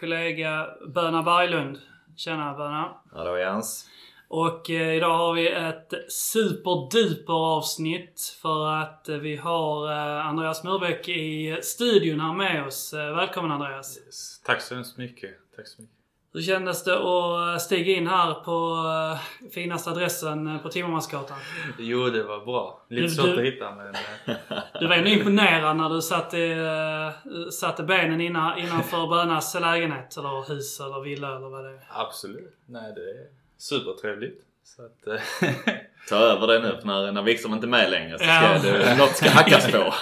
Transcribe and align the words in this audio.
kollega 0.00 0.66
Böna 0.94 1.22
Berglund. 1.22 1.78
Tjena 2.16 2.54
Böna! 2.54 3.00
Hallå 3.12 3.38
Jens. 3.38 3.88
Och 4.28 4.70
eh, 4.70 4.96
idag 4.96 5.18
har 5.18 5.34
vi 5.34 5.52
ett 5.52 5.92
superduper 6.08 7.32
avsnitt 7.32 8.38
för 8.42 8.66
att 8.66 9.08
eh, 9.08 9.16
vi 9.16 9.36
har 9.36 9.92
eh, 9.92 10.26
Andreas 10.26 10.64
Murbeck 10.64 11.08
i 11.08 11.58
studion 11.62 12.20
här 12.20 12.32
med 12.32 12.66
oss. 12.66 12.92
Eh, 12.92 13.16
välkommen 13.16 13.50
Andreas! 13.50 13.98
Yes. 14.06 14.40
Tack 14.44 14.62
så 14.62 14.74
hemskt 14.74 14.98
mycket. 14.98 15.30
Tack 15.56 15.68
så 15.68 15.82
mycket. 15.82 15.96
Hur 16.34 16.42
kändes 16.42 16.84
det 16.84 16.98
att 16.98 17.62
stiga 17.62 17.92
in 17.96 18.06
här 18.06 18.34
på 18.34 18.76
eh, 19.44 19.50
finaste 19.50 19.90
adressen 19.90 20.46
eh, 20.46 20.58
på 20.58 20.68
Timmermansgatan? 20.68 21.36
Jo, 21.78 22.10
det 22.10 22.22
var 22.22 22.44
bra. 22.44 22.80
Lite 22.88 23.02
Du- 23.06 23.10
svårt 23.10 23.38
att 23.38 23.44
hitta 23.44 23.70
men... 23.74 23.86
eh, 23.94 24.58
Du 24.80 24.86
var 24.86 24.96
ändå 24.96 25.10
imponerad 25.10 25.76
när 25.76 25.88
du 25.88 26.02
satte, 26.02 27.12
satte 27.52 27.82
benen 27.82 28.20
innan, 28.20 28.58
innanför 28.58 29.06
Bönas 29.10 29.54
lägenhet 29.54 30.16
eller 30.16 30.48
hus 30.48 30.80
eller 30.80 31.00
villa 31.00 31.36
eller 31.36 31.48
vad 31.48 31.64
det 31.64 31.70
är. 31.70 31.80
Absolut. 31.90 32.56
Nej, 32.66 32.92
det 32.94 33.00
är 33.00 33.26
supertrevligt. 33.58 34.40
Så 34.64 34.82
att... 34.84 35.20
Ta 36.08 36.16
över 36.16 36.46
det 36.46 36.58
nu 36.60 36.76
för 36.80 36.86
när, 36.86 37.12
när 37.12 37.22
Wikström 37.22 37.52
inte 37.54 37.66
är 37.66 37.68
med 37.68 37.90
längre 37.90 38.18
så 38.18 38.24
ska 38.24 38.32
Ja. 38.34 38.58
det, 38.62 38.96
något 38.98 39.16
ska 39.16 39.30
hackas 39.30 39.72
på. 39.72 39.94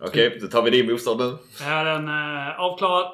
Okej, 0.00 0.38
då 0.40 0.46
tar 0.46 0.62
vi 0.62 0.70
din 0.70 0.86
bostad 0.86 1.18
nu. 1.18 1.36
Ja, 1.60 1.84
den 1.84 2.08
är 2.08 2.54
avklarad. 2.54 3.12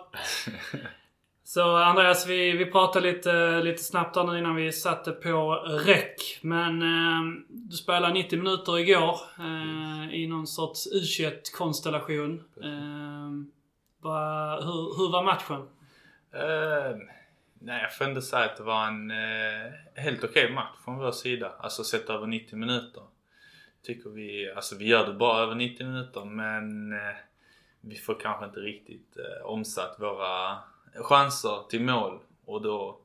Så 1.49 1.77
Andreas, 1.77 2.27
vi, 2.27 2.53
vi 2.53 2.67
pratade 2.67 3.13
lite, 3.13 3.61
lite 3.63 3.83
snabbt 3.83 4.15
där 4.15 4.25
nu 4.25 4.39
innan 4.39 4.57
vi 4.57 4.73
satte 4.73 5.13
på 5.13 5.55
räck. 5.87 6.39
Men 6.43 6.83
eh, 6.83 7.43
du 7.49 7.77
spelade 7.77 8.15
90 8.15 8.39
minuter 8.39 8.79
igår 8.79 9.21
eh, 9.39 10.15
i 10.15 10.27
någon 10.27 10.47
sorts 10.47 10.89
U21-konstellation. 10.93 12.45
Eh, 12.63 13.31
hur, 14.61 14.97
hur 14.99 15.13
var 15.13 15.23
matchen? 15.25 15.61
Uh, 16.35 16.97
nej, 17.59 17.83
jag 17.83 17.97
får 17.97 18.05
ändå 18.05 18.21
säga 18.21 18.45
att 18.45 18.57
det 18.57 18.63
var 18.63 18.87
en 18.87 19.11
uh, 19.11 19.73
helt 19.95 20.25
okej 20.25 20.53
match 20.53 20.77
från 20.85 20.99
vår 20.99 21.13
sida. 21.13 21.53
Alltså 21.59 21.85
sett 21.85 22.11
över 22.11 22.27
90 22.27 22.59
minuter. 22.59 23.03
Tycker 23.83 24.11
vi, 24.11 24.53
alltså 24.57 24.77
vi 24.77 24.89
gör 24.89 25.07
det 25.07 25.15
bra 25.15 25.39
över 25.39 25.55
90 25.55 25.87
minuter 25.87 26.25
men 26.25 26.93
uh, 26.93 26.99
vi 27.81 27.97
får 27.97 28.21
kanske 28.21 28.45
inte 28.45 28.61
riktigt 28.61 29.17
omsatt 29.45 29.97
våra 29.99 30.59
chanser 30.95 31.69
till 31.69 31.83
mål 31.83 32.19
och 32.45 32.63
då 32.63 32.99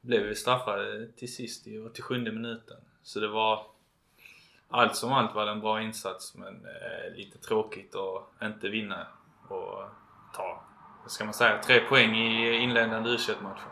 blev 0.00 0.22
vi 0.22 0.34
straffade 0.34 1.08
till 1.08 1.34
sist 1.34 1.66
i 1.66 1.78
87 1.78 2.18
minuten. 2.18 2.76
Så 3.02 3.20
det 3.20 3.28
var 3.28 3.66
allt 4.68 4.96
som 4.96 5.12
allt 5.12 5.34
var 5.34 5.46
det 5.46 5.52
en 5.52 5.60
bra 5.60 5.82
insats 5.82 6.34
men 6.34 6.54
eh, 6.54 7.16
lite 7.16 7.38
tråkigt 7.38 7.94
att 7.94 8.42
inte 8.42 8.68
vinna 8.68 9.06
och 9.48 9.82
ta, 10.36 10.62
vad 11.02 11.10
ska 11.10 11.24
man 11.24 11.34
säga, 11.34 11.62
tre 11.62 11.80
poäng 11.80 12.16
i 12.16 12.56
inledande 12.56 13.10
u 13.10 13.18
matchen 13.42 13.68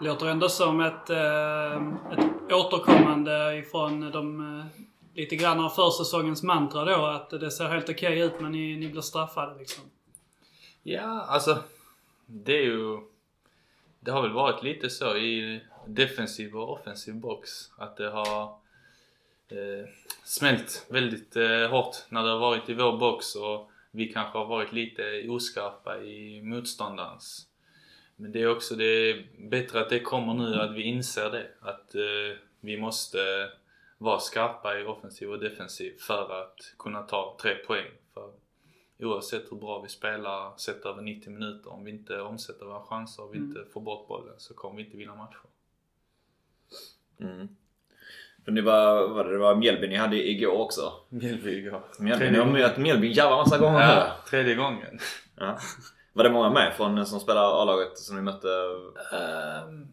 Låter 0.00 0.26
ändå 0.26 0.48
som 0.48 0.80
ett, 0.80 1.10
eh, 1.10 1.74
ett 2.12 2.52
återkommande 2.52 3.56
ifrån 3.56 4.10
de 4.10 4.58
eh, 4.58 4.66
lite 5.14 5.36
grann 5.36 5.60
av 5.60 5.68
försäsongens 5.68 6.42
mantra 6.42 6.84
då. 6.84 7.06
Att 7.06 7.30
det 7.30 7.50
ser 7.50 7.68
helt 7.68 7.88
okej 7.88 8.20
ut 8.20 8.40
men 8.40 8.52
ni, 8.52 8.76
ni 8.76 8.88
blir 8.88 9.00
straffade 9.00 9.58
liksom. 9.58 9.84
Ja, 10.82 11.24
alltså 11.28 11.58
det 12.30 12.58
är 12.58 12.62
ju... 12.62 12.98
Det 14.00 14.10
har 14.10 14.22
väl 14.22 14.32
varit 14.32 14.62
lite 14.62 14.90
så 14.90 15.16
i 15.16 15.60
defensiv 15.86 16.56
och 16.56 16.72
offensiv 16.72 17.14
box 17.14 17.50
att 17.76 17.96
det 17.96 18.10
har 18.10 18.42
eh, 19.48 19.88
smält 20.24 20.86
väldigt 20.88 21.36
eh, 21.36 21.68
hårt 21.70 21.96
när 22.08 22.22
det 22.22 22.30
har 22.30 22.38
varit 22.38 22.68
i 22.68 22.74
vår 22.74 22.98
box 22.98 23.34
och 23.34 23.70
vi 23.90 24.12
kanske 24.12 24.38
har 24.38 24.46
varit 24.46 24.72
lite 24.72 25.28
oskarpa 25.28 26.02
i 26.02 26.42
motståndarens. 26.42 27.46
Men 28.16 28.32
det 28.32 28.42
är 28.42 28.48
också 28.48 28.74
det 28.74 28.84
är 28.84 29.26
bättre 29.38 29.80
att 29.80 29.90
det 29.90 30.00
kommer 30.00 30.34
nu, 30.34 30.54
att 30.54 30.74
vi 30.74 30.82
inser 30.82 31.30
det. 31.30 31.46
Att 31.60 31.94
eh, 31.94 32.38
vi 32.60 32.76
måste 32.76 33.50
vara 33.98 34.18
skarpa 34.18 34.78
i 34.78 34.84
offensiv 34.84 35.30
och 35.30 35.38
defensiv 35.38 35.98
för 35.98 36.42
att 36.42 36.74
kunna 36.78 37.02
ta 37.02 37.36
tre 37.42 37.54
poäng. 37.54 37.90
Oavsett 39.02 39.52
hur 39.52 39.56
bra 39.56 39.80
vi 39.80 39.88
spelar 39.88 40.56
sett 40.56 40.84
över 40.86 41.02
90 41.02 41.30
minuter, 41.32 41.72
om 41.72 41.84
vi 41.84 41.90
inte 41.90 42.20
omsätter 42.20 42.66
våra 42.66 42.82
chanser 42.82 43.22
och 43.22 43.34
vi 43.34 43.38
inte 43.38 43.64
får 43.72 43.80
bort 43.80 44.08
bollen 44.08 44.34
så 44.38 44.54
kommer 44.54 44.76
vi 44.76 44.84
inte 44.84 44.96
vinna 44.96 45.14
matcher. 45.14 45.40
Mm. 47.20 47.48
För 48.44 48.52
det 48.52 48.62
var, 48.62 49.08
vad 49.08 49.26
det, 49.26 49.32
det 49.32 49.38
var 49.38 49.54
Mjällby 49.54 49.88
ni 49.88 49.96
hade 49.96 50.28
igår 50.30 50.58
också. 50.60 50.92
Mjällby 51.08 51.50
igår. 51.58 51.82
Mjällby, 51.98 52.30
ni 52.30 52.38
har 52.38 52.46
mött 52.46 52.76
Mjällby 52.78 53.06
en 53.06 53.12
jävla 53.12 53.36
massa 53.36 53.58
gånger 53.58 53.80
Ja, 53.80 54.04
nu. 54.24 54.30
tredje 54.30 54.54
gången. 54.54 54.98
Ja. 55.36 55.58
Var 56.12 56.24
det 56.24 56.30
många 56.30 56.50
med 56.50 56.74
från 56.74 57.06
som 57.06 57.20
spelar 57.20 57.62
A-laget 57.62 57.98
som 57.98 58.16
ni 58.16 58.22
mötte? 58.22 58.48
Ehm, 59.12 59.88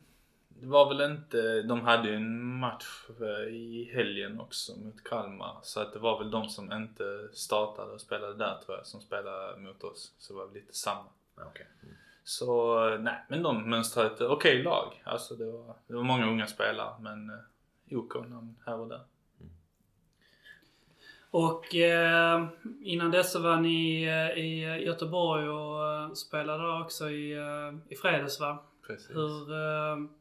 det 0.61 0.67
var 0.67 0.89
väl 0.89 1.11
inte, 1.11 1.61
de 1.61 1.81
hade 1.81 2.09
ju 2.09 2.15
en 2.15 2.59
match 2.59 3.09
eh, 3.21 3.53
i 3.55 3.91
helgen 3.93 4.39
också 4.39 4.75
mot 4.75 5.03
Kalmar. 5.03 5.57
Så 5.63 5.79
att 5.79 5.93
det 5.93 5.99
var 5.99 6.19
väl 6.19 6.31
de 6.31 6.49
som 6.49 6.71
inte 6.71 7.27
startade 7.33 7.91
och 7.91 8.01
spelade 8.01 8.33
där 8.33 8.57
tror 8.65 8.77
jag, 8.77 8.85
som 8.85 9.01
spelade 9.01 9.59
mot 9.59 9.83
oss. 9.83 10.13
Så 10.17 10.33
det 10.33 10.39
var 10.39 10.45
väl 10.45 10.53
lite 10.53 10.73
samma. 10.73 11.05
Okej. 11.35 11.67
Så 12.23 12.89
nej, 12.97 13.25
men 13.27 13.43
de 13.43 13.69
mönstrade 13.69 14.09
ett 14.09 14.21
okej 14.21 14.63
lag. 14.63 15.01
Alltså 15.03 15.35
det 15.35 15.51
var, 15.51 15.75
det 15.87 15.95
var 15.95 16.03
många 16.03 16.27
unga 16.27 16.47
spelare 16.47 16.93
men 16.99 17.29
eh, 17.29 17.97
OK 17.97 18.15
namn 18.15 18.55
här 18.65 18.79
och 18.79 18.87
där. 18.87 19.01
Och 21.31 21.75
eh, 21.75 22.47
innan 22.81 23.11
dess 23.11 23.31
så 23.31 23.41
var 23.41 23.57
ni 23.57 24.03
eh, 24.03 24.43
i 24.43 24.83
Göteborg 24.85 25.49
och 25.49 25.93
eh, 25.93 26.13
spelade 26.13 26.83
också 26.83 27.09
i, 27.09 27.31
eh, 27.33 27.77
i 27.89 27.95
fredags 27.95 28.39
va? 28.39 28.63
Precis. 28.87 29.15
Hur... 29.15 30.16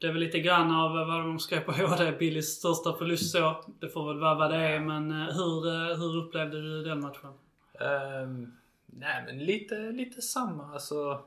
Det 0.00 0.06
är 0.06 0.12
väl 0.12 0.20
lite 0.20 0.40
grann 0.40 0.70
av 0.70 0.92
vad 0.92 1.20
de 1.20 1.38
skrev 1.38 1.60
på 1.60 1.72
HD, 1.86 2.12
Billys 2.12 2.58
största 2.58 2.92
förlust 2.92 3.30
så. 3.30 3.64
Det 3.80 3.88
får 3.88 4.08
väl 4.08 4.20
vara 4.20 4.34
vad 4.34 4.50
det 4.50 4.56
är 4.56 4.80
men 4.80 5.10
eh, 5.10 5.34
hur, 5.34 5.66
eh, 5.66 5.96
hur 5.96 6.16
upplevde 6.16 6.62
du 6.62 6.84
den 6.84 7.00
matchen? 7.00 7.32
Ehm, 7.80 8.52
nej 8.86 9.22
men 9.26 9.38
lite, 9.38 9.74
lite 9.74 10.22
samma. 10.22 10.72
Alltså, 10.72 11.22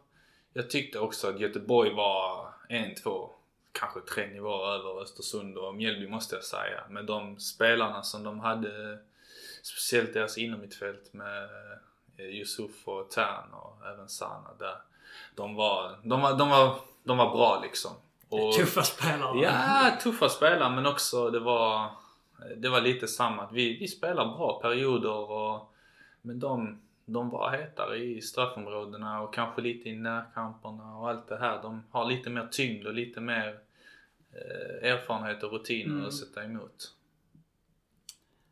jag 0.53 0.69
tyckte 0.69 0.99
också 0.99 1.29
att 1.29 1.39
Göteborg 1.39 1.93
var 1.93 2.47
en, 2.69 2.95
två, 2.95 3.29
kanske 3.71 3.99
tre 3.99 4.27
nivåer 4.27 4.75
över 4.75 5.01
Östersund 5.01 5.57
och 5.57 5.75
Mjällby 5.75 6.07
måste 6.07 6.35
jag 6.35 6.43
säga. 6.43 6.83
Med 6.89 7.05
de 7.05 7.39
spelarna 7.39 8.03
som 8.03 8.23
de 8.23 8.39
hade, 8.39 8.99
speciellt 9.61 10.13
deras 10.13 10.38
innermittfält 10.38 11.13
med 11.13 11.43
eh, 12.17 12.25
Yusuf 12.25 12.88
och 12.88 13.09
Tern 13.09 13.53
och 13.53 13.88
även 13.88 14.09
Sana 14.09 14.49
där. 14.59 14.77
De 15.35 15.56
var, 15.56 16.00
de 16.03 16.21
var, 16.21 16.38
de 16.38 16.50
var, 16.50 16.75
de 17.03 17.17
var 17.17 17.29
bra 17.29 17.59
liksom. 17.63 17.91
Och- 18.31 18.54
Tuffa 18.54 18.83
spelare? 18.83 19.39
Ja, 19.42 19.98
tuffa 20.01 20.30
spelare 20.30 20.75
men 20.75 20.86
också 20.86 21.30
det 21.30 21.39
var, 21.39 21.89
det 22.57 22.69
var 22.69 22.81
lite 22.81 23.07
samma. 23.07 23.50
Vi, 23.51 23.78
vi 23.78 23.88
spelar 23.88 24.25
bra 24.25 24.60
perioder 24.62 25.31
och, 25.31 25.74
men 26.22 26.39
de, 26.39 26.81
de 27.06 27.30
var 27.30 27.50
hetare 27.51 27.98
i 27.98 28.22
straffområdena 28.22 29.22
och 29.22 29.33
kanske 29.33 29.62
lite 29.62 29.89
i 29.89 29.95
närkamperna 29.95 30.95
och 30.98 31.10
allt 31.10 31.28
det 31.28 31.38
här. 31.38 31.62
De 31.62 31.83
har 31.92 32.06
lite 32.06 32.30
mer 32.30 32.48
tyngd 32.51 32.88
och 32.88 32.94
lite 32.94 33.19
mer 33.22 33.57
eh, 34.34 34.89
erfarenhet 34.92 35.44
och 35.44 35.51
rutiner 35.51 35.94
Mm. 35.94 36.06
att 36.07 36.13
sätta 36.13 36.44
emot. 36.44 36.94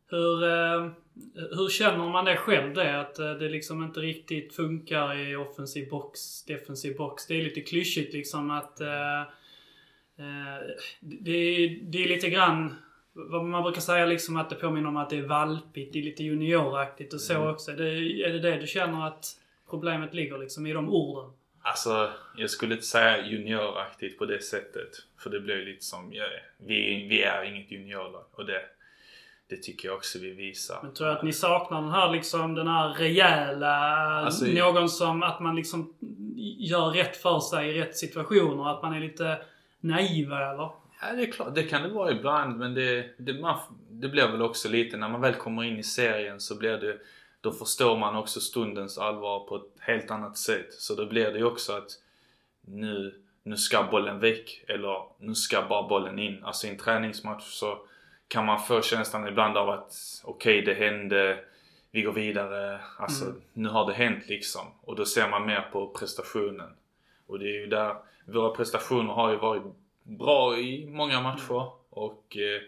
Hur, 0.06 0.44
eh, 0.44 0.88
hur 1.34 1.68
känner 1.68 2.08
man 2.08 2.24
det 2.24 2.36
själv 2.36 2.74
det? 2.74 3.00
Att 3.00 3.18
eh, 3.18 3.32
det 3.32 3.48
liksom 3.48 3.82
inte 3.84 4.00
riktigt 4.00 4.54
funkar 4.54 5.18
i 5.18 5.36
offensiv 5.36 5.90
box, 5.90 6.44
defensiv 6.44 6.96
box. 6.96 7.26
Det 7.26 7.34
är 7.34 7.42
lite 7.44 7.60
klyschigt 7.60 8.12
liksom 8.14 8.50
att 8.50 8.80
eh, 8.80 9.22
det, 11.00 11.78
det 11.82 12.04
är 12.04 12.08
lite 12.08 12.30
grann 12.30 12.74
vad 13.12 13.44
man 13.44 13.62
brukar 13.62 13.80
säga 13.80 14.06
liksom 14.06 14.36
att 14.36 14.50
det 14.50 14.56
påminner 14.56 14.88
om 14.88 14.96
att 14.96 15.10
det 15.10 15.16
är 15.18 15.22
valpigt, 15.22 15.92
det 15.92 15.98
är 15.98 16.02
lite 16.02 16.24
junioraktigt 16.24 17.14
och 17.14 17.20
så 17.20 17.34
Mm. 17.34 17.48
också. 17.48 17.72
Det, 17.72 17.88
är 18.24 18.32
det 18.32 18.38
det 18.38 18.56
du 18.56 18.66
känner 18.66 19.06
att 19.06 19.26
problemet 19.70 20.14
ligger 20.14 20.38
liksom 20.38 20.66
i 20.66 20.72
de 20.72 20.88
orden? 20.88 21.30
Alltså, 21.62 22.10
jag 22.36 22.50
skulle 22.50 22.74
inte 22.74 22.86
säga 22.86 23.26
junioraktigt 23.26 24.18
på 24.18 24.26
det 24.26 24.42
sättet. 24.42 24.88
För 25.18 25.30
det 25.30 25.40
blir 25.40 25.64
lite 25.64 25.84
som, 25.84 26.12
ja, 26.12 26.24
vi, 26.66 27.06
vi 27.08 27.22
är 27.22 27.42
inget 27.44 27.70
juniorlag 27.70 28.24
och 28.32 28.46
det, 28.46 28.60
det 29.48 29.56
tycker 29.56 29.88
jag 29.88 29.96
också 29.96 30.18
vi 30.18 30.30
visar. 30.30 30.78
Men 30.82 30.94
tror 30.94 31.08
jag 31.08 31.18
att 31.18 31.24
ni 31.24 31.32
saknar 31.32 31.80
den 31.80 31.90
här 31.90 32.10
liksom, 32.12 32.54
den 32.54 32.66
här 32.68 32.88
rejäla... 32.94 33.76
Alltså, 34.24 34.44
någon 34.44 34.88
som, 34.88 35.22
att 35.22 35.40
man 35.40 35.56
liksom 35.56 35.94
gör 36.58 36.90
rätt 36.90 37.16
för 37.16 37.40
sig 37.40 37.68
i 37.68 37.80
rätt 37.80 37.96
situationer. 37.96 38.70
Att 38.70 38.82
man 38.82 38.94
är 38.94 39.00
lite 39.00 39.38
naiva 39.80 40.50
eller? 40.50 40.70
Ja, 41.02 41.12
det 41.16 41.22
är 41.22 41.32
klart. 41.32 41.54
Det 41.54 41.62
kan 41.62 41.82
det 41.82 41.88
vara 41.88 42.10
ibland 42.10 42.58
men 42.58 42.74
det, 42.74 43.06
det, 43.16 43.40
man, 43.40 43.58
det 43.90 44.08
blir 44.08 44.28
väl 44.28 44.42
också 44.42 44.68
lite 44.68 44.96
när 44.96 45.08
man 45.08 45.20
väl 45.20 45.34
kommer 45.34 45.64
in 45.64 45.78
i 45.78 45.82
serien 45.82 46.40
så 46.40 46.58
blir 46.58 46.78
det 46.78 46.98
då 47.40 47.52
förstår 47.52 47.96
man 47.98 48.16
också 48.16 48.40
stundens 48.40 48.98
allvar 48.98 49.40
på 49.40 49.56
ett 49.56 49.80
helt 49.80 50.10
annat 50.10 50.38
sätt. 50.38 50.72
Så 50.72 50.94
då 50.94 51.06
blir 51.06 51.32
det 51.32 51.38
ju 51.38 51.44
också 51.44 51.72
att 51.72 51.90
nu, 52.60 53.20
nu 53.42 53.56
ska 53.56 53.82
bollen 53.82 54.20
väck 54.20 54.64
eller 54.68 55.02
nu 55.18 55.34
ska 55.34 55.62
bara 55.62 55.88
bollen 55.88 56.18
in. 56.18 56.44
Alltså 56.44 56.66
i 56.66 56.70
en 56.70 56.78
träningsmatch 56.78 57.44
så 57.44 57.78
kan 58.28 58.46
man 58.46 58.62
få 58.62 58.82
känslan 58.82 59.28
ibland 59.28 59.56
av 59.56 59.70
att 59.70 59.92
okej 60.24 60.62
okay, 60.62 60.74
det 60.74 60.80
hände, 60.86 61.44
vi 61.90 62.02
går 62.02 62.12
vidare. 62.12 62.80
Alltså 62.96 63.24
mm. 63.24 63.40
nu 63.52 63.68
har 63.68 63.86
det 63.86 63.92
hänt 63.92 64.28
liksom. 64.28 64.66
Och 64.82 64.96
då 64.96 65.04
ser 65.04 65.28
man 65.28 65.46
mer 65.46 65.68
på 65.72 65.88
prestationen. 65.88 66.70
Och 67.26 67.38
det 67.38 67.44
är 67.44 67.60
ju 67.60 67.66
där, 67.66 67.96
våra 68.24 68.50
prestationer 68.50 69.12
har 69.12 69.30
ju 69.30 69.36
varit 69.36 69.62
bra 70.02 70.58
i 70.58 70.86
många 70.86 71.20
matcher. 71.20 71.70
Och 71.90 72.36
eh, 72.36 72.62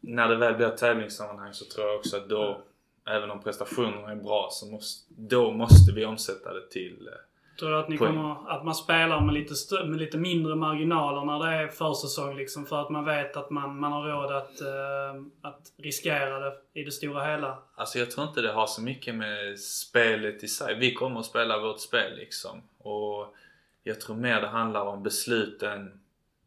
när 0.00 0.28
det 0.28 0.36
väl 0.36 0.54
blir 0.54 0.68
tävlingssammanhang 0.68 1.52
så 1.52 1.64
tror 1.64 1.86
jag 1.86 1.96
också 1.96 2.16
att 2.16 2.28
då, 2.28 2.62
även 3.06 3.30
om 3.30 3.42
prestationerna 3.42 4.10
är 4.10 4.16
bra, 4.16 4.48
så 4.50 4.66
måste, 4.66 5.14
då 5.16 5.50
måste 5.50 5.92
vi 5.92 6.04
omsätta 6.04 6.52
det 6.52 6.70
till 6.70 7.08
eh, 7.08 7.14
Tror 7.58 7.70
du 7.70 7.78
att, 7.78 7.88
ni 7.88 7.98
kommer, 7.98 8.50
att 8.50 8.64
man 8.64 8.74
spelar 8.74 9.20
med 9.20 9.34
lite, 9.34 9.84
med 9.84 9.98
lite 9.98 10.18
mindre 10.18 10.54
marginaler 10.54 11.24
när 11.24 11.46
det 11.46 11.56
är 11.56 11.68
försäsong 11.68 12.36
liksom? 12.36 12.66
För 12.66 12.80
att 12.80 12.90
man 12.90 13.04
vet 13.04 13.36
att 13.36 13.50
man, 13.50 13.80
man 13.80 13.92
har 13.92 14.02
råd 14.02 14.32
att, 14.32 14.60
uh, 14.60 15.22
att 15.42 15.72
riskera 15.76 16.38
det 16.38 16.54
i 16.72 16.84
det 16.84 16.92
stora 16.92 17.24
hela? 17.24 17.58
Alltså 17.74 17.98
jag 17.98 18.10
tror 18.10 18.26
inte 18.26 18.40
det 18.40 18.52
har 18.52 18.66
så 18.66 18.82
mycket 18.82 19.14
med 19.14 19.60
spelet 19.60 20.44
i 20.44 20.48
sig. 20.48 20.74
Vi 20.78 20.94
kommer 20.94 21.20
att 21.20 21.26
spela 21.26 21.58
vårt 21.58 21.80
spel 21.80 22.16
liksom. 22.16 22.62
Och 22.78 23.34
jag 23.82 24.00
tror 24.00 24.16
mer 24.16 24.40
det 24.40 24.48
handlar 24.48 24.84
om 24.84 25.02
besluten 25.02 26.00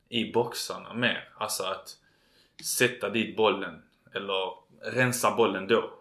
i 0.10 0.32
boxarna 0.32 0.94
mer. 0.94 1.30
Alltså 1.38 1.64
att 1.64 1.98
sätta 2.64 3.10
dit 3.10 3.38
bollen 3.38 3.82
eller 4.14 4.54
rensa 4.82 5.36
bollen 5.36 5.68
då. 5.68 5.92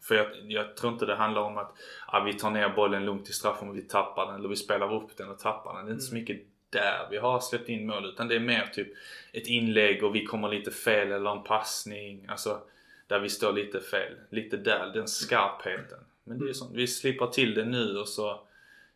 För 0.00 0.14
jag, 0.14 0.26
jag, 0.42 0.76
tror 0.76 0.92
inte 0.92 1.06
det 1.06 1.14
handlar 1.14 1.42
om 1.42 1.58
att 1.58 1.72
ah, 2.06 2.20
vi 2.20 2.34
tar 2.34 2.50
ner 2.50 2.68
bollen 2.68 3.04
lugnt 3.04 3.28
i 3.28 3.32
straffen 3.32 3.68
och 3.68 3.76
vi 3.76 3.82
tappar 3.82 4.26
den 4.26 4.34
eller 4.34 4.48
vi 4.48 4.56
spelar 4.56 4.94
upp 4.94 5.16
den 5.16 5.28
och 5.28 5.38
tappar 5.38 5.74
den. 5.74 5.84
Det 5.84 5.90
är 5.90 5.92
inte 5.92 6.04
så 6.04 6.12
mm. 6.12 6.20
mycket 6.20 6.46
där 6.70 7.08
vi 7.10 7.16
har 7.16 7.40
släppt 7.40 7.68
in 7.68 7.86
mål 7.86 8.06
utan 8.06 8.28
det 8.28 8.34
är 8.34 8.40
mer 8.40 8.66
typ 8.66 8.88
ett 9.32 9.46
inlägg 9.46 10.04
och 10.04 10.14
vi 10.14 10.24
kommer 10.24 10.48
lite 10.48 10.70
fel 10.70 11.12
eller 11.12 11.30
en 11.30 11.42
passning. 11.42 12.26
Alltså 12.28 12.60
där 13.06 13.20
vi 13.20 13.28
står 13.28 13.52
lite 13.52 13.80
fel. 13.80 14.12
Lite 14.30 14.56
där, 14.56 14.86
den 14.94 15.08
skarpheten. 15.08 15.98
Men 16.24 16.38
det 16.38 16.48
är 16.48 16.52
sånt, 16.52 16.74
vi 16.74 16.86
slipper 16.86 17.26
till 17.26 17.54
det 17.54 17.64
nu 17.64 17.98
och 17.98 18.08
så 18.08 18.40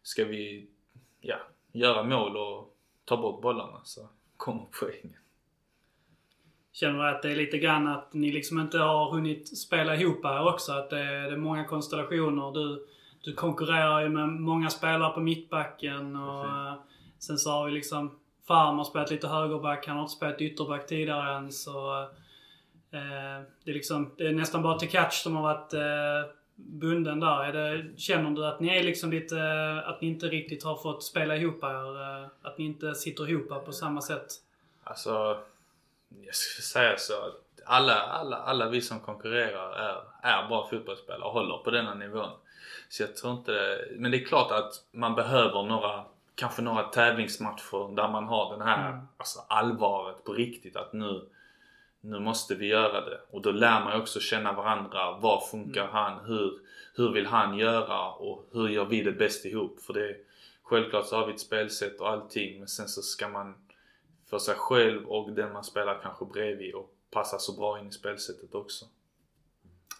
ska 0.02 0.24
vi 0.24 0.66
ja, 1.20 1.38
göra 1.76 2.02
mål 2.02 2.36
och 2.36 2.76
ta 3.04 3.16
bort 3.16 3.42
bollarna 3.42 3.80
så 3.84 4.08
kommer 4.36 4.66
poängen. 4.80 5.20
Känner 6.72 6.98
du 6.98 7.08
att 7.08 7.22
det 7.22 7.30
är 7.30 7.36
lite 7.36 7.58
grann 7.58 7.86
att 7.86 8.12
ni 8.12 8.32
liksom 8.32 8.60
inte 8.60 8.78
har 8.78 9.10
hunnit 9.10 9.58
spela 9.58 9.96
ihop 9.96 10.24
här 10.24 10.54
också? 10.54 10.72
Att 10.72 10.90
det 10.90 10.98
är, 10.98 11.22
det 11.22 11.32
är 11.32 11.36
många 11.36 11.64
konstellationer. 11.64 12.52
Du, 12.52 12.86
du 13.20 13.34
konkurrerar 13.34 14.00
ju 14.00 14.08
med 14.08 14.28
många 14.28 14.70
spelare 14.70 15.12
på 15.12 15.20
mittbacken 15.20 16.16
och 16.16 16.44
Precis. 16.44 17.26
sen 17.26 17.38
så 17.38 17.50
har 17.50 17.66
vi 17.66 17.72
liksom 17.72 18.18
Farm 18.46 18.78
har 18.78 18.84
spelat 18.84 19.10
lite 19.10 19.28
högerback, 19.28 19.86
han 19.86 19.96
har 19.96 20.02
inte 20.02 20.14
spelat 20.14 20.40
ytterback 20.40 20.86
tidigare 20.86 21.36
än 21.36 21.52
så... 21.52 22.02
Eh, 22.90 23.44
det, 23.64 23.70
är 23.70 23.74
liksom, 23.74 24.14
det 24.18 24.26
är 24.26 24.32
nästan 24.32 24.62
bara 24.62 24.78
till 24.78 24.88
catch 24.88 25.22
som 25.22 25.36
har 25.36 25.42
varit 25.42 25.74
eh, 25.74 26.32
bunden 26.56 27.20
där. 27.20 27.44
Är 27.44 27.52
det, 27.52 27.98
känner 27.98 28.30
du 28.30 28.46
att 28.46 28.60
ni 28.60 28.78
är 28.78 28.82
liksom 28.82 29.10
lite, 29.10 29.36
att 29.86 30.00
ni 30.00 30.08
inte 30.08 30.26
riktigt 30.26 30.64
har 30.64 30.76
fått 30.76 31.04
spela 31.04 31.36
ihop 31.36 31.62
er? 31.62 32.02
Eh, 32.02 32.28
att 32.42 32.58
ni 32.58 32.64
inte 32.64 32.94
sitter 32.94 33.30
ihop 33.30 33.64
på 33.64 33.72
samma 33.72 34.00
sätt? 34.00 34.26
Alltså 34.84 35.38
jag 36.24 36.34
skulle 36.34 36.62
säga 36.62 36.96
så 36.98 37.14
alla, 37.66 37.94
alla, 37.94 38.36
alla 38.36 38.68
vi 38.68 38.80
som 38.80 39.00
konkurrerar 39.00 39.72
är, 39.72 40.02
är 40.22 40.48
bra 40.48 40.68
fotbollsspelare 40.70 41.22
och 41.22 41.32
håller 41.32 41.58
på 41.58 41.70
denna 41.70 41.94
nivån. 41.94 42.30
Så 42.88 43.02
jag 43.02 43.16
tror 43.16 43.32
inte... 43.32 43.84
Men 43.96 44.10
det 44.10 44.16
är 44.16 44.24
klart 44.24 44.50
att 44.50 44.84
man 44.92 45.14
behöver 45.14 45.62
några, 45.62 46.04
kanske 46.34 46.62
några 46.62 46.82
tävlingsmatcher 46.82 47.96
där 47.96 48.08
man 48.08 48.24
har 48.24 48.52
den 48.58 48.68
här 48.68 48.90
mm. 48.90 49.06
alltså 49.16 49.38
allvaret 49.48 50.24
på 50.24 50.32
riktigt 50.32 50.76
att 50.76 50.92
nu, 50.92 51.28
nu 52.00 52.20
måste 52.20 52.54
vi 52.54 52.66
göra 52.66 53.00
det. 53.00 53.20
Och 53.30 53.42
då 53.42 53.50
lär 53.50 53.84
man 53.84 53.92
ju 53.94 54.00
också 54.00 54.20
känna 54.20 54.52
varandra. 54.52 55.18
Vad 55.18 55.48
funkar 55.48 55.82
mm. 55.82 55.92
han? 55.92 56.24
Hur, 56.24 56.58
hur 56.94 57.12
vill 57.12 57.26
han 57.26 57.58
göra? 57.58 58.10
Och 58.10 58.48
hur 58.52 58.68
gör 58.68 58.84
vi 58.84 59.02
det 59.02 59.12
bäst 59.12 59.44
ihop? 59.44 59.80
För 59.80 59.92
det 59.92 60.16
Självklart 60.68 61.06
så 61.06 61.16
har 61.16 61.26
vi 61.26 61.32
ett 61.32 61.40
spelsätt 61.40 62.00
och 62.00 62.08
allting 62.08 62.58
men 62.58 62.68
sen 62.68 62.88
så 62.88 63.02
ska 63.02 63.28
man 63.28 63.54
för 64.30 64.38
sig 64.38 64.54
själv 64.54 65.06
och 65.06 65.32
den 65.32 65.52
man 65.52 65.64
spelar 65.64 66.00
kanske 66.02 66.24
bredvid 66.24 66.74
och 66.74 66.94
passa 67.10 67.38
så 67.38 67.52
bra 67.52 67.80
in 67.80 67.88
i 67.88 67.92
spelsättet 67.92 68.54
också. 68.54 68.84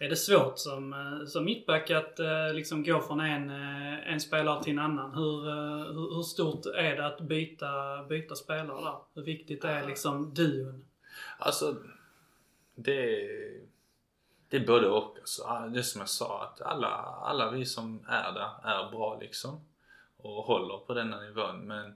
Är 0.00 0.08
det 0.08 0.16
svårt 0.16 0.58
som, 0.58 0.92
eh, 0.92 1.26
som 1.26 1.44
mittback 1.44 1.90
att 1.90 2.18
eh, 2.18 2.54
liksom 2.54 2.84
gå 2.84 3.00
från 3.00 3.20
en, 3.20 3.50
eh, 3.50 4.12
en 4.12 4.20
spelare 4.20 4.62
till 4.62 4.72
en 4.72 4.78
annan? 4.78 5.14
Hur, 5.14 5.44
hur, 5.92 6.14
hur, 6.14 6.22
stort 6.22 6.66
är 6.66 6.96
det 6.96 7.06
att 7.06 7.20
byta, 7.20 8.02
byta 8.08 8.34
spelare 8.34 8.84
där? 8.84 8.98
Hur 9.14 9.22
viktigt 9.22 9.64
är 9.64 9.86
liksom 9.86 10.34
duon? 10.34 10.84
Alltså, 11.38 11.76
det, 12.74 13.28
det 14.48 14.56
är 14.56 14.66
både 14.66 14.88
och. 14.88 15.18
Alltså, 15.18 15.70
det 15.72 15.78
är 15.78 15.82
som 15.82 16.00
jag 16.00 16.08
sa, 16.08 16.42
att 16.42 16.60
alla, 16.60 16.88
alla 17.22 17.50
vi 17.50 17.64
som 17.64 18.06
är 18.08 18.32
där 18.32 18.50
är 18.64 18.90
bra 18.90 19.18
liksom. 19.20 19.60
Och 20.16 20.42
håller 20.42 20.78
på 20.78 20.94
denna 20.94 21.20
nivån. 21.20 21.60
Men 21.60 21.94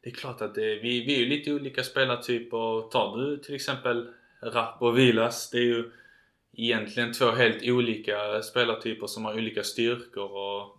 det 0.00 0.10
är 0.10 0.14
klart 0.14 0.40
att 0.40 0.54
det, 0.54 0.74
vi, 0.74 1.04
vi 1.04 1.14
är 1.14 1.18
ju 1.18 1.26
lite 1.26 1.52
olika 1.52 1.82
spelartyper. 1.82 2.90
Tar 2.90 3.16
du 3.16 3.36
till 3.36 3.54
exempel 3.54 4.14
Rapp 4.40 4.82
och 4.82 4.98
Vilas, 4.98 5.50
det 5.50 5.58
är 5.58 5.62
ju 5.62 5.92
egentligen 6.52 7.12
två 7.12 7.30
helt 7.30 7.62
olika 7.62 8.42
spelartyper 8.42 9.06
som 9.06 9.24
har 9.24 9.34
olika 9.34 9.62
styrkor 9.62 10.32
och 10.32 10.78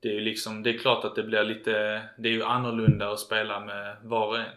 det 0.00 0.08
är 0.08 0.12
ju 0.12 0.20
liksom, 0.20 0.62
det 0.62 0.70
är 0.70 0.78
klart 0.78 1.04
att 1.04 1.14
det 1.14 1.22
blir 1.22 1.44
lite, 1.44 2.02
det 2.18 2.28
är 2.28 2.32
ju 2.32 2.42
annorlunda 2.42 3.10
att 3.10 3.20
spela 3.20 3.60
med 3.60 3.96
var 4.02 4.26
och 4.26 4.38
en. 4.38 4.56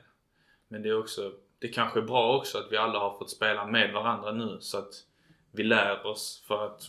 Men 0.67 0.81
det 0.81 0.89
är 0.89 0.99
också, 0.99 1.31
det 1.63 1.69
kanske 1.69 1.99
är 1.99 2.03
bra 2.03 2.37
också 2.37 2.57
att 2.57 2.71
vi 2.71 2.77
alla 2.77 2.99
har 2.99 3.17
fått 3.17 3.29
spela 3.29 3.67
med 3.67 3.93
varandra 3.93 4.31
nu 4.31 4.57
så 4.59 4.77
att 4.77 4.93
vi 5.51 5.63
lär 5.63 6.05
oss 6.05 6.43
för 6.47 6.65
att 6.65 6.81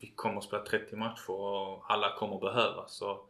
vi 0.00 0.12
kommer 0.16 0.38
att 0.38 0.44
spela 0.44 0.62
30 0.62 0.96
matcher 0.96 1.30
och 1.30 1.92
alla 1.92 2.16
kommer 2.16 2.38
behövas. 2.38 2.96
Så 2.96 3.20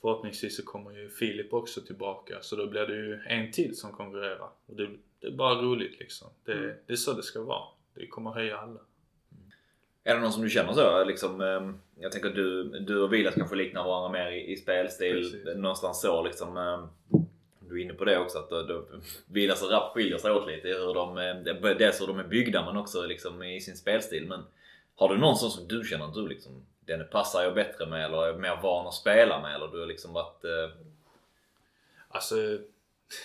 förhoppningsvis 0.00 0.56
så 0.56 0.64
kommer 0.64 0.90
ju 0.90 1.10
Filip 1.10 1.52
också 1.52 1.80
tillbaka 1.80 2.38
så 2.40 2.56
då 2.56 2.66
blir 2.66 2.86
det 2.86 2.94
ju 2.94 3.20
en 3.26 3.52
till 3.52 3.76
som 3.76 3.92
konkurrerar. 3.92 4.48
Och 4.66 4.76
det, 4.76 4.88
det 5.20 5.26
är 5.26 5.30
bara 5.30 5.62
roligt 5.62 5.98
liksom. 5.98 6.28
Det, 6.44 6.52
mm. 6.52 6.76
det 6.86 6.92
är 6.92 6.96
så 6.96 7.12
det 7.12 7.22
ska 7.22 7.42
vara. 7.42 7.64
Det 7.94 8.06
kommer 8.06 8.30
höja 8.30 8.58
alla. 8.58 8.80
Är 10.04 10.14
det 10.14 10.20
någon 10.20 10.32
som 10.32 10.42
du 10.42 10.50
känner 10.50 10.72
så? 10.72 11.04
Liksom, 11.04 11.40
ehm, 11.40 11.78
jag 11.98 12.12
tänker 12.12 12.28
att 12.28 12.34
du, 12.34 12.64
du 12.64 13.02
och 13.02 13.12
Vilas 13.12 13.34
kanske 13.34 13.56
liknar 13.56 13.84
varandra 13.84 14.18
mer 14.20 14.30
i, 14.30 14.52
i 14.52 14.56
spelstil. 14.56 15.14
Precis. 15.14 15.56
Någonstans 15.56 16.00
så 16.00 16.22
liksom. 16.22 16.56
Du 17.74 17.80
är 17.80 17.84
inne 17.84 17.94
på 17.94 18.04
det 18.04 18.18
också 18.18 18.38
att 18.38 18.50
Vilas 19.26 19.62
och 19.62 19.70
Rapp 19.70 19.92
skiljer 19.92 20.18
sig 20.18 20.30
åt 20.30 20.46
lite 20.46 20.68
i 20.68 20.74
hur 20.74 20.94
de, 20.94 21.18
ehm, 21.18 21.44
dels 21.78 22.00
hur 22.00 22.06
de 22.06 22.18
är 22.18 22.24
byggda 22.24 22.64
men 22.64 22.76
också 22.76 23.06
liksom 23.06 23.42
i 23.42 23.60
sin 23.60 23.76
spelstil. 23.76 24.26
Men 24.26 24.44
har 24.96 25.08
du 25.08 25.18
någon 25.18 25.36
sån 25.36 25.50
som 25.50 25.68
du 25.68 25.84
känner 25.84 26.04
att 26.04 26.14
du 26.14 26.28
liksom 26.28 26.66
den 26.80 27.08
passar 27.08 27.42
jag 27.42 27.54
bättre 27.54 27.86
med 27.86 28.04
eller 28.04 28.28
är 28.28 28.34
mer 28.34 28.58
van 28.62 28.86
att 28.86 28.94
spela 28.94 29.40
med? 29.40 29.54
Eller 29.54 29.68
du 29.68 29.80
har 29.80 29.86
liksom 29.86 30.12
varit... 30.12 30.44
Eh... 30.44 30.70
Alltså... 32.08 32.34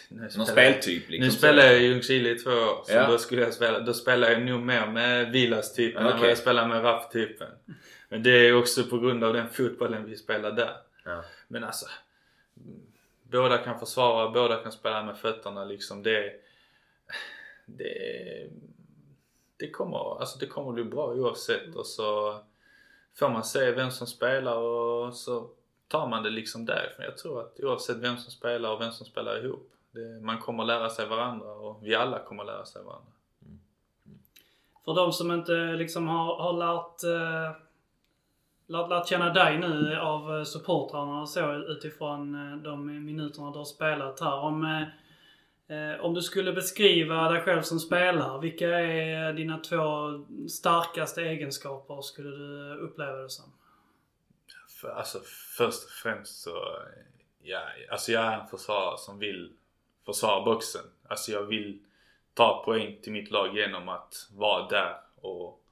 Någon 0.09 0.47
speltyp 0.47 1.09
liksom? 1.09 1.25
Nu 1.25 1.31
spelar 1.31 1.63
jag 1.63 1.81
i 1.81 1.85
Ljungskile 1.85 2.29
i 2.29 2.35
två 2.35 2.51
år. 2.51 2.83
Så 2.85 2.93
ja. 2.93 3.07
då 3.07 3.17
skulle 3.17 3.41
jag 3.41 3.53
spela, 3.53 3.79
då 3.79 3.93
spelar 3.93 4.29
jag 4.29 4.41
nog 4.41 4.61
mer 4.61 4.87
med 4.87 5.31
Vilas-typen 5.31 6.05
okay. 6.05 6.15
än 6.15 6.21
vad 6.21 6.29
jag 6.29 6.37
spelar 6.37 6.67
med 6.67 6.83
Raff-typen. 6.83 7.49
Men 8.09 8.23
det 8.23 8.47
är 8.47 8.53
också 8.55 8.83
på 8.83 8.99
grund 8.99 9.23
av 9.23 9.33
den 9.33 9.49
fotbollen 9.49 10.05
vi 10.05 10.15
spelar 10.15 10.51
där. 10.51 10.75
Ja. 11.05 11.23
Men 11.47 11.63
alltså... 11.63 11.85
Båda 13.31 13.57
kan 13.57 13.79
försvara, 13.79 14.31
båda 14.31 14.55
kan 14.55 14.71
spela 14.71 15.03
med 15.03 15.17
fötterna 15.17 15.65
liksom. 15.65 16.03
Det... 16.03 16.33
Det... 17.65 18.49
Det 19.57 19.69
kommer, 19.69 20.19
alltså 20.19 20.39
det 20.39 20.45
kommer 20.45 20.71
bli 20.71 20.83
bra 20.83 21.05
oavsett 21.05 21.75
och 21.75 21.85
så 21.85 22.39
får 23.15 23.29
man 23.29 23.43
se 23.43 23.71
vem 23.71 23.91
som 23.91 24.07
spelar 24.07 24.55
och 24.55 25.13
så 25.13 25.49
tar 25.87 26.07
man 26.07 26.23
det 26.23 26.29
liksom 26.29 26.65
därifrån. 26.65 27.05
Jag 27.05 27.17
tror 27.17 27.41
att 27.41 27.59
oavsett 27.59 27.97
vem 27.97 28.17
som 28.17 28.31
spelar 28.31 28.71
och 28.71 28.81
vem 28.81 28.91
som 28.91 29.05
spelar 29.05 29.45
ihop, 29.45 29.71
det, 29.91 30.21
man 30.21 30.39
kommer 30.39 30.63
lära 30.63 30.89
sig 30.89 31.05
varandra 31.05 31.51
och 31.51 31.79
vi 31.83 31.95
alla 31.95 32.19
kommer 32.19 32.43
lära 32.43 32.65
sig 32.65 32.83
varandra. 32.83 33.11
Mm. 33.41 33.59
mm. 34.05 34.19
För 34.85 34.93
de 34.95 35.13
som 35.13 35.31
inte 35.31 35.51
liksom 35.51 36.07
har, 36.07 36.35
har 36.35 36.53
lärt, 36.53 37.03
eh, 37.03 37.61
lärt, 38.69 38.89
lärt 38.89 39.07
känna 39.07 39.33
dig 39.33 39.57
nu 39.57 39.95
av 39.95 40.37
eh, 40.37 40.43
supportrarna 40.43 41.21
och 41.21 41.29
så 41.29 41.53
utifrån 41.53 42.35
eh, 42.35 42.57
de 42.57 43.05
minuterna 43.05 43.51
du 43.51 43.57
har 43.57 43.65
spelat 43.65 44.19
här. 44.19 44.39
Om, 44.39 44.85
eh, 45.67 46.05
om 46.05 46.13
du 46.13 46.21
skulle 46.21 46.53
beskriva 46.53 47.31
dig 47.31 47.41
själv 47.41 47.61
som 47.61 47.79
spelare, 47.79 48.41
vilka 48.41 48.79
är 48.79 49.33
dina 49.33 49.57
två 49.57 49.77
starkaste 50.49 51.21
egenskaper 51.21 52.01
skulle 52.01 52.29
du 52.29 52.75
uppleva 52.75 53.17
det 53.17 53.29
som? 53.29 53.53
För, 54.81 54.89
alltså 54.89 55.19
först 55.57 55.83
och 55.83 55.91
främst 55.91 56.41
så, 56.41 56.83
ja, 57.41 57.61
alltså 57.91 58.11
jag 58.11 58.23
är 58.23 58.39
en 58.39 58.47
försvarare 58.47 58.97
som 58.97 59.19
vill 59.19 59.53
försvara 60.05 60.45
boxen. 60.45 60.81
Alltså 61.07 61.31
jag 61.31 61.43
vill 61.43 61.79
ta 62.33 62.63
poäng 62.65 62.99
till 63.01 63.11
mitt 63.11 63.31
lag 63.31 63.55
genom 63.57 63.89
att 63.89 64.29
vara 64.35 64.67
där 64.67 64.97
och 65.21 65.63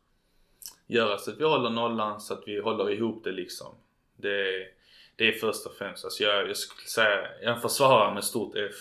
göra 0.87 1.17
så 1.17 1.31
att 1.31 1.39
vi 1.39 1.43
håller 1.43 1.69
nollan, 1.69 2.21
så 2.21 2.33
att 2.33 2.43
vi 2.45 2.59
håller 2.59 2.89
ihop 2.89 3.23
det 3.23 3.31
liksom. 3.31 3.75
Det, 4.15 4.67
det 5.15 5.27
är 5.27 5.31
först 5.31 5.65
och 5.65 5.73
främst. 5.73 6.05
Alltså 6.05 6.23
jag, 6.23 6.49
jag 6.49 6.57
skulle 6.57 6.87
säga, 6.87 7.27
en 7.41 7.61
försvarare 7.61 8.13
med 8.13 8.23
stort 8.23 8.55
F. 8.55 8.75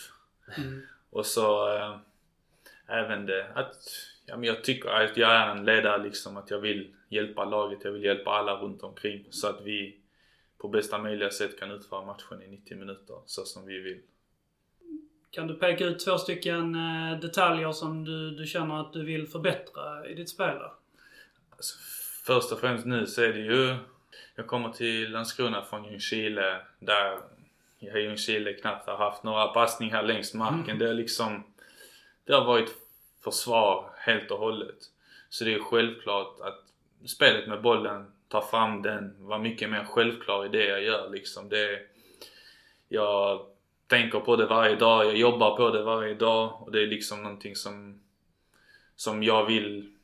Mm. 0.58 0.82
Och 1.10 1.26
så 1.26 1.76
äh, 1.76 1.96
även 2.86 3.26
det 3.26 3.46
att 3.54 3.74
ja, 4.26 4.36
men 4.36 4.44
jag 4.44 4.64
tycker 4.64 4.88
att 4.88 5.16
jag 5.16 5.30
är 5.30 5.48
en 5.48 5.64
ledare 5.64 6.02
liksom. 6.02 6.36
Att 6.36 6.50
jag 6.50 6.58
vill 6.58 6.94
hjälpa 7.08 7.44
laget, 7.44 7.78
jag 7.84 7.92
vill 7.92 8.04
hjälpa 8.04 8.30
alla 8.30 8.56
runt 8.56 8.82
omkring. 8.82 9.26
Så 9.30 9.46
att 9.46 9.60
vi 9.64 10.00
på 10.58 10.68
bästa 10.68 10.98
möjliga 10.98 11.30
sätt 11.30 11.58
kan 11.58 11.70
utföra 11.70 12.04
matchen 12.04 12.42
i 12.42 12.48
90 12.48 12.76
minuter 12.76 13.16
så 13.26 13.44
som 13.44 13.66
vi 13.66 13.78
vill. 13.78 14.00
Kan 15.30 15.46
du 15.46 15.54
peka 15.54 15.84
ut 15.84 16.04
två 16.04 16.18
stycken 16.18 16.74
eh, 16.74 17.20
detaljer 17.20 17.72
som 17.72 18.04
du, 18.04 18.30
du 18.30 18.46
känner 18.46 18.80
att 18.80 18.92
du 18.92 19.04
vill 19.04 19.26
förbättra 19.26 20.08
i 20.08 20.14
ditt 20.14 20.28
spel? 20.28 20.58
Alltså, 21.50 21.78
först 22.26 22.52
och 22.52 22.60
främst 22.60 22.86
nu 22.86 23.06
så 23.06 23.22
är 23.22 23.32
det 23.32 23.40
ju... 23.40 23.76
Jag 24.34 24.46
kommer 24.46 24.68
till 24.68 25.10
Landskrona 25.10 25.62
från 25.62 25.84
Ljungskile 25.84 26.60
där 26.78 27.18
jag 27.78 28.00
i 28.00 28.02
Ljungskile 28.02 28.52
knappt 28.52 28.88
har 28.88 28.96
haft 28.96 29.22
några 29.22 29.46
passningar 29.46 30.02
längs 30.02 30.34
marken. 30.34 30.64
Mm. 30.64 30.78
Det, 30.78 30.88
är 30.88 30.94
liksom, 30.94 31.44
det 32.24 32.32
har 32.32 32.44
varit 32.44 32.74
försvar 33.24 33.90
helt 33.96 34.30
och 34.30 34.38
hållet. 34.38 34.76
Så 35.28 35.44
det 35.44 35.54
är 35.54 35.58
självklart 35.58 36.40
att 36.40 36.64
spelet 37.08 37.48
med 37.48 37.62
bollen, 37.62 38.12
ta 38.28 38.42
fram 38.42 38.82
den, 38.82 39.14
vara 39.18 39.38
mycket 39.38 39.70
mer 39.70 39.84
självklar 39.84 40.46
i 40.46 40.48
det 40.48 40.64
jag 40.64 40.82
gör 40.82 41.10
liksom. 41.10 41.48
Det, 41.48 41.80
jag 42.88 43.46
tänker 43.86 44.20
på 44.20 44.36
det 44.36 44.46
varje 44.46 44.76
dag, 44.76 45.06
jag 45.06 45.16
jobbar 45.16 45.56
på 45.56 45.70
det 45.70 45.82
varje 45.82 46.14
dag 46.14 46.62
och 46.62 46.72
det 46.72 46.82
är 46.82 46.86
liksom 46.86 47.22
någonting 47.22 47.56
som, 47.56 48.00
som 48.96 49.22
jag 49.22 49.46
vill 49.46 49.95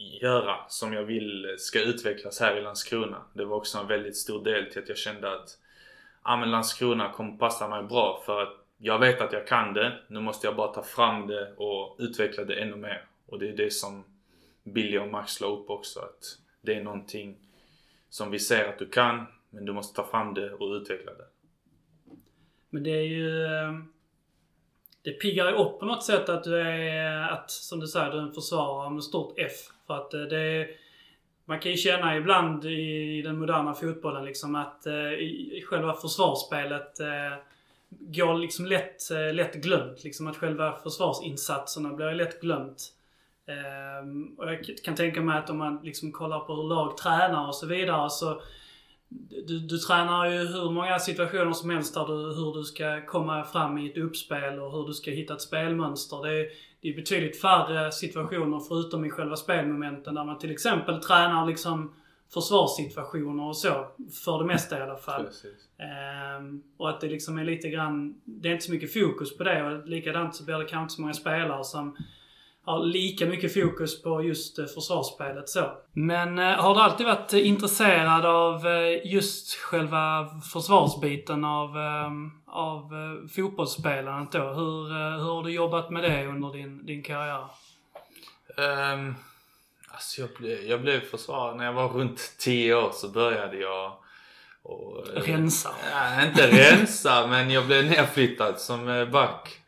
göra, 0.00 0.56
som 0.68 0.92
jag 0.92 1.02
vill 1.02 1.54
ska 1.58 1.82
utvecklas 1.82 2.40
här 2.40 2.56
i 2.56 2.60
Landskrona. 2.60 3.22
Det 3.32 3.44
var 3.44 3.56
också 3.56 3.78
en 3.78 3.86
väldigt 3.86 4.16
stor 4.16 4.44
del 4.44 4.72
till 4.72 4.82
att 4.82 4.88
jag 4.88 4.98
kände 4.98 5.32
att 5.32 5.58
ja, 6.24 6.36
men 6.36 6.50
Landskrona 6.50 7.12
kommer 7.12 7.36
passa 7.36 7.68
mig 7.68 7.82
bra 7.82 8.22
för 8.26 8.42
att 8.42 8.56
jag 8.78 8.98
vet 8.98 9.20
att 9.20 9.32
jag 9.32 9.46
kan 9.46 9.74
det. 9.74 9.98
Nu 10.08 10.20
måste 10.20 10.46
jag 10.46 10.56
bara 10.56 10.72
ta 10.72 10.82
fram 10.82 11.26
det 11.26 11.52
och 11.56 11.96
utveckla 11.98 12.44
det 12.44 12.54
ännu 12.54 12.76
mer. 12.76 13.04
Och 13.26 13.38
det 13.38 13.48
är 13.48 13.56
det 13.56 13.72
som 13.72 14.04
Billy 14.62 14.98
och 14.98 15.08
Max 15.08 15.40
la 15.40 15.46
upp 15.46 15.70
också. 15.70 16.00
Att 16.00 16.38
det 16.60 16.74
är 16.74 16.82
någonting 16.82 17.36
som 18.08 18.30
vi 18.30 18.38
ser 18.38 18.68
att 18.68 18.78
du 18.78 18.88
kan, 18.88 19.26
men 19.50 19.64
du 19.64 19.72
måste 19.72 19.96
ta 19.96 20.10
fram 20.10 20.34
det 20.34 20.52
och 20.52 20.72
utveckla 20.72 21.12
det. 21.12 21.26
Men 22.70 22.82
det 22.82 22.90
är 22.90 23.02
ju... 23.02 23.44
Eh, 23.44 23.72
det 25.02 25.10
piggar 25.10 25.48
ju 25.48 25.54
upp 25.54 25.78
på 25.78 25.86
något 25.86 26.04
sätt 26.04 26.28
att 26.28 26.44
du 26.44 26.60
är, 26.60 27.28
att, 27.28 27.50
som 27.50 27.80
du 27.80 27.86
säger, 27.86 28.10
du 28.10 28.18
är 28.18 28.22
en 28.22 28.32
försvarare 28.32 28.90
med 28.90 29.04
stort 29.04 29.34
F. 29.36 29.70
För 29.90 29.96
att 29.96 30.14
eh, 30.14 30.20
det 30.20 30.38
är, 30.38 30.70
man 31.44 31.60
kan 31.60 31.72
ju 31.72 31.76
känna 31.76 32.16
ibland 32.16 32.64
i 32.64 33.22
den 33.22 33.38
moderna 33.38 33.74
fotbollen 33.74 34.24
liksom 34.24 34.54
att 34.54 34.86
eh, 34.86 35.12
i 35.12 35.64
själva 35.68 35.94
försvarsspelet 35.94 37.00
eh, 37.00 37.36
går 37.88 38.38
liksom 38.38 38.66
lätt, 38.66 39.10
lätt 39.32 39.54
glömt. 39.54 40.04
Liksom 40.04 40.26
att 40.26 40.36
själva 40.36 40.76
försvarsinsatserna 40.76 41.92
blir 41.92 42.14
lätt 42.14 42.40
glömt. 42.40 42.92
Ehm, 43.46 44.34
och 44.38 44.52
jag 44.52 44.64
kan 44.84 44.94
tänka 44.94 45.20
mig 45.20 45.38
att 45.38 45.50
om 45.50 45.58
man 45.58 45.80
liksom 45.82 46.12
kollar 46.12 46.40
på 46.40 46.54
hur 46.54 46.68
lag 46.68 46.96
tränar 46.96 47.48
och 47.48 47.54
så 47.54 47.66
vidare 47.66 48.10
så 48.10 48.42
du, 49.46 49.58
du 49.58 49.78
tränar 49.78 50.30
ju 50.30 50.38
hur 50.38 50.70
många 50.70 50.98
situationer 50.98 51.52
som 51.52 51.70
helst 51.70 51.94
där 51.94 52.06
du, 52.06 52.34
hur 52.34 52.54
du 52.54 52.64
ska 52.64 53.06
komma 53.06 53.44
fram 53.44 53.78
i 53.78 53.90
ett 53.90 53.96
uppspel 53.96 54.58
och 54.58 54.72
hur 54.72 54.86
du 54.86 54.94
ska 54.94 55.10
hitta 55.10 55.34
ett 55.34 55.42
spelmönster. 55.42 56.22
Det 56.22 56.40
är, 56.40 56.46
det 56.82 56.88
är 56.88 56.96
betydligt 56.96 57.40
färre 57.40 57.92
situationer 57.92 58.60
förutom 58.68 59.04
i 59.04 59.10
själva 59.10 59.36
spelmomenten 59.36 60.14
där 60.14 60.24
man 60.24 60.38
till 60.38 60.50
exempel 60.50 61.02
tränar 61.02 61.46
liksom 61.46 61.94
försvarssituationer 62.34 63.44
och 63.44 63.56
så. 63.56 63.86
För 64.24 64.38
det 64.38 64.44
mesta 64.44 64.78
i 64.78 64.82
alla 64.82 64.96
fall. 64.96 65.28
Ehm, 65.78 66.62
och 66.76 66.90
att 66.90 67.00
det 67.00 67.08
liksom 67.08 67.38
är 67.38 67.44
lite 67.44 67.68
grann, 67.68 68.20
det 68.24 68.48
är 68.48 68.52
inte 68.52 68.64
så 68.64 68.72
mycket 68.72 68.92
fokus 68.92 69.36
på 69.36 69.44
det 69.44 69.62
och 69.62 69.88
likadant 69.88 70.34
så 70.36 70.44
blir 70.44 70.58
det 70.58 70.64
kanske 70.64 70.82
inte 70.82 70.94
så 70.94 71.00
många 71.00 71.14
spelare 71.14 71.64
som 71.64 71.96
har 72.70 72.84
lika 72.84 73.26
mycket 73.26 73.54
fokus 73.54 74.02
på 74.02 74.22
just 74.22 74.58
eh, 74.58 74.66
försvarsspelet 74.66 75.48
så. 75.48 75.72
Men 75.92 76.38
eh, 76.38 76.44
har 76.44 76.74
du 76.74 76.80
alltid 76.80 77.06
varit 77.06 77.32
intresserad 77.32 78.26
av 78.26 78.66
eh, 78.66 79.12
just 79.12 79.54
själva 79.54 80.28
försvarsbiten 80.52 81.44
av, 81.44 81.76
ehm, 81.76 82.30
av 82.46 82.90
fotbollsspelandet 83.36 84.32
då? 84.32 84.38
Hur, 84.38 84.88
hur 85.18 85.34
har 85.34 85.42
du 85.42 85.50
jobbat 85.50 85.90
med 85.90 86.02
det 86.02 86.26
under 86.26 86.52
din, 86.52 86.86
din 86.86 87.02
karriär? 87.02 87.46
Um, 88.56 89.14
alltså 89.88 90.20
jag, 90.20 90.30
blev, 90.38 90.64
jag 90.64 90.80
blev 90.80 91.00
försvarare 91.00 91.56
när 91.56 91.64
jag 91.64 91.72
var 91.72 91.88
runt 91.88 92.36
10 92.38 92.74
år 92.74 92.90
så 92.92 93.08
började 93.08 93.56
jag 93.56 93.92
och, 94.62 95.06
rensa? 95.14 95.70
Ja, 95.92 96.24
inte 96.24 96.46
rensa 96.46 97.26
men 97.30 97.50
jag 97.50 97.66
blev 97.66 97.84
nedflyttad 97.84 98.60
som 98.60 99.08
back. 99.12 99.59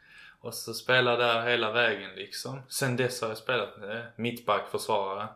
Och 0.43 0.55
så 0.55 0.75
spelade 0.75 1.25
där 1.25 1.47
hela 1.47 1.73
vägen 1.73 2.11
liksom. 2.17 2.63
Sen 2.69 2.97
dess 2.97 3.21
har 3.21 3.29
jag 3.29 3.39
spelat 3.39 3.75
mittback, 4.17 4.71
försvarare. 4.71 5.29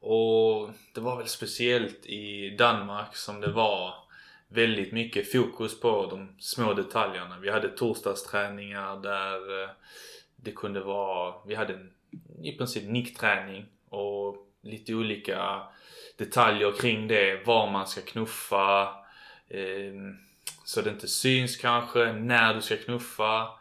Och 0.00 0.70
det 0.94 1.00
var 1.00 1.16
väl 1.16 1.26
speciellt 1.26 2.06
i 2.06 2.50
Danmark 2.50 3.16
som 3.16 3.40
det 3.40 3.52
var 3.52 3.94
väldigt 4.48 4.92
mycket 4.92 5.32
fokus 5.32 5.80
på 5.80 6.06
de 6.10 6.34
små 6.38 6.74
detaljerna. 6.74 7.38
Vi 7.38 7.50
hade 7.50 7.68
torsdagsträningar 7.68 8.96
där 9.02 9.62
eh, 9.62 9.70
det 10.36 10.52
kunde 10.52 10.80
vara, 10.80 11.34
vi 11.46 11.54
hade 11.54 11.74
en, 11.74 11.92
i 12.42 12.52
princip 12.52 12.88
nickträning 12.88 13.66
och 13.88 14.36
lite 14.62 14.94
olika 14.94 15.62
detaljer 16.16 16.72
kring 16.72 17.08
det. 17.08 17.46
Var 17.46 17.70
man 17.70 17.86
ska 17.86 18.00
knuffa, 18.00 18.82
eh, 19.48 19.92
så 20.64 20.80
det 20.80 20.90
inte 20.90 21.08
syns 21.08 21.56
kanske, 21.56 22.12
när 22.12 22.54
du 22.54 22.62
ska 22.62 22.76
knuffa. 22.76 23.57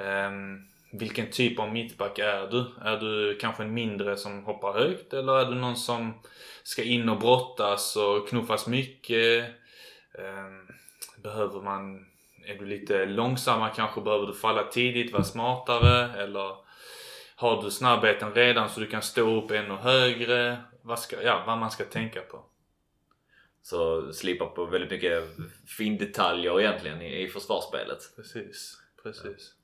Um, 0.00 0.66
vilken 0.92 1.30
typ 1.30 1.58
av 1.58 1.72
mittback 1.72 2.18
är 2.18 2.46
du? 2.50 2.64
Är 2.84 2.96
du 2.96 3.38
kanske 3.40 3.62
en 3.62 3.74
mindre 3.74 4.16
som 4.16 4.44
hoppar 4.44 4.72
högt 4.72 5.12
eller 5.12 5.38
är 5.38 5.44
du 5.44 5.54
någon 5.54 5.76
som 5.76 6.14
ska 6.62 6.82
in 6.82 7.08
och 7.08 7.18
brottas 7.18 7.96
och 7.96 8.28
knuffas 8.28 8.66
mycket? 8.66 9.44
Um, 10.12 10.68
behöver 11.22 11.60
man... 11.60 12.06
Är 12.46 12.54
du 12.54 12.66
lite 12.66 13.06
långsammare 13.06 13.72
kanske? 13.76 14.00
Behöver 14.00 14.26
du 14.26 14.34
falla 14.34 14.64
tidigt, 14.64 15.12
vara 15.12 15.24
smartare? 15.24 16.22
Eller 16.22 16.56
har 17.34 17.62
du 17.62 17.70
snabbheten 17.70 18.34
redan 18.34 18.70
så 18.70 18.80
du 18.80 18.86
kan 18.86 19.02
stå 19.02 19.36
upp 19.36 19.50
ännu 19.50 19.74
högre? 19.74 20.58
Vad, 20.82 20.98
ska, 20.98 21.22
ja, 21.22 21.44
vad 21.46 21.58
man 21.58 21.70
ska 21.70 21.84
tänka 21.84 22.20
på. 22.20 22.44
Så 23.62 24.12
slipa 24.12 24.46
på 24.46 24.64
väldigt 24.64 24.90
mycket 24.90 25.24
findetaljer 25.78 26.60
egentligen 26.60 27.02
i, 27.02 27.22
i 27.22 27.28
försvarsspelet. 27.28 27.98
Precis, 28.16 28.80
precis. 29.02 29.24
Um, 29.24 29.59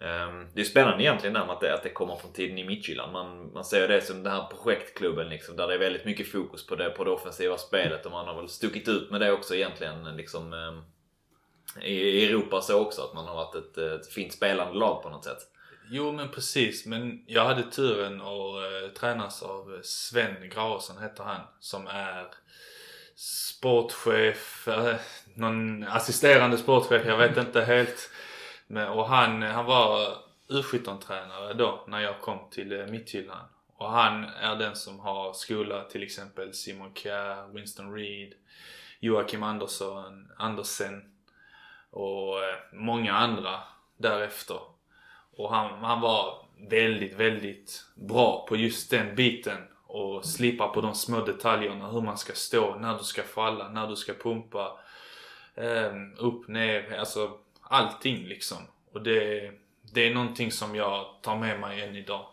Ehm, 0.00 0.46
det 0.54 0.60
är 0.60 0.64
spännande 0.64 1.02
egentligen 1.02 1.32
med 1.32 1.42
att 1.42 1.60
det, 1.60 1.74
att 1.74 1.82
det 1.82 1.88
kommer 1.88 2.16
från 2.16 2.32
tiden 2.32 2.58
i 2.58 2.64
Midtjylland. 2.64 3.12
Man, 3.12 3.52
man 3.52 3.64
ser 3.64 3.88
det 3.88 4.02
som 4.02 4.22
den 4.22 4.32
här 4.32 4.46
projektklubben 4.46 5.28
liksom, 5.28 5.56
där 5.56 5.68
det 5.68 5.74
är 5.74 5.78
väldigt 5.78 6.04
mycket 6.04 6.32
fokus 6.32 6.66
på 6.66 6.76
det, 6.76 6.90
på 6.90 7.04
det 7.04 7.10
offensiva 7.10 7.58
spelet 7.58 8.06
och 8.06 8.12
man 8.12 8.26
har 8.26 8.36
väl 8.36 8.48
stuckit 8.48 8.88
ut 8.88 9.10
med 9.10 9.20
det 9.20 9.32
också 9.32 9.54
egentligen 9.54 10.16
liksom, 10.16 10.52
ehm, 10.52 10.82
i 11.82 12.26
Europa 12.26 12.60
så 12.60 12.80
också 12.80 13.02
att 13.02 13.14
man 13.14 13.26
har 13.26 13.34
varit 13.34 13.54
ett, 13.54 13.78
ett 13.78 14.12
fint 14.12 14.32
spelande 14.32 14.78
lag 14.78 15.02
på 15.02 15.08
något 15.08 15.24
sätt. 15.24 15.38
Jo 15.90 16.12
men 16.12 16.28
precis, 16.28 16.86
men 16.86 17.24
jag 17.26 17.44
hade 17.44 17.62
turen 17.62 18.20
att 18.20 18.84
uh, 18.84 18.92
tränas 19.00 19.42
av 19.42 19.80
Sven 19.82 20.48
Grausson 20.48 21.02
heter 21.02 21.24
han, 21.24 21.40
som 21.60 21.86
är 21.86 22.26
sportchef, 23.16 24.68
uh, 24.68 24.94
någon 25.34 25.84
assisterande 25.84 26.58
sportchef, 26.58 27.06
jag 27.06 27.18
vet 27.18 27.36
inte 27.36 27.64
helt. 27.64 28.10
Men, 28.66 28.88
och 28.88 29.06
han, 29.08 29.42
han 29.42 29.66
var 29.66 30.16
U17-tränare 30.48 31.54
då 31.54 31.84
när 31.86 32.00
jag 32.00 32.20
kom 32.20 32.38
till 32.50 32.80
eh, 32.80 32.86
Midtjylland. 32.86 33.48
Och 33.76 33.90
han 33.90 34.24
är 34.24 34.56
den 34.56 34.76
som 34.76 35.00
har 35.00 35.32
skolat 35.32 35.90
till 35.90 36.02
exempel 36.02 36.54
Simon 36.54 36.94
Kjær, 36.94 37.52
Winston 37.52 37.94
Reed, 37.94 38.34
Joakim 39.00 39.42
Andersson, 39.42 40.32
Andersen 40.36 41.12
och 41.90 42.44
eh, 42.44 42.56
många 42.72 43.12
andra 43.12 43.60
därefter. 43.96 44.60
Och 45.36 45.54
han, 45.54 45.84
han 45.84 46.00
var 46.00 46.46
väldigt, 46.70 47.14
väldigt 47.14 47.84
bra 47.94 48.46
på 48.48 48.56
just 48.56 48.90
den 48.90 49.14
biten 49.14 49.58
och 49.86 50.24
slipa 50.24 50.68
på 50.68 50.80
de 50.80 50.94
små 50.94 51.20
detaljerna. 51.20 51.90
Hur 51.90 52.00
man 52.00 52.18
ska 52.18 52.32
stå, 52.32 52.74
när 52.74 52.98
du 52.98 53.04
ska 53.04 53.22
falla, 53.22 53.68
när 53.68 53.86
du 53.86 53.96
ska 53.96 54.14
pumpa. 54.14 54.78
Eh, 55.54 55.92
upp, 56.18 56.48
ner, 56.48 56.98
alltså 56.98 57.38
allting 57.68 58.24
liksom. 58.24 58.58
Och 58.92 59.02
det, 59.02 59.50
det 59.94 60.08
är 60.08 60.14
någonting 60.14 60.52
som 60.52 60.74
jag 60.74 61.06
tar 61.22 61.36
med 61.36 61.60
mig 61.60 61.80
än 61.80 61.96
idag. 61.96 62.26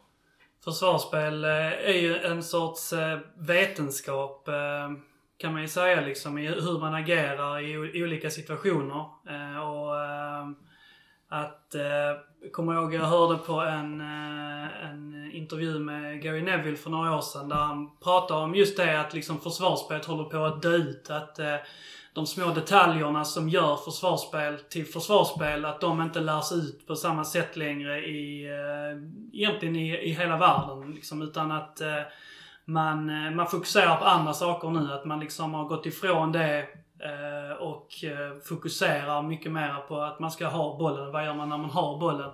Försvarsspel 0.63 1.44
eh, 1.44 1.52
är 1.90 2.02
ju 2.02 2.18
en 2.18 2.44
sorts 2.44 2.94
eh, 2.94 3.20
vetenskap 3.38 4.48
eh, 4.48 4.92
kan 5.38 5.54
man 5.54 5.62
ju 5.62 5.68
säga 5.68 6.02
liksom 6.02 6.38
i 6.38 6.48
hur 6.48 6.80
man 6.80 6.94
agerar 6.94 7.60
i 7.96 8.04
olika 8.04 8.30
situationer. 8.30 9.06
Och 9.62 9.96
Att, 11.28 11.75
kommer 12.52 12.74
ihåg, 12.74 12.94
jag 12.94 13.02
hörde 13.02 13.38
på 13.38 13.54
en, 13.54 14.02
en 14.02 15.32
intervju 15.34 15.80
med 15.80 16.22
Gary 16.22 16.42
Neville 16.42 16.78
för 16.78 16.90
några 16.90 17.18
år 17.18 17.22
sedan 17.22 17.50
där 17.50 17.56
han 17.56 17.98
pratade 17.98 18.44
om 18.44 18.56
just 18.56 18.78
det 18.78 19.00
att 19.00 19.13
liksom 19.13 19.40
försvarsspelet 19.40 20.06
håller 20.06 20.24
på 20.24 20.38
att 20.38 20.62
dö 20.62 20.75
ut. 20.75 21.10
Att 21.10 21.40
de 22.13 22.27
små 22.27 22.50
detaljerna 22.53 23.25
som 23.25 23.50
gör 23.50 23.75
försvarsspel 23.75 24.60
till 24.60 24.86
försvarsspel, 24.86 25.65
att 25.65 25.82
de 25.82 26.01
inte 26.01 26.20
lärs 26.20 26.51
ut 26.51 26.88
på 26.88 26.96
samma 26.96 27.24
sätt 27.24 27.58
längre 27.58 28.05
i, 28.05 28.46
eh, 28.46 29.39
egentligen 29.39 29.75
i, 29.75 29.98
i 29.98 30.10
hela 30.13 30.38
världen. 30.38 30.91
Liksom, 30.91 31.22
utan 31.22 31.51
att 31.51 31.82
eh, 31.82 32.01
man, 32.65 33.10
eh, 33.10 33.32
man 33.32 33.48
fokuserar 33.48 33.98
på 33.98 34.05
andra 34.05 34.34
saker 34.34 34.70
nu. 34.70 34.93
Att 34.93 35.05
man 35.05 35.20
liksom 35.20 35.53
har 35.53 35.65
gått 35.65 35.86
ifrån 35.86 36.32
det 36.32 36.60
eh, 37.00 37.58
och 37.60 38.03
eh, 38.03 38.39
fokuserar 38.43 39.22
mycket 39.22 39.51
mer 39.51 39.75
på 39.88 40.01
att 40.01 40.20
man 40.20 40.32
ska 40.32 40.48
ha 40.48 40.77
bollen. 40.77 41.12
Vad 41.12 41.25
gör 41.25 41.34
man 41.34 41.50
när 41.50 41.58
man 41.58 41.70
har 41.70 42.00
bollen? 42.00 42.32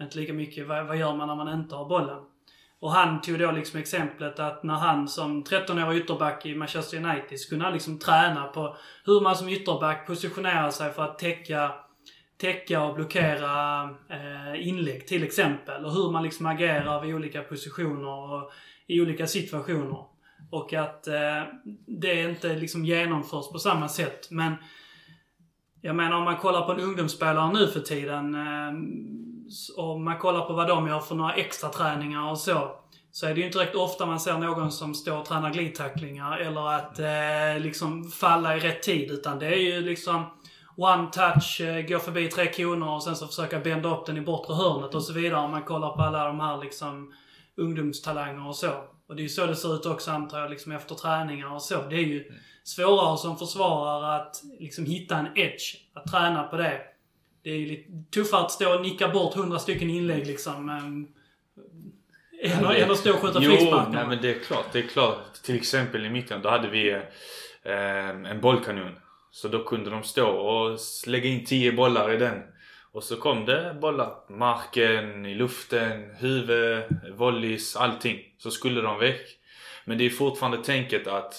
Inte 0.00 0.18
lika 0.18 0.32
mycket 0.32 0.68
vad, 0.68 0.86
vad 0.86 0.96
gör 0.96 1.14
man 1.14 1.28
när 1.28 1.34
man 1.34 1.60
inte 1.60 1.74
har 1.74 1.88
bollen? 1.88 2.24
Och 2.80 2.92
han 2.92 3.20
tog 3.20 3.38
då 3.38 3.50
liksom 3.50 3.80
exemplet 3.80 4.38
att 4.38 4.62
när 4.62 4.74
han 4.74 5.08
som 5.08 5.44
13-årig 5.44 5.98
ytterback 5.98 6.46
i 6.46 6.54
Manchester 6.54 6.96
United 6.96 7.40
skulle 7.40 7.70
liksom 7.70 7.98
träna 7.98 8.44
på 8.44 8.76
hur 9.04 9.20
man 9.20 9.36
som 9.36 9.48
ytterback 9.48 10.06
positionerar 10.06 10.70
sig 10.70 10.92
för 10.92 11.04
att 11.04 11.18
täcka, 11.18 11.72
täcka 12.36 12.82
och 12.82 12.94
blockera 12.94 13.82
eh, 14.08 14.68
inlägg 14.68 15.06
till 15.06 15.22
exempel. 15.22 15.84
Och 15.84 15.92
hur 15.92 16.10
man 16.10 16.22
liksom 16.22 16.46
agerar 16.46 17.00
vid 17.00 17.14
olika 17.14 17.42
positioner 17.42 18.34
och 18.34 18.52
i 18.86 19.00
olika 19.00 19.26
situationer. 19.26 20.04
Och 20.50 20.72
att 20.72 21.06
eh, 21.06 21.42
det 21.86 22.22
inte 22.22 22.56
liksom 22.56 22.84
genomförs 22.84 23.52
på 23.52 23.58
samma 23.58 23.88
sätt. 23.88 24.30
Men 24.30 24.54
jag 25.80 25.96
menar 25.96 26.16
om 26.16 26.24
man 26.24 26.36
kollar 26.36 26.66
på 26.66 26.72
en 26.72 26.80
ungdomsspelare 26.80 27.52
nu 27.52 27.66
för 27.66 27.80
tiden. 27.80 28.34
Eh, 28.34 28.72
om 29.76 30.04
man 30.04 30.18
kollar 30.18 30.40
på 30.40 30.52
vad 30.52 30.68
de 30.68 30.88
gör 30.88 31.00
för 31.00 31.14
några 31.14 31.34
extra 31.34 31.68
träningar 31.68 32.30
och 32.30 32.38
så. 32.38 32.70
Så 33.10 33.26
är 33.26 33.34
det 33.34 33.40
ju 33.40 33.46
inte 33.46 33.58
direkt 33.58 33.74
ofta 33.74 34.06
man 34.06 34.20
ser 34.20 34.38
någon 34.38 34.72
som 34.72 34.94
står 34.94 35.18
och 35.18 35.24
tränar 35.24 35.50
glidtacklingar 35.50 36.38
eller 36.38 36.72
att 36.72 36.98
eh, 36.98 37.62
liksom 37.62 38.10
falla 38.10 38.56
i 38.56 38.60
rätt 38.60 38.82
tid. 38.82 39.10
Utan 39.10 39.38
det 39.38 39.46
är 39.46 39.60
ju 39.60 39.80
liksom 39.80 40.26
one 40.76 41.08
touch, 41.12 41.60
eh, 41.60 41.86
gå 41.86 41.98
förbi 41.98 42.28
tre 42.28 42.52
koner 42.52 42.88
och 42.88 43.02
sen 43.02 43.16
så 43.16 43.26
försöka 43.26 43.58
bända 43.58 43.96
upp 43.96 44.06
den 44.06 44.16
i 44.16 44.20
bortre 44.20 44.54
hörnet 44.54 44.94
och 44.94 45.02
så 45.02 45.12
vidare. 45.12 45.40
Om 45.40 45.50
man 45.50 45.64
kollar 45.64 45.90
på 45.90 46.02
alla 46.02 46.24
de 46.24 46.40
här 46.40 46.58
liksom 46.58 47.12
ungdomstalanger 47.56 48.48
och 48.48 48.56
så. 48.56 48.70
Och 49.08 49.16
det 49.16 49.20
är 49.20 49.22
ju 49.22 49.28
så 49.28 49.46
det 49.46 49.56
ser 49.56 49.74
ut 49.74 49.86
också 49.86 50.10
antar 50.10 50.40
jag, 50.40 50.50
liksom 50.50 50.72
efter 50.72 50.94
träningar 50.94 51.54
och 51.54 51.62
så. 51.62 51.82
Det 51.82 51.96
är 51.96 52.06
ju 52.06 52.32
svårare 52.64 53.18
som 53.18 53.38
försvarare 53.38 54.22
att 54.22 54.42
liksom 54.58 54.86
hitta 54.86 55.16
en 55.16 55.38
edge, 55.38 55.76
att 55.94 56.12
träna 56.12 56.42
på 56.42 56.56
det. 56.56 56.80
Det 57.48 57.52
är 57.54 57.58
ju 57.58 57.66
lite 57.66 58.10
tuffare 58.10 58.40
att 58.40 58.50
stå 58.50 58.74
och 58.74 58.82
nicka 58.82 59.08
bort 59.08 59.34
hundra 59.34 59.58
stycken 59.58 59.90
inlägg 59.90 60.26
liksom. 60.26 60.68
Än 60.68 61.06
än 62.42 62.90
att 62.90 62.98
stå 62.98 63.14
och 63.14 63.20
skjuta 63.20 63.40
frisparkar. 63.40 63.84
Jo, 63.86 63.92
nej 63.92 64.06
men 64.06 64.22
det 64.22 64.30
är 64.30 64.38
klart. 64.38 64.66
Det 64.72 64.78
är 64.78 64.86
klart. 64.86 65.34
Till 65.42 65.56
exempel 65.56 66.06
i 66.06 66.10
mitten, 66.10 66.42
då 66.42 66.48
hade 66.48 66.68
vi 66.68 66.90
eh, 67.62 68.08
en 68.08 68.40
bollkanon. 68.40 68.92
Så 69.30 69.48
då 69.48 69.64
kunde 69.64 69.90
de 69.90 70.02
stå 70.02 70.28
och 70.28 70.78
lägga 71.06 71.28
in 71.28 71.44
10 71.44 71.72
bollar 71.72 72.12
i 72.12 72.16
den. 72.16 72.42
Och 72.92 73.04
så 73.04 73.16
kom 73.16 73.44
det 73.44 73.76
bollar. 73.80 74.12
Marken, 74.28 75.26
i 75.26 75.34
luften, 75.34 76.10
huvud, 76.18 76.84
volleys, 77.16 77.76
allting. 77.76 78.18
Så 78.38 78.50
skulle 78.50 78.80
de 78.80 78.98
väck. 78.98 79.26
Men 79.84 79.98
det 79.98 80.06
är 80.06 80.10
fortfarande 80.10 80.64
tänket 80.64 81.06
att 81.06 81.34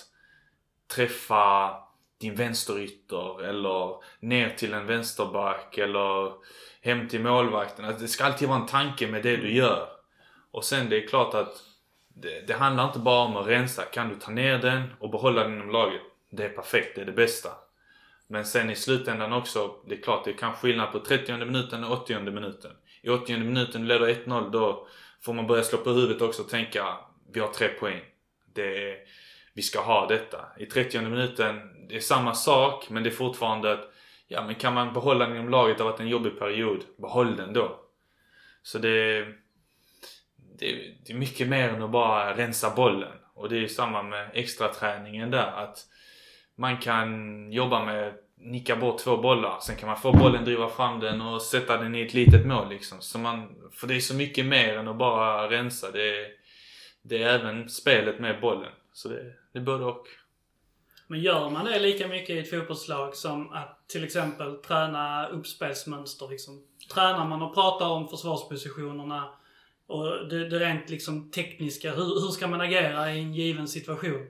träffa 0.95 1.71
din 2.19 2.35
vänsterytter 2.35 3.43
eller 3.43 3.95
ner 4.19 4.49
till 4.49 4.73
en 4.73 4.85
vänsterback 4.85 5.77
eller 5.77 6.33
hem 6.81 7.07
till 7.07 7.21
målvakten. 7.21 7.85
Alltså 7.85 8.01
det 8.01 8.07
ska 8.07 8.25
alltid 8.25 8.47
vara 8.47 8.59
en 8.59 8.65
tanke 8.65 9.07
med 9.07 9.23
det 9.23 9.37
du 9.37 9.53
gör. 9.53 9.87
Och 10.51 10.65
sen 10.65 10.89
det 10.89 11.03
är 11.03 11.07
klart 11.07 11.33
att 11.33 11.63
det, 12.07 12.47
det 12.47 12.53
handlar 12.53 12.85
inte 12.85 12.99
bara 12.99 13.25
om 13.25 13.37
att 13.37 13.47
rensa. 13.47 13.83
Kan 13.83 14.09
du 14.09 14.15
ta 14.15 14.31
ner 14.31 14.59
den 14.59 14.83
och 14.99 15.09
behålla 15.09 15.43
den 15.43 15.53
inom 15.53 15.71
laget? 15.71 16.01
Det 16.31 16.45
är 16.45 16.49
perfekt, 16.49 16.95
det 16.95 17.01
är 17.01 17.05
det 17.05 17.11
bästa. 17.11 17.49
Men 18.27 18.45
sen 18.45 18.69
i 18.69 18.75
slutändan 18.75 19.33
också, 19.33 19.75
det 19.87 19.95
är 19.95 20.01
klart 20.01 20.25
det 20.25 20.33
kan 20.33 20.53
skillnad 20.53 20.91
på 20.91 20.99
30 20.99 21.37
minuten 21.37 21.83
och 21.83 22.01
80 22.01 22.19
minuten. 22.19 22.71
I 23.01 23.09
80 23.09 23.37
minuten 23.37 23.87
leder 23.87 24.07
1-0 24.07 24.51
då 24.51 24.87
får 25.21 25.33
man 25.33 25.47
börja 25.47 25.63
slå 25.63 25.77
på 25.77 25.89
huvudet 25.89 26.21
också 26.21 26.41
och 26.41 26.49
tänka 26.49 26.97
vi 27.33 27.39
har 27.39 27.47
tre 27.47 27.67
poäng. 27.67 28.01
Det 28.53 28.91
är, 28.91 28.97
vi 29.53 29.61
ska 29.61 29.81
ha 29.81 30.07
detta. 30.07 30.45
I 30.57 30.65
30 30.65 31.01
minuten, 31.01 31.59
det 31.89 31.95
är 31.95 31.99
samma 31.99 32.33
sak 32.33 32.89
men 32.89 33.03
det 33.03 33.09
är 33.09 33.11
fortfarande 33.11 33.71
att 33.71 33.91
ja 34.27 34.43
men 34.45 34.55
kan 34.55 34.73
man 34.73 34.93
behålla 34.93 35.25
den 35.25 35.35
inom 35.35 35.49
laget, 35.49 35.77
det 35.77 35.83
har 35.83 35.91
varit 35.91 35.99
en 35.99 36.07
jobbig 36.07 36.39
period, 36.39 36.83
behåll 36.97 37.35
den 37.35 37.53
då. 37.53 37.79
Så 38.63 38.77
det, 38.77 39.25
det, 40.59 40.95
det 41.05 41.13
är 41.13 41.17
mycket 41.17 41.47
mer 41.47 41.69
än 41.69 41.83
att 41.83 41.91
bara 41.91 42.37
rensa 42.37 42.75
bollen. 42.75 43.13
Och 43.33 43.49
det 43.49 43.63
är 43.63 43.67
samma 43.67 44.03
med 44.03 44.29
extra 44.33 44.67
träningen 44.67 45.31
där 45.31 45.51
att 45.51 45.77
man 46.55 46.77
kan 46.77 47.51
jobba 47.51 47.85
med 47.85 48.13
nicka 48.37 48.75
bort 48.75 48.99
två 48.99 49.17
bollar. 49.17 49.59
Sen 49.59 49.75
kan 49.75 49.87
man 49.87 49.97
få 49.97 50.11
bollen, 50.11 50.45
driva 50.45 50.69
fram 50.69 50.99
den 50.99 51.21
och 51.21 51.41
sätta 51.41 51.77
den 51.77 51.95
i 51.95 52.01
ett 52.01 52.13
litet 52.13 52.45
mål 52.45 52.69
liksom. 52.69 53.01
Så 53.01 53.19
man, 53.19 53.55
för 53.71 53.87
det 53.87 53.95
är 53.95 53.99
så 53.99 54.15
mycket 54.15 54.45
mer 54.45 54.77
än 54.77 54.87
att 54.87 54.97
bara 54.97 55.49
rensa. 55.49 55.91
Det 55.91 56.21
är, 56.21 56.27
det 57.01 57.23
är 57.23 57.39
även 57.39 57.69
spelet 57.69 58.19
med 58.19 58.41
bollen. 58.41 58.71
Så 58.93 59.09
det, 59.09 59.23
det 59.53 59.59
är 59.59 59.63
både 59.63 59.85
och. 59.85 60.07
Men 61.09 61.19
gör 61.19 61.49
man 61.49 61.65
det 61.65 61.79
lika 61.79 62.07
mycket 62.07 62.29
i 62.29 62.39
ett 62.39 62.49
fotbollslag 62.49 63.15
som 63.15 63.53
att 63.53 63.87
till 63.87 64.03
exempel 64.03 64.55
träna 64.55 65.27
uppspelsmönster? 65.27 66.27
Liksom? 66.29 66.63
Tränar 66.93 67.27
man 67.27 67.41
och 67.41 67.53
pratar 67.53 67.89
om 67.89 68.07
försvarspositionerna 68.07 69.29
och 69.87 70.27
det, 70.27 70.49
det 70.49 70.59
rent 70.59 70.89
liksom 70.89 71.31
tekniska. 71.31 71.91
Hur, 71.91 72.21
hur 72.21 72.31
ska 72.31 72.47
man 72.47 72.61
agera 72.61 73.13
i 73.13 73.19
en 73.19 73.33
given 73.33 73.67
situation? 73.67 74.27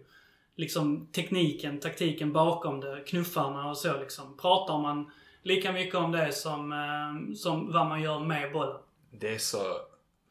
liksom 0.60 1.08
tekniken, 1.12 1.80
taktiken 1.80 2.34
bakom 2.34 2.80
det, 2.80 3.04
knuffarna 3.08 3.70
och 3.70 3.78
så 3.78 4.00
liksom. 4.00 4.38
Pratar 4.38 4.78
man 4.78 5.12
lika 5.44 5.72
mycket 5.72 5.96
om 5.96 6.12
det 6.12 6.32
som, 6.34 6.72
eh, 6.72 7.36
som 7.36 7.72
vad 7.72 7.88
man 7.88 8.02
gör 8.02 8.20
med 8.20 8.52
bollen? 8.52 8.82
Det 9.12 9.34
är 9.34 9.38
så, 9.38 9.58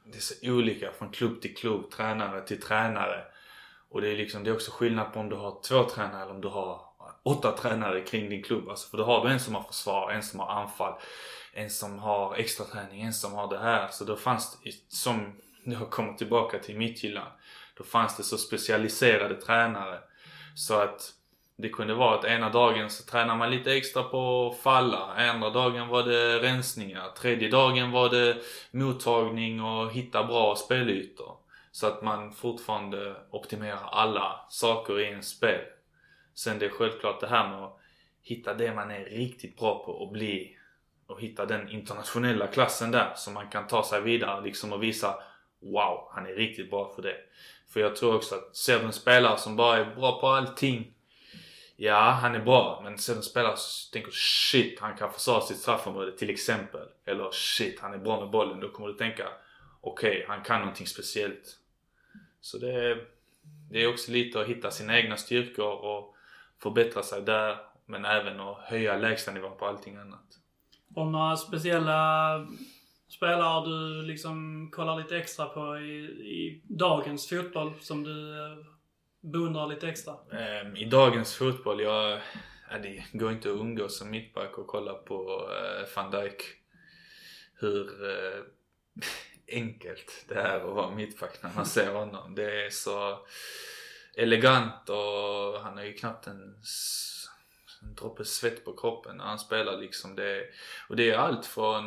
det 0.05 0.17
är 0.17 0.21
så 0.21 0.53
olika 0.53 0.93
från 0.93 1.11
klubb 1.11 1.41
till 1.41 1.55
klubb, 1.55 1.91
tränare 1.91 2.47
till 2.47 2.61
tränare. 2.61 3.25
Och 3.91 4.01
det 4.01 4.09
är 4.09 4.17
liksom, 4.17 4.45
det 4.45 4.51
är 4.51 4.55
också 4.55 4.71
skillnad 4.71 5.13
på 5.13 5.21
om 5.21 5.29
du 5.29 5.37
har 5.37 5.63
två 5.69 5.85
tränare 5.85 6.23
eller 6.23 6.35
om 6.35 6.41
du 6.41 6.49
har 6.49 6.81
åtta 7.23 7.53
tränare 7.53 8.01
kring 8.01 8.31
din 8.31 8.43
klubb. 8.43 8.69
Alltså, 8.69 8.91
för 8.91 8.99
då 8.99 9.05
har 9.05 9.25
du 9.25 9.33
en 9.33 9.41
som 9.41 9.55
har 9.55 9.63
försvar, 9.63 10.11
en 10.11 10.23
som 10.23 10.41
har 10.41 10.49
anfall, 10.49 10.95
en 11.53 11.71
som 11.71 11.99
har 11.99 12.35
extra 12.35 12.65
träning, 12.67 13.03
en 13.03 13.13
som 13.13 13.33
har 13.33 13.49
det 13.51 13.59
här. 13.59 13.89
Så 13.91 14.05
då 14.05 14.17
fanns 14.17 14.59
det, 14.65 14.73
som 14.89 15.33
jag 15.65 15.91
kommer 15.91 16.13
tillbaka 16.13 16.59
till 16.59 16.77
Midtjylland, 16.77 17.31
då 17.77 17.85
fanns 17.85 18.17
det 18.17 18.23
så 18.23 18.39
specialiserade 18.39 19.35
tränare 19.35 19.99
så 20.55 20.75
att 20.75 21.13
det 21.57 21.69
kunde 21.69 21.95
vara 21.95 22.19
att 22.19 22.25
ena 22.25 22.51
dagen 22.51 22.91
så 22.91 23.11
tränar 23.11 23.37
man 23.37 23.51
lite 23.51 23.73
extra 23.73 24.03
på 24.03 24.51
att 24.51 24.63
falla. 24.63 24.99
Andra 25.17 25.51
dagen 25.51 25.89
var 25.89 26.03
det 26.03 26.39
rensningar. 26.39 27.09
Tredje 27.09 27.51
dagen 27.51 27.91
var 27.91 28.09
det 28.09 28.37
mottagning 28.71 29.63
och 29.63 29.93
hitta 29.93 30.25
bra 30.25 30.57
spelytor. 30.57 31.37
Så 31.71 31.87
att 31.87 32.03
man 32.03 32.33
fortfarande 32.33 33.17
optimerar 33.31 33.89
alla 33.93 34.47
saker 34.49 35.01
i 35.01 35.13
en 35.13 35.23
spel. 35.23 35.61
Sen 36.35 36.59
det 36.59 36.67
är 36.67 36.71
självklart 36.71 37.21
det 37.21 37.27
här 37.27 37.49
med 37.49 37.65
att 37.65 37.79
hitta 38.23 38.55
det 38.55 38.75
man 38.75 38.91
är 38.91 39.05
riktigt 39.05 39.59
bra 39.59 39.85
på 39.85 39.93
och 39.93 40.13
bli 40.13 40.57
och 41.07 41.21
hitta 41.21 41.47
den 41.47 41.69
internationella 41.69 42.47
klassen 42.47 42.91
där 42.91 43.13
som 43.15 43.35
man 43.35 43.49
kan 43.49 43.67
ta 43.67 43.85
sig 43.85 44.01
vidare 44.01 44.45
liksom 44.45 44.73
och 44.73 44.83
visa 44.83 45.15
Wow, 45.61 46.09
han 46.11 46.27
är 46.27 46.35
riktigt 46.35 46.71
bra 46.71 46.93
för 46.95 47.03
det. 47.03 47.17
För 47.69 47.81
jag 47.81 47.97
tror 47.97 48.15
också 48.15 48.35
att 48.35 48.57
ser 48.57 48.79
du 48.79 48.87
en 48.87 48.93
spelare 48.93 49.39
som 49.39 49.57
bara 49.57 49.77
är 49.77 49.95
bra 49.95 50.21
på 50.21 50.27
allting. 50.27 50.93
Ja, 51.77 52.01
han 52.01 52.35
är 52.35 52.41
bra. 52.41 52.81
Men 52.85 52.99
ser 52.99 53.13
du 53.13 53.17
en 53.17 53.23
spelare 53.23 53.57
som 53.57 53.93
tänker 53.93 54.13
shit, 54.13 54.81
han 54.81 54.97
kan 54.97 55.13
försvara 55.13 55.41
sitt 55.41 55.57
straffområde 55.57 56.19
till 56.19 56.31
exempel. 56.31 56.89
Eller 57.05 57.31
shit, 57.31 57.81
han 57.81 57.93
är 57.93 57.99
bra 57.99 58.21
med 58.21 58.31
bollen. 58.31 58.61
Då 58.61 58.69
kommer 58.69 58.89
du 58.89 58.95
tänka 58.95 59.29
okej, 59.81 60.11
okay, 60.11 60.25
han 60.29 60.45
kan 60.45 60.61
någonting 60.61 60.87
speciellt. 60.87 61.59
Så 62.41 62.59
det 62.59 62.73
är, 62.73 63.05
det 63.71 63.83
är 63.83 63.89
också 63.89 64.13
lite 64.13 64.41
att 64.41 64.47
hitta 64.47 64.71
sina 64.71 64.99
egna 64.99 65.17
styrkor 65.17 65.73
och 65.73 66.15
förbättra 66.63 67.03
sig 67.03 67.23
där. 67.23 67.57
Men 67.87 68.05
även 68.05 68.41
att 68.41 68.59
höja 68.59 68.97
lägstanivån 68.97 69.59
på 69.59 69.67
allting 69.67 69.97
annat. 69.97 70.39
Och 70.95 71.07
några 71.07 71.37
speciella 71.37 72.47
spelare 73.09 73.67
du 73.67 74.03
liksom 74.03 74.69
kollar 74.73 74.97
lite 74.97 75.17
extra 75.17 75.47
på 75.47 75.79
i, 75.79 75.99
i 76.09 76.63
dagens 76.65 77.29
fotboll 77.29 77.73
som 77.81 78.05
du 78.05 78.39
eh, 78.39 78.59
beundrar 79.21 79.67
lite 79.67 79.89
extra? 79.89 80.13
Um, 80.13 80.77
I 80.77 80.85
dagens 80.85 81.35
fotboll, 81.35 81.81
jag, 81.81 82.21
ja, 82.71 82.79
det 82.83 83.05
går 83.13 83.33
inte 83.33 83.51
att 83.51 83.61
umgås 83.61 83.99
som 83.99 84.11
mittback 84.11 84.59
och 84.59 84.67
kolla 84.67 84.95
på 84.95 85.49
uh, 85.49 85.97
van 85.97 86.11
Dijk. 86.11 86.43
Hur 87.55 88.05
uh, 88.05 88.45
enkelt 89.49 90.25
det 90.29 90.35
är 90.35 90.61
att 90.61 90.75
vara 90.75 90.91
mittback 90.91 91.43
när 91.43 91.51
man 91.57 91.67
ser 91.67 91.93
honom. 91.93 92.35
Det 92.35 92.67
är 92.67 92.71
så 92.71 93.19
elegant 94.15 94.89
och 94.89 95.61
han 95.61 95.77
har 95.77 95.85
ju 95.85 95.93
knappt 95.93 96.27
en 96.27 96.57
en 97.83 97.95
droppe 97.95 98.25
svett 98.25 98.65
på 98.65 98.77
kroppen 98.77 99.17
när 99.17 99.25
han 99.25 99.39
spelar 99.39 99.79
liksom. 99.79 100.17
Det, 100.17 100.45
och 100.89 100.97
det 100.97 101.11
är 101.11 101.19
allt 101.19 101.47
från 101.47 101.85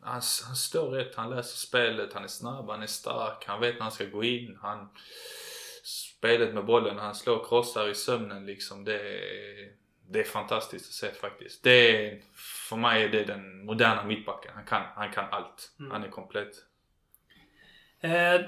han, 0.00 0.22
han 0.46 0.56
står 0.56 0.90
rätt, 0.90 1.14
han 1.14 1.30
läser 1.30 1.56
spelet, 1.56 2.12
han 2.12 2.24
är 2.24 2.28
snabb, 2.28 2.70
han 2.70 2.82
är 2.82 2.86
stark, 2.86 3.44
han 3.46 3.60
vet 3.60 3.74
när 3.74 3.82
han 3.82 3.92
ska 3.92 4.04
gå 4.04 4.24
in. 4.24 4.58
Han, 4.62 4.88
spelet 5.84 6.54
med 6.54 6.64
bollen, 6.64 6.98
han 6.98 7.14
slår 7.14 7.48
krossar 7.48 7.88
i 7.88 7.94
sömnen 7.94 8.46
liksom. 8.46 8.84
Det 8.84 9.20
det 10.08 10.20
är 10.20 10.24
fantastiskt 10.24 10.88
att 10.88 10.92
se 10.92 11.20
faktiskt. 11.20 11.62
Det 11.62 11.70
är, 11.70 12.20
för 12.68 12.76
mig 12.76 13.04
är 13.04 13.08
det 13.08 13.24
den 13.24 13.64
moderna 13.64 14.04
mittbacken. 14.04 14.52
Han 14.54 14.64
kan, 14.64 14.82
han 14.94 15.12
kan 15.12 15.24
allt. 15.30 15.72
Mm. 15.78 15.90
Han 15.90 16.04
är 16.04 16.08
komplett. 16.08 16.54
Eh, 18.04 18.40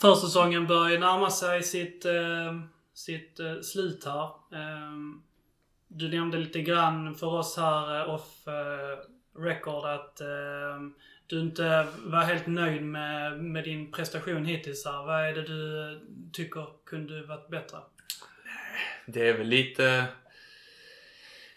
försäsongen 0.00 0.66
börjar 0.66 0.90
ju 0.90 0.98
närma 0.98 1.30
sig 1.30 1.62
sitt, 1.62 2.04
eh, 2.04 2.60
sitt 2.94 3.40
eh, 3.40 3.60
slut 3.60 4.04
här. 4.04 4.24
Eh, 4.52 4.92
du 5.88 6.08
nämnde 6.08 6.38
lite 6.38 6.62
grann 6.62 7.14
för 7.14 7.26
oss 7.26 7.56
här 7.56 8.00
eh, 8.00 8.14
off 8.14 8.48
eh, 8.48 8.98
record 9.42 9.84
att 9.84 10.20
eh, 10.20 10.26
du 11.26 11.40
inte 11.40 11.86
var 12.04 12.20
helt 12.20 12.46
nöjd 12.46 12.82
med, 12.82 13.38
med 13.44 13.64
din 13.64 13.92
prestation 13.92 14.44
hittills 14.44 14.84
här. 14.84 15.06
Vad 15.06 15.28
är 15.28 15.32
det 15.32 15.42
du 15.42 16.00
tycker 16.32 16.66
kunde 16.86 17.22
varit 17.22 17.48
bättre? 17.48 17.78
Det 19.06 19.28
är 19.28 19.38
väl 19.38 19.48
lite 19.48 20.04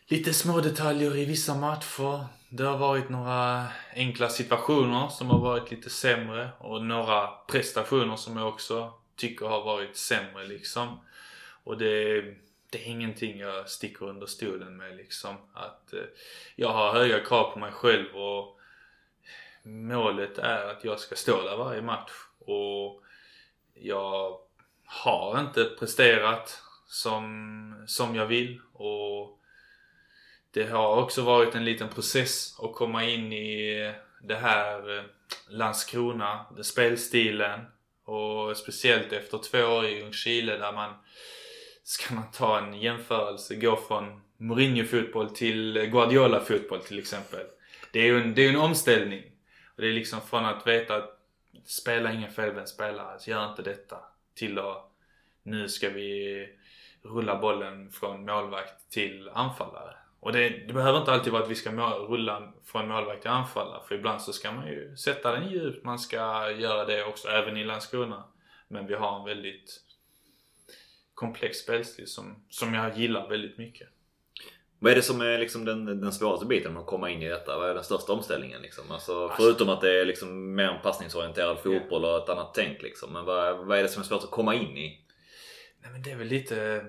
lite 0.10 0.34
små 0.34 0.62
detaljer 0.62 1.18
i 1.18 1.26
vissa 1.26 1.56
matcher. 1.56 2.26
Det 2.50 2.64
har 2.64 2.78
varit 2.78 3.10
några 3.10 3.68
enkla 3.94 4.30
situationer 4.30 5.08
som 5.08 5.30
har 5.30 5.40
varit 5.40 5.72
lite 5.72 5.90
sämre 5.90 6.50
och 6.58 6.86
några 6.86 7.28
prestationer 7.28 8.16
som 8.16 8.38
jag 8.38 8.48
också 8.48 8.94
tycker 9.16 9.46
har 9.46 9.64
varit 9.64 9.98
sämre 9.98 10.48
liksom. 10.48 11.00
Och 11.64 11.78
det, 11.78 12.22
det 12.70 12.86
är 12.86 12.88
ingenting 12.88 13.40
jag 13.40 13.70
sticker 13.70 14.06
under 14.06 14.28
stolen 14.28 14.78
med 14.78 14.96
liksom. 14.96 15.36
Att 15.54 15.94
eh, 15.94 16.00
jag 16.56 16.70
har 16.70 16.94
höga 16.94 17.20
krav 17.20 17.52
på 17.52 17.60
mig 17.60 17.72
själv 17.72 18.16
och 18.16 18.60
målet 19.64 20.38
är 20.38 20.66
att 20.66 20.84
jag 20.84 21.00
ska 21.00 21.16
stå 21.16 21.42
där 21.42 21.58
varje 21.58 21.82
match. 21.82 22.12
Och 22.40 23.04
jag 23.74 24.40
har 24.86 25.40
inte 25.40 25.64
presterat 25.80 26.62
som, 26.88 27.84
som 27.88 28.16
jag 28.16 28.26
vill 28.26 28.62
och 28.74 29.39
det 30.52 30.64
har 30.64 31.04
också 31.04 31.22
varit 31.22 31.56
en 31.56 31.66
liten 31.66 31.90
process 31.90 32.60
att 32.60 32.74
komma 32.74 33.06
in 33.06 33.34
i 33.34 33.94
det 34.22 34.36
här 34.36 34.98
eh, 34.98 35.04
Landskrona, 35.50 36.46
den 36.56 36.64
spelstilen. 36.64 37.60
Och 38.06 38.58
speciellt 38.58 39.14
efter 39.14 39.38
två 39.38 39.60
år 39.60 39.86
i 39.86 39.98
Ljungskile 39.98 40.58
där 40.58 40.74
man, 40.74 40.94
ska 41.84 42.14
man 42.14 42.32
ta 42.32 42.60
en 42.60 42.74
jämförelse, 42.74 43.56
gå 43.56 43.76
från 43.76 44.22
Mourinho-fotboll 44.38 45.30
till 45.30 45.74
Guardiola-fotboll 45.74 46.80
till 46.80 47.00
exempel. 47.00 47.46
Det 47.92 48.00
är 48.00 48.06
ju 48.06 48.22
en, 48.22 48.36
det 48.36 48.46
är 48.46 48.50
en 48.50 48.56
omställning. 48.56 49.24
Och 49.76 49.82
det 49.82 49.88
är 49.88 49.94
liksom 49.94 50.22
från 50.22 50.46
att 50.46 50.68
veta 50.68 50.96
att 50.96 51.20
spela 51.66 52.14
ingen 52.14 52.32
felvänd 52.32 52.70
spelare, 52.70 53.12
alltså 53.12 53.30
gör 53.30 53.50
inte 53.50 53.62
detta. 53.62 53.98
Till 54.36 54.60
att 54.60 54.92
nu 55.44 55.70
ska 55.70 55.90
vi 55.90 56.48
rulla 57.04 57.40
bollen 57.40 57.92
från 57.92 58.26
målvakt 58.26 58.92
till 58.92 59.30
anfallare. 59.34 59.99
Och 60.20 60.34
det, 60.34 60.50
det, 60.50 60.74
behöver 60.74 61.00
inte 61.00 61.12
alltid 61.12 61.34
vara 61.34 61.44
att 61.44 61.50
vi 61.50 61.56
ska 61.56 61.72
mål, 61.72 62.08
rulla 62.08 62.54
från 62.66 62.88
målvakt 62.88 63.22
till 63.22 63.32
anfallare. 63.32 63.82
För 63.88 63.96
ibland 63.96 64.22
så 64.22 64.34
ska 64.34 64.52
man 64.52 64.68
ju 64.68 64.96
sätta 64.96 65.32
den 65.32 65.52
djupt. 65.52 65.86
Man 65.86 66.00
ska 66.00 66.52
göra 66.52 66.86
det 66.86 67.04
också, 67.04 67.28
även 67.28 67.58
i 67.58 67.64
Landskrona. 67.64 68.24
Men 68.68 68.88
vi 68.88 68.94
har 68.94 69.20
en 69.20 69.26
väldigt 69.26 69.82
komplex 71.14 71.58
spelstil 71.58 72.08
som, 72.08 72.44
som 72.50 72.74
jag 72.74 72.98
gillar 72.98 73.30
väldigt 73.30 73.58
mycket. 73.58 73.88
Vad 74.80 74.92
är 74.92 74.96
det 74.96 75.02
som 75.02 75.22
är 75.22 75.38
liksom 75.38 75.66
den, 75.66 75.86
den 75.86 76.12
svåraste 76.12 76.46
biten 76.46 76.74
med 76.74 76.80
att 76.80 76.88
komma 76.88 77.10
in 77.10 77.22
i 77.22 77.30
detta? 77.30 77.58
Vad 77.58 77.70
är 77.70 77.74
den 77.74 77.84
största 77.84 78.14
omställningen? 78.14 78.62
Liksom? 78.62 78.92
Alltså, 78.92 79.32
förutom 79.38 79.70
att 79.70 79.82
det 79.82 80.02
är 80.02 80.06
liksom 80.06 80.56
mer 80.56 80.68
en 80.68 80.82
passningsorienterad 80.82 81.60
fotboll 81.60 82.06
och 82.06 82.24
ett 82.24 82.30
annat 82.30 82.54
tänk. 82.54 82.82
Liksom. 82.82 83.14
Men 83.14 83.26
vad, 83.26 83.66
vad 83.66 83.78
är 83.78 83.84
det 83.84 83.90
som 83.90 84.02
är 84.02 84.06
svårt 84.06 84.24
att 84.24 84.32
komma 84.32 84.56
in 84.56 84.78
i? 84.78 85.06
Nej 85.82 85.92
men 85.92 86.02
det 86.02 86.12
är 86.12 86.16
väl 86.16 86.28
lite 86.28 86.86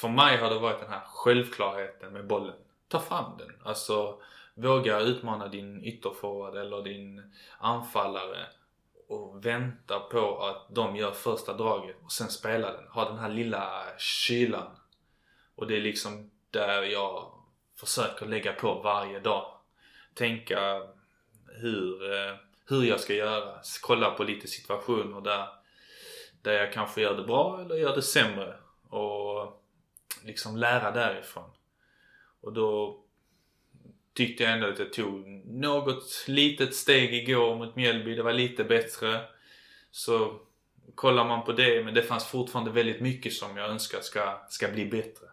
för 0.00 0.08
mig 0.08 0.36
har 0.36 0.50
det 0.50 0.58
varit 0.58 0.80
den 0.80 0.90
här 0.90 1.02
självklarheten 1.06 2.12
med 2.12 2.26
bollen. 2.26 2.56
Ta 2.88 3.00
fram 3.00 3.38
den. 3.38 3.52
Alltså 3.64 4.20
våga 4.54 5.00
utmana 5.00 5.48
din 5.48 5.84
ytterforward 5.84 6.56
eller 6.56 6.82
din 6.82 7.32
anfallare 7.58 8.46
och 9.08 9.46
vänta 9.46 10.00
på 10.00 10.42
att 10.42 10.74
de 10.74 10.96
gör 10.96 11.10
första 11.10 11.52
draget 11.52 11.96
och 12.04 12.12
sen 12.12 12.28
spela 12.28 12.72
den. 12.72 12.88
Ha 12.88 13.04
den 13.04 13.18
här 13.18 13.28
lilla 13.28 13.84
kylan. 13.98 14.76
Och 15.54 15.66
det 15.66 15.76
är 15.76 15.80
liksom 15.80 16.30
där 16.50 16.82
jag 16.82 17.32
försöker 17.80 18.26
lägga 18.26 18.52
på 18.52 18.74
varje 18.74 19.20
dag. 19.20 19.52
Tänka 20.14 20.82
hur, 21.46 22.12
eh, 22.12 22.34
hur 22.66 22.82
jag 22.82 23.00
ska 23.00 23.14
göra. 23.14 23.60
Kolla 23.82 24.10
på 24.10 24.24
lite 24.24 24.46
situationer 24.48 25.20
där, 25.20 25.48
där 26.42 26.52
jag 26.52 26.72
kanske 26.72 27.00
gör 27.00 27.16
det 27.16 27.24
bra 27.24 27.60
eller 27.60 27.74
gör 27.74 27.96
det 27.96 28.02
sämre. 28.02 28.54
Och 28.88 29.64
liksom 30.24 30.56
lära 30.56 30.90
därifrån. 30.90 31.50
Och 32.40 32.52
då 32.52 33.00
tyckte 34.14 34.42
jag 34.42 34.52
ändå 34.52 34.66
att 34.66 34.78
jag 34.78 34.92
tog 34.92 35.28
något 35.46 36.24
litet 36.26 36.74
steg 36.74 37.14
igår 37.14 37.56
mot 37.56 37.76
Mjällby. 37.76 38.14
Det 38.14 38.22
var 38.22 38.32
lite 38.32 38.64
bättre. 38.64 39.20
Så 39.90 40.40
kollar 40.94 41.24
man 41.24 41.44
på 41.44 41.52
det, 41.52 41.84
men 41.84 41.94
det 41.94 42.02
fanns 42.02 42.24
fortfarande 42.24 42.70
väldigt 42.70 43.00
mycket 43.00 43.32
som 43.32 43.56
jag 43.56 43.70
önskar 43.70 44.00
ska, 44.00 44.46
ska 44.48 44.68
bli 44.68 44.86
bättre. 44.86 45.26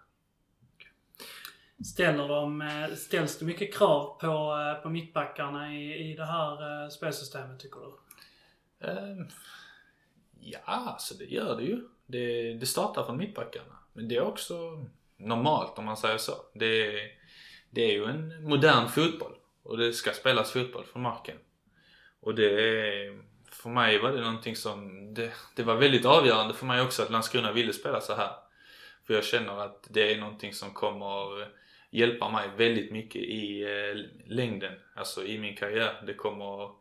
Ställer 1.84 2.28
de, 2.28 2.62
eh, 2.62 2.96
ställs 2.96 3.40
det 3.40 3.46
mycket 3.46 3.74
krav 3.74 4.20
på, 4.20 4.28
eh, 4.28 4.84
på 4.84 4.90
mittbackarna 4.90 5.74
i, 5.74 6.12
i 6.12 6.16
det 6.16 6.26
här 6.26 6.84
eh, 6.84 6.90
spelsystemet 6.90 7.60
tycker 7.60 7.80
du? 7.80 7.92
Um, 8.88 9.28
ja, 10.40 10.60
alltså 10.66 11.16
det 11.16 11.26
gör 11.26 11.56
det 11.58 11.64
ju. 11.64 11.88
Det, 12.06 12.54
det 12.54 12.66
startar 12.66 13.04
från 13.04 13.18
mittbackarna. 13.18 13.78
Men 13.96 14.08
det 14.08 14.16
är 14.16 14.22
också 14.22 14.86
normalt 15.18 15.80
om 15.80 15.86
man 15.86 15.98
säger 15.98 16.18
så. 16.18 16.34
Det 16.54 16.88
är, 16.88 17.12
det 17.70 17.82
är 17.82 17.92
ju 17.92 18.06
en 18.06 18.44
modern 18.44 18.88
fotboll. 18.88 19.36
Och 19.64 19.78
det 19.78 19.94
ska 19.94 20.12
spelas 20.12 20.52
fotboll 20.52 20.86
från 20.86 21.02
marken. 21.02 21.38
Och 22.20 22.36
det 22.36 22.46
är, 22.46 23.24
för 23.52 23.70
mig 23.70 24.00
var 24.00 24.12
det 24.12 24.22
någonting 24.22 24.56
som, 24.56 25.14
det, 25.14 25.34
det 25.56 25.64
var 25.64 25.76
väldigt 25.76 26.06
avgörande 26.06 26.54
för 26.54 26.66
mig 26.66 26.82
också 26.82 27.04
att 27.04 27.10
Landskrona 27.10 27.52
ville 27.52 27.74
spela 27.74 28.02
så 28.02 28.14
här. 28.16 28.32
För 29.08 29.14
jag 29.14 29.24
känner 29.24 29.60
att 29.60 29.88
det 29.90 30.14
är 30.14 30.20
någonting 30.20 30.54
som 30.54 30.74
kommer 30.74 31.48
hjälpa 31.90 32.30
mig 32.30 32.50
väldigt 32.58 32.92
mycket 32.92 33.22
i 33.22 33.64
eh, 33.64 34.26
längden, 34.26 34.74
alltså 34.96 35.26
i 35.26 35.40
min 35.40 35.56
karriär. 35.56 36.04
Det 36.08 36.14
kommer, 36.14 36.72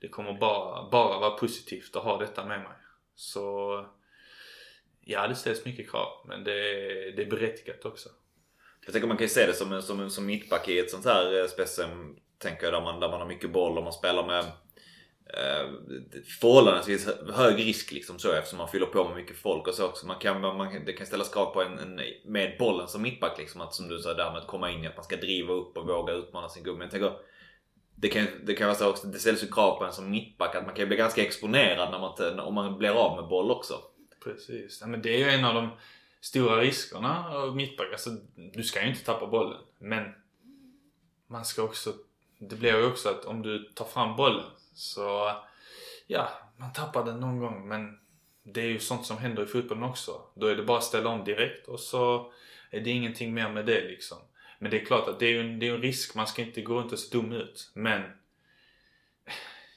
det 0.00 0.08
kommer 0.08 0.32
bara, 0.32 0.90
bara 0.90 1.18
vara 1.18 1.30
positivt 1.30 1.96
att 1.96 2.04
ha 2.04 2.18
detta 2.18 2.44
med 2.44 2.58
mig. 2.58 2.76
Så 3.14 3.78
Ja, 5.06 5.28
det 5.28 5.34
ställs 5.34 5.64
mycket 5.64 5.90
krav. 5.90 6.08
Men 6.28 6.44
det 6.44 6.52
är, 6.52 7.16
det 7.16 7.22
är 7.22 7.30
berättigat 7.30 7.84
också. 7.84 8.08
Jag 8.84 8.92
tänker 8.92 9.08
man 9.08 9.16
kan 9.16 9.24
ju 9.24 9.28
se 9.28 9.46
det 9.46 9.54
som, 9.54 9.82
som, 9.82 10.10
som 10.10 10.26
mittback 10.26 10.68
i 10.68 10.78
ett 10.78 10.90
sånt 10.90 11.04
här 11.04 11.38
eh. 11.38 11.88
Tänker 12.38 12.64
jag 12.64 12.72
där 12.72 12.80
man, 12.80 13.00
där 13.00 13.08
man 13.08 13.20
har 13.20 13.28
mycket 13.28 13.52
boll 13.52 13.78
och 13.78 13.84
man 13.84 13.92
spelar 13.92 14.26
med 14.26 14.44
eh, 15.26 15.70
förhållandevis 16.40 17.08
hög 17.34 17.58
risk 17.58 17.92
liksom 17.92 18.18
så 18.18 18.32
eftersom 18.32 18.58
man 18.58 18.68
fyller 18.68 18.86
på 18.86 19.04
med 19.04 19.16
mycket 19.16 19.36
folk 19.36 19.68
och 19.68 19.74
så 19.74 19.86
också. 19.86 20.06
Man 20.06 20.18
kan, 20.18 20.40
man, 20.40 20.84
det 20.86 20.92
kan 20.92 21.06
ställas 21.06 21.32
krav 21.32 21.46
på 21.46 21.62
en, 21.62 21.78
en 21.78 22.00
med 22.24 22.56
bollen 22.58 22.88
som 22.88 23.02
mittback 23.02 23.38
liksom. 23.38 23.60
Att 23.60 23.74
som 23.74 23.88
du 23.88 23.98
sa 23.98 24.14
där 24.14 24.30
med 24.30 24.40
att 24.40 24.46
komma 24.46 24.70
in 24.70 24.84
i 24.84 24.86
att 24.86 24.96
man 24.96 25.04
ska 25.04 25.16
driva 25.16 25.52
upp 25.52 25.76
och 25.76 25.86
våga 25.86 26.12
utmana 26.12 26.48
sin 26.48 26.62
gubbe. 26.62 26.78
Men 26.78 26.84
jag 26.84 26.90
tänker 26.90 27.18
det 27.96 28.08
kan, 28.08 28.26
det 28.44 28.54
kan 28.54 28.66
vara 28.66 28.78
så 28.78 28.90
också, 28.90 29.06
det 29.06 29.18
ställs 29.18 29.42
ju 29.42 29.46
krav 29.46 29.78
på 29.78 29.84
en 29.84 29.92
som 29.92 30.10
mittback 30.10 30.54
att 30.54 30.66
man 30.66 30.74
kan 30.74 30.88
bli 30.88 30.96
ganska 30.96 31.22
exponerad 31.22 31.90
när 31.90 31.98
man, 31.98 32.40
om 32.40 32.54
man 32.54 32.78
blir 32.78 32.90
av 32.90 33.16
med 33.16 33.28
boll 33.28 33.50
också. 33.50 33.74
Precis. 34.24 34.78
Ja, 34.80 34.86
men 34.86 35.02
det 35.02 35.14
är 35.14 35.18
ju 35.18 35.30
en 35.30 35.44
av 35.44 35.54
de 35.54 35.70
stora 36.20 36.60
riskerna 36.60 37.28
av 37.28 37.56
mittback. 37.56 37.92
Alltså, 37.92 38.10
du 38.36 38.62
ska 38.62 38.82
ju 38.82 38.88
inte 38.88 39.04
tappa 39.04 39.26
bollen. 39.26 39.60
Men 39.78 40.14
man 41.26 41.44
ska 41.44 41.62
också... 41.62 41.92
Det 42.38 42.56
blir 42.56 42.76
ju 42.76 42.86
också 42.86 43.08
att 43.08 43.24
om 43.24 43.42
du 43.42 43.72
tar 43.74 43.84
fram 43.84 44.16
bollen 44.16 44.50
så... 44.74 45.32
Ja, 46.06 46.28
man 46.56 46.72
tappar 46.72 47.04
den 47.04 47.20
någon 47.20 47.38
gång 47.38 47.68
men 47.68 47.98
det 48.42 48.60
är 48.60 48.66
ju 48.66 48.78
sånt 48.78 49.06
som 49.06 49.18
händer 49.18 49.42
i 49.42 49.46
fotbollen 49.46 49.84
också. 49.84 50.20
Då 50.34 50.46
är 50.46 50.56
det 50.56 50.62
bara 50.62 50.78
att 50.78 50.84
ställa 50.84 51.10
om 51.10 51.24
direkt 51.24 51.68
och 51.68 51.80
så 51.80 52.32
är 52.70 52.80
det 52.80 52.90
ingenting 52.90 53.34
mer 53.34 53.48
med 53.48 53.66
det 53.66 53.80
liksom. 53.80 54.18
Men 54.58 54.70
det 54.70 54.80
är 54.80 54.84
klart 54.84 55.08
att 55.08 55.18
det 55.18 55.26
är 55.26 55.30
ju 55.30 55.40
en, 55.40 55.58
det 55.58 55.68
är 55.68 55.74
en 55.74 55.82
risk. 55.82 56.14
Man 56.14 56.26
ska 56.26 56.42
inte 56.42 56.62
gå 56.62 56.74
runt 56.74 56.92
och 56.92 56.98
se 56.98 57.16
dum 57.16 57.32
ut. 57.32 57.70
Men 57.74 58.02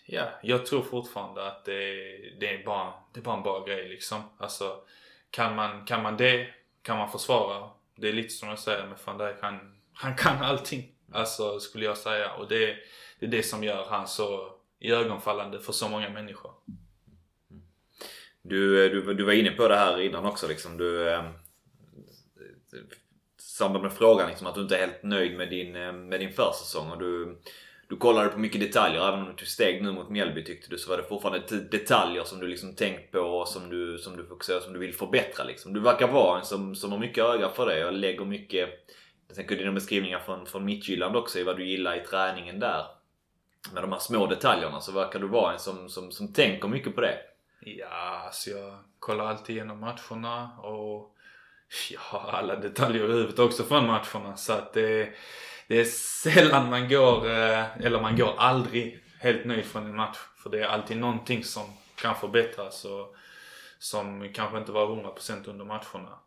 ja, 0.07 0.29
jag 0.41 0.65
tror 0.65 0.81
fortfarande 0.81 1.47
att 1.47 1.65
det, 1.65 1.93
det, 2.39 2.53
är 2.53 2.65
bara, 2.65 2.93
det 3.13 3.19
är 3.19 3.23
bara 3.23 3.37
en 3.37 3.43
bra 3.43 3.65
grej 3.65 3.89
liksom. 3.89 4.21
Alltså, 4.37 4.81
kan 5.29 5.55
man, 5.55 5.85
kan 5.85 6.03
man 6.03 6.17
det, 6.17 6.47
kan 6.81 6.97
man 6.97 7.11
försvara. 7.11 7.69
Det 7.95 8.09
är 8.09 8.13
lite 8.13 8.33
som 8.33 8.49
jag 8.49 8.59
säger 8.59 8.87
med 8.87 8.97
van 9.05 9.17
Dijk, 9.17 9.35
han, 9.41 9.77
han 9.93 10.15
kan 10.15 10.43
allting. 10.43 10.91
Alltså, 11.11 11.59
skulle 11.59 11.85
jag 11.85 11.97
säga. 11.97 12.33
Och 12.33 12.47
det, 12.47 12.75
det 13.19 13.25
är 13.25 13.29
det 13.29 13.43
som 13.43 13.63
gör 13.63 13.85
han 13.89 14.07
så 14.07 14.53
iögonfallande 14.79 15.59
för 15.59 15.73
så 15.73 15.89
många 15.89 16.09
människor. 16.09 16.51
Du, 18.41 18.85
eh, 18.85 18.91
du, 18.91 19.13
du 19.13 19.23
var 19.23 19.33
inne 19.33 19.51
på 19.51 19.67
det 19.67 19.75
här 19.75 20.01
innan 20.01 20.25
också 20.25 20.47
liksom. 20.47 20.77
Du, 20.77 21.09
eh, 21.09 21.23
samband 23.37 23.83
med 23.83 23.93
frågan 23.93 24.29
liksom, 24.29 24.47
att 24.47 24.55
du 24.55 24.61
inte 24.61 24.75
är 24.77 24.87
helt 24.87 25.03
nöjd 25.03 25.37
med 25.37 25.49
din, 25.49 25.75
eh, 25.75 25.93
med 25.93 26.19
din 26.19 26.33
försäsong. 26.33 26.91
Och 26.91 26.99
du, 26.99 27.41
du 27.89 27.97
kollade 27.97 28.29
på 28.29 28.39
mycket 28.39 28.61
detaljer. 28.61 29.07
Även 29.07 29.19
om 29.19 29.25
du 29.25 29.33
tog 29.33 29.47
steg 29.47 29.83
nu 29.83 29.91
mot 29.91 30.09
Mjällby 30.09 30.43
tyckte 30.43 30.69
du 30.69 30.77
så 30.77 30.89
var 30.89 30.97
det 30.97 31.03
fortfarande 31.03 31.59
detaljer 31.71 32.23
som 32.23 32.39
du 32.39 32.47
liksom 32.47 32.75
tänkt 32.75 33.11
på 33.11 33.19
och 33.19 33.47
som 33.47 33.69
du, 33.69 33.97
som 33.97 34.17
du 34.17 34.25
fokuserar 34.25 34.59
som 34.59 34.73
du 34.73 34.79
vill 34.79 34.93
förbättra. 34.93 35.43
Liksom. 35.43 35.73
Du 35.73 35.79
verkar 35.79 36.07
vara 36.07 36.39
en 36.39 36.45
som, 36.45 36.75
som 36.75 36.91
har 36.91 36.99
mycket 36.99 37.23
öga 37.23 37.49
för 37.49 37.65
det 37.65 37.85
och 37.85 37.93
lägger 37.93 38.25
mycket 38.25 38.69
jag 39.27 39.35
tänker 39.35 39.55
dina 39.55 39.71
beskrivningar 39.71 40.19
från, 40.19 40.45
från 40.45 40.65
Midtjylland 40.65 41.15
också 41.15 41.39
i 41.39 41.43
vad 41.43 41.57
du 41.57 41.65
gillar 41.65 41.95
i 41.95 42.05
träningen 42.05 42.59
där. 42.59 42.85
Med 43.73 43.83
de 43.83 43.91
här 43.91 43.99
små 43.99 44.27
detaljerna 44.27 44.81
så 44.81 44.91
verkar 44.91 45.19
du 45.19 45.27
vara 45.27 45.53
en 45.53 45.59
som, 45.59 45.89
som, 45.89 46.11
som 46.11 46.33
tänker 46.33 46.67
mycket 46.67 46.95
på 46.95 47.01
det. 47.01 47.17
Ja, 47.59 48.21
alltså 48.25 48.49
jag 48.49 48.79
kollar 48.99 49.25
alltid 49.25 49.55
igenom 49.55 49.79
matcherna 49.79 50.49
och 50.57 51.15
jag 51.89 51.99
har 51.99 52.31
alla 52.31 52.55
detaljer 52.55 53.09
i 53.09 53.13
huvudet 53.13 53.39
också 53.39 53.63
från 53.63 53.87
matcherna. 53.87 54.37
Så 54.37 54.53
att 54.53 54.73
det, 54.73 55.09
det 55.67 55.79
är 55.79 55.85
sällan 55.85 56.69
man 56.69 56.89
går, 56.89 57.29
eh, 57.29 57.85
eller 57.85 58.01
man 58.01 58.17
går 58.17 58.33
aldrig 58.37 58.99
helt 59.19 59.45
nöjd 59.45 59.65
från 59.65 59.85
en 59.85 59.95
match. 59.95 60.17
För 60.43 60.49
det 60.49 60.59
är 60.59 60.67
alltid 60.67 60.97
någonting 60.97 61.43
som 61.43 61.65
kan 61.95 62.15
förbättras 62.15 62.85
och 62.85 63.15
som 63.79 64.33
kanske 64.33 64.57
inte 64.57 64.71
var 64.71 64.87
100% 64.87 65.49
under 65.49 65.65
matcherna. 65.65 66.19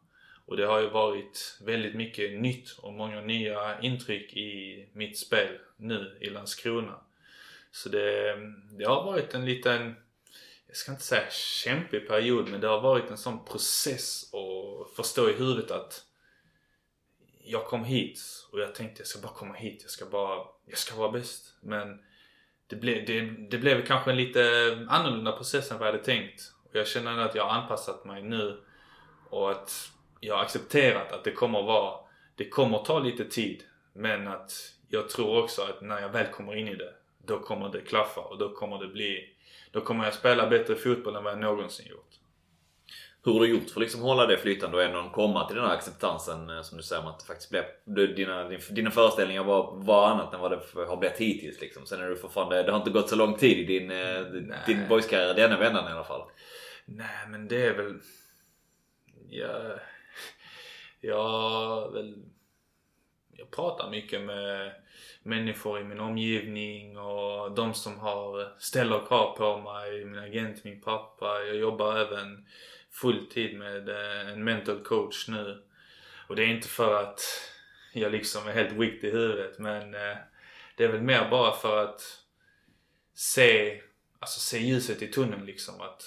Och 0.47 0.57
det 0.57 0.67
har 0.67 0.81
ju 0.81 0.89
varit 0.89 1.59
väldigt 1.61 1.95
mycket 1.95 2.41
nytt 2.41 2.79
och 2.79 2.93
många 2.93 3.21
nya 3.21 3.81
intryck 3.81 4.37
i 4.37 4.89
mitt 4.93 5.19
spel 5.19 5.59
nu 5.77 6.19
i 6.21 6.31
Landskrona. 6.31 7.01
Så 7.71 7.89
det, 7.89 8.37
det 8.79 8.85
har 8.85 9.05
varit 9.05 9.35
en 9.35 9.45
liten, 9.45 9.97
jag 10.67 10.77
ska 10.77 10.93
inte 10.93 11.05
säga 11.05 11.31
kämpig 11.31 12.09
period, 12.09 12.49
men 12.49 12.61
det 12.61 12.67
har 12.69 12.81
varit 12.81 13.11
en 13.11 13.19
sån 13.19 13.45
process 13.45 14.35
att 14.35 14.97
förstå 14.97 15.31
i 15.31 15.33
huvudet 15.33 15.71
att 15.71 16.05
jag 17.51 17.65
kom 17.65 17.85
hit 17.85 18.21
och 18.53 18.61
jag 18.61 18.75
tänkte 18.75 19.01
jag 19.01 19.07
ska 19.07 19.21
bara 19.21 19.33
komma 19.33 19.55
hit, 19.55 19.79
jag 19.83 19.91
ska 19.91 20.07
bara, 20.07 20.45
jag 20.67 20.79
ska 20.79 20.97
vara 20.97 21.13
bäst. 21.13 21.55
Men 21.61 22.01
det, 22.67 22.77
ble, 22.77 23.01
det, 23.01 23.21
det 23.21 23.59
blev 23.59 23.87
kanske 23.87 24.11
en 24.11 24.17
lite 24.17 24.43
annorlunda 24.89 25.33
process 25.33 25.71
än 25.71 25.79
vad 25.79 25.89
jag 25.89 25.93
hade 25.93 26.05
tänkt. 26.05 26.53
Och 26.65 26.77
jag 26.77 26.87
känner 26.87 27.19
att 27.19 27.35
jag 27.35 27.45
har 27.45 27.63
anpassat 27.63 28.05
mig 28.05 28.23
nu 28.23 28.61
och 29.31 29.51
att 29.51 29.91
jag 30.21 30.35
har 30.35 30.43
accepterat 30.43 31.13
att 31.13 31.25
det 31.25 31.33
kommer 31.33 31.63
vara, 31.63 32.01
det 32.37 32.49
kommer 32.49 32.79
ta 32.79 32.99
lite 32.99 33.25
tid. 33.25 33.63
Men 33.93 34.29
att 34.29 34.53
jag 34.89 35.09
tror 35.09 35.43
också 35.43 35.63
att 35.63 35.81
när 35.81 36.01
jag 36.01 36.09
väl 36.09 36.27
kommer 36.27 36.57
in 36.57 36.69
i 36.69 36.75
det, 36.75 36.95
då 37.27 37.39
kommer 37.39 37.69
det 37.69 37.81
klaffa 37.81 38.21
och 38.21 38.39
då 38.39 38.55
kommer 38.55 38.79
det 38.79 38.89
bli, 38.89 39.35
då 39.71 39.81
kommer 39.81 40.05
jag 40.05 40.15
spela 40.15 40.47
bättre 40.47 40.77
fotboll 40.77 41.17
än 41.17 41.25
vad 41.25 41.33
jag 41.33 41.41
någonsin 41.41 41.87
gjort. 41.87 42.10
Hur 43.25 43.33
har 43.33 43.41
du 43.41 43.47
gjort 43.47 43.71
för 43.71 43.81
att 43.81 43.85
liksom 43.85 44.01
hålla 44.01 44.27
det 44.27 44.39
flytande 44.39 44.77
och 44.77 44.83
ändå 44.83 45.11
komma 45.15 45.47
till 45.47 45.57
den 45.57 45.65
här 45.65 45.75
acceptansen 45.75 46.51
eh, 46.51 46.63
som 46.63 46.77
du 46.77 46.83
säger 46.83 47.03
om 47.03 47.09
att 47.09 47.19
det 47.19 47.25
faktiskt 47.25 47.51
blev... 47.51 47.65
Dina, 48.15 48.49
dina 48.71 48.91
föreställningar 48.91 49.45
var, 49.45 49.73
var 49.77 50.09
annat 50.09 50.35
än 50.35 50.41
vad 50.41 50.51
det 50.51 50.61
har 50.75 50.97
blivit 50.97 51.19
hittills 51.19 51.61
liksom. 51.61 51.87
Sen 51.87 52.01
är 52.01 52.09
du 52.09 52.17
fortfarande... 52.17 52.63
Det 52.63 52.73
har 52.73 52.79
inte 52.79 52.91
gått 52.91 53.09
så 53.09 53.17
lång 53.17 53.35
tid 53.35 53.59
i 53.59 53.79
din, 53.79 53.91
eh, 53.91 54.21
din 54.67 54.89
boyskarriär 54.89 55.35
denna 55.35 55.59
vändan 55.59 55.89
i 55.89 55.93
alla 55.93 56.05
fall. 56.05 56.23
Nej 56.85 57.29
men 57.29 57.49
det 57.49 57.67
är 57.67 57.75
väl... 57.75 58.01
Ja, 59.29 59.77
jag 61.01 61.93
väl... 61.93 62.15
Jag 63.33 63.51
pratar 63.51 63.91
mycket 63.91 64.21
med 64.23 64.73
människor 65.23 65.81
i 65.81 65.85
min 65.85 66.01
omgivning 66.01 66.99
och 66.99 67.53
de 67.53 67.75
som 67.75 67.99
har, 67.99 68.59
ställer 68.59 69.07
krav 69.07 69.37
på 69.37 69.59
mig, 69.59 70.05
min 70.05 70.19
agent, 70.19 70.65
min 70.65 70.81
pappa. 70.81 71.27
Jag 71.27 71.57
jobbar 71.57 71.97
även 71.97 72.47
fulltid 72.91 73.59
med 73.59 73.89
eh, 73.89 74.33
en 74.33 74.45
mental 74.45 74.85
coach 74.85 75.29
nu. 75.29 75.63
Och 76.29 76.37
det 76.37 76.43
är 76.43 76.47
inte 76.47 76.69
för 76.69 77.03
att 77.03 77.21
jag 77.93 78.13
liksom 78.13 78.49
är 78.49 78.53
helt 78.53 78.73
wicked 78.73 79.05
i 79.05 79.13
huvudet 79.13 79.59
men 79.59 79.95
eh, 79.95 80.17
det 80.77 80.85
är 80.85 80.89
väl 80.89 81.03
mer 81.03 81.31
bara 81.31 81.53
för 81.53 81.85
att 81.85 82.03
se, 83.15 83.81
alltså 84.19 84.41
se 84.41 84.59
ljuset 84.59 85.03
i 85.03 85.09
tunneln 85.09 85.47
liksom. 85.47 85.81
Att 85.81 86.03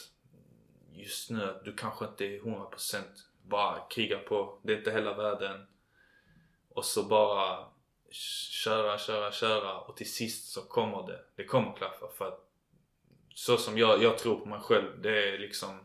just 0.91 1.29
nu 1.29 1.43
att 1.43 1.65
du 1.65 1.73
kanske 1.73 2.05
inte 2.05 2.25
är 2.25 2.39
100% 2.39 3.01
bara 3.43 3.79
kriga 3.89 4.19
på. 4.19 4.59
Det 4.63 4.73
är 4.73 4.77
inte 4.77 4.91
hela 4.91 5.13
världen. 5.13 5.67
Och 6.69 6.85
så 6.85 7.03
bara 7.03 7.65
köra, 8.63 8.97
köra, 8.97 9.31
köra 9.31 9.79
och 9.79 9.97
till 9.97 10.13
sist 10.13 10.51
så 10.51 10.61
kommer 10.61 11.07
det. 11.07 11.19
Det 11.35 11.45
kommer 11.45 11.73
klaffa 11.73 12.07
för 12.17 12.27
att 12.27 12.49
så 13.35 13.57
som 13.57 13.77
jag, 13.77 14.03
jag 14.03 14.17
tror 14.17 14.39
på 14.39 14.45
mig 14.45 14.59
själv, 14.59 15.01
det 15.01 15.29
är 15.29 15.39
liksom 15.39 15.79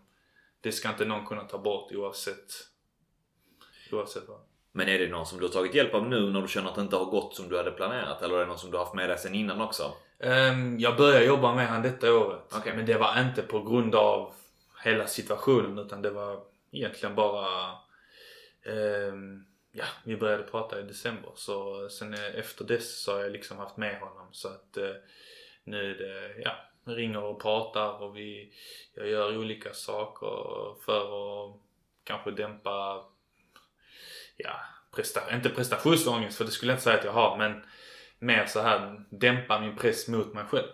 det 0.60 0.72
ska 0.72 0.88
inte 0.88 1.04
någon 1.04 1.26
kunna 1.26 1.44
ta 1.44 1.58
bort 1.58 1.92
oavsett 1.92 2.52
oavsett 3.92 4.28
vad. 4.28 4.40
Men 4.72 4.88
är 4.88 4.98
det 4.98 5.08
någon 5.08 5.26
som 5.26 5.38
du 5.38 5.44
har 5.44 5.52
tagit 5.52 5.74
hjälp 5.74 5.94
av 5.94 6.08
nu 6.08 6.30
när 6.30 6.42
du 6.42 6.48
känner 6.48 6.68
att 6.68 6.74
det 6.74 6.80
inte 6.80 6.96
har 6.96 7.04
gått 7.04 7.34
som 7.34 7.48
du 7.48 7.56
hade 7.56 7.70
planerat? 7.70 8.22
Eller 8.22 8.34
är 8.34 8.40
det 8.40 8.46
någon 8.46 8.58
som 8.58 8.70
du 8.70 8.76
har 8.76 8.84
haft 8.84 8.94
med 8.94 9.08
dig 9.08 9.18
sen 9.18 9.34
innan 9.34 9.60
också? 9.60 9.94
Um, 10.18 10.78
jag 10.78 10.96
började 10.96 11.24
jobba 11.24 11.54
med 11.54 11.68
han 11.68 11.82
detta 11.82 12.14
året. 12.14 12.54
Okay. 12.56 12.76
Men 12.76 12.86
det 12.86 12.98
var 12.98 13.20
inte 13.20 13.42
på 13.42 13.62
grund 13.62 13.94
av 13.94 14.34
hela 14.84 15.06
situationen 15.06 15.78
utan 15.78 16.02
det 16.02 16.10
var 16.10 16.40
egentligen 16.72 17.14
bara... 17.14 17.70
Um, 18.66 19.46
ja, 19.72 19.84
vi 20.04 20.16
började 20.16 20.42
prata 20.42 20.80
i 20.80 20.82
december 20.82 21.32
så 21.34 21.88
sen 21.88 22.14
efter 22.14 22.64
dess 22.64 23.02
så 23.02 23.12
har 23.12 23.20
jag 23.20 23.32
liksom 23.32 23.58
haft 23.58 23.76
med 23.76 24.00
honom 24.00 24.28
så 24.32 24.48
att 24.48 24.78
uh, 24.78 24.90
nu 25.64 25.90
är 25.90 25.94
det, 25.94 26.42
ja, 26.44 26.52
ringer 26.88 27.22
och 27.22 27.42
pratar 27.42 28.02
och 28.02 28.16
vi, 28.16 28.52
jag 28.94 29.08
gör 29.08 29.38
olika 29.38 29.72
saker 29.72 30.26
för 30.84 31.00
att 31.00 31.60
kanske 32.04 32.30
dämpa, 32.30 33.04
ja, 34.36 34.60
presta, 34.94 35.34
inte 35.34 35.48
prestationsångest 35.48 36.38
för 36.38 36.44
det 36.44 36.50
skulle 36.50 36.72
jag 36.72 36.76
inte 36.76 36.84
säga 36.84 36.98
att 36.98 37.04
jag 37.04 37.12
har 37.12 37.36
men 37.38 37.62
mer 38.18 38.46
så 38.46 38.60
här 38.60 39.04
dämpa 39.10 39.60
min 39.60 39.76
press 39.76 40.08
mot 40.08 40.34
mig 40.34 40.44
själv. 40.44 40.68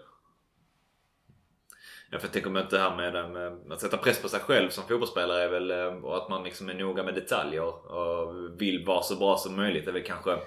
Ja, 2.10 2.18
för 2.18 2.26
jag 2.26 2.32
tänker 2.32 2.58
att 2.58 2.70
det 2.70 2.78
här 2.78 2.96
med, 2.96 3.16
eh, 3.16 3.28
med 3.28 3.72
att 3.72 3.80
sätta 3.80 3.96
press 3.96 4.22
på 4.22 4.28
sig 4.28 4.40
själv 4.40 4.70
som 4.70 4.84
fotbollsspelare 4.88 5.42
är 5.42 5.48
väl 5.48 5.70
eh, 5.70 5.86
och 5.86 6.16
att 6.16 6.28
man 6.28 6.44
liksom 6.44 6.68
är 6.68 6.74
noga 6.74 7.02
med 7.02 7.14
detaljer 7.14 7.92
och 7.92 8.34
vill 8.60 8.84
vara 8.84 9.02
så 9.02 9.16
bra 9.16 9.36
som 9.36 9.56
möjligt 9.56 9.88
är 9.88 9.92
väl 9.92 10.02
kanske 10.02 10.38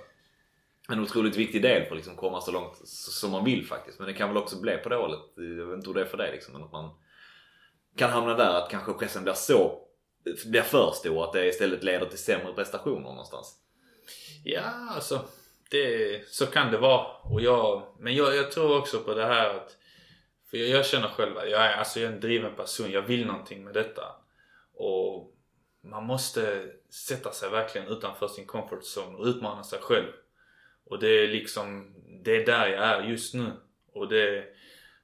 en 0.88 1.00
otroligt 1.00 1.36
viktig 1.36 1.62
del 1.62 1.84
för 1.84 1.92
att 1.92 1.98
liksom 1.98 2.16
komma 2.16 2.42
så 2.42 2.52
långt 2.52 2.88
som 2.88 3.32
man 3.32 3.46
vill 3.46 3.66
faktiskt. 3.66 4.00
Men 4.00 4.08
det 4.08 4.14
kan 4.14 4.30
väl 4.30 4.38
också 4.38 4.62
bli 4.62 4.78
på 4.78 4.90
det 4.90 4.96
hållet. 4.96 5.20
Jag 5.36 5.66
vet 5.66 5.76
inte 5.76 5.88
hur 5.88 5.94
det 5.94 6.02
är 6.02 6.06
för 6.06 6.18
dig 6.18 6.32
liksom. 6.32 6.54
Men 6.54 6.64
att 6.64 6.72
man 6.72 6.90
kan 7.98 8.10
hamna 8.10 8.34
där 8.34 8.54
att 8.54 8.70
kanske 8.70 8.94
pressen 8.94 9.24
blir 9.24 9.34
så 9.34 9.88
blir 10.46 10.62
för 10.62 10.92
stor 10.92 11.24
att 11.24 11.34
det 11.34 11.48
istället 11.48 11.84
leder 11.84 12.06
till 12.06 12.18
sämre 12.18 12.54
prestationer 12.54 13.02
någonstans. 13.02 13.56
Ja, 14.44 14.90
alltså. 14.96 15.20
Det, 15.70 16.28
så 16.28 16.46
kan 16.46 16.72
det 16.72 16.78
vara. 16.78 17.08
Och 17.24 17.42
jag, 17.42 17.96
men 18.00 18.16
jag, 18.16 18.36
jag 18.36 18.52
tror 18.52 18.78
också 18.78 19.00
på 19.00 19.14
det 19.14 19.26
här 19.26 19.50
att 19.56 19.78
för 20.50 20.58
jag, 20.58 20.68
jag 20.68 20.86
känner 20.86 21.08
själv 21.08 21.38
att 21.38 21.50
jag 21.50 21.66
är, 21.66 21.74
alltså 21.74 22.00
jag 22.00 22.10
är 22.10 22.16
en 22.16 22.22
driven 22.22 22.56
person. 22.56 22.92
Jag 22.92 23.02
vill 23.02 23.26
någonting 23.26 23.64
med 23.64 23.74
detta. 23.74 24.02
Och 24.74 25.34
man 25.84 26.04
måste 26.04 26.72
sätta 27.08 27.32
sig 27.32 27.50
verkligen 27.50 27.88
utanför 27.88 28.28
sin 28.28 28.46
comfort 28.46 28.84
zone 28.98 29.18
och 29.18 29.26
utmana 29.26 29.64
sig 29.64 29.80
själv. 29.80 30.12
Och 30.90 31.00
det 31.00 31.08
är 31.08 31.28
liksom, 31.28 31.94
det 32.24 32.42
är 32.42 32.46
där 32.46 32.68
jag 32.68 32.84
är 32.84 33.04
just 33.04 33.34
nu. 33.34 33.52
Och 33.94 34.08
det, 34.08 34.46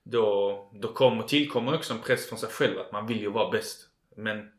då, 0.03 0.69
då 0.73 0.93
kommer, 0.93 1.23
tillkommer 1.23 1.75
också 1.75 1.93
en 1.93 2.01
press 2.01 2.29
från 2.29 2.39
sig 2.39 2.49
själv 2.49 2.79
att 2.79 2.91
man 2.91 3.07
vill 3.07 3.21
ju 3.21 3.29
vara 3.29 3.51
bäst. 3.51 3.87
Men 4.15 4.51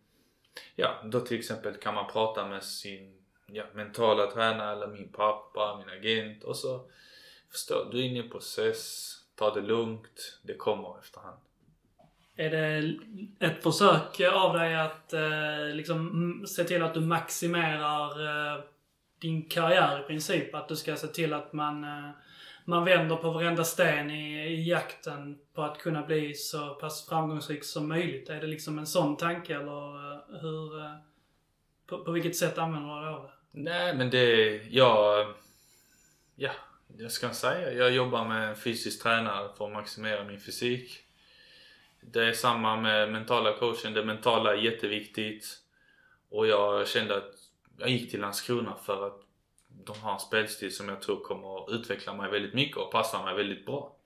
ja, 0.76 1.02
då 1.04 1.20
till 1.20 1.38
exempel 1.38 1.74
kan 1.74 1.94
man 1.94 2.12
prata 2.12 2.46
med 2.46 2.64
sin 2.64 3.14
ja, 3.46 3.64
mentala 3.74 4.30
tränare 4.30 4.72
eller 4.72 4.87
min 4.87 5.08
pappa, 5.08 5.76
min 5.78 5.98
agent 5.98 6.44
och 6.44 6.56
så 6.56 6.90
förstår 7.50 7.88
du 7.92 7.98
är 7.98 8.02
inne 8.02 8.18
i 8.18 8.22
en 8.22 8.30
process, 8.30 9.12
ta 9.37 9.54
det 9.54 9.60
lugnt, 9.60 10.38
det 10.42 10.54
kommer 10.54 10.98
efterhand. 10.98 11.38
Är 12.37 12.50
det 12.50 12.94
ett 13.46 13.62
försök 13.62 14.20
av 14.32 14.52
dig 14.52 14.76
att 14.76 15.12
eh, 15.12 15.66
liksom 15.72 16.44
se 16.46 16.64
till 16.64 16.82
att 16.82 16.94
du 16.94 17.00
maximerar 17.00 18.26
eh, 18.26 18.64
din 19.18 19.48
karriär 19.48 20.00
i 20.00 20.03
princip. 20.03 20.55
Att 20.55 20.68
du 20.68 20.77
ska 20.77 20.96
se 20.96 21.07
till 21.07 21.33
att 21.33 21.53
man, 21.53 21.85
eh, 21.85 22.11
man 22.64 22.85
vänder 22.85 23.16
på 23.16 23.31
varenda 23.31 23.64
sten 23.64 24.11
i, 24.11 24.48
i 24.48 24.68
jakten 24.68 25.38
på 25.55 25.62
att 25.62 25.79
kunna 25.79 26.03
bli 26.03 26.35
så 26.35 26.74
pass 26.74 27.09
framgångsrik 27.09 27.64
som 27.64 27.88
möjligt. 27.88 28.29
Är 28.29 28.40
det 28.40 28.46
liksom 28.46 28.79
en 28.79 28.87
sån 28.87 29.16
tanke 29.16 29.55
eller 29.55 30.12
eh, 30.12 30.40
hur... 30.40 30.81
Eh, 30.81 30.94
på, 31.87 32.05
på 32.05 32.11
vilket 32.11 32.37
sätt 32.37 32.59
använder 32.59 32.94
du 32.94 33.00
dig 33.00 33.14
av 33.14 33.22
det? 33.22 33.31
Nej 33.53 33.96
men 33.96 34.11
det, 34.11 34.57
jag... 34.70 35.35
Ja, 36.37 36.53
jag 36.98 37.12
ska 37.12 37.31
säga. 37.31 37.72
Jag 37.72 37.90
jobbar 37.90 38.24
med 38.24 38.48
en 38.48 38.57
fysisk 38.57 39.03
tränare 39.03 39.48
för 39.59 39.66
att 39.66 39.72
maximera 39.72 40.24
min 40.24 40.40
fysik. 40.40 41.00
Det 42.00 42.24
är 42.24 42.33
samma 42.33 42.77
med 42.77 43.12
mentala 43.12 43.53
coachen. 43.53 43.92
Det 43.92 44.05
mentala 44.05 44.53
är 44.53 44.57
jätteviktigt. 44.57 45.46
Och 46.31 46.46
jag 46.46 46.88
kände 46.88 47.16
att 47.16 47.33
jag 47.78 47.88
gick 47.88 48.10
till 48.10 48.20
Landskrona 48.20 48.74
för 48.74 49.06
att 49.06 49.20
de 49.84 50.00
har 50.00 50.12
en 50.12 50.20
spelstil 50.20 50.76
som 50.76 50.88
jag 50.88 51.02
tror 51.02 51.20
kommer 51.20 51.64
att 51.64 51.70
utveckla 51.70 52.14
mig 52.14 52.30
väldigt 52.30 52.54
mycket 52.54 52.76
och 52.76 52.92
passa 52.92 53.22
mig 53.22 53.34
väldigt 53.34 53.66
bra. 53.66 53.96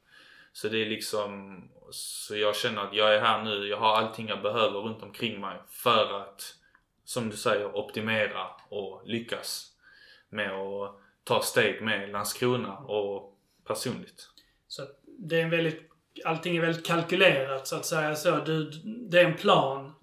Så 0.52 0.68
det 0.68 0.78
är 0.78 0.87
liksom, 0.87 1.62
så 1.90 2.37
jag 2.37 2.57
känner 2.57 2.83
att 2.83 2.94
jag 2.94 3.14
är 3.14 3.20
här 3.20 3.44
nu, 3.44 3.66
jag 3.66 3.76
har 3.76 3.96
allting 3.96 4.28
jag 4.28 4.42
behöver 4.42 4.81
runt 4.81 5.02
omkring 5.02 5.40
mig 5.40 5.59
för 5.68 6.20
att, 6.20 6.54
som 7.04 7.31
du 7.31 7.37
säger, 7.37 7.76
optimera 7.76 8.46
och 8.68 9.02
lyckas. 9.04 9.72
med 10.28 10.52
att 10.52 11.00
ta 11.24 11.42
steg 11.42 11.83
med 11.83 12.11
Landskrona 12.11 12.78
och 12.78 13.38
personligt. 13.66 14.28
Så 14.68 14.83
det 15.18 15.40
är 15.40 15.42
en 15.42 15.50
väldigt, 15.50 15.90
allting 16.24 16.57
är 16.57 16.61
väldigt 16.61 16.87
kalkylerat 16.87 17.66
så 17.66 17.76
att 17.76 17.87
säga 17.87 18.14
så. 18.14 18.37
Du, 18.37 18.70
det 18.85 19.20
är 19.20 19.24
en 19.24 19.37
plan. 19.37 19.94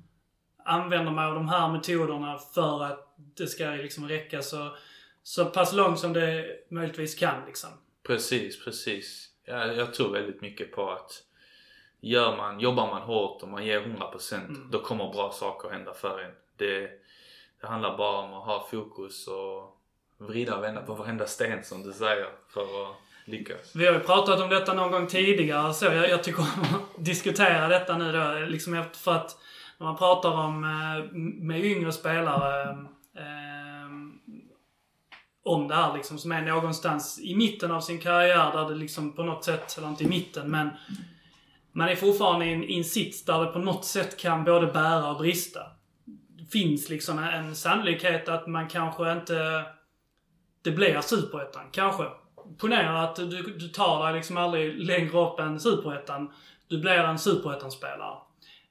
Använder 0.65 1.12
man 1.12 1.36
de 1.36 1.49
här 1.49 1.69
metoderna 1.71 2.38
för 2.38 2.84
att 2.84 3.05
det 3.38 3.48
ska 3.48 3.65
liksom 3.65 4.08
räcka 4.08 4.41
så, 4.41 4.78
så 5.24 5.45
pass 5.45 5.74
långt 5.74 6.00
som 6.00 6.13
det 6.13 6.45
möjligtvis 6.69 7.15
kan 7.15 7.45
liksom. 7.45 7.69
Precis, 8.04 8.63
precis. 8.63 9.30
Jag, 9.45 9.78
jag 9.78 9.93
tror 9.93 10.13
väldigt 10.13 10.41
mycket 10.41 10.71
på 10.71 10.91
att 10.91 11.24
gör 12.00 12.38
man, 12.38 12.60
jobbar 12.60 12.88
man 12.88 13.02
hårt 13.02 13.43
och 13.43 13.50
man 13.50 13.65
ger 13.65 13.82
100% 13.82 14.36
mm. 14.36 14.67
då 14.71 14.80
kommer 14.80 15.13
bra 15.13 15.32
saker 15.32 15.69
hända 15.69 15.93
för 15.93 16.19
en. 16.19 16.32
Det, 16.58 16.89
det 17.62 17.67
handlar 17.67 17.98
bara 17.98 18.17
om 18.17 18.34
att 18.34 18.45
ha 18.45 18.67
fokus 18.71 19.28
och 19.28 19.78
vrida 20.17 20.58
och 20.58 20.63
vända 20.63 20.82
på 20.82 20.93
varenda 20.93 21.28
sten 21.28 21.63
som 21.63 21.84
du 21.84 21.93
säger 21.93 22.30
för 22.50 22.62
att 22.62 22.95
lyckas. 23.26 23.76
Vi 23.76 23.86
har 23.86 23.93
ju 23.93 24.00
pratat 24.00 24.41
om 24.41 24.50
detta 24.50 24.74
någon 24.74 24.91
gång 24.91 25.08
tidigare 25.08 25.74
så 25.74 25.86
jag, 25.86 26.10
jag 26.10 26.24
tycker 26.24 26.39
om 26.39 26.62
att 26.62 27.06
diskutera 27.06 27.67
detta 27.67 27.98
nu 27.98 28.12
då. 28.12 28.45
Liksom 28.48 28.84
för 28.93 29.12
att 29.12 29.38
när 29.78 29.88
man 29.88 29.98
pratar 29.98 30.30
om 30.30 30.63
eh, 30.63 31.17
med 31.45 31.65
yngre 31.65 31.91
spelare 31.91 32.78
om 35.45 35.67
det 35.67 35.75
här 35.75 35.93
liksom 35.93 36.17
som 36.17 36.31
är 36.31 36.41
någonstans 36.41 37.19
i 37.19 37.36
mitten 37.36 37.71
av 37.71 37.81
sin 37.81 37.99
karriär 37.99 38.51
där 38.51 38.69
det 38.69 38.75
liksom 38.75 39.13
på 39.13 39.23
något 39.23 39.43
sätt, 39.43 39.77
eller 39.77 39.88
inte 39.88 40.03
i 40.03 40.08
mitten 40.08 40.51
men 40.51 40.69
man 41.71 41.89
är 41.89 41.95
fortfarande 41.95 42.45
i 42.45 42.53
en, 42.53 42.63
i 42.63 42.77
en 42.77 42.84
sits 42.84 43.25
där 43.25 43.45
det 43.45 43.51
på 43.51 43.60
något 43.60 43.86
sätt 43.86 44.17
kan 44.17 44.43
både 44.43 44.67
bära 44.67 45.12
och 45.12 45.17
brista. 45.17 45.60
Det 46.38 46.51
finns 46.51 46.89
liksom 46.89 47.19
en 47.19 47.55
sannolikhet 47.55 48.29
att 48.29 48.47
man 48.47 48.67
kanske 48.67 49.12
inte... 49.12 49.65
Det 50.62 50.71
blir 50.71 51.01
superettan, 51.01 51.63
kanske. 51.71 52.03
Ponera 52.58 53.01
att 53.03 53.15
du, 53.15 53.41
du 53.41 53.67
tar 53.67 54.05
dig 54.05 54.13
liksom 54.13 54.38
aldrig 54.38 54.79
längre 54.79 55.19
upp 55.19 55.39
än 55.39 55.60
superettan. 55.60 56.34
Du 56.67 56.81
blir 56.81 57.03
en 57.03 57.19
superettan-spelare. 57.19 58.17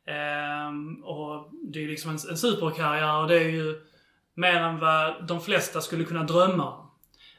Ehm, 0.07 1.05
och 1.05 1.51
det 1.73 1.85
är 1.85 1.89
liksom 1.89 2.11
en, 2.11 2.19
en 2.31 2.39
superkarriär 2.39 3.21
och 3.21 3.29
det 3.29 3.37
är 3.37 3.49
ju 3.49 3.81
mer 4.35 4.55
än 4.55 4.79
vad 4.79 5.27
de 5.27 5.41
flesta 5.41 5.81
skulle 5.81 6.05
kunna 6.05 6.23
drömma 6.23 6.75
om. 6.75 6.91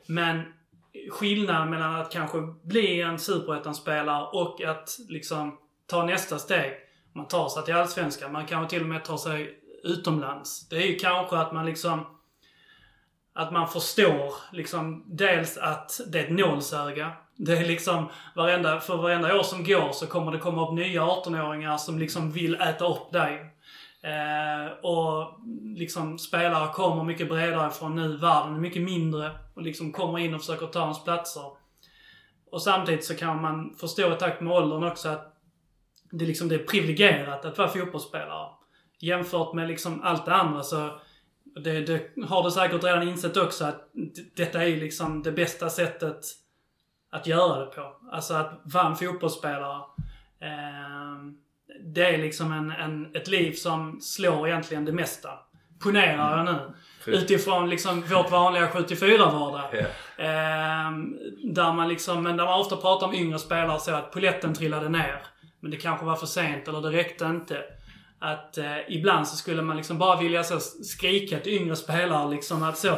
Men 0.08 0.42
skillnaden 1.12 1.70
mellan 1.70 1.96
att 1.96 2.12
kanske 2.12 2.42
bli 2.64 3.02
en 3.02 3.20
superettan-spelare 3.20 4.26
och 4.26 4.62
att 4.62 4.98
liksom 5.10 5.58
ta 5.88 6.06
nästa 6.06 6.40
steg. 6.40 6.74
Man 7.14 7.28
tar 7.28 7.50
sig 7.50 7.64
till 7.64 7.76
Allsvenskan, 7.76 8.32
man 8.32 8.46
kanske 8.46 8.70
till 8.70 8.82
och 8.82 8.90
med 8.90 9.04
tar 9.04 9.18
sig 9.18 9.60
utomlands. 9.84 10.70
Det 10.70 10.76
är 10.76 10.88
ju 10.88 10.96
kanske 10.96 11.38
att 11.38 11.54
man 11.54 11.66
liksom 11.66 12.06
att 13.36 13.52
man 13.52 13.68
förstår 13.68 14.34
liksom 14.52 15.04
dels 15.08 15.58
att 15.58 16.02
det 16.08 16.20
är 16.20 16.24
ett 16.24 16.32
nålsöga. 16.32 17.12
Det 17.36 17.58
är 17.58 17.66
liksom 17.66 18.10
varenda, 18.36 18.80
för 18.80 18.98
varenda 18.98 19.40
år 19.40 19.44
som 19.44 19.64
går 19.64 19.92
så 19.92 20.08
kommer 20.08 20.32
det 20.32 20.38
komma 20.38 20.68
upp 20.68 20.74
nya 20.74 21.02
18-åringar 21.02 21.78
som 21.78 22.00
liksom 22.00 22.32
vill 22.32 22.56
äta 22.56 22.88
upp 22.88 23.12
dig. 23.12 23.55
Eh, 24.06 24.72
och 24.82 25.40
liksom 25.64 26.20
spelare 26.20 26.74
kommer 26.74 27.04
mycket 27.04 27.30
bredare 27.30 27.72
från 27.72 27.96
nu. 27.96 28.18
Världen 28.18 28.56
är 28.56 28.60
mycket 28.60 28.82
mindre 28.82 29.32
och 29.54 29.62
liksom 29.62 29.92
kommer 29.92 30.20
in 30.20 30.34
och 30.34 30.42
försöker 30.42 30.68
ta 30.68 30.82
ens 30.82 31.04
platser. 31.04 31.44
Och 32.52 32.62
samtidigt 32.62 33.06
så 33.06 33.16
kan 33.16 33.42
man 33.42 33.76
förstå 33.80 34.14
i 34.14 34.16
takt 34.16 34.42
med 34.42 34.54
åldern 34.54 34.84
också 34.84 35.10
att 35.10 35.38
det, 36.12 36.26
liksom, 36.26 36.48
det 36.48 36.56
är 36.56 36.64
privilegierat 36.64 37.46
att 37.46 37.58
vara 37.58 37.68
fotbollsspelare. 37.68 38.50
Jämfört 39.00 39.54
med 39.54 39.68
liksom 39.68 40.02
allt 40.04 40.26
det 40.26 40.34
andra 40.34 40.64
så 40.64 41.00
det, 41.64 41.82
det 41.82 42.26
har 42.28 42.44
du 42.44 42.52
säkert 42.52 42.84
redan 42.84 43.08
insett 43.08 43.38
också 43.38 43.66
att 43.66 43.90
detta 44.36 44.64
är 44.64 44.78
liksom 44.78 45.24
det 45.24 45.32
bästa 45.32 45.70
sättet 45.70 46.20
att 47.12 47.28
göra 47.28 47.60
det 47.60 47.66
på. 47.66 47.96
Alltså 48.12 48.34
att 48.34 48.62
vara 48.64 48.88
en 48.88 48.96
fotbollsspelare. 48.96 49.82
Eh, 50.40 51.45
det 51.84 52.06
är 52.06 52.18
liksom 52.18 52.52
en, 52.52 52.72
en, 52.72 53.16
ett 53.16 53.28
liv 53.28 53.54
som 53.54 54.02
slår 54.02 54.48
egentligen 54.48 54.86
det 54.86 54.92
mesta. 54.92 55.30
Ponerar 55.84 56.38
jag 56.38 56.46
nu. 56.46 56.74
Utifrån 57.14 57.70
liksom 57.70 58.02
vårt 58.02 58.32
vanliga 58.32 58.68
74-vardag. 58.68 59.74
Yeah. 59.74 60.88
Eh, 60.88 60.92
där 61.44 61.74
man 61.74 61.88
liksom, 61.90 62.24
men 62.24 62.38
där 62.38 62.46
man 62.46 62.60
ofta 62.60 62.78
pratar 62.78 63.08
om 63.08 63.14
yngre 63.14 63.40
spelare 63.40 63.80
så 63.80 63.92
att 63.92 64.12
poletten 64.12 64.54
trillade 64.54 64.90
ner. 64.90 65.22
Men 65.60 65.72
det 65.72 65.78
kanske 65.78 66.06
var 66.06 66.16
för 66.16 66.26
sent 66.26 66.68
eller 66.68 66.82
det 66.82 66.90
räckte 66.90 67.26
inte. 67.26 67.64
Att 68.20 68.58
eh, 68.58 68.78
ibland 68.90 69.28
så 69.28 69.36
skulle 69.36 69.62
man 69.62 69.78
liksom 69.78 69.98
bara 69.98 70.22
vilja 70.22 70.44
så 70.44 70.60
skrika 70.60 71.40
till 71.40 71.54
yngre 71.54 71.76
spelare 71.76 72.30
liksom 72.30 72.64
att 72.64 72.78
så, 72.78 72.98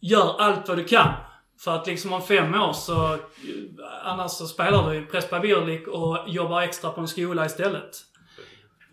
gör 0.00 0.40
allt 0.40 0.68
vad 0.68 0.76
du 0.76 0.84
kan. 0.84 1.12
För 1.60 1.74
att 1.74 1.86
liksom 1.86 2.12
om 2.12 2.22
fem 2.22 2.54
år 2.54 2.72
så, 2.72 3.18
annars 4.04 4.30
så 4.30 4.46
spelar 4.46 4.90
du 4.90 4.96
i 4.96 5.06
Prespa 5.06 5.40
Birlik 5.40 5.88
och 5.88 6.18
jobbar 6.26 6.60
extra 6.60 6.90
på 6.90 7.00
en 7.00 7.08
skola 7.08 7.46
istället. 7.46 7.96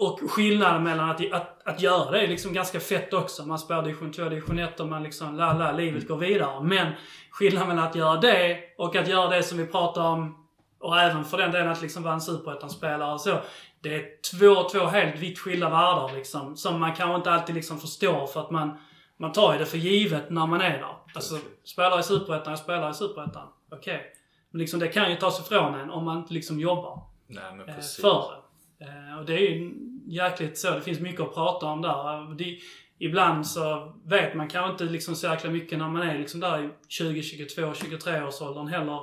Och 0.01 0.31
skillnaden 0.31 0.83
mellan 0.83 1.09
att, 1.09 1.33
att, 1.33 1.67
att 1.67 1.81
göra 1.81 2.11
det 2.11 2.21
är 2.21 2.27
liksom 2.27 2.53
ganska 2.53 2.79
fett 2.79 3.13
också. 3.13 3.45
Man 3.45 3.59
spelar 3.59 3.83
division 3.83 4.11
2, 4.11 4.29
division 4.29 4.59
1 4.59 4.79
och 4.79 4.87
man 4.87 5.03
liksom, 5.03 5.35
la 5.35 5.53
la, 5.53 5.71
livet 5.71 6.07
går 6.07 6.17
vidare. 6.17 6.63
Men 6.63 6.93
skillnaden 7.31 7.67
mellan 7.67 7.87
att 7.87 7.95
göra 7.95 8.19
det 8.19 8.59
och 8.77 8.95
att 8.95 9.07
göra 9.07 9.29
det 9.29 9.43
som 9.43 9.57
vi 9.57 9.65
pratar 9.65 10.01
om 10.01 10.47
och 10.79 10.99
även 10.99 11.25
för 11.25 11.37
den 11.37 11.51
delen 11.51 11.71
att 11.71 11.81
liksom 11.81 12.03
vara 12.03 12.13
en 12.13 12.21
superettan-spelare 12.21 13.13
och 13.13 13.21
så. 13.21 13.37
Det 13.81 13.95
är 13.95 14.05
två, 14.31 14.69
två 14.69 14.85
helt 14.85 15.19
vitt 15.19 15.39
skilda 15.39 15.69
världar 15.69 16.15
liksom. 16.15 16.57
Som 16.57 16.79
man 16.79 16.95
kanske 16.95 17.15
inte 17.15 17.31
alltid 17.31 17.55
liksom 17.55 17.79
förstår 17.79 18.27
för 18.27 18.39
att 18.39 18.51
man, 18.51 18.77
man 19.17 19.31
tar 19.31 19.53
ju 19.53 19.59
det 19.59 19.65
för 19.65 19.77
givet 19.77 20.29
när 20.29 20.47
man 20.47 20.61
är 20.61 20.77
där. 20.77 20.95
Alltså, 21.15 21.37
spelar 21.63 21.99
i 21.99 22.03
superettan, 22.03 22.51
jag 22.51 22.59
spelar 22.59 22.91
i 22.91 22.93
superettan. 22.93 23.47
Okej. 23.71 23.95
Okay. 23.95 24.07
Men 24.51 24.59
liksom 24.59 24.79
det 24.79 24.87
kan 24.87 25.09
ju 25.09 25.15
tas 25.15 25.39
ifrån 25.39 25.75
en 25.75 25.89
om 25.89 26.05
man 26.05 26.17
inte 26.17 26.33
liksom 26.33 26.59
jobbar. 26.59 27.03
Nej, 27.27 27.55
men 27.55 27.69
eh, 27.69 27.75
precis. 27.75 28.01
För 28.01 28.31
det. 28.79 28.85
Eh, 28.85 29.19
och 29.19 29.25
det 29.25 29.33
är 29.33 29.39
ju 29.39 29.71
jäkligt 30.11 30.57
så. 30.57 30.71
Det 30.71 30.81
finns 30.81 30.99
mycket 30.99 31.21
att 31.21 31.33
prata 31.33 31.65
om 31.65 31.81
där. 31.81 32.35
Det, 32.35 32.59
ibland 32.97 33.47
så 33.47 33.93
vet 34.05 34.35
man 34.35 34.47
kanske 34.47 34.71
inte 34.71 34.93
liksom 34.93 35.15
så 35.15 35.27
jäkla 35.27 35.49
mycket 35.49 35.77
när 35.77 35.89
man 35.89 36.01
är 36.01 36.19
liksom 36.19 36.39
där 36.39 36.63
i 36.63 36.69
20, 36.87 37.23
22, 37.23 37.73
23 37.73 38.21
års 38.21 38.41
åldern 38.41 38.67
heller. 38.67 39.01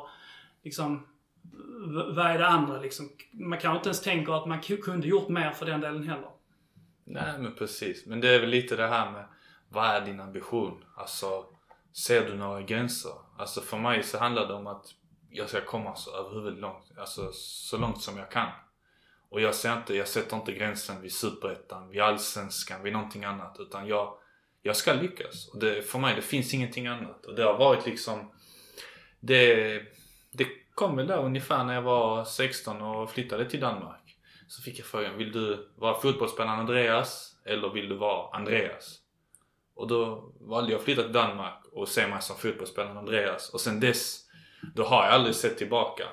Liksom 0.65 1.07
vad 2.15 2.27
är 2.27 2.39
det 2.39 2.47
andra 2.47 2.81
liksom? 2.81 3.09
Man 3.33 3.59
kanske 3.59 3.77
inte 3.77 3.89
ens 3.89 4.03
tänker 4.03 4.33
att 4.33 4.47
man 4.47 4.61
kunde 4.61 5.09
gjort 5.09 5.29
mer 5.29 5.51
för 5.51 5.67
den 5.67 5.81
delen 5.81 6.09
heller. 6.09 6.31
Nej 7.05 7.39
men 7.39 7.55
precis. 7.55 8.07
Men 8.07 8.21
det 8.21 8.29
är 8.29 8.41
väl 8.41 8.51
lite 8.51 8.77
det 8.77 8.89
här 8.89 9.11
med 9.11 9.25
vad 9.69 9.87
är 9.87 10.01
din 10.01 10.21
ambition? 10.21 10.85
Alltså, 10.97 11.45
ser 11.93 12.31
du 12.31 12.37
några 12.37 12.63
gränser? 12.63 13.13
Alltså 13.39 13.61
för 13.61 13.79
mig 13.79 14.03
så 14.03 14.19
handlar 14.19 14.47
det 14.47 14.55
om 14.55 14.67
att 14.67 14.87
jag 15.31 15.49
ska 15.49 15.61
komma 15.61 15.95
så 15.95 16.17
överhuvudtaget 16.17 16.61
långt, 16.61 16.99
alltså 16.99 17.33
så 17.33 17.79
långt 17.79 18.03
som 18.03 18.19
jag 18.19 18.31
kan. 18.31 18.49
Och 19.31 19.41
jag 19.41 19.55
ser 19.55 19.73
inte, 19.73 19.95
jag 19.95 20.09
sätter 20.09 20.37
inte 20.37 20.53
gränsen 20.53 21.03
vid 21.03 21.13
superettan, 21.13 21.89
vid 21.89 22.01
allsvenskan, 22.01 22.83
vid 22.83 22.93
någonting 22.93 23.25
annat. 23.25 23.57
Utan 23.61 23.87
jag, 23.87 24.15
jag 24.63 24.77
ska 24.77 24.93
lyckas. 24.93 25.49
Och 25.49 25.59
det, 25.59 25.83
för 25.83 25.99
mig, 25.99 26.17
det 26.17 26.23
finns 26.23 26.55
ingenting 26.55 26.87
annat. 26.87 27.27
Och 27.27 27.35
det 27.35 27.43
har 27.43 27.59
varit 27.59 27.87
liksom, 27.87 28.33
det, 29.21 29.83
det 30.31 30.47
kom 30.75 30.97
väl 30.97 31.07
där 31.07 31.25
ungefär 31.25 31.65
när 31.65 31.75
jag 31.75 31.83
var 31.83 32.25
16 32.25 32.83
och 32.83 33.11
flyttade 33.11 33.51
till 33.51 33.61
Danmark. 33.61 34.17
Så 34.49 34.63
fick 34.63 34.79
jag 34.79 34.87
frågan, 34.87 35.17
vill 35.17 35.33
du 35.33 35.69
vara 35.77 36.01
fotbollsspelaren 36.01 36.61
Andreas 36.61 37.37
eller 37.45 37.69
vill 37.69 37.89
du 37.89 37.97
vara 37.97 38.37
Andreas? 38.37 38.99
Och 39.75 39.89
då 39.89 40.33
valde 40.41 40.73
jag 40.73 40.79
att 40.79 40.85
flytta 40.85 41.03
till 41.03 41.13
Danmark 41.13 41.65
och 41.73 41.89
se 41.89 42.07
mig 42.07 42.23
som 42.23 42.37
fotbollsspelaren 42.37 42.97
Andreas. 42.97 43.51
Och 43.51 43.61
sen 43.61 43.81
dess, 43.81 44.25
då 44.75 44.85
har 44.85 45.05
jag 45.05 45.15
aldrig 45.15 45.35
sett 45.35 45.59
tillbaka. 45.59 46.05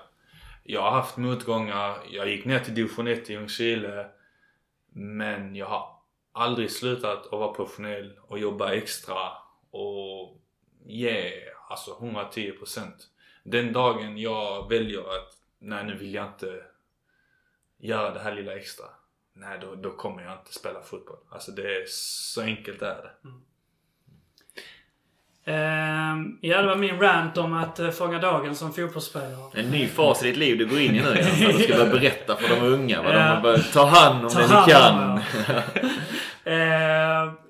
Jag 0.67 0.81
har 0.81 0.91
haft 0.91 1.17
motgångar, 1.17 1.97
jag 2.09 2.29
gick 2.29 2.45
ner 2.45 2.59
till 2.59 2.75
division 2.75 3.07
1 3.07 3.29
i 3.29 3.33
Ljungskile. 3.33 4.09
Men 4.89 5.55
jag 5.55 5.65
har 5.65 5.99
aldrig 6.31 6.71
slutat 6.71 7.25
att 7.25 7.31
vara 7.31 7.53
professionell 7.53 8.19
och 8.21 8.39
jobba 8.39 8.73
extra 8.73 9.31
och 9.71 10.41
ge 10.85 11.31
alltså 11.69 11.91
110% 11.91 12.91
den 13.43 13.73
dagen 13.73 14.17
jag 14.17 14.69
väljer 14.69 14.99
att 14.99 15.37
nej 15.59 15.85
nu 15.85 15.97
vill 15.97 16.13
jag 16.13 16.25
inte 16.25 16.63
göra 17.77 18.13
det 18.13 18.19
här 18.19 18.35
lilla 18.35 18.55
extra. 18.55 18.85
Nej 19.33 19.59
då, 19.61 19.75
då 19.75 19.91
kommer 19.91 20.23
jag 20.23 20.33
inte 20.33 20.53
spela 20.53 20.81
fotboll. 20.81 21.19
Alltså 21.29 21.51
det 21.51 21.81
är 21.81 21.85
så 21.87 22.41
enkelt 22.41 22.81
är 22.81 22.95
det. 22.95 23.27
Mm. 23.27 23.41
Uh, 25.47 25.55
ja, 26.41 26.61
det 26.61 26.67
var 26.67 26.75
min 26.75 26.99
rant 26.99 27.37
om 27.37 27.53
att 27.53 27.79
uh, 27.79 27.89
fånga 27.89 28.19
dagen 28.19 28.55
som 28.55 28.73
fotbollsspelare. 28.73 29.51
En 29.53 29.69
ny 29.69 29.87
fas 29.87 30.23
i 30.23 30.27
ditt 30.27 30.37
liv 30.37 30.57
du 30.57 30.65
går 30.65 30.79
in 30.79 30.95
i 30.95 31.01
nu 31.01 31.07
alltså. 31.07 31.45
Du 31.57 31.63
ska 31.63 31.73
börja 31.73 31.91
berätta 31.91 32.35
för 32.35 32.55
de 32.55 32.61
unga 32.61 33.01
vad 33.01 33.13
de 33.13 33.41
bör 33.41 33.73
ta 33.73 33.85
hand 33.85 34.25
om 34.25 34.31
ta 34.31 34.39
det 34.39 34.47
de 34.47 34.65
kan. 34.71 35.17
uh, 36.47 37.33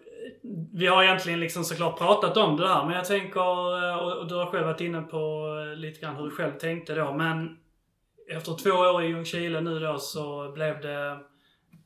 vi 0.74 0.88
har 0.88 1.04
egentligen 1.04 1.40
liksom 1.40 1.64
såklart 1.64 1.98
pratat 1.98 2.38
om 2.38 2.58
det 2.58 2.64
där, 2.64 2.86
men 2.86 2.96
jag 2.96 3.06
tänker, 3.06 3.90
eh, 3.90 3.98
och 3.98 4.28
du 4.28 4.36
har 4.36 4.46
själv 4.46 4.66
varit 4.66 4.82
inne 4.82 5.02
på 5.02 5.56
eh, 5.72 5.78
lite 5.78 6.00
grann 6.00 6.16
hur 6.16 6.24
du 6.24 6.32
själv 6.32 6.52
tänkte 6.52 6.96
då, 6.96 7.14
men 7.14 7.58
efter 8.30 8.58
två 8.58 8.70
år 8.70 9.04
i 9.04 9.08
Ljungskile 9.08 9.62
nu 9.62 9.80
då 9.80 9.98
så 10.00 10.52
blev 10.52 10.82
det 10.82 11.18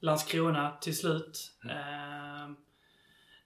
Landskrona 0.02 0.72
till 0.82 0.98
slut. 0.98 1.52
Mm. 1.64 1.78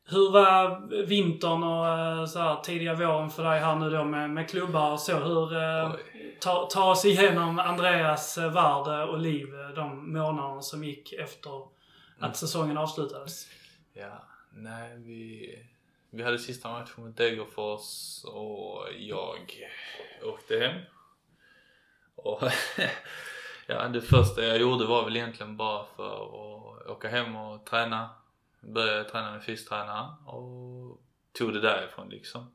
Hur 0.06 0.32
var 0.32 0.88
vintern 1.06 1.64
och 1.64 1.88
eh, 1.88 2.26
så 2.26 2.40
här, 2.40 2.62
tidiga 2.62 2.94
våren 2.94 3.30
för 3.30 3.44
dig 3.44 3.60
här 3.60 3.76
nu 3.76 3.90
då 3.90 4.04
med, 4.04 4.30
med 4.30 4.50
klubbar 4.50 4.92
och 4.92 5.00
så? 5.00 5.16
Hur, 5.16 5.58
eh, 5.58 5.92
ta, 6.40 6.66
ta 6.72 6.92
oss 6.92 7.06
igenom 7.06 7.60
Andreas 7.60 8.38
eh, 8.38 8.54
värld 8.54 9.10
och 9.10 9.20
liv 9.20 9.48
de 9.76 10.14
månaderna 10.14 10.62
som 10.62 10.84
gick 10.84 11.14
efter 11.14 11.68
att 12.20 12.38
säsongen 12.38 12.78
avslutades. 12.78 13.48
Ja, 13.94 14.24
nej 14.54 14.98
vi... 14.98 15.50
Vi 16.10 16.24
hade 16.24 16.40
sista 16.40 16.70
matchen 16.70 17.04
mot 17.04 17.18
Degerfors 17.18 18.24
och 18.26 18.88
jag 18.98 19.64
åkte 20.24 20.60
hem. 20.60 20.82
Och 22.16 22.42
ja, 23.68 23.88
det 23.88 24.02
första 24.02 24.44
jag 24.44 24.58
gjorde 24.58 24.86
var 24.86 25.04
väl 25.04 25.16
egentligen 25.16 25.58
bara 25.58 25.86
för 25.96 26.14
att 26.14 26.88
åka 26.88 27.10
hem 27.10 27.36
och 27.36 27.66
träna. 27.66 28.10
Började 28.64 29.04
träna 29.04 29.32
med 29.32 29.44
fystränaren 29.44 30.10
och 30.26 31.00
tog 31.38 31.54
det 31.54 31.62
därifrån 31.62 32.10
liksom. 32.10 32.52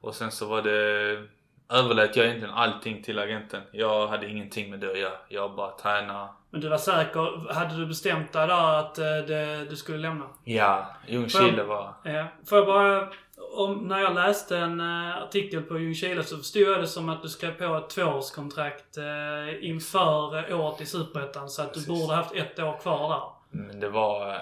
Och 0.00 0.14
sen 0.14 0.30
så 0.30 0.48
var 0.48 0.62
det 0.62 1.28
överlät 1.72 2.16
jag 2.16 2.26
egentligen 2.26 2.54
allting 2.54 3.02
till 3.02 3.18
agenten. 3.18 3.62
Jag 3.72 4.08
hade 4.08 4.28
ingenting 4.28 4.70
med 4.70 4.80
det 4.80 4.90
att 4.90 4.98
göra. 4.98 5.18
Jag 5.28 5.54
bara 5.54 5.70
tränade. 5.70 6.28
Men 6.50 6.60
du 6.60 6.68
var 6.68 6.78
säker? 6.78 7.52
Hade 7.52 7.76
du 7.76 7.86
bestämt 7.86 8.32
dig 8.32 8.46
där 8.46 8.78
att 8.78 8.98
eh, 8.98 9.04
det, 9.04 9.64
du 9.70 9.76
skulle 9.76 9.98
lämna? 9.98 10.24
Ja, 10.44 10.86
Ljungskile 11.06 11.62
var... 11.62 11.94
Ja. 12.04 12.26
Får 12.48 12.58
jag 12.58 12.66
bara... 12.66 13.08
Om, 13.56 13.74
när 13.74 13.98
jag 13.98 14.14
läste 14.14 14.58
en 14.58 14.80
uh, 14.80 15.22
artikel 15.22 15.62
på 15.62 15.78
Ljungskile 15.78 16.24
så 16.24 16.36
förstod 16.36 16.62
jag 16.62 16.80
det 16.80 16.86
som 16.86 17.08
att 17.08 17.22
du 17.22 17.28
skrev 17.28 17.52
på 17.58 17.76
ett 17.76 17.90
tvåårskontrakt 17.90 18.98
uh, 18.98 19.64
inför 19.64 20.54
året 20.54 20.80
i 20.80 20.86
Superettan. 20.86 21.48
Så 21.48 21.62
att 21.62 21.72
Precis. 21.72 21.86
du 21.86 21.92
borde 21.92 22.14
haft 22.14 22.34
ett 22.34 22.58
år 22.58 22.78
kvar 22.80 23.08
där. 23.08 23.22
Men 23.50 23.80
det 23.80 23.88
var... 23.88 24.38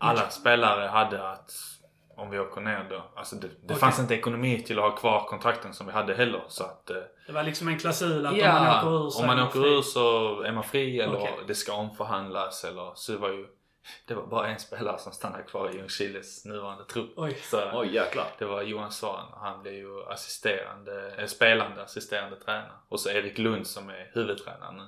Alla 0.00 0.30
spelare 0.30 0.86
hade 0.88 1.28
att 1.30 1.50
om 2.16 2.30
vi 2.30 2.38
åker 2.38 2.60
ner 2.60 2.86
då. 2.90 3.02
Alltså 3.16 3.36
det, 3.36 3.48
det 3.48 3.54
Okej. 3.64 3.76
fanns 3.76 3.98
inte 3.98 4.14
ekonomi 4.14 4.62
till 4.62 4.78
att 4.78 4.84
ha 4.84 4.96
kvar 4.96 5.20
kontrakten 5.28 5.74
som 5.74 5.86
vi 5.86 5.92
hade 5.92 6.14
heller. 6.14 6.42
Så 6.48 6.64
att... 6.64 6.90
eh, 6.90 6.96
Det 7.26 7.32
var 7.32 7.42
liksom 7.42 7.68
en 7.68 7.78
klausul 7.78 8.26
att 8.26 8.32
om 8.32 8.38
man 8.38 8.46
Ja, 8.66 8.78
åker 8.78 9.06
ur 9.06 9.10
så 9.10 9.18
om 9.24 9.30
är 9.30 9.34
man 9.36 9.46
åker 9.46 9.60
fri. 9.60 9.70
ur 9.76 9.82
så 9.82 10.40
är 10.42 10.52
man 10.52 10.64
fri 10.64 11.00
eller 11.00 11.16
Okej. 11.18 11.34
det 11.46 11.54
ska 11.54 11.72
omförhandlas 11.74 12.64
eller 12.64 12.92
så 12.94 13.12
det 13.12 13.18
var 13.18 13.28
ju... 13.28 13.46
Det 14.06 14.14
var 14.14 14.26
bara 14.26 14.48
en 14.48 14.58
spelare 14.58 14.98
som 14.98 15.12
stannade 15.12 15.42
kvar 15.42 15.70
i 15.70 15.76
Ljungskiles 15.76 16.44
nuvarande 16.44 16.84
trupp. 16.84 17.12
Oj. 17.16 17.34
Så 17.42 17.70
Oj 17.74 17.94
jäklar. 17.94 18.26
det 18.38 18.44
var 18.44 18.62
Johan 18.62 18.90
Svahn. 18.92 19.26
Han 19.40 19.62
blev 19.62 19.74
ju 19.74 20.02
assisterande, 20.08 21.14
eh, 21.18 21.26
spelande 21.26 21.82
assisterande 21.82 22.36
tränare. 22.36 22.70
Och 22.88 23.00
så 23.00 23.10
Erik 23.10 23.38
Lund 23.38 23.66
som 23.66 23.88
är 23.88 24.10
huvudtränare 24.14 24.72
nu. 24.72 24.86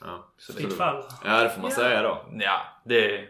Ja. 0.00 0.24
Så 0.36 0.52
det, 0.52 0.58
Fritt 0.62 0.76
fall. 0.76 1.04
ja, 1.24 1.42
det 1.42 1.50
får 1.50 1.60
man 1.60 1.70
Ja. 1.70 1.76
säga 1.76 2.02
då. 2.02 2.24
Ja, 2.32 2.60
det... 2.84 3.28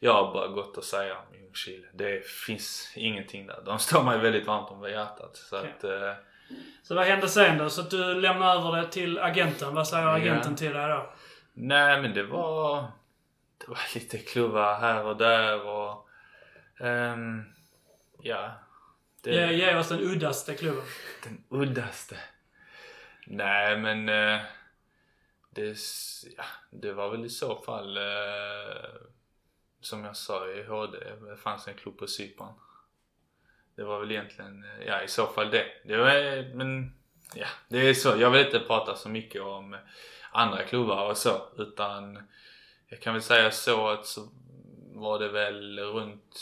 Jag 0.00 0.12
har 0.12 0.32
bara 0.32 0.48
gott 0.48 0.78
att 0.78 0.84
säga 0.84 1.18
om 1.18 1.34
Ljungskile. 1.34 1.86
Det 1.92 2.26
finns 2.26 2.92
ingenting 2.96 3.46
där. 3.46 3.62
De 3.64 3.78
står 3.78 4.02
mig 4.02 4.18
väldigt 4.18 4.46
varmt 4.46 4.70
om 4.70 4.90
hjärtat. 4.90 5.36
Så 5.36 5.58
Okej. 5.58 5.72
att... 5.78 5.84
Eh, 5.84 6.12
Så 6.82 6.94
vad 6.94 7.04
hände 7.06 7.28
sen 7.28 7.58
då? 7.58 7.70
Så 7.70 7.80
att 7.80 7.90
du 7.90 8.14
lämnar 8.20 8.56
över 8.56 8.82
det 8.82 8.88
till 8.92 9.18
agenten. 9.18 9.74
Vad 9.74 9.88
säger 9.88 10.04
Ja. 10.04 10.12
agenten 10.16 10.56
till 10.56 10.72
dig 10.72 10.88
då? 10.88 11.12
nej 11.52 12.02
men 12.02 12.14
det 12.14 12.22
var... 12.22 12.82
Det 13.58 13.68
var 13.68 13.78
lite 13.94 14.18
klubbar 14.18 14.74
här 14.80 15.04
och 15.04 15.16
där 15.16 15.66
och... 15.66 16.08
ehm, 16.80 17.44
ja. 18.22 18.52
Det, 19.22 19.30
Ge, 19.30 19.52
ge 19.52 19.76
oss 19.76 19.88
den 19.88 20.00
uddaste 20.00 20.54
klubben. 20.54 20.84
Den 21.24 21.44
uddaste. 21.50 22.16
Nej 23.26 23.76
men... 23.78 24.08
Eh, 24.08 24.40
det, 25.50 25.76
ja, 26.36 26.44
det 26.70 26.92
var 26.92 27.10
väl 27.10 27.24
i 27.24 27.28
så 27.30 27.56
fall... 27.56 27.96
Eh, 27.96 28.02
som 29.80 30.04
jag 30.04 30.16
sa 30.16 30.48
i 30.48 30.62
HD, 30.62 30.98
det 31.30 31.36
fanns 31.36 31.68
en 31.68 31.74
klubb 31.74 31.98
på 31.98 32.06
Cypern. 32.06 32.52
Det 33.76 33.84
var 33.84 34.00
väl 34.00 34.10
egentligen, 34.10 34.64
ja 34.86 35.02
i 35.02 35.08
så 35.08 35.26
fall 35.26 35.50
det. 35.50 35.66
Det 35.84 35.96
var, 35.96 36.54
men 36.54 36.92
ja, 37.34 37.46
det 37.68 37.78
är 37.78 37.94
så. 37.94 38.16
Jag 38.18 38.30
vill 38.30 38.46
inte 38.46 38.60
prata 38.60 38.96
så 38.96 39.08
mycket 39.08 39.42
om 39.42 39.76
andra 40.30 40.64
klubbar 40.64 41.10
och 41.10 41.16
så. 41.16 41.42
Utan 41.58 42.18
jag 42.88 43.00
kan 43.00 43.12
väl 43.12 43.22
säga 43.22 43.50
så 43.50 43.88
att 43.88 44.06
så 44.06 44.28
var 44.94 45.18
det 45.18 45.28
väl 45.28 45.78
runt 45.78 46.40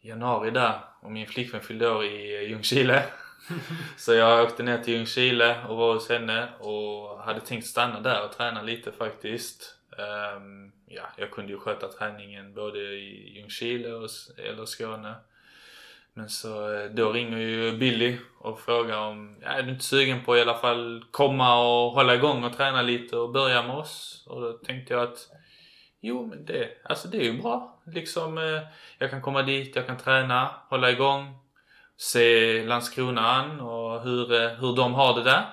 januari 0.00 0.50
där 0.50 0.80
och 1.00 1.12
min 1.12 1.26
flickvän 1.26 1.60
fyllde 1.60 1.90
år 1.90 2.04
i 2.04 2.48
Ljungskile. 2.48 3.04
så 3.96 4.14
jag 4.14 4.44
åkte 4.44 4.62
ner 4.62 4.78
till 4.78 4.94
Ljungskile 4.94 5.64
och 5.68 5.76
var 5.76 5.94
hos 5.94 6.08
henne 6.08 6.48
och 6.58 7.18
hade 7.18 7.40
tänkt 7.40 7.66
stanna 7.66 8.00
där 8.00 8.24
och 8.24 8.32
träna 8.32 8.62
lite 8.62 8.92
faktiskt. 8.92 9.74
Ehm, 9.98 10.72
ja, 10.86 11.02
jag 11.16 11.30
kunde 11.30 11.52
ju 11.52 11.58
sköta 11.58 11.88
träningen 11.88 12.54
både 12.54 12.78
i 12.78 13.32
Ljungskile 13.36 13.92
och, 13.92 14.10
eller 14.38 14.64
Skåne. 14.64 15.14
Men 16.14 16.28
så 16.28 16.74
eh, 16.74 16.90
då 16.90 17.12
ringer 17.12 17.38
ju 17.38 17.76
Billy 17.76 18.16
och 18.38 18.60
frågar 18.60 18.98
om, 18.98 19.36
ja, 19.42 19.48
är 19.48 19.62
du 19.62 19.70
inte 19.70 19.84
sugen 19.84 20.24
på 20.24 20.32
att 20.32 20.38
i 20.38 20.42
alla 20.42 20.58
fall 20.58 21.04
komma 21.10 21.58
och 21.60 21.92
hålla 21.92 22.14
igång 22.14 22.44
och 22.44 22.56
träna 22.56 22.82
lite 22.82 23.16
och 23.16 23.30
börja 23.30 23.62
med 23.62 23.76
oss? 23.76 24.24
Och 24.26 24.40
då 24.40 24.52
tänkte 24.52 24.94
jag 24.94 25.02
att 25.02 25.28
Jo 26.00 26.26
men 26.26 26.44
det, 26.44 26.68
alltså 26.84 27.08
det 27.08 27.18
är 27.18 27.24
ju 27.24 27.42
bra. 27.42 27.82
Liksom, 27.86 28.38
eh, 28.38 28.62
jag 28.98 29.10
kan 29.10 29.22
komma 29.22 29.42
dit, 29.42 29.76
jag 29.76 29.86
kan 29.86 29.98
träna, 29.98 30.50
hålla 30.68 30.90
igång, 30.90 31.38
se 31.96 32.64
Landskrona 32.64 33.20
an 33.20 33.60
och 33.60 34.02
hur, 34.02 34.32
eh, 34.32 34.48
hur 34.48 34.76
de 34.76 34.94
har 34.94 35.14
det 35.14 35.22
där. 35.22 35.44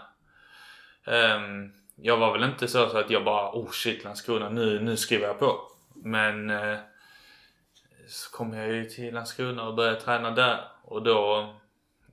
Um, 1.36 1.74
jag 1.96 2.18
var 2.18 2.32
väl 2.34 2.44
inte 2.44 2.68
så, 2.68 2.90
så 2.90 2.98
att 2.98 3.10
jag 3.10 3.24
bara 3.24 3.52
oh 3.52 3.70
shit 3.72 4.04
Landskrona, 4.04 4.50
nu, 4.50 4.80
nu 4.80 4.98
skriver 4.98 5.28
jag 5.28 5.40
på. 5.40 5.60
Men 5.96 6.50
eh, 6.50 6.78
så 8.08 8.32
kom 8.38 8.54
jag 8.54 8.68
ju 8.68 8.86
till 8.86 9.14
Landskrona 9.14 9.64
och 9.64 9.76
började 9.76 10.02
träna 10.02 10.32
där 10.32 10.62
och 10.84 11.04
då 11.04 11.54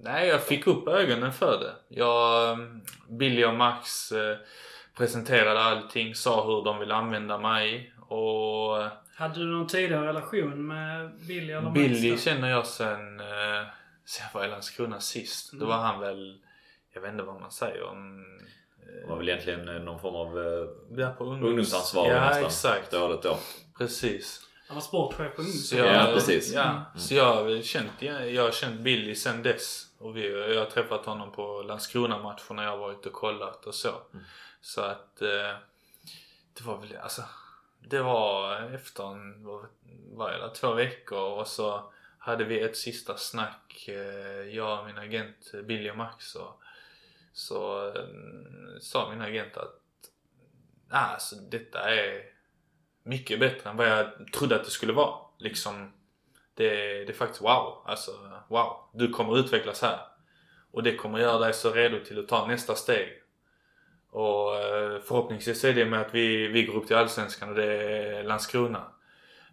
Nej, 0.02 0.28
jag 0.28 0.42
fick 0.44 0.66
upp 0.66 0.88
ögonen 0.88 1.32
för 1.32 1.58
det. 1.60 1.96
Jag, 1.96 2.50
ehm, 2.52 2.80
Billy 3.08 3.44
och 3.44 3.54
Max 3.54 4.12
eh, 4.12 4.36
presenterade 4.96 5.60
allting, 5.60 6.14
sa 6.14 6.44
hur 6.46 6.64
de 6.64 6.78
ville 6.78 6.94
använda 6.94 7.38
mig 7.38 7.92
och 8.08 8.76
Hade 9.16 9.34
du 9.34 9.44
någon 9.44 9.66
tidigare 9.66 10.06
relation 10.06 10.66
med 10.66 11.10
Billy 11.28 11.52
eller 11.52 11.62
Max 11.62 11.74
Billy 11.74 12.10
då? 12.10 12.16
känner 12.16 12.50
jag 12.50 12.66
sen, 12.66 13.20
eh, 13.20 13.66
sen 14.04 14.26
jag 14.32 14.40
var 14.40 14.46
i 14.46 14.50
Landskrona 14.50 15.00
sist. 15.00 15.52
Då 15.52 15.56
Mm. 15.56 15.68
var 15.68 15.76
han 15.76 16.00
väl, 16.00 16.38
jag 16.92 17.00
vet 17.00 17.12
inte 17.12 17.22
vad 17.24 17.40
man 17.40 17.50
säger 17.50 17.82
om... 17.88 18.24
Det 18.86 19.06
var 19.08 19.16
väl 19.16 19.28
egentligen 19.28 19.68
eh, 19.68 19.74
någon 19.82 20.00
form 20.00 20.14
av 20.14 20.38
eh, 20.38 20.96
Där 20.96 21.12
på 21.12 21.24
ungdoms... 21.24 21.48
ungdomsansvarig 21.48 22.12
Ja, 22.12 22.20
nästan. 22.20 22.44
exakt. 22.44 22.90
Dåligt 22.90 23.22
då. 23.22 23.38
Precis. 23.78 24.40
Han 24.68 24.74
var 24.74 24.82
sportchef 24.82 25.36
på 25.36 25.42
jag, 25.76 25.86
Ja, 25.94 26.12
precis. 26.14 26.52
Ja, 26.54 26.62
Mm. 26.70 26.82
Så 26.96 27.14
jag 27.14 27.24
har 27.34 27.62
känt, 27.62 28.02
jag, 28.02 28.42
har 28.42 28.50
känt 28.50 28.80
Billy 28.80 29.14
sen 29.14 29.42
dess. 29.42 29.86
Och 29.98 30.16
vi, 30.16 30.52
jag 30.54 30.60
har 30.60 30.70
träffat 30.70 31.06
honom 31.06 31.32
på 31.32 31.62
Landskrona-matcher 31.62 32.54
när 32.54 32.62
jag 32.62 32.70
har 32.70 32.78
varit 32.78 33.06
och 33.06 33.12
kollat 33.12 33.66
och 33.66 33.74
så. 33.74 33.88
Mm. 33.88 34.24
Så 34.60 34.80
att 34.80 35.22
eh, 35.22 35.54
det 36.52 36.64
var 36.64 36.76
väl, 36.76 36.96
alltså 37.02 37.22
det 37.80 38.02
var 38.02 38.60
efter 38.74 39.12
en, 39.12 39.44
vad 39.44 39.66
var 40.12 40.30
det, 40.30 40.54
två 40.54 40.72
veckor 40.74 41.38
och 41.38 41.46
så 41.46 41.92
hade 42.18 42.44
vi 42.44 42.60
ett 42.60 42.76
sista 42.76 43.16
snack, 43.16 43.84
eh, 43.88 44.56
jag 44.56 44.80
och 44.80 44.86
min 44.86 44.98
agent 44.98 45.52
Billy 45.64 45.90
och 45.90 45.96
Max 45.96 46.34
och 46.34 46.60
så 47.40 47.92
um, 47.92 48.80
sa 48.80 49.10
min 49.10 49.20
agent 49.20 49.56
att 49.56 49.80
ah, 50.90 50.98
alltså 50.98 51.36
detta 51.36 51.94
är 51.94 52.22
mycket 53.02 53.40
bättre 53.40 53.70
än 53.70 53.76
vad 53.76 53.88
jag 53.88 54.32
trodde 54.32 54.56
att 54.56 54.64
det 54.64 54.70
skulle 54.70 54.92
vara. 54.92 55.14
Liksom, 55.38 55.92
det, 56.54 56.70
det 57.04 57.12
är 57.12 57.12
faktiskt 57.12 57.42
wow. 57.42 57.82
Alltså, 57.86 58.10
wow. 58.48 58.76
Du 58.92 59.08
kommer 59.08 59.38
utvecklas 59.38 59.82
här. 59.82 59.98
Och 60.70 60.82
det 60.82 60.96
kommer 60.96 61.18
göra 61.18 61.38
dig 61.38 61.52
så 61.52 61.72
redo 61.72 62.04
till 62.04 62.18
att 62.18 62.28
ta 62.28 62.46
nästa 62.46 62.74
steg. 62.74 63.08
Och 64.10 64.56
eh, 64.56 65.00
förhoppningsvis 65.00 65.64
är 65.64 65.74
det 65.74 65.84
med 65.84 66.00
att 66.00 66.14
vi, 66.14 66.46
vi 66.46 66.64
går 66.64 66.74
upp 66.74 66.86
till 66.86 66.96
Allsvenskan 66.96 67.48
och 67.48 67.54
det 67.54 67.72
är 67.72 68.24
Landskrona. 68.24 68.92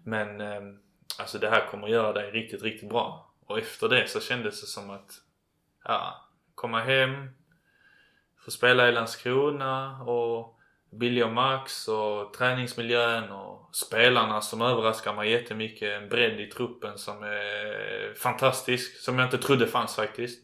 Men 0.03 0.41
ehm, 0.41 0.79
alltså 1.19 1.37
det 1.39 1.49
här 1.49 1.67
kommer 1.71 1.87
göra 1.87 2.13
dig 2.13 2.31
riktigt, 2.31 2.63
riktigt 2.63 2.89
bra. 2.89 3.33
Och 3.45 3.59
efter 3.59 3.89
det 3.89 4.07
så 4.07 4.19
kändes 4.19 4.61
det 4.61 4.67
som 4.67 4.89
att, 4.89 5.11
ja, 5.83 6.29
komma 6.55 6.79
hem, 6.79 7.29
få 8.47 8.51
spela 8.51 8.89
i 8.89 8.91
Landskrona 8.91 10.01
och 10.01 10.59
Billy 10.91 11.23
och 11.23 11.31
Max 11.31 11.87
och 11.87 12.33
träningsmiljön 12.33 13.31
och 13.31 13.75
spelarna 13.75 14.41
som 14.41 14.61
överraskar 14.61 15.13
mig 15.13 15.31
jättemycket. 15.31 16.01
En 16.01 16.09
bredd 16.09 16.39
i 16.39 16.47
truppen 16.47 16.97
som 16.97 17.23
är 17.23 18.13
fantastisk, 18.13 18.97
som 18.97 19.19
jag 19.19 19.27
inte 19.27 19.37
trodde 19.37 19.67
fanns 19.67 19.95
faktiskt. 19.95 20.39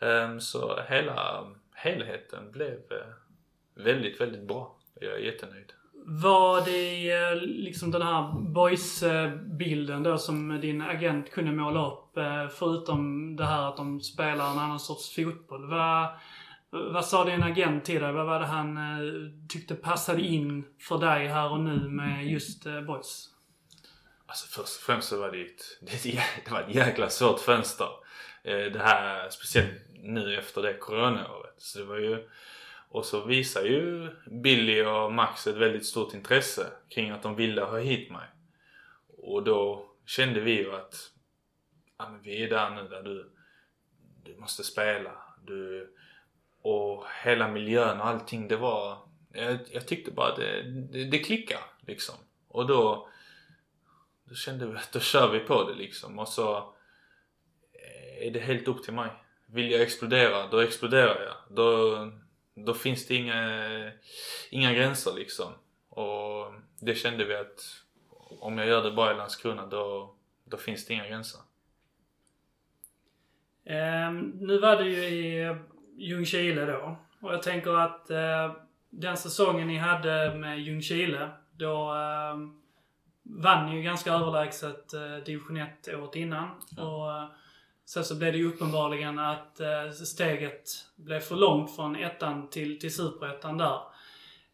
Ehm, 0.00 0.40
så 0.40 0.80
hela 0.88 1.46
helheten 1.74 2.52
blev 2.52 2.72
eh, 2.72 3.84
väldigt, 3.84 4.20
väldigt 4.20 4.48
bra. 4.48 4.76
Jag 5.00 5.12
är 5.12 5.18
jättenöjd. 5.18 5.72
Var 6.06 6.64
det 6.64 7.12
eh, 7.12 7.36
liksom 7.42 7.90
den 7.90 8.02
här 8.02 8.32
boys-bilden 8.40 10.02
då 10.02 10.18
som 10.18 10.60
din 10.60 10.82
agent 10.82 11.30
kunde 11.30 11.52
måla 11.52 11.86
upp? 11.86 12.16
Eh, 12.16 12.48
förutom 12.48 13.36
det 13.36 13.44
här 13.44 13.68
att 13.68 13.76
de 13.76 14.00
spelar 14.00 14.50
en 14.50 14.58
annan 14.58 14.80
sorts 14.80 15.14
fotboll. 15.14 15.70
Var, 15.70 16.18
vad 16.72 17.06
sa 17.06 17.24
din 17.24 17.42
agent 17.42 17.84
till 17.84 18.00
dig? 18.00 18.12
Vad 18.12 18.26
var 18.26 18.40
det 18.40 18.46
han 18.46 18.76
eh, 18.76 19.30
tyckte 19.48 19.74
passade 19.74 20.22
in 20.22 20.64
för 20.78 20.98
dig 20.98 21.26
här 21.26 21.50
och 21.50 21.60
nu 21.60 21.88
med 21.88 22.26
just 22.26 22.66
eh, 22.66 22.80
boys? 22.80 23.28
Alltså 24.26 24.46
först 24.46 24.76
och 24.76 24.82
främst 24.82 25.08
så 25.08 25.20
var 25.20 25.30
det 25.30 25.38
ju 25.38 25.46
ett, 25.46 25.62
det 26.44 26.50
var 26.50 26.60
ett 26.60 26.74
jäkla 26.74 27.10
svårt 27.10 27.40
fönster. 27.40 27.88
Eh, 28.42 28.72
det 28.72 28.78
här, 28.78 29.30
speciellt 29.30 29.72
nu 30.02 30.38
efter 30.38 30.62
det 30.62 30.74
coronaåret. 30.74 31.54
Så 31.56 31.78
det 31.78 31.84
var 31.84 31.98
ju, 31.98 32.28
och 32.88 33.04
så 33.04 33.24
visar 33.24 33.62
ju 33.62 34.10
Billy 34.42 34.82
och 34.82 35.12
Max 35.12 35.46
ett 35.46 35.56
väldigt 35.56 35.86
stort 35.86 36.14
intresse 36.14 36.66
kring 36.88 37.10
att 37.10 37.22
de 37.22 37.36
ville 37.36 37.62
ha 37.62 37.78
hit 37.78 38.10
mig. 38.10 38.26
Och 39.18 39.42
då 39.42 39.90
kände 40.06 40.40
vi 40.40 40.52
ju 40.52 40.74
att 40.74 40.94
ja, 41.98 42.08
men 42.08 42.22
vi 42.22 42.42
är 42.42 42.50
där 42.50 42.70
nu 42.70 42.88
där 42.88 43.02
du, 43.02 43.32
du 44.24 44.36
måste 44.36 44.64
spela. 44.64 45.12
Du, 45.46 45.88
och 46.62 47.04
hela 47.24 47.48
miljön 47.48 48.00
och 48.00 48.06
allting 48.06 48.48
det 48.48 48.56
var... 48.56 48.98
Jag, 49.32 49.58
jag 49.70 49.86
tyckte 49.86 50.10
bara 50.10 50.36
det, 50.36 50.62
det, 50.62 51.04
det 51.04 51.18
klickade 51.18 51.62
liksom. 51.80 52.14
Och 52.48 52.66
då, 52.66 53.08
då 54.24 54.34
kände 54.34 54.66
vi 54.66 54.76
att 54.76 54.92
då 54.92 55.00
kör 55.00 55.32
vi 55.32 55.38
på 55.38 55.64
det 55.64 55.74
liksom. 55.74 56.18
Och 56.18 56.28
så 56.28 56.56
eh, 57.72 58.26
är 58.26 58.30
det 58.30 58.40
helt 58.40 58.68
upp 58.68 58.82
till 58.82 58.92
mig. 58.92 59.10
Vill 59.46 59.70
jag 59.70 59.82
explodera, 59.82 60.46
då 60.46 60.58
exploderar 60.58 61.22
jag. 61.22 61.56
Då, 61.56 61.96
då 62.54 62.74
finns 62.74 63.06
det 63.06 63.14
inga, 63.14 63.92
inga 64.50 64.72
gränser 64.72 65.12
liksom. 65.16 65.52
Och 65.88 66.54
det 66.80 66.94
kände 66.94 67.24
vi 67.24 67.34
att 67.34 67.82
om 68.40 68.58
jag 68.58 68.66
gör 68.66 68.82
det 68.82 68.90
bara 68.90 69.12
i 69.12 69.16
Landskrona 69.16 69.66
då, 69.66 70.14
då 70.44 70.56
finns 70.56 70.86
det 70.86 70.94
inga 70.94 71.08
gränser. 71.08 71.40
Um, 73.64 74.32
nu 74.40 74.58
var 74.58 74.76
det 74.76 74.88
ju 74.88 75.04
i 75.04 75.56
Ljungskile 75.96 76.66
då. 76.66 76.96
Och 77.20 77.32
jag 77.32 77.42
tänker 77.42 77.78
att 77.78 78.10
eh, 78.10 78.52
den 78.90 79.16
säsongen 79.16 79.68
ni 79.68 79.78
hade 79.78 80.34
med 80.34 80.60
Ljungskile, 80.60 81.30
då 81.52 81.94
eh, 81.94 82.36
vann 83.22 83.66
ni 83.66 83.76
ju 83.76 83.82
ganska 83.82 84.12
överlägset 84.12 84.94
eh, 84.94 85.16
division 85.24 85.56
1 85.56 85.88
året 85.88 86.16
innan. 86.16 86.48
Ja. 86.76 86.82
Och 86.82 87.22
eh, 87.22 87.28
Sen 87.84 88.04
så 88.04 88.14
blev 88.14 88.32
det 88.32 88.38
ju 88.38 88.48
uppenbarligen 88.48 89.18
att 89.18 89.60
eh, 89.60 89.90
steget 89.90 90.64
blev 90.96 91.20
för 91.20 91.36
långt 91.36 91.76
från 91.76 91.96
ettan 91.96 92.50
till, 92.50 92.80
till 92.80 92.94
superettan 92.94 93.58
där. 93.58 93.80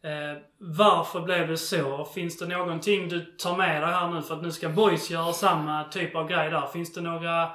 Eh, 0.02 0.38
varför 0.58 1.20
blev 1.20 1.48
det 1.48 1.56
så? 1.56 2.04
Finns 2.04 2.38
det 2.38 2.46
någonting 2.46 3.08
du 3.08 3.20
tar 3.24 3.56
med 3.56 3.82
dig 3.82 3.90
här 3.90 4.08
nu? 4.10 4.22
För 4.22 4.34
att 4.34 4.42
nu 4.42 4.52
ska 4.52 4.68
Boys 4.68 5.10
göra 5.10 5.32
samma 5.32 5.84
typ 5.84 6.16
av 6.16 6.28
grej 6.28 6.50
där. 6.50 6.66
Finns 6.66 6.92
det 6.92 7.00
några 7.00 7.50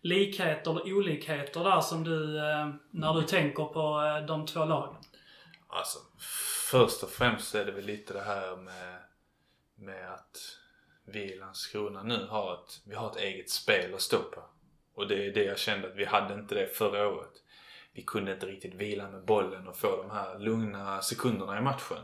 likheter 0.00 0.70
eller 0.70 0.92
olikheter 0.92 1.64
där 1.64 1.80
som 1.80 2.04
du, 2.04 2.38
eh, 2.38 2.68
när 2.90 3.14
du 3.14 3.22
tänker 3.22 3.64
på 3.64 4.02
eh, 4.02 4.26
de 4.26 4.46
två 4.46 4.64
lagen? 4.64 4.94
Alltså, 5.68 5.98
först 6.70 7.02
och 7.02 7.10
främst 7.10 7.54
är 7.54 7.64
det 7.64 7.72
väl 7.72 7.84
lite 7.84 8.12
det 8.12 8.22
här 8.22 8.56
med, 8.56 8.98
med 9.74 10.12
att 10.12 10.58
vi 11.04 11.20
i 11.20 11.38
Landskrona 11.38 12.02
nu 12.02 12.26
har 12.26 12.54
ett, 12.54 12.80
vi 12.84 12.94
har 12.94 13.10
ett 13.10 13.16
eget 13.16 13.50
spel 13.50 13.94
att 13.94 14.00
stå 14.00 14.22
på. 14.22 14.42
Och 14.94 15.08
det 15.08 15.26
är 15.26 15.32
det 15.32 15.44
jag 15.44 15.58
kände 15.58 15.88
att 15.88 15.96
vi 15.96 16.04
hade 16.04 16.34
inte 16.34 16.54
det 16.54 16.66
förra 16.66 17.08
året. 17.08 17.32
Vi 17.92 18.02
kunde 18.02 18.32
inte 18.32 18.46
riktigt 18.46 18.74
vila 18.74 19.10
med 19.10 19.24
bollen 19.24 19.68
och 19.68 19.76
få 19.76 19.96
de 19.96 20.10
här 20.10 20.38
lugna 20.38 21.02
sekunderna 21.02 21.58
i 21.58 21.62
matchen. 21.62 22.02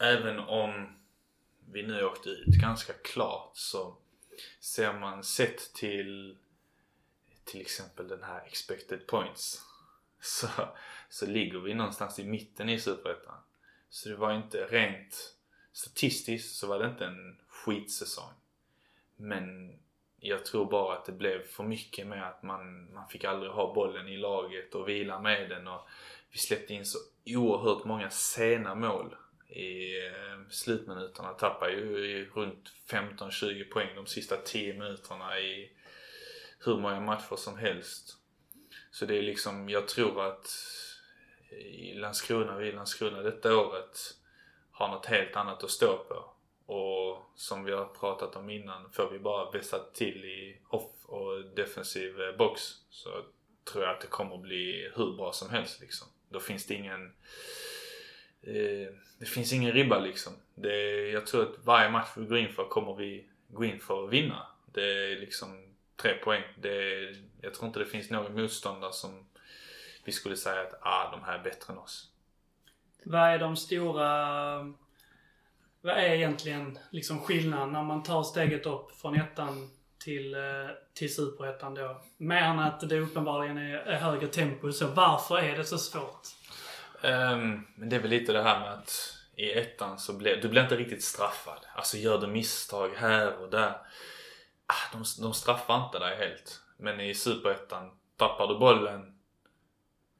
Även 0.00 0.38
om 0.38 0.96
vi 1.72 1.82
nu 1.82 2.04
åkte 2.04 2.28
ut 2.28 2.46
ganska 2.46 2.92
klart 2.92 3.50
så 3.54 3.96
ser 4.60 4.92
man 4.92 5.24
sett 5.24 5.74
till 5.74 6.36
till 7.46 7.60
exempel 7.60 8.08
den 8.08 8.22
här 8.22 8.42
expected 8.46 9.06
points 9.06 9.62
så, 10.20 10.48
så 11.08 11.26
ligger 11.26 11.58
vi 11.58 11.74
någonstans 11.74 12.18
i 12.18 12.24
mitten 12.24 12.68
i 12.68 12.80
Superettan. 12.80 13.38
Så 13.88 14.08
det 14.08 14.16
var 14.16 14.32
inte 14.32 14.64
rent 14.64 15.34
statistiskt 15.72 16.56
så 16.56 16.66
var 16.66 16.78
det 16.78 16.86
inte 16.86 17.04
en 17.04 17.36
skitsäsong. 17.48 18.32
Men 19.16 19.76
jag 20.20 20.44
tror 20.44 20.70
bara 20.70 20.96
att 20.96 21.04
det 21.04 21.12
blev 21.12 21.42
för 21.42 21.64
mycket 21.64 22.06
med 22.06 22.28
att 22.28 22.42
man, 22.42 22.92
man 22.92 23.08
fick 23.08 23.24
aldrig 23.24 23.52
ha 23.52 23.74
bollen 23.74 24.08
i 24.08 24.16
laget 24.16 24.74
och 24.74 24.88
vila 24.88 25.20
med 25.20 25.50
den 25.50 25.68
och 25.68 25.88
vi 26.30 26.38
släppte 26.38 26.74
in 26.74 26.86
så 26.86 26.98
oerhört 27.26 27.84
många 27.84 28.10
sena 28.10 28.74
mål 28.74 29.16
i 29.48 30.06
eh, 30.06 30.48
slutminuterna. 30.50 31.32
Tappade 31.32 31.72
ju 31.72 32.30
runt 32.34 32.72
15-20 32.88 33.70
poäng 33.72 33.88
de 33.94 34.06
sista 34.06 34.36
10 34.36 34.74
minuterna 34.74 35.40
i 35.40 35.70
hur 36.64 36.76
många 36.76 37.00
matcher 37.00 37.36
som 37.36 37.58
helst. 37.58 38.16
Så 38.90 39.06
det 39.06 39.18
är 39.18 39.22
liksom, 39.22 39.68
jag 39.68 39.88
tror 39.88 40.26
att 40.26 40.48
i 41.50 41.94
Landskrona, 41.94 42.56
vi 42.56 42.68
i 42.68 42.72
Landskrona 42.72 43.22
detta 43.22 43.56
året 43.56 43.98
har 44.70 44.88
något 44.88 45.06
helt 45.06 45.36
annat 45.36 45.64
att 45.64 45.70
stå 45.70 46.04
på. 46.08 46.32
Och 46.72 47.32
som 47.34 47.64
vi 47.64 47.72
har 47.72 47.84
pratat 47.84 48.36
om 48.36 48.50
innan, 48.50 48.90
får 48.92 49.10
vi 49.10 49.18
bara 49.18 49.50
vässa 49.50 49.78
till 49.94 50.24
i 50.24 50.60
off 50.68 51.04
och 51.04 51.44
defensiv 51.44 52.20
eh, 52.20 52.36
box 52.36 52.62
så 52.90 53.10
tror 53.72 53.84
jag 53.84 53.94
att 53.94 54.00
det 54.00 54.06
kommer 54.06 54.38
bli 54.38 54.90
hur 54.96 55.16
bra 55.16 55.32
som 55.32 55.50
helst 55.50 55.80
liksom. 55.80 56.08
Då 56.28 56.40
finns 56.40 56.66
det 56.66 56.74
ingen 56.74 57.12
eh, 58.42 58.94
det 59.18 59.26
finns 59.26 59.52
ingen 59.52 59.72
ribba 59.72 59.98
liksom. 59.98 60.32
Det, 60.54 61.08
jag 61.10 61.26
tror 61.26 61.42
att 61.42 61.64
varje 61.64 61.90
match 61.90 62.08
vi 62.16 62.26
går 62.26 62.38
in 62.38 62.52
för 62.52 62.68
kommer 62.68 62.94
vi 62.94 63.28
gå 63.48 63.64
in 63.64 63.80
för 63.80 64.04
att 64.04 64.12
vinna. 64.12 64.46
Det 64.72 65.12
är 65.12 65.20
liksom 65.20 65.65
tre 65.96 66.14
poäng. 66.14 66.42
Det, 66.56 67.08
jag 67.40 67.54
tror 67.54 67.66
inte 67.66 67.78
det 67.78 67.86
finns 67.86 68.10
någon 68.10 68.34
motståndare 68.34 68.92
som 68.92 69.26
vi 70.04 70.12
skulle 70.12 70.36
säga 70.36 70.60
att 70.60 70.78
ah, 70.80 71.10
de 71.10 71.22
här 71.24 71.38
är 71.38 71.42
bättre 71.42 71.72
än 71.72 71.78
oss. 71.78 72.10
Vad 73.04 73.20
är 73.20 73.38
de 73.38 73.56
stora 73.56 74.74
vad 75.86 75.96
är 75.96 76.14
egentligen 76.14 76.78
liksom 76.90 77.20
skillnaden 77.20 77.72
när 77.72 77.82
man 77.82 78.02
tar 78.02 78.22
steget 78.22 78.66
upp 78.66 79.00
från 79.00 79.16
ettan 79.16 79.70
till, 79.98 80.34
eh, 80.34 80.40
till 80.94 81.14
superettan 81.14 81.74
då? 81.74 82.02
Mer 82.16 82.42
än 82.42 82.58
att 82.58 82.88
det 82.88 83.00
uppenbarligen 83.00 83.58
är, 83.58 83.74
är 83.74 83.98
högre 83.98 84.26
tempo 84.26 84.72
så. 84.72 84.86
Varför 84.86 85.38
är 85.38 85.56
det 85.56 85.64
så 85.64 85.78
svårt? 85.78 86.28
Um, 87.02 87.66
men 87.74 87.88
det 87.88 87.96
är 87.96 88.00
väl 88.00 88.10
lite 88.10 88.32
det 88.32 88.42
här 88.42 88.60
med 88.60 88.72
att 88.72 89.14
i 89.36 89.52
ettan 89.52 89.98
så 89.98 90.12
blir 90.12 90.36
du 90.42 90.48
blir 90.48 90.62
inte 90.62 90.76
riktigt 90.76 91.04
straffad. 91.04 91.66
Alltså 91.74 91.96
gör 91.96 92.20
du 92.20 92.26
misstag 92.26 92.90
här 92.96 93.42
och 93.42 93.50
där. 93.50 93.74
Ah, 94.66 94.92
de, 94.92 95.04
de 95.22 95.34
straffar 95.34 95.84
inte 95.84 95.98
dig 95.98 96.16
helt. 96.16 96.62
Men 96.76 97.00
i 97.00 97.14
superettan, 97.14 97.90
tappar 98.16 98.48
du 98.48 98.58
bollen, 98.58 99.18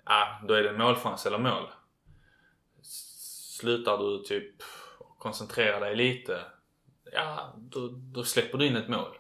ah, 0.05 0.41
då 0.49 0.55
är 0.55 0.63
det 0.63 0.73
målchans 0.73 1.27
eller 1.27 1.39
mål. 1.39 1.71
Slutar 3.59 3.99
du 3.99 4.23
typ 4.25 4.63
koncentrera 5.19 5.81
dig 5.81 5.97
lite, 5.97 6.45
ja 7.13 7.55
då, 7.57 7.89
då 7.89 8.25
släpper 8.25 8.59
du 8.59 8.67
in 8.67 8.77
ett 8.77 8.89
mål. 8.89 9.19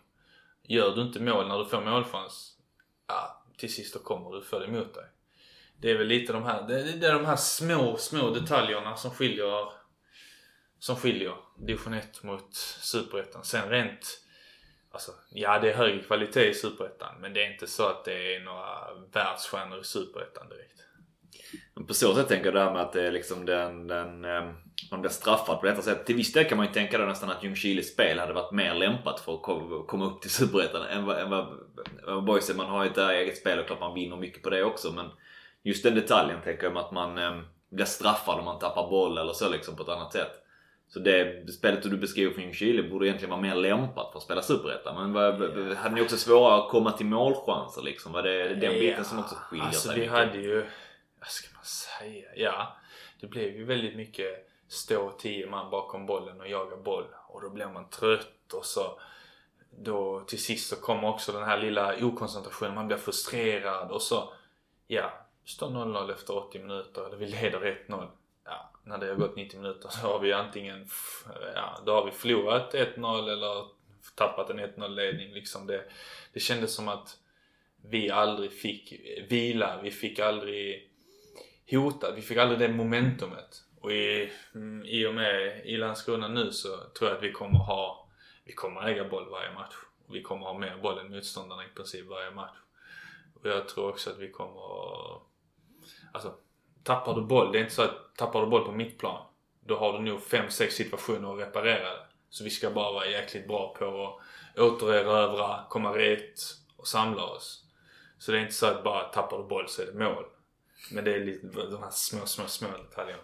Gör 0.62 0.94
du 0.94 1.02
inte 1.02 1.20
mål 1.20 1.48
när 1.48 1.58
du 1.58 1.64
får 1.64 1.80
målchans, 1.80 2.58
ja 3.06 3.42
till 3.56 3.74
sist 3.74 3.94
då 3.94 4.00
kommer 4.00 4.30
du 4.30 4.42
få 4.42 4.58
det 4.58 4.66
emot 4.66 4.94
dig. 4.94 5.04
Det 5.80 5.90
är 5.90 5.98
väl 5.98 6.06
lite 6.06 6.32
de 6.32 6.44
här, 6.44 6.62
det, 6.68 6.92
det 6.92 7.06
är 7.06 7.14
de 7.14 7.26
här 7.26 7.36
små, 7.36 7.96
små 7.96 8.30
detaljerna 8.30 8.96
som 8.96 9.10
skiljer 9.10 9.72
som 10.78 10.96
skiljer 10.96 11.36
division 11.58 11.94
1 11.94 12.22
mot 12.22 12.54
superettan. 12.80 13.44
Sen 13.44 13.68
rent 13.68 14.25
Alltså, 14.96 15.12
ja 15.30 15.58
det 15.58 15.70
är 15.70 15.76
högre 15.76 16.02
kvalitet 16.02 16.48
i 16.48 16.54
superettan 16.54 17.14
men 17.20 17.34
det 17.34 17.44
är 17.44 17.52
inte 17.52 17.66
så 17.66 17.86
att 17.86 18.04
det 18.04 18.34
är 18.34 18.40
några 18.40 18.68
världsstjärnor 19.12 19.80
i 19.80 19.84
superettan 19.84 20.48
direkt. 20.48 20.80
På 21.86 21.94
så 21.94 22.14
sätt 22.14 22.28
tänker 22.28 22.44
jag 22.44 22.54
det 22.54 22.60
här 22.60 22.72
med 22.72 22.82
att 22.82 22.92
det 22.92 23.06
är 23.06 23.12
liksom 23.12 23.46
den, 23.46 23.86
den 23.86 24.24
ehm, 24.24 24.54
man 24.90 25.00
blir 25.00 25.10
straffad 25.10 25.60
på 25.60 25.66
detta 25.66 25.82
sätt. 25.82 26.06
Till 26.06 26.16
viss 26.16 26.32
del 26.32 26.44
kan 26.44 26.56
man 26.56 26.66
ju 26.66 26.72
tänka 26.72 26.98
då 26.98 27.04
nästan 27.04 27.30
att 27.30 27.44
Ljungskiles 27.44 27.92
spel 27.92 28.18
hade 28.18 28.32
varit 28.32 28.52
mer 28.52 28.74
lämpat 28.74 29.20
för 29.20 29.34
att 29.34 29.42
komma 29.86 30.06
upp 30.06 30.20
till 30.20 30.30
Superettan 30.30 30.82
än 30.82 31.04
vad, 31.04 31.18
än 31.18 31.30
vad, 31.30 31.46
vad 32.06 32.24
Boise, 32.24 32.54
man 32.54 32.66
har 32.66 32.84
ju 32.84 32.90
ett 32.90 32.98
eget 32.98 33.38
spel 33.38 33.58
och 33.58 33.66
klart 33.66 33.80
man 33.80 33.94
vinner 33.94 34.16
mycket 34.16 34.42
på 34.42 34.50
det 34.50 34.64
också 34.64 34.92
men 34.92 35.10
just 35.62 35.82
den 35.82 35.94
detaljen 35.94 36.40
tänker 36.44 36.64
jag 36.64 36.72
med 36.72 36.82
att 36.82 36.92
man 36.92 37.18
ehm, 37.18 37.42
blir 37.70 37.84
straffad 37.84 38.38
om 38.38 38.44
man 38.44 38.58
tappar 38.58 38.90
boll 38.90 39.18
eller 39.18 39.32
så 39.32 39.48
liksom 39.48 39.76
på 39.76 39.82
ett 39.82 39.88
annat 39.88 40.12
sätt. 40.12 40.45
Så 40.88 40.98
det 40.98 41.52
spelet 41.52 41.82
du 41.82 41.96
beskriver 41.96 42.32
från 42.32 42.44
Ljungskile 42.44 42.82
borde 42.82 43.06
egentligen 43.06 43.30
vara 43.30 43.40
mer 43.40 43.54
lämpat 43.54 44.12
för 44.12 44.18
att 44.18 44.24
spela 44.24 44.42
Superettan. 44.42 44.94
Men 44.94 45.12
vad, 45.12 45.52
hade 45.76 45.94
ni 45.94 46.00
också 46.00 46.16
svårare 46.16 46.62
att 46.62 46.70
komma 46.70 46.92
till 46.92 47.06
målchanser 47.06 47.82
liksom? 47.82 48.12
Var 48.12 48.22
det 48.22 48.54
den 48.54 48.72
biten 48.72 49.04
som 49.04 49.18
också 49.18 49.34
skiljer 49.34 49.66
alltså, 49.66 49.88
sig? 49.88 49.90
Alltså 49.90 50.16
vi 50.16 50.20
hade 50.20 50.38
ju, 50.38 50.66
vad 51.20 51.28
ska 51.28 51.48
man 51.54 51.64
säga? 51.64 52.28
Ja, 52.36 52.76
det 53.20 53.26
blev 53.26 53.56
ju 53.56 53.64
väldigt 53.64 53.96
mycket 53.96 54.48
stå 54.68 55.10
tio 55.10 55.46
man 55.46 55.70
bakom 55.70 56.06
bollen 56.06 56.40
och 56.40 56.48
jaga 56.48 56.76
boll. 56.76 57.04
Och 57.28 57.42
då 57.42 57.50
blir 57.50 57.66
man 57.66 57.88
trött 57.88 58.52
och 58.52 58.64
så 58.64 59.00
då 59.70 60.20
till 60.20 60.42
sist 60.42 60.68
så 60.68 60.76
kommer 60.76 61.08
också 61.08 61.32
den 61.32 61.44
här 61.44 61.58
lilla 61.58 61.94
okoncentrationen. 62.04 62.74
Man 62.74 62.86
blir 62.86 62.96
frustrerad 62.96 63.90
och 63.90 64.02
så 64.02 64.32
ja, 64.86 65.12
står 65.44 65.68
0-0 65.68 66.12
efter 66.12 66.36
80 66.36 66.58
minuter 66.58 67.06
eller 67.06 67.16
vi 67.16 67.26
leder 67.26 67.84
1-0. 67.88 68.08
När 68.86 68.98
det 68.98 69.06
har 69.06 69.14
gått 69.14 69.36
90 69.36 69.60
minuter 69.60 69.88
så 69.88 70.06
har 70.06 70.18
vi 70.18 70.32
antingen 70.32 70.86
ja, 71.54 71.82
då 71.86 71.92
har 71.92 72.04
vi 72.04 72.10
förlorat 72.10 72.74
1-0 72.74 73.32
eller 73.32 73.66
tappat 74.14 74.50
en 74.50 74.60
1-0 74.60 74.88
ledning. 74.88 75.32
Liksom 75.32 75.66
det, 75.66 75.84
det 76.32 76.40
kändes 76.40 76.74
som 76.74 76.88
att 76.88 77.18
vi 77.90 78.10
aldrig 78.10 78.52
fick 78.52 78.92
vila. 79.28 79.80
Vi 79.82 79.90
fick 79.90 80.18
aldrig 80.18 80.90
hota. 81.70 82.12
Vi 82.16 82.22
fick 82.22 82.38
aldrig 82.38 82.58
det 82.58 82.68
momentumet. 82.68 83.64
Och 83.80 83.92
i, 83.92 84.32
mm, 84.54 84.84
i 84.86 85.06
och 85.06 85.14
med 85.14 85.66
i 85.66 85.76
Landskrona 85.76 86.28
nu 86.28 86.52
så 86.52 86.68
tror 86.98 87.10
jag 87.10 87.16
att 87.16 87.24
vi 87.24 87.32
kommer 87.32 87.58
ha 87.58 88.08
vi 88.44 88.52
kommer 88.52 88.88
äga 88.88 89.08
boll 89.08 89.30
varje 89.30 89.52
match. 89.54 89.74
Vi 90.08 90.22
kommer 90.22 90.46
ha 90.46 90.58
mer 90.58 90.76
boll 90.82 90.98
än 90.98 91.10
motståndarna 91.10 91.64
i 91.64 91.74
princip 91.76 92.06
varje 92.06 92.30
match. 92.30 92.56
Och 93.34 93.46
jag 93.46 93.68
tror 93.68 93.88
också 93.88 94.10
att 94.10 94.18
vi 94.18 94.30
kommer 94.30 94.62
Alltså, 96.12 96.34
tappar 96.86 97.14
du 97.14 97.20
boll, 97.22 97.52
det 97.52 97.58
är 97.58 97.62
inte 97.62 97.74
så 97.74 97.82
att 97.82 98.16
tappar 98.16 98.40
du 98.40 98.46
boll 98.46 98.64
på 98.64 98.72
mittplan, 98.72 99.26
då 99.66 99.76
har 99.76 99.92
du 99.92 99.98
nog 99.98 100.20
5-6 100.20 100.68
situationer 100.68 101.32
att 101.34 101.40
reparera. 101.40 101.88
Så 102.30 102.44
vi 102.44 102.50
ska 102.50 102.70
bara 102.70 102.92
vara 102.92 103.06
jäkligt 103.06 103.48
bra 103.48 103.74
på 103.78 104.18
att 104.54 104.60
återerövra, 104.60 105.60
komma 105.68 105.98
rätt 105.98 106.40
och 106.76 106.88
samla 106.88 107.24
oss. 107.24 107.64
Så 108.18 108.32
det 108.32 108.38
är 108.38 108.42
inte 108.42 108.54
så 108.54 108.66
att 108.66 108.84
bara 108.84 109.04
tappar 109.04 109.38
du 109.38 109.44
boll 109.44 109.68
så 109.68 109.82
är 109.82 109.86
det 109.86 110.04
mål. 110.04 110.24
Men 110.92 111.04
det 111.04 111.14
är 111.14 111.24
lite 111.24 111.46
de 111.46 111.82
här 111.82 111.90
små, 111.90 112.26
små, 112.26 112.46
små 112.46 112.68
detaljerna. 112.68 113.22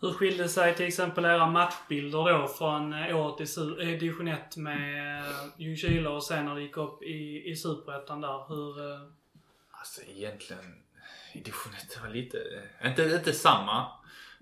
Hur 0.00 0.12
skilde 0.12 0.48
sig 0.48 0.74
till 0.74 0.86
exempel 0.86 1.24
era 1.24 1.46
matchbilder 1.46 2.38
då 2.38 2.48
från 2.48 2.94
året 2.94 3.40
i 3.40 3.60
eh, 3.60 3.98
division 3.98 4.28
1 4.28 4.56
med 4.56 5.18
eh, 5.18 5.24
Ljungskile 5.56 6.08
och 6.08 6.24
sen 6.24 6.44
när 6.44 6.54
det 6.54 6.62
gick 6.62 6.76
upp 6.76 7.02
i, 7.02 7.42
i 7.50 7.56
Superettan 7.56 8.20
där? 8.20 8.48
Hur... 8.48 8.92
eh, 8.92 9.00
Alltså 9.70 10.00
egentligen, 10.02 10.82
i 11.38 11.42
division 11.42 11.72
1 11.74 11.90
det 11.94 12.00
var 12.00 12.14
lite, 12.14 12.38
eh, 12.80 12.90
inte, 12.90 13.02
inte 13.02 13.32
samma. 13.32 13.86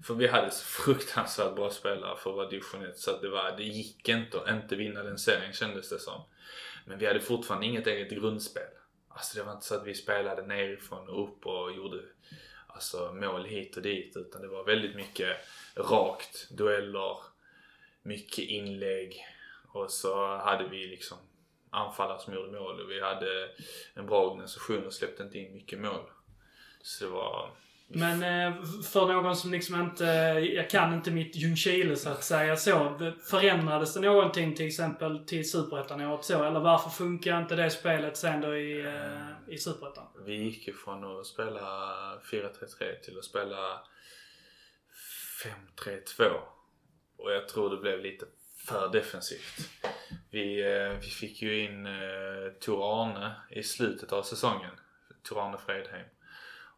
För 0.02 0.14
vi 0.14 0.26
hade 0.26 0.50
så 0.50 0.64
fruktansvärt 0.64 1.56
bra 1.56 1.70
spelare 1.70 2.16
för 2.16 2.30
att 2.30 2.36
vara 2.36 2.48
division 2.48 2.84
1 2.84 2.98
så 2.98 3.10
att 3.10 3.22
det, 3.22 3.28
var, 3.28 3.56
det 3.56 3.64
gick 3.64 4.08
inte 4.08 4.40
att 4.40 4.50
inte 4.50 4.76
vinna 4.76 5.02
den 5.02 5.18
serien 5.18 5.52
kändes 5.52 5.88
det 5.88 5.98
som. 5.98 6.22
Men 6.84 6.98
vi 6.98 7.06
hade 7.06 7.20
fortfarande 7.20 7.66
inget 7.66 7.86
eget 7.86 8.10
grundspel. 8.10 8.62
Alltså 9.08 9.38
det 9.38 9.44
var 9.44 9.52
inte 9.52 9.66
så 9.66 9.74
att 9.74 9.86
vi 9.86 9.94
spelade 9.94 10.42
nerifrån 10.42 11.08
och 11.08 11.24
upp 11.24 11.46
och 11.46 11.72
gjorde 11.72 12.00
alltså, 12.66 13.12
mål 13.12 13.44
hit 13.44 13.76
och 13.76 13.82
dit. 13.82 14.16
Utan 14.16 14.42
det 14.42 14.48
var 14.48 14.64
väldigt 14.64 14.96
mycket 14.96 15.36
rakt, 15.74 16.50
dueller, 16.50 17.16
mycket 18.02 18.44
inlägg. 18.44 19.24
Och 19.72 19.90
så 19.90 20.36
hade 20.36 20.68
vi 20.68 20.86
liksom 20.86 21.18
anfallare 21.70 22.18
som 22.18 22.34
gjorde 22.34 22.60
mål 22.60 22.80
och 22.80 22.90
vi 22.90 23.00
hade 23.00 23.50
en 23.94 24.06
bra 24.06 24.30
organisation 24.30 24.86
och 24.86 24.92
släppte 24.92 25.22
inte 25.22 25.38
in 25.38 25.52
mycket 25.52 25.78
mål. 25.78 26.10
Så 26.86 27.04
det 27.04 27.10
var... 27.10 27.50
Men 27.88 28.22
eh, 28.22 28.64
för 28.84 29.06
någon 29.06 29.36
som 29.36 29.52
liksom 29.52 29.80
inte, 29.80 30.04
jag 30.54 30.70
kan 30.70 30.94
inte 30.94 31.10
mitt 31.10 31.36
Ljungskile 31.36 31.96
så 31.96 32.08
att 32.08 32.24
säga 32.24 32.56
så. 32.56 32.98
Förändrades 33.30 33.94
det 33.94 34.00
någonting 34.00 34.54
till 34.54 34.66
exempel 34.66 35.18
till 35.18 35.50
Superettan 35.50 36.00
året 36.00 36.24
så? 36.24 36.44
Eller 36.44 36.60
varför 36.60 36.90
funkar 36.90 37.40
inte 37.40 37.56
det 37.56 37.70
spelet 37.70 38.16
sen 38.16 38.40
då 38.40 38.56
i, 38.56 38.86
eh, 38.86 39.54
i 39.54 39.58
Superettan? 39.58 40.06
Vi 40.26 40.34
gick 40.34 40.68
ju 40.68 40.74
från 40.74 41.20
att 41.20 41.26
spela 41.26 41.60
4-3-3 42.30 43.00
till 43.04 43.18
att 43.18 43.24
spela 43.24 43.80
5-3-2. 45.76 46.22
Och 47.16 47.32
jag 47.32 47.48
tror 47.48 47.70
det 47.70 47.76
blev 47.76 48.00
lite 48.00 48.26
för 48.66 48.88
defensivt. 48.88 49.70
Vi, 50.30 50.60
eh, 50.60 50.98
vi 51.00 51.06
fick 51.06 51.42
ju 51.42 51.64
in 51.64 51.88
Tor 52.60 53.02
Arne 53.02 53.34
i 53.50 53.62
slutet 53.62 54.12
av 54.12 54.22
säsongen. 54.22 54.72
Tor 55.22 55.46
Arne 55.46 55.58
Fredheim. 55.58 56.06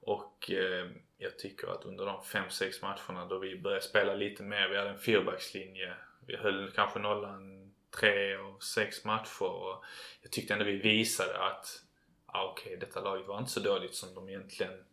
Och 0.08 0.50
eh, 0.50 0.86
jag 1.18 1.38
tycker 1.38 1.68
att 1.68 1.84
under 1.84 2.06
de 2.06 2.20
5-6 2.20 2.82
matcherna 2.82 3.26
då 3.26 3.38
vi 3.38 3.58
började 3.58 3.82
spela 3.82 4.14
lite 4.14 4.42
mer, 4.42 4.68
vi 4.68 4.76
hade 4.76 4.90
en 4.90 4.98
fyrbackslinje. 4.98 5.94
Vi 6.26 6.36
höll 6.36 6.70
kanske 6.70 6.98
nollan 6.98 7.72
tre 8.00 8.36
av 8.36 8.58
sex 8.58 9.04
matcher 9.04 9.42
och 9.42 9.84
jag 10.22 10.32
tyckte 10.32 10.52
ändå 10.52 10.64
vi 10.64 10.76
visade 10.76 11.38
att 11.38 11.82
ah, 12.26 12.44
okej, 12.44 12.76
detta 12.76 13.00
laget 13.00 13.26
var 13.26 13.38
inte 13.38 13.50
så 13.50 13.60
dåligt 13.60 13.94
som 13.94 14.14
de 14.14 14.28
egentligen 14.28 14.84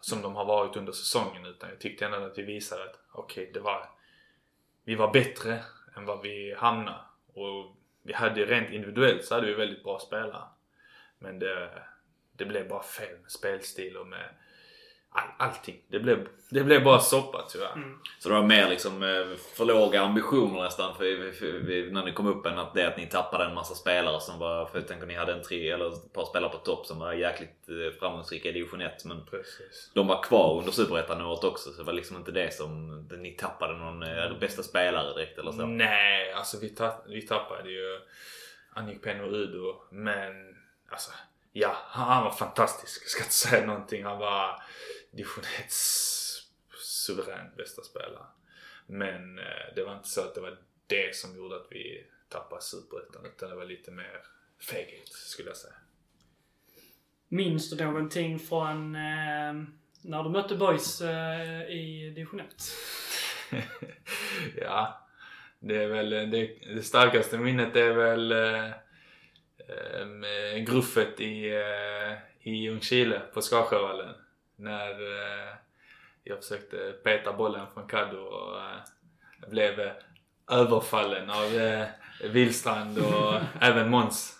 som 0.00 0.22
de 0.22 0.36
har 0.36 0.44
varit 0.44 0.76
under 0.76 0.92
säsongen 0.92 1.46
utan 1.46 1.70
jag 1.70 1.80
tyckte 1.80 2.06
ändå 2.06 2.18
att 2.18 2.38
vi 2.38 2.42
visade 2.42 2.84
att 2.84 2.98
okej, 3.12 3.50
det 3.54 3.60
var 3.60 3.90
vi 4.84 4.94
var 4.94 5.12
bättre 5.12 5.64
än 5.96 6.04
vad 6.04 6.22
vi 6.22 6.54
hamnade 6.54 7.00
och 7.34 7.76
vi 8.02 8.12
hade 8.12 8.46
rent 8.46 8.70
individuellt 8.70 9.24
så 9.24 9.34
hade 9.34 9.46
vi 9.46 9.54
väldigt 9.54 9.82
bra 9.84 9.98
spelare. 9.98 10.44
Men 11.18 11.38
det, 11.38 11.82
det 12.36 12.44
blev 12.44 12.68
bara 12.68 12.82
fel 12.82 13.18
med 13.22 13.30
spelstil 13.30 13.96
och 13.96 14.06
med 14.06 14.28
all, 15.16 15.48
allting. 15.48 15.76
Det 15.88 15.98
blev, 15.98 16.28
det 16.50 16.64
blev 16.64 16.84
bara 16.84 17.00
soppa 17.00 17.46
tyvärr. 17.48 17.72
Mm. 17.72 17.98
Så 18.18 18.28
det 18.28 18.34
var 18.34 18.42
mer 18.42 18.68
liksom 18.68 19.02
eh, 19.02 19.36
för 19.56 19.64
låga 19.64 20.00
ambitioner 20.00 20.62
nästan 20.62 20.96
för, 20.96 21.32
för, 21.32 21.32
för, 21.32 21.92
när 21.92 22.04
ni 22.04 22.12
kom 22.12 22.26
upp 22.26 22.46
än 22.46 22.58
att 22.58 22.74
det 22.74 22.88
att 22.88 22.96
ni 22.96 23.06
tappade 23.06 23.44
en 23.44 23.54
massa 23.54 23.74
spelare 23.74 24.20
som 24.20 24.38
var, 24.38 24.66
för 24.66 24.78
jag 24.78 24.88
tänker 24.88 25.06
ni 25.06 25.14
hade 25.14 25.32
en 25.32 25.42
tre 25.42 25.70
eller 25.70 25.92
ett 25.92 26.12
par 26.12 26.24
spelare 26.24 26.50
på 26.50 26.58
topp 26.58 26.86
som 26.86 26.98
var 26.98 27.12
jäkligt 27.12 27.68
eh, 27.68 27.98
framgångsrika 27.98 28.48
i 28.48 28.52
division 28.52 28.80
1 28.80 29.04
men 29.04 29.26
Precis. 29.26 29.90
de 29.94 30.06
var 30.06 30.22
kvar 30.22 30.58
under 30.58 30.72
superettan 30.72 31.22
året 31.22 31.44
också 31.44 31.70
så 31.70 31.82
det 31.82 31.86
var 31.86 31.92
liksom 31.92 32.16
inte 32.16 32.32
det 32.32 32.54
som 32.54 33.04
det, 33.08 33.16
ni 33.16 33.30
tappade 33.30 33.78
någon 33.78 34.02
eh, 34.02 34.38
bästa 34.40 34.62
spelare 34.62 35.14
direkt 35.14 35.38
eller 35.38 35.52
så. 35.52 35.66
Nej, 35.66 36.32
alltså 36.32 36.58
vi, 36.60 36.68
tapp, 36.68 37.04
vi 37.08 37.22
tappade 37.22 37.70
ju 37.70 38.00
Annik 38.70 39.02
Penno 39.02 39.24
Udo 39.24 39.82
men 39.90 40.56
alltså 40.90 41.10
ja, 41.60 41.76
han 41.86 42.24
var 42.24 42.30
fantastisk. 42.30 43.02
Jag 43.02 43.10
ska 43.10 43.22
inte 43.22 43.34
säga 43.34 43.66
någonting. 43.66 44.04
Han 44.04 44.18
var 44.18 44.62
division 45.10 45.44
1 45.58 45.72
suverän 46.82 47.56
bästa 47.56 47.82
spelare. 47.82 48.26
Men 48.86 49.38
eh, 49.38 49.74
det 49.74 49.84
var 49.84 49.96
inte 49.96 50.08
så 50.08 50.20
att 50.20 50.34
det 50.34 50.40
var 50.40 50.58
det 50.86 51.16
som 51.16 51.36
gjorde 51.36 51.56
att 51.56 51.66
vi 51.70 52.06
tappade 52.28 52.62
superettan 52.62 53.26
utan 53.26 53.50
det 53.50 53.56
var 53.56 53.64
lite 53.64 53.90
mer 53.90 54.22
feghet 54.70 55.08
skulle 55.08 55.48
jag 55.48 55.56
säga. 55.56 55.74
Minns 57.28 57.70
du 57.70 57.84
någonting 57.84 58.38
från 58.38 58.94
eh, 58.94 59.52
när 60.02 60.22
du 60.22 60.30
mötte 60.30 60.56
boys 60.56 61.00
eh, 61.00 61.70
i 61.70 62.12
division 62.14 62.40
1? 62.40 62.46
ja, 64.60 65.08
det 65.58 65.82
är 65.82 65.88
väl 65.88 66.10
det, 66.10 66.58
det 66.74 66.82
starkaste 66.82 67.38
minnet 67.38 67.76
är 67.76 67.92
väl 67.92 68.32
eh, 68.32 68.64
eh, 68.64 68.74
gruffet 70.66 71.20
i, 71.20 71.50
eh, 71.50 72.12
i 72.40 72.50
Ljungskile 72.56 73.20
på 73.34 73.42
Skarsjövallen. 73.42 74.14
När 74.56 74.90
eh, 74.90 75.54
jag 76.24 76.38
försökte 76.38 76.76
peta 77.04 77.32
bollen 77.32 77.66
från 77.74 77.86
Kaddo 77.88 78.18
och 78.18 78.56
eh, 78.60 78.76
blev 79.50 79.80
eh, 79.80 79.92
överfallen 80.50 81.30
av 81.30 81.54
eh, 81.56 81.86
Wilstrand 82.30 82.98
och 82.98 83.34
även 83.60 83.90
Måns. 83.90 84.32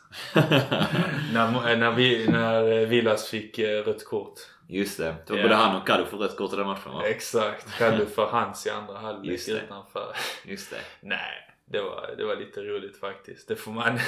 när, 1.32 1.76
när, 1.76 1.90
vi, 1.90 2.28
när 2.28 2.86
Vilas 2.86 3.28
fick 3.30 3.58
eh, 3.58 3.82
rött 3.84 4.04
kort. 4.04 4.38
Just 4.68 4.98
det. 4.98 5.14
Det 5.26 5.32
var 5.32 5.36
Ja. 5.38 5.42
både 5.42 5.54
han 5.54 5.76
och 5.76 5.86
Kaddo 5.86 6.04
för 6.04 6.16
rött 6.16 6.36
kort 6.36 6.52
i 6.52 6.56
den 6.56 6.66
matchen 6.66 6.92
va? 6.92 7.06
Exakt. 7.08 7.78
Kaddo 7.78 8.06
för 8.06 8.26
hans 8.26 8.66
i 8.66 8.70
andra 8.70 8.98
halvlek 8.98 9.32
Just 9.32 9.48
utanför. 9.48 10.16
Just 10.44 10.70
det. 10.70 10.80
Nej, 11.00 11.45
det 11.68 11.80
var, 11.80 12.14
det 12.16 12.24
var 12.24 12.36
lite 12.36 12.62
roligt 12.62 13.00
faktiskt. 13.00 13.48
Det 13.48 13.56
får 13.56 13.72
man... 13.72 13.98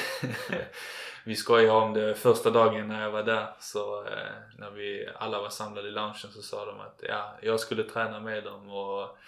vi 1.24 1.36
skojade 1.36 1.70
om 1.70 1.94
det 1.94 2.14
första 2.14 2.50
dagen 2.50 2.88
när 2.88 3.02
jag 3.02 3.10
var 3.10 3.22
där. 3.22 3.46
Så 3.60 4.04
eh, 4.04 4.32
när 4.58 4.70
vi 4.70 5.08
alla 5.14 5.40
var 5.40 5.50
samlade 5.50 5.88
i 5.88 5.90
loungen 5.90 6.14
så 6.14 6.42
sa 6.42 6.64
de 6.64 6.80
att 6.80 7.00
ja, 7.08 7.38
jag 7.42 7.60
skulle 7.60 7.82
träna 7.82 8.20
med 8.20 8.44
dem 8.44 8.70
och 8.70 9.18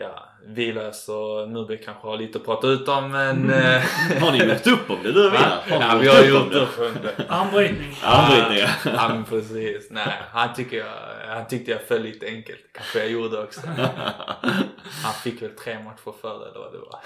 ja, 0.00 0.28
Vilas 0.46 1.08
och 1.08 1.48
Nurbeck 1.48 1.84
kanske 1.84 2.06
har 2.08 2.16
lite 2.16 2.38
att 2.38 2.44
prata 2.44 2.66
ut 2.66 2.88
om 2.88 3.10
men... 3.10 3.50
eh, 3.50 3.82
Har 4.20 4.32
ni 4.32 4.38
gjort 4.38 4.66
upp 4.66 4.90
om 4.90 4.98
det 5.02 5.12
du 5.12 5.26
och 5.28 5.34
ja, 5.68 5.98
vi 6.00 6.08
har 6.08 6.24
gjort 6.24 6.52
det? 6.52 6.60
upp 6.60 6.78
om 6.78 6.96
det. 7.02 7.24
Armbrytning. 7.28 7.96
Armbrytning 8.02 8.58
ja. 8.58 8.68
Ja 8.84 9.08
men 9.08 9.24
precis. 9.24 9.90
Nej, 9.90 10.12
han, 10.32 10.54
tycker 10.54 10.76
jag, 10.76 10.86
han 11.34 11.48
tyckte 11.48 11.70
jag 11.70 11.82
föll 11.82 12.02
lite 12.02 12.26
enkelt. 12.26 12.60
Kanske 12.72 12.98
jag 12.98 13.10
gjorde 13.10 13.42
också. 13.42 13.60
Han 15.02 15.12
fick 15.22 15.42
väl 15.42 15.50
tre 15.50 15.78
matcher 15.78 16.14
före 16.20 16.48
eller 16.50 16.60
vad 16.60 16.72
det 16.72 16.78
var. 16.78 17.00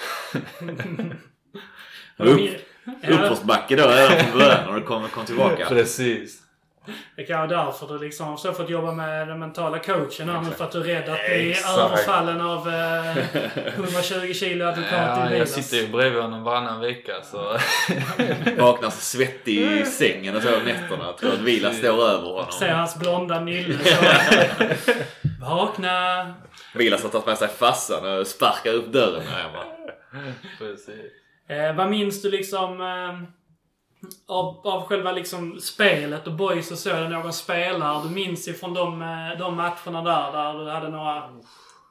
Upp, 2.32 2.40
uppförsbacke 3.08 3.76
då 3.76 3.82
redan 3.88 4.10
från 4.24 4.38
början 4.38 4.66
när 4.66 4.74
du 4.74 4.82
kom, 4.82 5.08
kom 5.08 5.24
tillbaka. 5.24 5.66
Precis. 5.68 6.43
Det 7.16 7.24
kan 7.24 7.36
vara 7.36 7.64
därför 7.64 7.86
du 7.86 7.98
liksom 7.98 8.26
har 8.26 8.36
så 8.36 8.52
fått 8.52 8.70
jobba 8.70 8.92
med 8.92 9.28
den 9.28 9.38
mentala 9.38 9.78
coachen 9.78 10.28
här 10.28 10.40
nu 10.40 10.50
för 10.50 10.64
att 10.64 10.72
du 10.72 10.80
är 10.80 10.84
rädd 10.84 11.08
att 11.08 11.26
bli 11.26 11.56
överfallen 11.78 12.40
av 12.40 12.68
eh, 12.68 13.16
120 13.74 14.32
kilo 14.34 14.64
advokat 14.64 14.92
Ja, 14.92 15.30
i 15.30 15.38
jag 15.38 15.48
sitter 15.48 15.76
ju 15.76 15.92
bredvid 15.92 16.22
honom 16.22 16.42
varannan 16.42 16.80
vecka 16.80 17.12
så... 17.22 17.58
Vaknar 18.62 18.90
svettig 18.90 19.58
i 19.58 19.84
sängen 19.84 20.36
och 20.36 20.42
så 20.42 20.50
nätterna. 20.50 21.12
Tror 21.12 21.32
att 21.32 21.40
Vila 21.40 21.72
står 21.72 22.08
över 22.08 22.28
honom. 22.28 22.52
Ser 22.52 22.74
hans 22.74 22.96
blonda 22.96 23.40
nylle 23.40 23.78
så. 23.78 24.04
Vakna! 25.40 26.34
Vilas 26.74 27.02
har 27.02 27.10
tagit 27.10 27.26
med 27.26 27.38
sig 27.38 27.48
farsan 27.48 28.18
och 28.18 28.26
sparkar 28.26 28.72
upp 28.72 28.92
dörren 28.92 29.22
här 29.26 29.42
hemma. 29.42 29.64
Precis. 30.58 31.12
Eh, 31.48 31.76
vad 31.76 31.90
minns 31.90 32.22
du 32.22 32.30
liksom 32.30 32.80
eh, 32.80 33.28
av, 34.26 34.66
av 34.66 34.82
själva 34.86 35.12
liksom 35.12 35.60
spelet 35.60 36.26
och 36.26 36.32
boys 36.32 36.70
och 36.70 36.78
så? 36.78 36.90
Är 36.90 37.02
det 37.02 37.08
någon 37.08 37.32
spelare 37.32 38.02
du 38.08 38.14
minns 38.14 38.48
ifrån 38.48 38.74
de, 38.74 39.02
eh, 39.02 39.38
de 39.38 39.56
matcherna 39.56 40.02
där, 40.02 40.32
där 40.32 40.58
du 40.64 40.70
hade 40.70 40.88
några 40.88 41.30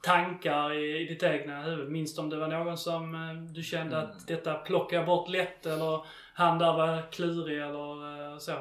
tankar 0.03 0.73
i, 0.73 0.97
i 1.01 1.05
ditt 1.05 1.23
egna 1.23 1.61
huvud? 1.61 1.91
Minns 1.91 2.15
du 2.15 2.21
om 2.21 2.29
det 2.29 2.37
var 2.37 2.47
någon 2.47 2.77
som 2.77 3.15
eh, 3.15 3.33
du 3.53 3.63
kände 3.63 3.97
att 3.97 4.27
detta 4.27 4.53
plockar 4.53 4.97
jag 4.97 5.05
bort 5.05 5.29
lätt 5.29 5.65
eller 5.65 6.05
han 6.33 6.59
där 6.59 6.73
var 6.73 7.11
klurig 7.11 7.61
eller 7.61 8.31
eh, 8.31 8.37
så? 8.37 8.53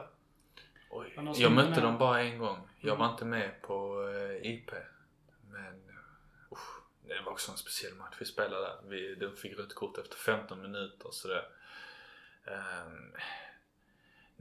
Oj. 0.91 1.15
Jag 1.35 1.53
mötte 1.53 1.81
dem 1.81 1.99
bara 1.99 2.21
en 2.21 2.39
gång. 2.39 2.59
Jag 2.81 2.97
var 2.97 3.05
Mm. 3.05 3.13
inte 3.15 3.25
med 3.25 3.63
på 3.63 4.05
IP. 4.43 4.71
Men 5.51 5.75
usch, 6.53 6.83
det 7.09 7.21
var 7.25 7.33
också 7.33 7.53
en 7.53 7.59
speciell 7.59 7.95
match 7.95 8.15
vi 8.21 8.25
spelade. 8.25 8.69
Vi, 8.89 9.15
de 9.15 9.37
fick 9.37 9.59
rött 9.59 9.75
kort 9.75 9.99
efter 9.99 10.17
15 10.17 10.63
minuter 10.63 11.09
så 11.13 11.29
det, 11.29 11.43
um, 12.45 13.13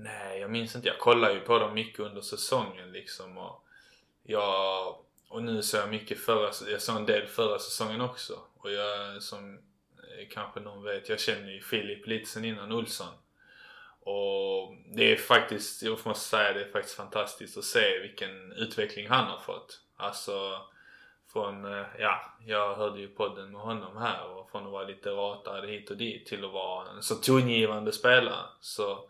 Nej, 0.04 0.40
jag 0.40 0.52
minns 0.52 0.76
inte. 0.76 0.88
Jag 0.88 1.00
kollar 1.00 1.32
ju 1.32 1.40
på 1.40 1.60
dem 1.60 1.74
mycket 1.74 2.00
under 2.00 2.22
säsongen 2.22 2.92
liksom. 2.92 3.38
Och, 3.38 3.66
jag, 4.24 4.96
och 5.30 5.44
nu 5.44 5.62
såg 5.62 5.82
jag 5.82 5.90
mycket 5.90 6.20
förra, 6.20 6.52
jag 6.72 6.82
såg 6.82 6.96
en 6.96 7.06
del 7.06 7.28
förra 7.28 7.60
säsongen 7.60 8.02
också. 8.02 8.40
Och 8.58 8.72
jag 8.72 9.24
som 9.24 9.54
eh, 9.54 10.28
kanske 10.30 10.60
någon 10.60 10.84
vet, 10.84 11.10
jag 11.10 11.20
känner 11.20 11.52
ju 11.52 11.62
Filip 11.62 12.08
lite 12.08 12.30
sen 12.30 12.46
innan 12.46 12.72
Olsson. 12.72 13.14
Och 14.00 14.76
det 14.86 15.12
är 15.12 15.18
faktiskt, 15.18 15.84
jag 15.84 16.06
måste 16.06 16.30
säga 16.30 16.54
det 16.54 16.62
är 16.62 16.72
faktiskt 16.72 16.96
fantastiskt 16.96 17.58
att 17.58 17.64
se 17.64 18.00
vilken 18.00 18.52
utveckling 18.52 19.08
han 19.08 19.26
har 19.26 19.40
fått. 19.40 19.82
Alltså 19.98 20.62
från, 21.34 21.66
eh, 21.66 21.86
ja, 22.00 22.22
jag 22.46 22.76
hörde 22.76 23.00
ju 23.00 23.08
podden 23.08 23.52
med 23.52 23.62
honom 23.62 23.98
här 23.98 24.28
och 24.28 24.52
från 24.52 24.66
att 24.66 24.72
vara 24.72 24.88
lite 24.88 25.10
ratad 25.10 25.70
hit 25.70 25.90
och 25.90 25.98
dit 25.98 26.26
till 26.26 26.46
att 26.46 26.52
vara 26.52 26.90
en 26.90 27.04
så 27.04 27.16
tongivande 27.16 27.92
spelare. 27.92 28.46
Så 28.60 29.10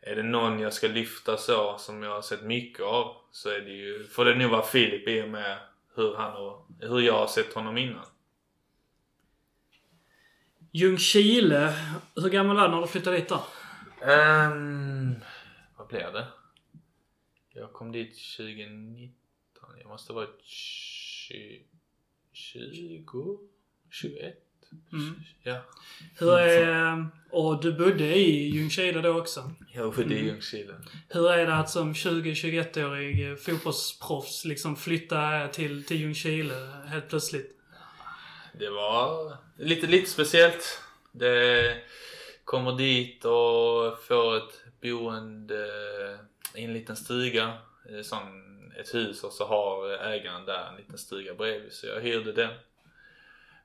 är 0.00 0.16
det 0.16 0.22
någon 0.22 0.60
jag 0.60 0.72
ska 0.72 0.88
lyfta 0.88 1.36
så 1.36 1.78
som 1.78 2.02
jag 2.02 2.10
har 2.10 2.22
sett 2.22 2.42
mycket 2.42 2.84
av 2.84 3.16
så 3.30 3.48
är 3.48 3.60
det 3.60 3.72
ju, 3.72 4.04
får 4.04 4.24
det 4.24 4.34
nog 4.34 4.50
vara 4.50 4.62
Filip 4.62 5.08
i 5.08 5.22
och 5.22 5.28
med 5.28 5.58
hur 5.94 6.14
han 6.14 6.36
och, 6.36 6.66
hur 6.80 7.00
jag 7.00 7.18
har 7.18 7.26
sett 7.26 7.54
honom 7.54 7.78
innan. 7.78 8.06
Ljungskile, 10.72 11.74
hur 12.14 12.28
gammal 12.28 12.56
var 12.56 12.68
du 12.68 12.74
när 12.74 12.80
du 12.80 12.86
flyttade 12.86 13.16
dit 13.16 13.28
då? 13.28 13.44
Um, 14.02 15.16
vad 15.76 15.86
blev 15.88 16.12
det? 16.12 16.26
Jag 17.52 17.72
kom 17.72 17.92
dit 17.92 18.36
2019. 18.36 19.14
Jag 19.78 19.88
måste 19.88 20.12
ha 20.12 20.20
varit 20.20 20.40
20, 21.28 21.62
20 22.32 23.04
21? 23.90 24.34
Mm. 24.92 25.14
Ja. 25.42 25.64
Hur 26.18 26.38
är, 26.38 27.06
och 27.30 27.62
du 27.62 27.72
bodde 27.72 28.16
i 28.16 28.48
Ljungskile 28.48 29.00
då 29.00 29.18
också? 29.20 29.50
Jag 29.72 29.94
bodde 29.94 30.14
i 30.14 30.24
Ljungskile. 30.24 30.74
Hur 31.08 31.30
är 31.30 31.46
det 31.46 31.54
att 31.54 31.70
som 31.70 31.92
20-21-årig 31.92 33.38
fotbollsproffs 33.38 34.44
liksom 34.44 34.76
flytta 34.76 35.48
till, 35.48 35.84
till 35.84 36.00
Ljungskile 36.00 36.54
helt 36.86 37.08
plötsligt? 37.08 37.58
Det 38.58 38.70
var 38.70 39.36
lite, 39.58 39.86
lite 39.86 40.10
speciellt. 40.10 40.82
Det 41.12 41.76
kommer 42.44 42.76
dit 42.76 43.24
och 43.24 44.04
får 44.04 44.36
ett 44.36 44.64
boende 44.82 45.68
i 46.54 46.64
en 46.64 46.72
liten 46.72 46.96
stuga. 46.96 47.58
Som 48.02 48.47
ett 48.78 48.94
hus 48.94 49.24
och 49.24 49.32
så 49.32 49.46
har 49.46 49.88
ägaren 49.88 50.44
där 50.44 50.66
en 50.68 50.76
liten 50.76 50.98
stuga 50.98 51.34
bredvid. 51.34 51.72
Så 51.72 51.86
jag 51.86 52.00
hyrde 52.00 52.32
den. 52.32 52.54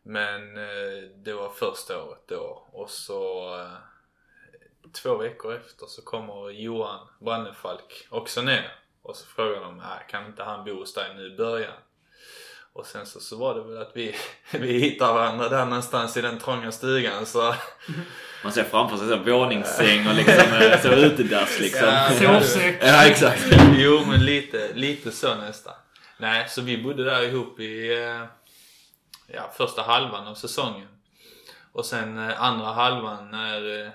Men 0.04 0.58
eh, 0.58 1.10
det 1.16 1.34
var 1.34 1.50
första 1.50 2.04
året 2.04 2.28
då 2.28 2.68
och 2.72 2.90
så 2.90 3.54
eh, 3.60 3.78
två 4.92 5.18
veckor 5.18 5.54
efter 5.54 5.86
så 5.86 6.02
kommer 6.02 6.50
Johan 6.50 7.08
Brannefalk 7.20 8.08
också 8.10 8.42
ner 8.42 8.72
och 9.02 9.16
så 9.16 9.26
frågar 9.26 9.62
de, 9.62 9.80
äh, 9.80 10.08
kan 10.10 10.26
inte 10.26 10.44
han 10.44 10.66
bo 10.66 10.74
hos 10.74 10.94
dig 10.94 11.16
nu 11.16 11.34
i 11.34 11.38
början? 11.38 11.74
Och 12.74 12.86
sen 12.86 13.06
så, 13.06 13.20
så 13.20 13.38
var 13.38 13.56
det 13.56 13.64
väl 13.64 13.82
att 13.82 13.92
vi, 13.94 14.16
vi 14.52 14.80
hittade 14.80 15.14
varandra 15.14 15.50
där 15.50 15.66
någonstans 15.66 16.18
i 16.18 16.22
den 16.22 16.40
trånga 16.40 16.72
stugan 16.72 17.26
så... 17.26 17.56
Man 18.44 18.52
ser 18.52 18.64
framför 18.64 18.98
sig 18.98 19.08
så 19.08 19.18
våningssäng 19.18 20.08
och 20.08 20.16
liksom 20.16 20.54
eh, 20.62 20.82
så 20.82 20.88
utedass 20.88 21.60
liksom. 21.60 21.90
Sovsäck. 22.20 22.78
Ja, 22.82 23.06
exakt. 23.06 23.44
Jo 23.78 24.02
men 24.08 24.26
lite, 24.26 24.74
lite 24.74 25.12
så 25.12 25.36
nästan. 25.36 25.74
Nej, 26.18 26.46
så 26.50 26.62
vi 26.62 26.84
bodde 26.84 27.04
där 27.04 27.24
ihop 27.24 27.60
i 27.60 27.98
ja, 29.28 29.52
första 29.58 29.82
halvan 29.82 30.28
av 30.28 30.36
säsongen. 30.36 30.88
Och 31.74 31.86
sen 31.86 32.30
eh, 32.30 32.42
andra 32.42 32.66
halvan 32.66 33.32
när 33.32 33.82
eh, 33.82 33.92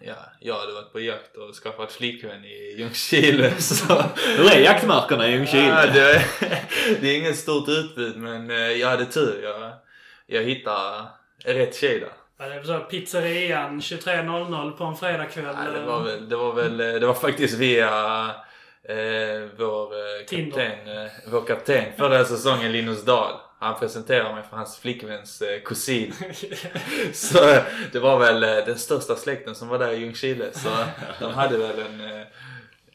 ja, 0.00 0.16
jag 0.40 0.54
hade 0.54 0.72
varit 0.72 0.92
på 0.92 1.00
jakt 1.00 1.36
och 1.36 1.54
skaffat 1.54 1.92
flickvän 1.92 2.44
i 2.44 2.74
Ljungskile. 2.78 3.52
Så... 3.58 4.02
Hur 4.36 4.52
är 4.52 4.60
jaktmarkerna 4.60 5.28
i 5.28 5.32
Ljungskile? 5.32 5.66
Ja, 5.66 5.86
det, 5.86 6.14
är, 6.14 6.22
det 7.00 7.08
är 7.08 7.18
inget 7.18 7.36
stort 7.36 7.68
utbud 7.68 8.16
men 8.16 8.50
eh, 8.50 8.56
jag 8.56 8.88
hade 8.88 9.04
tur. 9.04 9.42
Jag, 9.42 9.72
jag 10.26 10.42
hittade 10.42 11.06
rätt 11.44 11.76
tjej 11.76 12.00
där. 12.00 12.12
Ja, 12.38 12.48
det 12.48 12.56
var 12.56 12.64
så 12.64 12.84
pizzerian 12.84 13.80
23.00 13.80 14.70
på 14.70 14.84
en 14.84 14.96
fredagkväll. 14.96 15.56
Ja, 15.64 15.70
det, 15.80 15.86
var 15.86 16.02
väl, 16.02 16.28
det 16.28 16.36
var 16.36 16.52
väl, 16.52 16.76
det 16.76 17.06
var 17.06 17.14
faktiskt 17.14 17.54
via 17.54 17.86
eh, 18.82 19.48
vår, 19.56 20.18
kapten, 20.26 20.88
eh, 20.88 21.10
vår 21.26 21.46
kapten 21.46 21.84
förra 21.96 22.24
säsongen 22.24 22.72
Linus 22.72 23.04
Dahl. 23.04 23.34
Han 23.60 23.78
presenterade 23.78 24.34
mig 24.34 24.42
för 24.42 24.56
hans 24.56 24.78
flickväns 24.78 25.42
eh, 25.42 25.62
kusin. 25.62 26.14
så 27.12 27.38
det 27.92 27.98
var 27.98 28.18
väl 28.18 28.42
eh, 28.42 28.66
den 28.66 28.78
största 28.78 29.16
släkten 29.16 29.54
som 29.54 29.68
var 29.68 29.78
där 29.78 29.92
i 29.92 30.00
Ljungskile. 30.00 30.52
Så 30.52 30.68
de 31.20 31.34
hade 31.34 31.58
väl 31.58 31.78
en, 31.78 32.00
eh, 32.00 32.26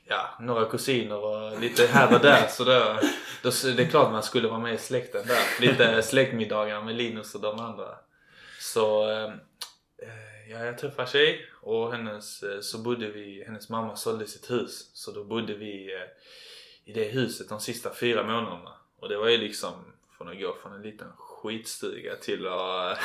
ja, 0.05 0.37
några 0.39 0.65
kusiner 0.65 1.17
och 1.17 1.59
lite 1.59 1.87
här 1.87 2.13
och 2.13 2.19
där. 2.19 2.47
Så 2.47 2.63
då, 2.63 2.99
då, 3.43 3.49
det 3.75 3.83
är 3.83 3.89
klart 3.89 4.11
man 4.11 4.23
skulle 4.23 4.47
vara 4.47 4.59
med 4.59 4.73
i 4.73 4.77
släkten 4.77 5.27
där. 5.27 5.61
Lite 5.61 6.01
släktmiddagar 6.01 6.81
med 6.81 6.95
Linus 6.95 7.35
och 7.35 7.41
de 7.41 7.59
andra. 7.59 7.87
Så 8.59 9.05
ja, 10.49 10.65
jag 10.65 10.77
träffade 10.77 11.07
tjej 11.07 11.45
och 11.61 11.91
hennes, 11.91 12.43
så 12.61 12.77
bodde 12.77 13.07
vi, 13.07 13.43
hennes 13.45 13.69
mamma 13.69 13.95
sålde 13.95 14.27
sitt 14.27 14.51
hus. 14.51 14.91
Så 14.93 15.11
då 15.11 15.23
bodde 15.23 15.53
vi 15.53 15.89
i 16.85 16.93
det 16.93 17.03
huset 17.03 17.49
de 17.49 17.59
sista 17.59 17.93
fyra 17.93 18.23
månaderna. 18.23 18.73
Och 18.99 19.09
det 19.09 19.17
var 19.17 19.29
ju 19.29 19.37
liksom 19.37 19.92
från 20.23 20.33
att 20.33 20.41
gå 20.41 20.55
från 20.61 20.73
en 20.73 20.81
liten 20.81 21.07
skitstuga 21.17 22.15
till 22.15 22.47
att 22.47 22.99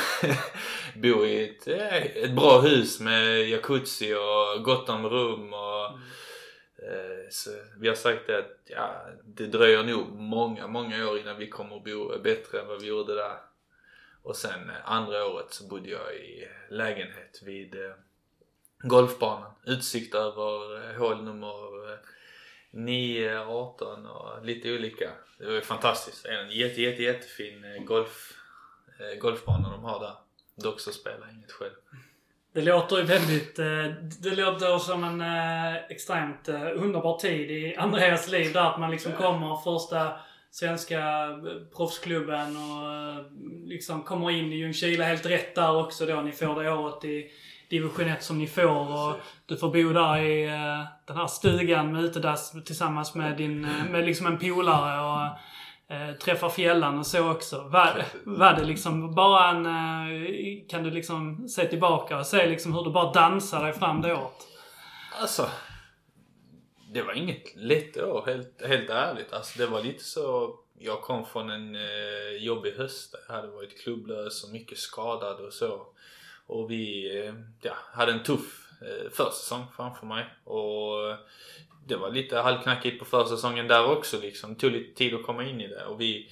bo 0.97 1.25
i 1.25 1.51
ett, 1.51 1.69
eh, 1.69 1.97
ett 1.97 2.37
bra 2.37 2.61
hus 2.61 3.01
med 3.01 3.49
jacuzzi 3.49 4.15
och 4.15 4.65
gott 4.65 4.89
om 4.89 5.09
rum 5.09 5.53
och 5.53 5.87
mm. 5.91 6.01
Eh, 6.83 7.29
så 7.31 7.51
vi 7.77 7.89
har 7.89 7.95
sagt 7.95 8.27
det 8.27 8.39
att 8.39 8.57
ja, 8.65 9.07
det 9.25 9.47
dröjer 9.47 9.85
nog 9.85 10.13
många, 10.13 10.67
många 10.67 11.09
år 11.09 11.19
innan 11.19 11.39
vi 11.39 11.49
kommer 11.49 11.77
att 11.77 11.85
bo 11.85 12.19
bättre 12.19 12.61
än 12.61 12.67
vad 12.67 12.81
vi 12.81 12.87
gjorde 12.87 13.15
där. 13.15 13.37
Och 14.23 14.37
sen 14.37 14.71
eh, 14.71 14.77
andra 14.93 15.27
året 15.27 15.53
så 15.53 15.69
bodde 15.69 15.91
jag 15.91 16.15
i 16.15 16.49
lägenhet 16.71 17.43
vid 17.45 17.75
golfbanan. 18.79 19.53
Utsikt 19.67 20.15
över 20.15 20.95
hål 20.99 21.25
nummer 21.25 21.99
9, 22.71 23.39
18 23.39 24.07
och 24.07 24.45
lite 24.45 24.73
olika. 24.73 25.11
Det 25.39 25.47
var 25.47 25.61
fantastiskt. 25.61 26.27
En 26.27 26.51
jätte, 26.51 26.83
jätte, 26.83 27.03
jättefin 27.03 27.65
eh, 27.65 27.83
golf, 27.83 28.33
eh, 29.01 29.21
golfbana 29.21 29.71
de 29.71 29.85
har 29.85 30.01
där. 30.01 30.15
Dock 30.55 30.81
så 30.81 30.93
spelar 30.93 31.27
jag 31.27 31.35
inget 31.35 31.53
själv. 31.53 31.73
Det 32.53 32.63
låter 32.63 32.97
ju 32.97 33.03
väldigt... 33.03 33.59
Eh, 33.59 33.85
det 34.21 34.35
låter 34.35 34.79
som 34.79 35.05
en 35.05 35.23
extremt 35.89 36.49
underbar 36.75 37.19
tid 37.19 37.51
i 37.51 37.77
Andreas 37.77 38.29
liv 38.29 38.53
där. 38.53 38.71
Att 38.71 38.81
man 38.81 38.91
liksom 38.91 39.13
kommer 39.13 39.57
första 39.57 40.21
svenska 40.51 41.29
proffsklubben 41.77 42.57
och 42.57 43.25
liksom 43.65 44.03
kommer 44.03 44.31
in 44.31 44.53
i 44.53 44.57
Ljungskile 44.57 45.05
helt 45.05 45.27
rätt 45.27 45.55
där 45.55 45.77
också 45.77 46.07
då. 46.07 46.21
Ni 46.21 46.33
får 46.33 46.63
det 46.63 46.73
året 46.73 47.05
i 47.05 47.31
division 47.71 48.09
1 48.09 48.23
som 48.23 48.39
ni 48.39 48.47
får 48.47 49.09
och 49.09 49.17
du 49.47 49.57
får 49.57 49.69
bo 49.69 49.93
där 49.93 50.19
i 50.19 50.47
uh, 50.47 50.85
den 51.07 51.17
här 51.17 51.27
stugan 51.27 51.93
med 51.93 52.05
utedass 52.05 52.53
tillsammans 52.65 53.15
med 53.15 53.37
din, 53.37 53.65
uh, 53.65 53.91
med 53.91 54.05
liksom 54.05 54.27
en 54.27 54.39
polare 54.39 55.01
och 55.01 55.39
uh, 55.97 56.17
träffa 56.17 56.51
fjällan 56.51 56.99
och 56.99 57.07
så 57.07 57.31
också. 57.31 57.69
Var, 57.69 58.05
var 58.25 58.53
det 58.53 58.65
liksom 58.65 59.15
bara 59.15 59.51
en, 59.51 59.65
kan 60.69 60.83
du 60.83 60.91
liksom 60.91 61.49
se 61.49 61.65
tillbaka 61.65 62.19
och 62.19 62.27
se 62.27 62.47
liksom 62.47 62.75
hur 62.75 62.85
du 62.85 62.91
bara 62.91 63.13
dansade 63.13 63.65
dig 63.65 63.73
fram 63.73 64.03
det 64.03 64.15
året? 64.15 64.47
Alltså, 65.21 65.49
det 66.93 67.03
var 67.03 67.13
inget 67.13 67.57
lätt 67.57 67.97
år 67.97 68.23
helt, 68.27 68.63
helt 68.69 68.91
ärligt. 68.91 69.33
Alltså 69.33 69.59
det 69.59 69.67
var 69.67 69.83
lite 69.83 70.05
så 70.05 70.55
jag 70.81 71.03
kom 71.03 71.27
från 71.27 71.51
en 71.51 71.75
eh, 71.75 72.37
jobbig 72.39 72.73
höst. 72.73 73.15
Jag 73.29 73.35
hade 73.35 73.49
varit 73.49 73.83
klubblös 73.83 74.45
och 74.45 74.51
mycket 74.51 74.79
skadad 74.79 75.41
och 75.41 75.53
så. 75.53 75.87
Och 76.49 76.71
vi 76.71 77.19
eh, 77.19 77.35
ja, 77.61 77.77
hade 77.93 78.13
en 78.13 78.23
tuff 78.23 78.69
eh, 78.83 79.11
försäsong 79.11 79.65
framför 79.77 80.07
mig. 80.07 80.27
Och 80.45 81.17
det 81.87 81.97
var 81.97 82.11
lite 82.11 82.37
halvknackigt 82.37 82.99
på 82.99 83.05
försäsongen 83.05 83.69
där 83.69 83.91
också 83.91 84.21
liksom. 84.21 84.55
Det 84.55 84.61
tog 84.61 84.73
lite 84.73 84.99
tid 84.99 85.15
att 85.15 85.23
komma 85.23 85.45
in 85.45 85.61
i 85.61 85.69
det. 85.69 85.87
Och 85.87 86.01
vi, 86.01 86.31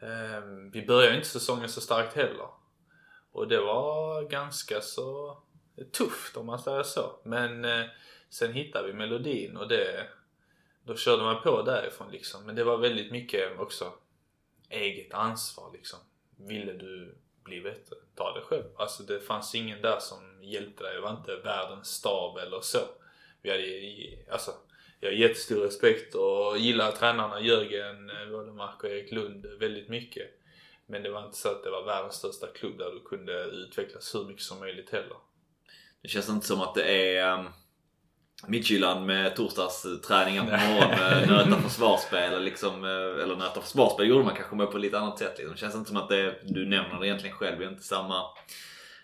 eh, 0.00 0.40
vi 0.72 0.86
började 0.86 1.16
inte 1.16 1.28
säsongen 1.28 1.68
så 1.68 1.80
starkt 1.80 2.16
heller. 2.16 2.48
Och 3.32 3.48
det 3.48 3.60
var 3.60 4.22
ganska 4.22 4.80
så 4.80 5.38
tufft 5.92 6.36
om 6.36 6.46
man 6.46 6.58
säger 6.58 6.82
så. 6.82 7.20
Men 7.24 7.64
eh, 7.64 7.84
sen 8.30 8.52
hittade 8.52 8.86
vi 8.86 8.92
melodin 8.92 9.56
och 9.56 9.68
det, 9.68 10.08
då 10.84 10.96
körde 10.96 11.22
man 11.22 11.42
på 11.42 11.62
därifrån 11.62 12.10
liksom. 12.12 12.44
Men 12.44 12.54
det 12.54 12.64
var 12.64 12.78
väldigt 12.78 13.12
mycket 13.12 13.58
också 13.58 13.92
eget 14.68 15.14
ansvar 15.14 15.70
liksom. 15.72 15.98
Ville 16.36 16.72
du 16.72 17.18
bli 17.46 17.60
bättre. 17.60 17.96
Ta 18.14 18.34
det 18.34 18.40
själv. 18.40 18.64
Alltså 18.76 19.02
det 19.02 19.20
fanns 19.20 19.54
ingen 19.54 19.82
där 19.82 19.98
som 19.98 20.42
hjälpte 20.42 20.84
dig. 20.84 20.94
Det 20.94 21.00
var 21.00 21.10
inte 21.10 21.36
världens 21.36 21.88
stab 21.88 22.38
eller 22.38 22.60
så. 22.60 22.78
Vi 23.42 23.50
hade, 23.50 24.32
alltså, 24.32 24.50
jag 25.00 25.08
har 25.08 25.14
jättestor 25.14 25.60
respekt 25.60 26.14
och 26.14 26.58
gillar 26.58 26.92
tränarna 26.92 27.40
Jörgen 27.40 28.10
eh, 28.10 28.26
Wålemark 28.28 28.84
och 28.84 28.90
Erik 28.90 29.12
Lund 29.12 29.46
väldigt 29.46 29.88
mycket. 29.88 30.30
Men 30.86 31.02
det 31.02 31.10
var 31.10 31.24
inte 31.24 31.38
så 31.38 31.48
att 31.48 31.64
det 31.64 31.70
var 31.70 31.84
världens 31.84 32.14
största 32.14 32.46
klubb 32.46 32.78
där 32.78 32.90
du 32.90 33.00
kunde 33.00 33.44
utvecklas 33.44 34.14
hur 34.14 34.24
mycket 34.24 34.42
som 34.42 34.58
möjligt 34.58 34.90
heller. 34.90 35.16
Det 36.02 36.08
känns 36.08 36.28
inte 36.28 36.46
som 36.46 36.60
att 36.60 36.74
det 36.74 37.16
är 37.16 37.32
ehm, 37.32 37.46
Midtjylland 38.46 39.06
med 39.06 39.36
torsdagsträningar 39.36 40.42
på 40.44 40.50
morgonen, 40.50 41.48
nöta 41.48 41.62
försvarsspel 41.62 42.42
liksom, 42.42 42.84
eh, 42.84 43.22
eller 43.22 43.36
nöta 43.36 43.60
försvarsspel 43.60 44.08
gjorde 44.08 44.24
man 44.24 44.34
kanske 44.34 44.56
med 44.56 44.70
på 44.70 44.78
lite 44.78 44.98
annat 44.98 45.18
sätt. 45.18 45.34
Liksom. 45.38 45.52
Det 45.52 45.60
känns 45.60 45.74
inte 45.74 45.88
som 45.88 45.96
att 45.96 46.08
det, 46.08 46.34
du 46.44 46.66
nämner 46.66 47.00
det 47.00 47.06
egentligen 47.06 47.36
själv, 47.36 47.58
det 47.58 47.64
är 47.64 47.70
inte 47.70 47.82
samma, 47.82 48.22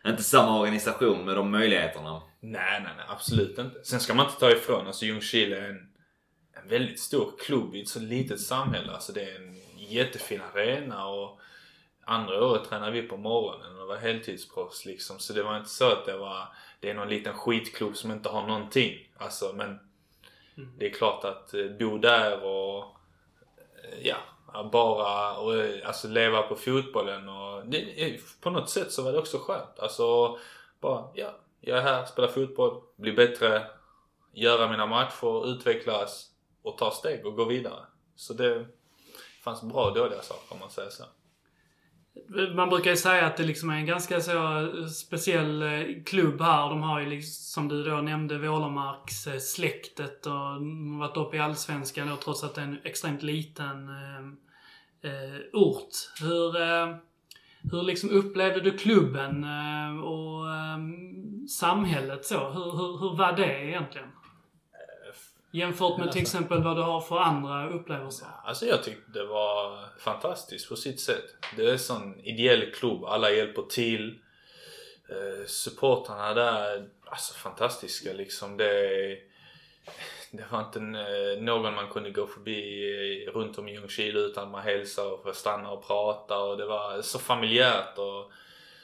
inte 0.06 0.22
samma 0.22 0.60
organisation 0.60 1.24
med 1.24 1.36
de 1.36 1.50
möjligheterna. 1.50 2.22
Nej, 2.40 2.80
nej, 2.82 2.92
nej. 2.96 3.06
Absolut 3.08 3.58
inte. 3.58 3.84
Sen 3.84 4.00
ska 4.00 4.14
man 4.14 4.26
inte 4.26 4.40
ta 4.40 4.50
ifrån, 4.50 4.86
alltså 4.86 5.04
Ljungskile 5.04 5.56
är 5.56 5.68
en, 5.68 5.88
en 6.62 6.68
väldigt 6.68 7.00
stor 7.00 7.32
klubb 7.38 7.74
i 7.74 7.82
ett 7.82 7.88
så 7.88 8.00
litet 8.00 8.40
samhälle. 8.40 8.92
Alltså 8.92 9.12
det 9.12 9.22
är 9.22 9.36
en 9.36 9.56
jättefin 9.76 10.40
arena 10.54 11.06
och 11.06 11.40
andra 12.04 12.44
året 12.44 12.68
tränade 12.68 12.92
vi 12.92 13.02
på 13.02 13.16
morgonen 13.16 13.80
och 13.80 13.88
var 13.88 13.96
heltidsproffs 13.96 14.84
liksom. 14.84 15.18
Så 15.18 15.32
det 15.32 15.42
var 15.42 15.56
inte 15.56 15.70
så 15.70 15.92
att 15.92 16.04
det 16.04 16.16
var, 16.16 16.48
det 16.80 16.90
är 16.90 16.94
någon 16.94 17.08
liten 17.08 17.34
skitklubb 17.34 17.96
som 17.96 18.10
inte 18.10 18.28
har 18.28 18.46
någonting. 18.46 19.08
Alltså 19.16 19.52
men 19.54 19.78
mm. 20.56 20.70
det 20.78 20.86
är 20.86 20.90
klart 20.90 21.24
att 21.24 21.54
eh, 21.54 21.66
bo 21.78 21.98
där 21.98 22.44
och 22.44 22.84
eh, 23.84 24.06
ja, 24.06 24.16
bara 24.72 25.36
och, 25.36 25.56
eh, 25.56 25.88
alltså 25.88 26.08
leva 26.08 26.42
på 26.42 26.56
fotbollen 26.56 27.28
och 27.28 27.66
det, 27.66 28.20
på 28.40 28.50
något 28.50 28.70
sätt 28.70 28.92
så 28.92 29.02
var 29.02 29.12
det 29.12 29.18
också 29.18 29.38
skönt. 29.38 29.78
Alltså 29.78 30.38
bara, 30.80 31.04
ja, 31.14 31.34
jag 31.60 31.78
är 31.78 31.82
här, 31.82 32.04
spelar 32.04 32.28
fotboll, 32.28 32.82
blir 32.96 33.16
bättre, 33.16 33.66
göra 34.32 34.70
mina 34.70 34.86
matcher, 34.86 35.46
utvecklas 35.46 36.30
och 36.62 36.78
ta 36.78 36.90
steg 36.90 37.26
och 37.26 37.36
gå 37.36 37.44
vidare. 37.44 37.86
Så 38.16 38.32
det 38.32 38.66
fanns 39.44 39.62
bra 39.62 39.84
och 39.84 39.94
dåliga 39.94 40.22
saker 40.22 40.54
om 40.54 40.58
man 40.58 40.70
säger 40.70 40.90
så. 40.90 41.04
Man 42.54 42.68
brukar 42.68 42.90
ju 42.90 42.96
säga 42.96 43.26
att 43.26 43.36
det 43.36 43.42
liksom 43.42 43.70
är 43.70 43.74
en 43.74 43.86
ganska 43.86 44.20
så 44.20 44.68
speciell 44.88 45.62
eh, 45.62 46.02
klubb 46.06 46.40
här. 46.40 46.68
De 46.68 46.82
har 46.82 47.00
ju 47.00 47.10
liksom, 47.10 47.32
som 47.32 47.68
du 47.68 47.84
då 47.84 47.96
nämnde, 47.96 48.38
Vålemarks 48.38 49.28
släktet 49.54 50.26
och 50.26 50.32
varit 50.98 51.16
uppe 51.16 51.36
i 51.36 51.40
Allsvenskan 51.40 52.08
då, 52.08 52.16
trots 52.16 52.44
att 52.44 52.54
det 52.54 52.60
är 52.60 52.64
en 52.64 52.78
extremt 52.84 53.22
liten 53.22 53.88
eh, 53.88 55.10
eh 55.10 55.40
ort. 55.52 55.88
Hur, 56.20 56.62
eh, 56.62 56.96
hur 57.70 57.82
liksom 57.82 58.10
upplevde 58.10 58.60
du 58.60 58.78
klubben 58.78 59.44
eh, 59.44 60.04
och 60.04 60.54
ehm, 60.54 61.48
samhället 61.48 62.26
så? 62.26 62.50
Hur, 62.50 62.72
hur, 62.72 62.98
hur 63.00 63.16
var 63.16 63.32
det 63.32 63.68
egentligen? 63.68 64.08
Jämfört 65.54 65.98
med 65.98 66.12
till 66.12 66.22
exempel 66.22 66.62
vad 66.62 66.76
du 66.76 66.82
har 66.82 67.00
för 67.00 67.18
andra 67.18 67.70
upplevelser? 67.70 68.28
Alltså 68.44 68.66
jag 68.66 68.82
tyckte 68.82 69.12
det 69.12 69.24
var 69.24 69.78
fantastiskt 69.98 70.68
på 70.68 70.76
sitt 70.76 71.00
sätt. 71.00 71.24
Det 71.56 71.64
är 71.64 71.72
en 71.72 71.78
sån 71.78 72.20
ideell 72.20 72.72
klubb, 72.74 73.04
alla 73.04 73.30
hjälper 73.30 73.62
till. 73.62 74.18
Eh, 75.08 75.46
supportrarna 75.46 76.34
där, 76.34 76.88
alltså 77.04 77.34
fantastiska 77.34 78.12
liksom. 78.12 78.56
Det, 78.56 79.18
det 80.30 80.44
var 80.50 80.60
inte 80.60 80.80
någon 81.40 81.74
man 81.74 81.90
kunde 81.90 82.10
gå 82.10 82.26
förbi 82.26 83.30
runt 83.34 83.58
om 83.58 83.68
i 83.68 83.72
Ljungskile 83.72 84.20
utan 84.20 84.50
man 84.50 84.62
hälsade 84.62 85.08
och 85.08 85.36
stanna 85.36 85.70
och 85.70 85.86
prata 85.86 86.38
och 86.38 86.56
det 86.56 86.66
var 86.66 87.02
så 87.02 87.18
familjärt. 87.18 87.98
Och, 87.98 88.32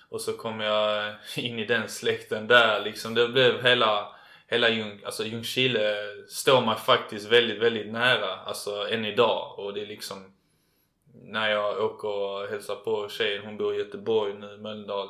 och 0.09 0.21
så 0.21 0.33
kom 0.33 0.61
jag 0.61 1.15
in 1.37 1.59
i 1.59 1.65
den 1.65 1.89
släkten 1.89 2.47
där 2.47 2.85
liksom. 2.85 3.15
Det 3.15 3.29
blev 3.29 3.63
hela 3.63 4.18
hela 4.51 4.69
Ljung, 4.69 5.01
alltså 5.05 5.25
Ljungskile 5.25 5.95
står 6.29 6.61
mig 6.67 6.77
faktiskt 6.77 7.27
väldigt, 7.27 7.59
väldigt 7.59 7.93
nära. 7.93 8.37
Alltså 8.37 8.89
än 8.89 9.05
idag. 9.05 9.59
Och 9.59 9.75
det 9.75 9.83
är 9.83 9.87
liksom 9.87 10.33
när 11.23 11.51
jag 11.51 11.85
åker 11.85 12.09
och 12.09 12.49
hälsar 12.49 12.75
på 12.75 13.09
tjejen, 13.09 13.45
hon 13.45 13.57
bor 13.57 13.75
i 13.75 13.79
Göteborg 13.79 14.35
nu, 14.35 14.57
Mölndal. 14.57 15.09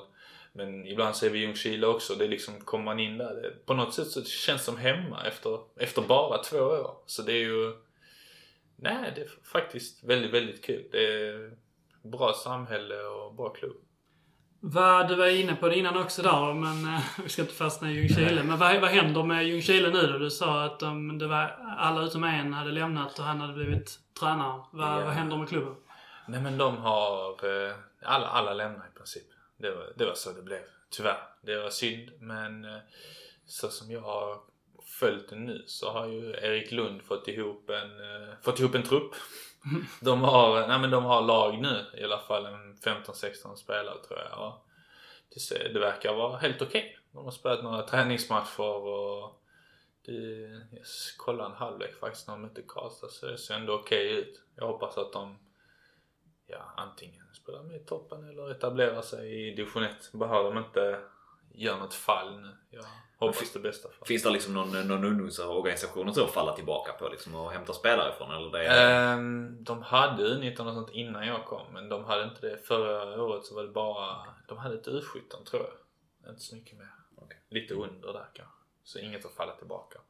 Men 0.53 0.87
ibland 0.87 1.17
ser 1.17 1.31
vi 1.31 1.39
Ljungskile 1.39 1.87
också. 1.87 2.15
Det 2.15 2.25
är 2.25 2.29
liksom, 2.29 2.61
kommer 2.61 2.85
man 2.85 3.01
in 3.01 3.19
där, 3.19 3.35
det, 3.35 3.67
på 3.67 3.75
något 3.75 3.95
sätt 3.95 4.09
så 4.09 4.25
känns 4.25 4.61
det 4.61 4.65
som 4.65 4.77
hemma 4.77 5.25
efter, 5.27 5.59
efter 5.77 6.03
bara 6.03 6.43
två 6.43 6.59
år. 6.59 6.97
Så 7.07 7.23
det 7.23 7.33
är 7.33 7.45
ju, 7.45 7.73
nej 8.77 9.13
det 9.15 9.21
är 9.21 9.29
faktiskt 9.53 10.05
väldigt, 10.05 10.31
väldigt 10.31 10.65
kul. 10.65 10.89
Det 10.91 11.05
är 11.05 11.57
bra 12.03 12.33
samhälle 12.33 13.03
och 13.03 13.35
bra 13.35 13.49
klubb. 13.49 13.77
Vad, 14.61 15.09
du 15.09 15.15
var 15.15 15.27
inne 15.27 15.55
på 15.55 15.69
det 15.69 15.79
innan 15.79 15.97
också 15.97 16.23
där, 16.23 16.55
men 16.55 16.95
äh, 16.95 17.01
vi 17.23 17.29
ska 17.29 17.43
inte 17.43 17.55
fastna 17.55 17.91
i 17.91 17.95
Ljungskile. 17.95 18.43
Men 18.43 18.59
vad, 18.59 18.81
vad 18.81 18.91
händer 18.91 19.23
med 19.23 19.47
Ljungskile 19.47 19.91
nu 19.91 20.07
då? 20.07 20.19
Du 20.19 20.31
sa 20.31 20.65
att 20.65 20.83
um, 20.83 21.19
det 21.19 21.27
var 21.27 21.59
alla 21.79 22.03
utom 22.03 22.25
en 22.25 22.53
hade 22.53 22.71
lämnat 22.71 23.19
och 23.19 23.25
han 23.25 23.41
hade 23.41 23.53
blivit 23.53 23.99
tränare. 24.21 24.63
Vad, 24.71 25.01
ja. 25.01 25.05
vad 25.05 25.15
händer 25.15 25.37
med 25.37 25.49
klubben? 25.49 25.75
Nej 26.29 26.41
men 26.41 26.59
de 26.59 26.77
har, 26.77 27.31
eh, 27.31 27.75
alla, 28.03 28.27
alla 28.27 28.55
lämnar 28.55 28.87
i 28.87 28.97
princip. 28.97 29.27
Det 29.57 29.71
var, 29.71 29.93
det 29.97 30.05
var 30.05 30.15
så 30.15 30.33
det 30.33 30.43
blev. 30.43 30.61
Tyvärr. 30.91 31.19
Det 31.43 31.63
var 31.63 31.71
synd 31.71 32.11
men 32.21 32.65
eh, 32.65 32.79
så 33.47 33.69
som 33.69 33.91
jag 33.91 34.01
har 34.01 34.39
följt 35.01 35.29
det 35.29 35.37
nu 35.37 35.65
så 35.67 35.91
har 35.91 36.07
ju 36.07 36.31
Erik 36.31 36.73
Lund 36.73 37.03
fått 37.03 37.29
ihop 37.29 37.71
en, 37.71 37.91
fått 38.43 38.61
ihop 38.61 38.75
en 38.75 38.83
trupp. 38.83 39.15
De 40.01 40.23
har, 40.23 40.69
nej 40.69 40.79
men 40.79 40.91
de 40.91 41.05
har 41.05 41.23
lag 41.23 41.59
nu 41.59 41.85
i 41.95 42.05
alla 42.05 42.19
fall, 42.19 42.47
en 42.47 42.75
15-16 42.75 43.55
spelare 43.55 43.99
tror 44.09 44.19
jag. 44.19 44.47
Och 44.47 44.69
det, 45.35 45.41
ser, 45.41 45.73
det 45.73 45.81
verkar 45.81 46.15
vara 46.15 46.37
helt 46.37 46.63
okej. 46.63 46.81
Okay. 46.81 46.97
De 47.13 47.25
har 47.25 47.31
spelat 47.31 47.63
några 47.63 47.83
träningsmatcher 47.83 48.63
och 48.63 49.43
det, 50.07 50.13
jag 50.71 50.87
kollade 51.17 51.51
en 51.51 51.57
halvlek 51.57 51.95
faktiskt 52.01 52.27
när 52.27 52.35
de 52.35 52.43
mötte 52.43 52.63
Karlstad 52.69 53.09
så 53.09 53.27
det 53.27 53.39
ser 53.39 53.55
ändå 53.55 53.75
okej 53.75 54.13
okay 54.13 54.21
ut. 54.21 54.43
Jag 54.57 54.67
hoppas 54.67 54.99
att 54.99 55.13
de 55.13 55.39
ja, 56.47 56.73
antingen 56.77 57.27
spelar 57.35 57.63
med 57.63 57.77
i 57.77 57.85
toppen 57.85 58.29
eller 58.29 58.51
etablerar 58.51 59.03
sig 59.03 59.49
i 59.49 59.55
division 59.55 59.83
1. 59.83 60.13
Behöver 60.13 60.55
de 60.55 60.59
inte 60.59 61.01
göra 61.53 61.79
något 61.79 61.95
fall 61.95 62.41
nu. 62.41 62.57
Ja. 62.71 62.85
Hoppas 63.19 63.53
det 63.53 63.59
bästa. 63.59 63.89
För. 63.89 64.07
Finns 64.07 64.23
det 64.23 64.31
liksom 64.31 64.55
någon, 64.55 64.89
någon 64.89 65.05
ungdomsorganisation 65.05 66.09
att 66.09 66.31
falla 66.31 66.53
tillbaka 66.53 66.93
på 66.93 67.09
liksom, 67.09 67.35
och 67.35 67.53
hämta 67.53 67.73
spelare 67.73 68.13
ifrån? 68.15 68.31
Eller 68.31 68.51
det? 68.51 69.13
Um, 69.15 69.65
de 69.65 69.83
hade 69.83 70.23
U19 70.23 70.67
och 70.67 70.75
sånt 70.75 70.91
innan 70.93 71.27
jag 71.27 71.45
kom 71.45 71.73
men 71.73 71.89
de 71.89 72.05
hade 72.05 72.25
inte 72.25 72.41
det. 72.41 72.67
Förra 72.67 73.23
året 73.23 73.45
så 73.45 73.55
var 73.55 73.63
det 73.63 73.69
bara, 73.69 74.17
de 74.49 74.59
hade 74.59 74.75
ett 74.75 74.87
U17 74.87 75.45
tror 75.51 75.63
jag. 75.63 76.33
Inte 76.33 76.43
så 76.43 76.55
mycket 76.55 76.79
mer. 76.79 76.89
Okay. 77.17 77.39
Lite 77.49 77.75
under 77.75 78.13
där 78.13 78.27
kanske. 78.35 78.55
Så 78.85 78.99
inget 78.99 79.25
att 79.25 79.35
falla 79.35 79.53
tillbaka 79.53 79.99
på. 79.99 80.05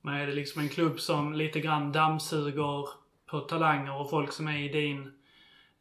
Men 0.00 0.14
är 0.14 0.26
det 0.26 0.32
liksom 0.32 0.62
en 0.62 0.68
klubb 0.68 1.00
som 1.00 1.32
lite 1.32 1.60
grann 1.60 1.92
dammsuger 1.92 2.88
på 3.26 3.40
talanger 3.40 4.00
och 4.00 4.10
folk 4.10 4.32
som 4.32 4.48
är 4.48 4.58
i 4.58 4.68
din 4.68 5.12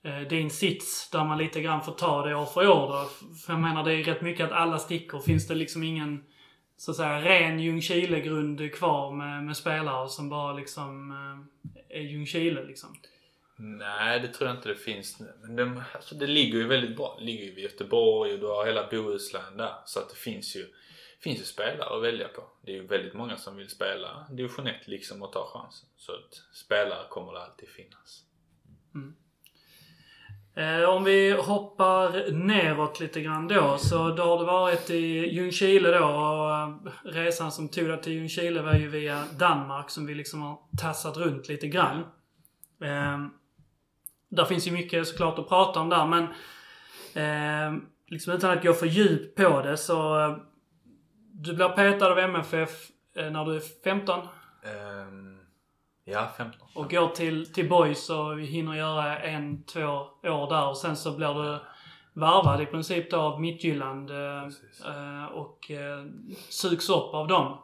eh, 0.04 0.28
din 0.28 0.50
sits 0.50 1.10
där 1.10 1.24
man 1.24 1.38
lite 1.38 1.62
grann 1.62 1.82
får 1.82 1.92
ta 1.92 2.26
det 2.26 2.36
år 2.36 2.46
för 2.46 2.68
år 2.68 2.88
då. 2.88 3.10
För 3.46 3.54
jag 3.54 3.62
menar 3.62 3.84
det 3.84 3.94
är 3.94 4.04
rätt 4.04 4.22
mycket 4.22 4.46
att 4.46 4.52
alla 4.52 4.80
stickor. 4.80 5.20
Finns 5.20 5.48
det 5.48 5.56
liksom 5.56 5.84
ingen 5.84 6.24
så 6.78 6.92
att 6.92 6.98
säga 6.98 7.22
ren 7.22 7.60
Ljungskile-grund 7.60 8.74
kvar 8.74 9.12
med, 9.12 9.44
med 9.44 9.58
spelare 9.58 10.10
som 10.10 10.30
bara 10.30 10.54
liksom 10.54 11.12
eh, 11.12 11.98
är 11.98 12.02
Ljungskile 12.02 12.64
liksom? 12.64 12.98
Nej, 13.56 14.20
det 14.20 14.28
tror 14.28 14.50
jag 14.50 14.58
inte 14.58 14.70
det 14.70 14.76
finns. 14.76 15.22
Men 15.42 15.56
de, 15.56 15.84
alltså 15.94 16.16
det 16.16 16.28
ligger 16.28 16.58
ju 16.58 16.68
väldigt 16.68 16.98
bra. 16.98 17.16
Det 17.20 17.26
ligger 17.26 17.44
ju 17.44 17.54
vid 17.54 17.64
Göteborg 17.64 18.34
och 18.34 18.40
du 18.40 18.46
har 18.46 18.66
hela 18.66 18.88
Bohuslän 18.88 19.58
där. 19.58 19.74
Så 19.86 20.00
att 20.00 20.10
det 20.10 20.16
finns 20.16 20.56
ju, 20.56 20.74
finns 21.20 21.40
ju 21.40 21.44
spelare 21.44 21.96
att 21.96 22.04
välja 22.04 22.28
på. 22.28 22.44
Det 22.62 22.72
är 22.72 22.76
ju 22.76 22.88
väldigt 22.88 23.14
många 23.14 23.38
som 23.38 23.58
vill 23.58 23.70
spela 23.70 24.28
division 24.32 24.68
1 24.68 24.88
liksom 24.88 25.22
och 25.22 25.32
ta 25.32 25.50
chansen. 25.54 25.90
Så 25.98 26.12
att 26.12 26.42
spelare 26.54 27.08
kommer 27.10 27.34
det 27.34 27.44
alltid 27.44 27.70
finnas. 27.70 28.24
Mm. 28.96 29.16
Eh, 30.56 30.90
om 30.90 31.04
vi 31.04 31.32
hoppar 31.32 32.32
neråt 32.32 33.00
lite 33.00 33.22
grann 33.22 33.48
då, 33.48 33.78
så 33.78 34.10
då 34.10 34.24
har 34.24 34.40
du 34.40 34.46
varit 34.46 34.90
i 34.90 35.36
Ljungskile 35.36 35.90
då 35.90 36.06
och 36.06 36.56
eh, 36.56 36.76
resan 37.04 37.52
som 37.52 37.70
tog 37.70 37.88
dig 37.88 38.02
till 38.02 38.14
Ljungskile 38.14 38.62
var 38.62 38.74
ju 38.74 38.88
via 38.88 39.24
Danmark 39.40 39.90
som 39.90 40.06
vi 40.06 40.16
liksom 40.16 40.42
har 40.42 40.58
tassat 40.78 41.18
runt 41.18 41.50
lite 41.50 41.68
grann. 41.68 42.00
Eh, 42.82 43.26
där 44.30 44.46
finns 44.46 44.68
ju 44.68 44.72
mycket 44.72 45.08
såklart 45.08 45.40
att 45.40 45.50
prata 45.50 45.80
om 45.80 45.90
där 45.90 46.06
men 46.06 46.24
eh, 47.14 47.84
liksom 48.08 48.34
utan 48.34 48.52
att 48.58 48.64
gå 48.64 48.74
för 48.74 48.86
djupt 48.86 49.38
på 49.38 49.62
det 49.62 49.78
så 49.78 50.20
eh, 50.20 50.38
du 51.32 51.54
blir 51.54 51.70
petad 51.70 52.12
av 52.12 52.20
MFF 52.20 52.70
eh, 53.16 53.32
när 53.32 53.46
du 53.46 53.56
är 53.56 53.84
15? 53.84 54.20
Um 54.20 54.28
ehm, 54.64 55.33
Ja, 56.06 56.32
15. 56.38 56.68
Och 56.76 56.92
går 56.92 57.08
till, 57.08 57.54
till 57.54 57.70
Boys 57.70 58.10
och 58.10 58.40
hinner 58.40 58.76
göra 58.76 59.20
en, 59.20 59.64
två 59.64 60.08
år 60.24 60.50
där 60.50 60.68
och 60.68 60.78
sen 60.78 60.98
så 60.98 61.12
blir 61.12 61.34
du 61.34 61.60
varvad 62.14 62.62
i 62.62 62.66
princip 62.66 63.12
då 63.12 63.18
av 63.18 63.42
Midtjylland 63.42 64.12
eh, 64.12 64.44
eh, 64.86 65.26
och 65.26 65.72
eh, 65.72 66.06
sugs 66.50 66.90
upp 66.90 67.14
av 67.14 67.28
dem. 67.28 67.58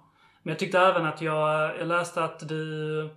Men 0.44 0.52
jag 0.52 0.60
tyckte 0.60 0.80
även 0.80 1.06
att 1.06 1.22
jag, 1.22 1.78
jag 1.80 1.88
läste 1.88 2.24
att 2.24 2.50
du, 2.50 3.10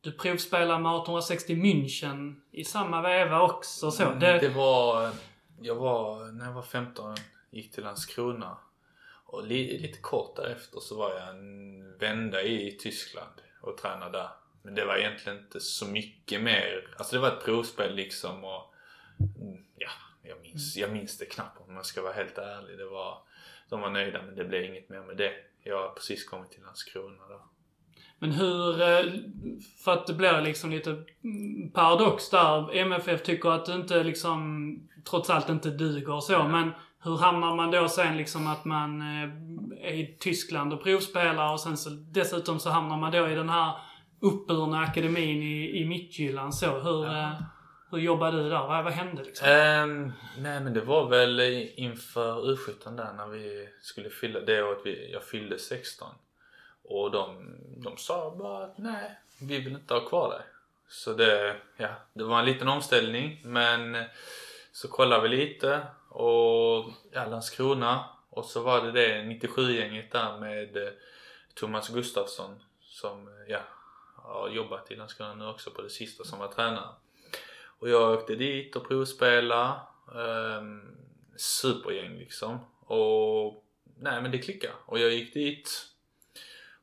du 0.00 0.12
provspelade 0.12 0.80
med 0.80 0.90
1860 0.90 1.54
München 1.54 2.34
i 2.50 2.64
samma 2.64 3.02
veva 3.02 3.42
också. 3.42 3.90
Så. 3.90 4.02
Mm, 4.02 4.18
det, 4.18 4.38
det 4.38 4.48
var, 4.48 5.10
jag 5.60 5.74
var, 5.74 6.32
när 6.32 6.44
jag 6.44 6.52
var 6.52 6.62
15, 6.62 7.16
gick 7.50 7.72
till 7.72 7.84
Landskrona. 7.84 8.58
Och 9.26 9.46
li, 9.46 9.78
lite 9.78 9.98
kort 9.98 10.36
därefter 10.36 10.80
så 10.80 10.96
var 10.98 11.10
jag 11.10 11.28
en 11.28 11.98
vända 11.98 12.42
i 12.42 12.78
Tyskland 12.80 13.40
och 13.62 13.78
tränade 13.78 14.18
där. 14.18 14.28
Men 14.64 14.74
det 14.74 14.84
var 14.84 14.96
egentligen 14.96 15.38
inte 15.38 15.60
så 15.60 15.86
mycket 15.86 16.42
mer. 16.42 16.86
Alltså 16.96 17.16
det 17.16 17.22
var 17.22 17.28
ett 17.28 17.44
provspel 17.44 17.94
liksom 17.94 18.44
och 18.44 18.74
Mm, 19.20 19.64
Ja, 19.76 19.88
jag 20.22 20.40
minns, 20.42 20.76
jag 20.76 20.92
minns 20.92 21.18
det 21.18 21.24
knappt 21.24 21.60
om 21.68 21.76
jag 21.76 21.86
ska 21.86 22.02
vara 22.02 22.12
helt 22.12 22.38
ärlig. 22.38 22.78
Det 22.78 22.86
var, 22.86 23.18
de 23.68 23.80
var 23.80 23.90
nöjda 23.90 24.22
men 24.22 24.34
det 24.34 24.44
blev 24.44 24.64
inget 24.64 24.88
mer 24.88 25.00
med 25.00 25.16
det. 25.16 25.32
Jag 25.62 25.82
har 25.82 25.88
precis 25.88 26.28
kommit 26.28 26.50
till 26.50 26.62
Landskrona 26.62 27.28
då. 27.28 27.42
Men 28.18 28.30
hur, 28.32 28.80
eh, 28.80 29.12
för 29.84 29.92
att 29.92 30.06
det 30.06 30.14
blir 30.14 30.40
liksom 30.40 30.70
lite 30.70 31.04
paradox 31.74 32.30
där. 32.30 32.76
MFF 32.76 33.22
tycker 33.22 33.48
att 33.48 33.66
du 33.66 33.72
inte 33.72 34.02
liksom, 34.04 34.78
trots 35.10 35.30
allt 35.30 35.48
inte 35.48 35.70
duger 35.70 36.12
och 36.12 36.24
så. 36.24 36.44
Men 36.44 36.70
hur 37.02 37.16
hamnar 37.16 37.56
man 37.56 37.70
då 37.70 37.88
sen 37.88 38.16
liksom 38.16 38.46
att 38.46 38.64
man 38.64 39.00
eh, 39.00 39.30
är 39.88 39.92
i 39.92 40.16
Tyskland 40.20 40.72
och 40.72 40.82
provspelar 40.82 41.52
och 41.52 41.60
sen 41.60 41.76
så 41.76 41.90
dessutom 41.90 42.60
så 42.60 42.70
hamnar 42.70 42.96
man 42.96 43.12
då 43.12 43.28
i 43.28 43.34
den 43.34 43.48
här 43.48 43.72
uppburna 44.20 44.80
akademin 44.80 45.42
i, 45.42 45.80
i 45.80 45.84
Midtjylland 45.84 46.54
så. 46.54 46.78
Hur, 46.78 47.06
eh, 47.06 47.32
hur 47.90 47.98
jobbade 47.98 48.42
du 48.42 48.48
där? 48.48 48.66
Vad, 48.66 48.84
vad 48.84 48.92
hände 48.92 49.22
liksom? 49.22 49.48
Ehm, 49.48 50.12
nej 50.38 50.60
men 50.60 50.74
det 50.74 50.80
var 50.80 51.08
väl 51.08 51.40
inför 51.76 52.54
U17 52.54 52.96
där 52.96 53.12
när 53.12 53.26
vi 53.26 53.68
skulle 53.80 54.10
fylla 54.10 54.40
det 54.40 54.62
året 54.62 54.80
vi, 54.84 55.12
jag 55.12 55.24
fyllde 55.24 55.58
16. 55.58 56.08
Och 56.84 57.10
de, 57.10 57.56
de 57.76 57.96
sa 57.96 58.36
bara 58.38 58.64
att 58.64 58.78
nej, 58.78 59.18
vi 59.40 59.58
vill 59.58 59.72
inte 59.72 59.94
ha 59.94 60.00
kvar 60.00 60.30
dig. 60.30 60.42
Så 60.88 61.12
det, 61.12 61.56
ja, 61.76 61.88
det 62.12 62.24
var 62.24 62.38
en 62.38 62.44
liten 62.44 62.68
omställning 62.68 63.40
men 63.44 64.04
så 64.72 64.88
kollade 64.88 65.28
vi 65.28 65.36
lite 65.36 65.86
och 66.08 66.84
ja, 67.12 67.26
Landskrona 67.26 68.04
och 68.30 68.44
så 68.44 68.62
var 68.62 68.82
det 68.82 68.92
det 68.92 69.22
97-gänget 69.22 70.12
där 70.12 70.38
med 70.38 70.76
eh, 70.76 70.92
Thomas 71.54 71.88
Gustafsson 71.88 72.60
som 72.80 73.28
eh, 73.28 73.50
har 74.24 74.48
jobbat 74.48 74.90
i 74.90 74.96
Landskrona 74.96 75.34
nu 75.34 75.46
också 75.46 75.70
på 75.70 75.82
det 75.82 75.90
sista 75.90 76.24
som 76.24 76.38
var 76.38 76.48
tränare. 76.48 76.94
Och 77.78 77.88
jag 77.88 78.12
åkte 78.12 78.34
dit 78.34 78.76
och 78.76 78.88
provspelade. 78.88 79.80
Um, 80.06 80.96
supergäng 81.36 82.18
liksom. 82.18 82.58
Och 82.80 83.64
nej 83.98 84.22
men 84.22 84.30
det 84.30 84.38
klickade. 84.38 84.74
Och 84.86 84.98
jag 84.98 85.12
gick 85.12 85.34
dit. 85.34 85.70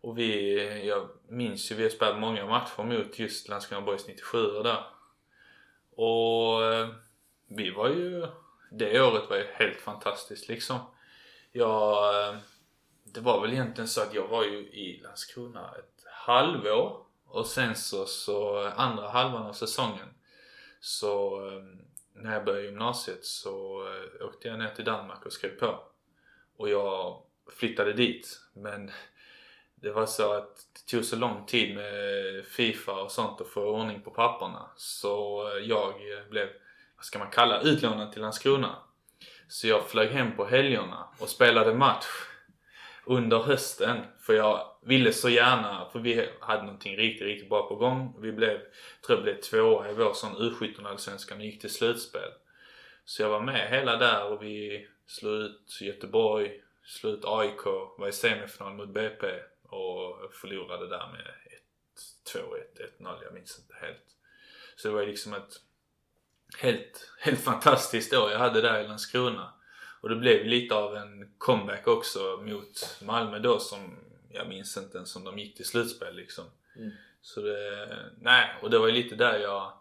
Och 0.01 0.17
vi, 0.17 0.87
jag 0.87 1.09
minns 1.27 1.71
ju, 1.71 1.75
vi 1.75 1.83
har 1.83 1.89
spelat 1.89 2.19
många 2.19 2.45
matcher 2.45 2.83
mot 2.83 3.19
just 3.19 3.49
Landskrona 3.49 3.85
Boys 3.85 4.07
97 4.07 4.63
där. 4.63 4.83
Och 5.95 6.65
ehm, 6.65 6.93
vi 7.47 7.69
var 7.69 7.89
ju, 7.89 8.27
det 8.71 9.01
året 9.01 9.29
var 9.29 9.37
ju 9.37 9.45
helt 9.53 9.81
fantastiskt 9.81 10.47
liksom. 10.47 10.79
Jag, 11.51 12.29
ehm, 12.29 12.39
det 13.03 13.19
var 13.19 13.41
väl 13.41 13.53
egentligen 13.53 13.87
så 13.87 14.01
att 14.01 14.13
jag 14.13 14.27
var 14.27 14.43
ju 14.43 14.57
i 14.57 15.01
Landskrona 15.03 15.71
ett 15.79 16.05
halvår. 16.11 17.05
Och 17.32 17.47
sen 17.47 17.75
så, 17.75 18.05
så 18.05 18.65
andra 18.75 19.09
halvan 19.09 19.45
av 19.45 19.53
säsongen 19.53 20.07
så 20.79 21.45
ehm, 21.47 21.82
när 22.13 22.34
jag 22.34 22.45
började 22.45 22.65
gymnasiet 22.65 23.25
så 23.25 23.86
eh, 23.88 24.25
åkte 24.27 24.47
jag 24.47 24.59
ner 24.59 24.69
till 24.75 24.86
Danmark 24.86 25.25
och 25.25 25.34
skrev 25.34 25.59
på. 25.59 25.79
Och 26.57 26.69
jag 26.69 27.23
flyttade 27.51 27.93
dit. 27.93 28.39
Men 28.53 28.91
det 29.75 29.91
var 29.91 30.05
så 30.05 30.34
att 30.34 30.55
det 30.73 30.91
tog 30.91 31.05
så 31.05 31.15
lång 31.15 31.45
tid 31.45 31.75
med 31.75 32.45
Fifa 32.45 33.01
och 33.01 33.11
sånt 33.11 33.41
att 33.41 33.47
få 33.47 33.61
ordning 33.61 34.01
på 34.01 34.11
papperna. 34.11 34.69
Så 34.75 35.47
eh, 35.47 35.63
jag 35.63 35.93
blev, 36.29 36.49
vad 36.95 37.05
ska 37.05 37.19
man 37.19 37.32
kalla 37.32 37.61
utlånad 37.61 38.11
till 38.11 38.21
Landskrona. 38.21 38.75
Så 39.47 39.67
jag 39.67 39.89
flög 39.89 40.09
hem 40.09 40.36
på 40.36 40.45
helgerna 40.45 41.07
och 41.19 41.29
spelade 41.29 41.73
match 41.73 42.05
under 43.06 43.39
hösten. 43.39 43.97
För 44.20 44.34
jag 44.34 44.68
ville 44.82 45.14
så 45.14 45.30
gärna, 45.30 45.89
för 45.91 45.99
vi 45.99 46.30
hade 46.39 46.64
någonting 46.64 46.97
riktigt, 46.97 47.28
riktigt 47.28 47.49
bra 47.49 47.68
på 47.68 47.76
gång. 47.76 48.16
Vi 48.22 48.32
blev, 48.32 48.60
tror 49.06 49.18
jag 49.18 49.24
blev 49.24 49.41
tvåa 49.41 49.89
i 49.89 49.93
vår 49.93 50.14
sån 50.14 50.36
U17 50.36 50.88
allsvenskan 50.88 51.38
och 51.38 51.45
gick 51.45 51.62
till 51.62 51.74
slutspel. 51.74 52.32
Så 53.06 53.22
jag 53.22 53.30
var 53.30 53.41
med 53.41 53.70
hela 53.70 53.95
där 53.95 54.26
och 54.26 54.43
vi 54.43 54.88
slog 55.06 55.34
ut 55.34 55.82
Göteborg, 55.82 56.62
slog 56.86 57.14
ut 57.14 57.26
AIK, 57.26 57.66
var 57.97 58.08
i 58.08 58.12
semifinal 58.12 58.74
mot 58.74 58.89
BP 58.89 59.28
och 59.64 60.34
förlorade 60.34 60.88
där 60.88 61.08
med 61.12 61.28
1-2, 62.26 62.39
1-0, 62.99 63.24
jag 63.24 63.34
minns 63.34 63.60
inte 63.60 63.86
helt. 63.86 64.06
Så 64.76 64.88
det 64.88 64.93
var 64.93 65.02
ju 65.02 65.08
liksom 65.08 65.34
ett 65.34 65.54
helt, 66.58 67.12
helt 67.20 67.39
fantastiskt 67.39 68.14
år 68.14 68.32
jag 68.32 68.39
hade 68.39 68.62
där 68.62 68.80
i 68.80 68.88
Landskrona. 68.88 69.54
Och 70.02 70.10
det 70.10 70.16
blev 70.16 70.45
lite 70.45 70.76
av 70.76 70.95
en 70.95 71.34
comeback 71.38 71.88
också 71.88 72.39
mot 72.45 72.97
Malmö 73.02 73.39
då 73.39 73.60
som 73.60 73.97
jag 74.30 74.47
minns 74.47 74.78
inte 74.78 74.97
ens 74.97 75.16
om 75.16 75.24
de 75.24 75.39
gick 75.39 75.56
till 75.58 75.66
slutspel 75.66 76.16
liksom. 76.16 76.45
Mm. 76.76 76.91
Så 77.22 77.41
det, 77.41 77.88
nej, 78.20 78.49
och 78.62 78.70
det 78.70 78.80
var 78.80 78.88
ju 78.88 78.93
lite 78.93 79.16
där 79.16 79.39
jag, 79.39 79.74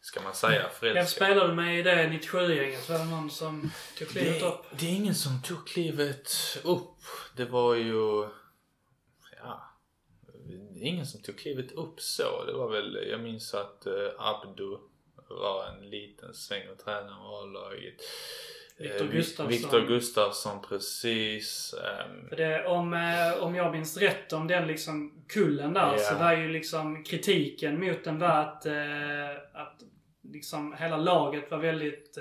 ska 0.00 0.22
man 0.22 0.34
säga, 0.34 0.62
Vem 0.62 0.70
förälskade. 0.70 1.06
spelade 1.06 1.48
du 1.50 1.54
med 1.54 1.78
i 1.78 1.82
det 1.82 2.06
97-gänget? 2.06 2.88
Var 2.88 2.98
det 2.98 3.04
någon 3.04 3.30
som 3.30 3.70
tog 3.98 4.08
klivet 4.08 4.40
Det, 4.40 4.46
upp? 4.46 4.64
det 4.78 4.86
är 4.86 4.90
ingen 4.96 5.14
som 5.14 5.42
tog 5.42 5.66
klivet 5.66 6.30
upp. 6.64 6.98
Det 7.36 7.44
var 7.44 7.74
ju, 7.74 8.28
ja, 9.42 9.70
det 10.74 10.80
är 10.80 10.84
ingen 10.86 11.06
som 11.06 11.22
tog 11.22 11.38
klivet 11.38 11.72
upp 11.72 12.00
så. 12.00 12.44
Det 12.44 12.52
var 12.52 12.68
väl, 12.70 13.06
jag 13.10 13.20
minns 13.20 13.54
att 13.54 13.86
eh, 13.86 13.92
Abdo 14.18 14.80
var 15.28 15.66
en 15.66 15.90
liten 15.90 16.34
sväng 16.34 16.68
och 16.68 16.78
tränare 16.78 17.14
av 17.14 17.34
A-laget. 17.34 17.94
Viktor 18.78 19.04
Eh, 19.06 19.10
Gustafsson. 19.12 19.48
Viktor 19.48 19.80
Gustafsson, 19.86 20.58
precis. 20.68 21.74
Ehm, 21.74 22.28
För 22.28 22.36
det, 22.36 22.66
om, 22.66 22.92
eh, 22.94 23.42
om 23.44 23.54
jag 23.54 23.72
minns 23.72 23.96
rätt 23.96 24.32
om 24.32 24.46
den 24.46 24.66
liksom 24.66 25.24
kullen 25.28 25.72
där 25.72 25.92
Ja. 25.92 25.98
så 25.98 26.14
var 26.14 26.32
ju 26.32 26.48
liksom 26.48 27.04
kritiken 27.04 27.80
mot 27.80 28.04
den 28.04 28.18
var 28.18 28.28
att, 28.28 28.66
eh, 28.66 29.30
att 29.52 29.82
liksom 30.32 30.74
hela 30.78 30.96
laget 30.96 31.50
var 31.50 31.58
väldigt... 31.58 32.18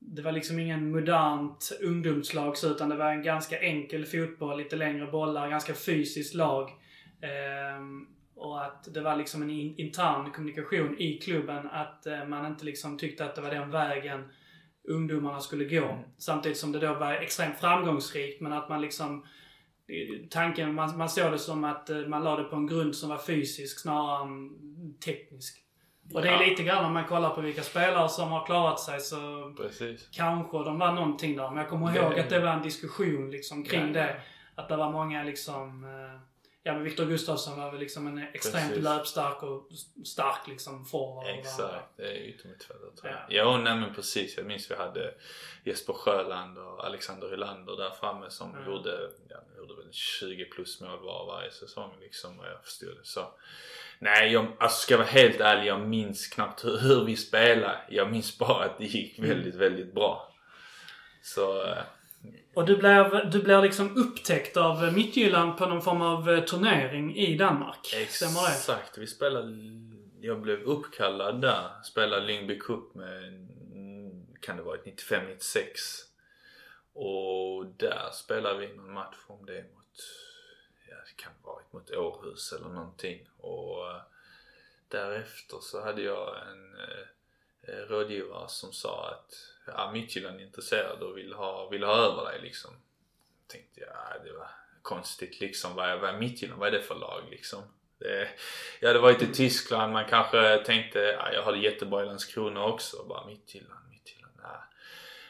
Det 0.00 0.22
var 0.22 0.32
liksom 0.32 0.58
ingen 0.58 0.90
modernt 0.90 1.72
ungdomslag 1.82 2.56
så, 2.56 2.68
utan 2.70 2.88
det 2.88 2.96
var 2.96 3.10
en 3.10 3.22
ganska 3.22 3.60
enkel 3.60 4.06
fotboll, 4.06 4.58
lite 4.58 4.76
längre 4.76 5.06
bollar, 5.06 5.48
ganska 5.50 5.74
fysiskt 5.74 6.34
lag. 6.34 6.70
Ehm, 7.22 8.06
och 8.34 8.64
att 8.64 8.94
det 8.94 9.00
var 9.00 9.16
liksom 9.16 9.42
en 9.42 9.50
in, 9.50 9.74
intern 9.78 10.30
kommunikation 10.32 10.96
i 10.98 11.18
klubben 11.18 11.68
att 11.68 12.06
man 12.28 12.46
inte 12.46 12.64
liksom 12.64 12.98
tyckte 12.98 13.24
att 13.24 13.34
det 13.34 13.40
var 13.40 13.50
den 13.50 13.70
vägen 13.70 14.24
ungdomarna 14.88 15.40
skulle 15.40 15.64
gå. 15.64 15.98
Samtidigt 16.18 16.58
som 16.58 16.72
det 16.72 16.78
då 16.78 16.94
var 16.94 17.12
extremt 17.12 17.60
framgångsrikt 17.60 18.40
men 18.40 18.52
att 18.52 18.68
man 18.68 18.80
liksom 18.80 19.26
Tanken, 20.30 20.74
man, 20.74 20.98
man 20.98 21.08
såg 21.08 21.32
det 21.32 21.38
som 21.38 21.64
att 21.64 21.90
eh, 21.90 21.96
man 21.96 22.24
la 22.24 22.36
det 22.36 22.44
på 22.44 22.56
en 22.56 22.66
grund 22.66 22.96
som 22.96 23.08
var 23.08 23.18
fysisk 23.18 23.80
snarare 23.80 24.22
än 24.22 24.50
teknisk. 25.04 25.64
Och 26.14 26.22
det 26.22 26.28
är 26.28 26.32
Ja. 26.42 26.46
lite 26.48 26.62
grann 26.62 26.84
om 26.84 26.92
man 26.92 27.04
kollar 27.04 27.30
på 27.34 27.40
vilka 27.40 27.62
spelare 27.62 28.08
som 28.08 28.28
har 28.28 28.46
klarat 28.46 28.80
sig 28.80 29.00
så 29.00 29.54
precis. 29.56 30.08
kanske 30.12 30.58
de 30.58 30.78
var 30.78 30.92
någonting 30.92 31.36
där. 31.36 31.48
Men 31.48 31.58
jag 31.58 31.68
kommer 31.68 31.92
Det- 31.92 31.98
ihåg 31.98 32.18
att 32.18 32.30
det 32.30 32.40
var 32.40 32.52
en 32.52 32.62
diskussion 32.62 33.30
liksom 33.30 33.64
kring 33.64 33.86
Ja. 33.86 33.92
det. 33.92 34.20
Att 34.54 34.68
det 34.68 34.76
var 34.76 34.92
många 34.92 35.22
liksom... 35.22 35.84
Ja 36.68 36.74
men 36.74 36.82
Viktor 36.84 37.06
Gustafsson 37.06 37.58
var 37.60 37.70
väl 37.70 37.80
liksom 37.80 38.06
en 38.06 38.18
extremt 38.34 38.68
Precis. 38.68 38.84
löpstark 38.84 39.42
och 39.42 39.68
stark 40.04 40.48
liksom 40.48 40.84
forward. 40.84 41.24
och 41.24 41.30
Exakt, 41.38 41.96
det 41.96 42.02
är 42.02 42.14
yttermittfältare 42.14 42.90
tror 43.00 43.12
jag. 43.12 43.20
Ja. 43.28 43.52
Ja, 43.52 43.56
nej 43.58 43.76
men 43.76 43.94
precis. 43.94 44.36
Jag 44.36 44.46
minns 44.46 44.70
vi 44.70 44.74
hade 44.74 45.14
Jesper 45.64 45.92
Sjöland 45.92 46.58
och 46.58 46.84
Alexander 46.86 47.30
Hylander 47.30 47.76
där 47.76 47.90
framme 47.90 48.30
som 48.30 48.54
Mm. 48.54 48.66
gjorde, 48.70 49.10
ja, 49.28 49.36
gjorde 49.58 49.74
väl 49.74 49.92
20 49.92 50.44
plus 50.44 50.80
mål 50.80 50.98
var 51.04 51.26
varje 51.26 51.50
säsong 51.50 51.90
liksom 52.00 52.36
vad 52.36 52.46
jag 52.50 52.64
förstod 52.64 52.88
det. 52.96 53.04
Så 53.04 53.26
nej, 53.98 54.32
jag, 54.32 54.46
alltså 54.58 54.78
ska 54.82 54.94
jag 54.94 54.98
vara 54.98 55.08
helt 55.08 55.40
ärlig, 55.40 55.68
jag 55.70 55.80
minns 55.80 56.26
knappt 56.26 56.64
hur, 56.64 56.78
hur 56.78 57.04
vi 57.04 57.16
spelade. 57.16 57.78
Jag 57.88 58.10
minns 58.10 58.38
bara 58.38 58.64
att 58.64 58.78
det 58.78 58.84
gick 58.84 59.18
väldigt, 59.18 59.54
väldigt 59.54 59.94
bra. 59.94 60.34
Så 61.22 61.64
eh, 61.66 61.78
och 62.54 62.66
du 62.66 62.76
blev, 62.76 63.30
du 63.30 63.42
blev 63.42 63.62
liksom 63.62 63.96
upptäckt 63.96 64.56
av 64.56 64.92
Midtjylland 64.92 65.58
på 65.58 65.66
någon 65.66 65.82
form 65.82 66.02
av 66.02 66.30
eh, 66.30 66.44
turnering 66.44 67.16
i 67.16 67.36
Danmark. 67.36 67.86
Stämmer 68.08 68.48
det? 68.48 68.54
Exakt, 68.54 68.98
vi 68.98 69.06
spelade... 69.06 69.56
Jag 70.20 70.40
blev 70.40 70.62
uppkallad 70.62 71.40
där. 71.40 71.82
Spelade 71.84 72.26
Lyngby 72.26 72.58
Cup 72.58 72.94
med, 72.94 73.24
mm, 73.72 74.26
kan 74.40 74.56
det 74.56 74.62
varit 74.62 74.84
95-96. 74.84 75.58
Och 76.92 77.66
där 77.66 78.10
spelade 78.12 78.58
vi 78.58 78.76
någon 78.76 78.92
match 78.92 79.16
om 79.26 79.46
det 79.46 79.62
mot, 79.74 80.02
ja 80.88 80.96
det 80.96 81.22
kan 81.22 81.32
ha 81.42 81.52
varit 81.52 81.72
mot 81.72 81.90
Århus 81.90 82.52
eller 82.52 82.68
någonting. 82.68 83.28
Och 83.36 83.90
eh, 83.90 84.02
därefter 84.88 85.58
så 85.60 85.84
hade 85.84 86.02
jag 86.02 86.36
en 86.48 86.74
eh, 86.74 87.06
rådgivare 87.88 88.48
som 88.48 88.72
sa 88.72 89.10
att 89.10 89.34
ja, 89.76 89.90
Midtjylland 89.92 90.40
är 90.40 90.44
intresserad 90.44 91.02
och 91.02 91.18
vill 91.18 91.32
ha, 91.32 91.68
vill 91.68 91.84
ha 91.84 91.94
över 91.94 92.24
dig 92.24 92.40
liksom. 92.42 92.70
Tänkte 93.46 93.80
jag, 93.80 93.88
ja, 93.88 94.18
det 94.24 94.32
var 94.32 94.50
konstigt 94.82 95.40
liksom. 95.40 95.74
Vad 95.74 95.88
är, 95.88 95.96
vad 95.96 96.10
är 96.10 96.18
Midtjylland? 96.18 96.60
Vad 96.60 96.68
är 96.68 96.72
det 96.72 96.82
för 96.82 96.94
lag 96.94 97.22
liksom? 97.30 97.62
Det, 97.98 98.28
jag 98.80 98.88
hade 98.88 98.98
varit 98.98 99.22
i 99.22 99.34
Tyskland, 99.34 99.92
man 99.92 100.04
kanske 100.04 100.58
tänkte 100.58 100.98
ja, 100.98 101.32
jag 101.32 101.42
har 101.42 101.52
det 101.52 101.58
jättebra 101.58 102.02
i 102.02 102.06
Landskrona 102.06 102.64
också. 102.64 103.04
Bara 103.08 103.26
Midtjylland, 103.26 103.88
Midtjylland, 103.90 104.34
nej. 104.42 104.60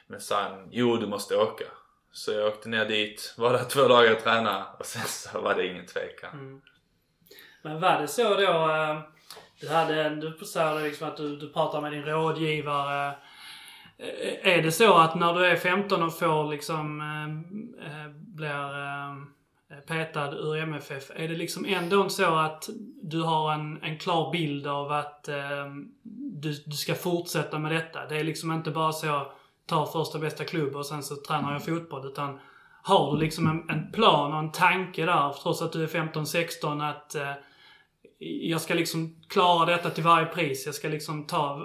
Men 0.06 0.20
sen, 0.20 0.68
jo 0.70 0.96
du 0.96 1.06
måste 1.06 1.36
åka. 1.36 1.64
Så 2.12 2.32
jag 2.32 2.46
åkte 2.46 2.68
ner 2.68 2.84
dit, 2.84 3.34
var 3.36 3.52
där 3.52 3.64
två 3.64 3.88
dagar 3.88 4.12
och 4.12 4.22
tränade 4.22 4.64
och 4.78 4.86
sen 4.86 5.02
så 5.06 5.40
var 5.40 5.54
det 5.54 5.66
ingen 5.66 5.86
tvekan. 5.86 6.32
Mm. 6.32 6.60
Men 7.62 7.80
var 7.80 8.00
det 8.00 8.08
så 8.08 8.34
då, 8.34 8.70
eh, 8.70 9.00
Du 9.60 9.68
hade, 9.68 10.10
du 10.10 10.44
sa 10.44 10.74
liksom 10.74 11.08
att 11.08 11.16
du, 11.16 11.36
du 11.36 11.52
pratade 11.52 11.82
med 11.82 11.92
din 11.92 12.04
rådgivare. 12.04 13.16
Eh, 13.98 14.54
är 14.54 14.62
det 14.62 14.72
så 14.72 14.94
att 14.94 15.14
när 15.14 15.34
du 15.34 15.46
är 15.46 15.56
15 15.56 16.02
och 16.02 16.18
får 16.18 16.50
liksom, 16.50 17.00
eh, 17.00 17.86
eh, 17.86 18.10
blir 18.10 18.78
eh, 18.78 19.80
petad 19.86 20.32
ur 20.32 20.56
MFF, 20.56 21.10
är 21.14 21.28
det 21.28 21.34
liksom 21.34 21.64
ändå 21.64 22.08
så 22.08 22.34
att 22.34 22.68
du 23.02 23.22
har 23.22 23.52
en, 23.52 23.82
en 23.82 23.98
klar 23.98 24.32
bild 24.32 24.66
av 24.66 24.92
att 24.92 25.28
eh, 25.28 25.66
du, 26.42 26.62
du 26.66 26.76
ska 26.76 26.94
fortsätta 26.94 27.58
med 27.58 27.72
detta? 27.72 28.06
Det 28.06 28.16
är 28.16 28.24
liksom 28.24 28.52
inte 28.52 28.70
bara 28.70 28.92
så, 28.92 29.32
ta 29.66 29.86
första 29.86 30.18
bästa 30.18 30.44
klubb 30.44 30.76
och 30.76 30.86
sen 30.86 31.02
så 31.02 31.16
tränar 31.16 31.52
jag 31.52 31.64
fotboll, 31.64 32.06
utan 32.06 32.38
har 32.82 33.12
du 33.12 33.20
liksom 33.20 33.46
en, 33.46 33.70
en 33.70 33.92
plan 33.92 34.32
och 34.32 34.38
en 34.38 34.52
tanke 34.52 35.06
där, 35.06 35.32
trots 35.42 35.62
att 35.62 35.72
du 35.72 35.82
är 35.82 35.86
15-16, 35.86 36.90
att 36.90 37.14
eh, 37.14 37.32
jag 38.18 38.60
ska 38.60 38.74
liksom 38.74 39.16
klara 39.28 39.66
detta 39.66 39.90
till 39.90 40.04
varje 40.04 40.26
pris. 40.26 40.66
Jag 40.66 40.74
ska 40.74 40.88
liksom 40.88 41.26
ta... 41.26 41.62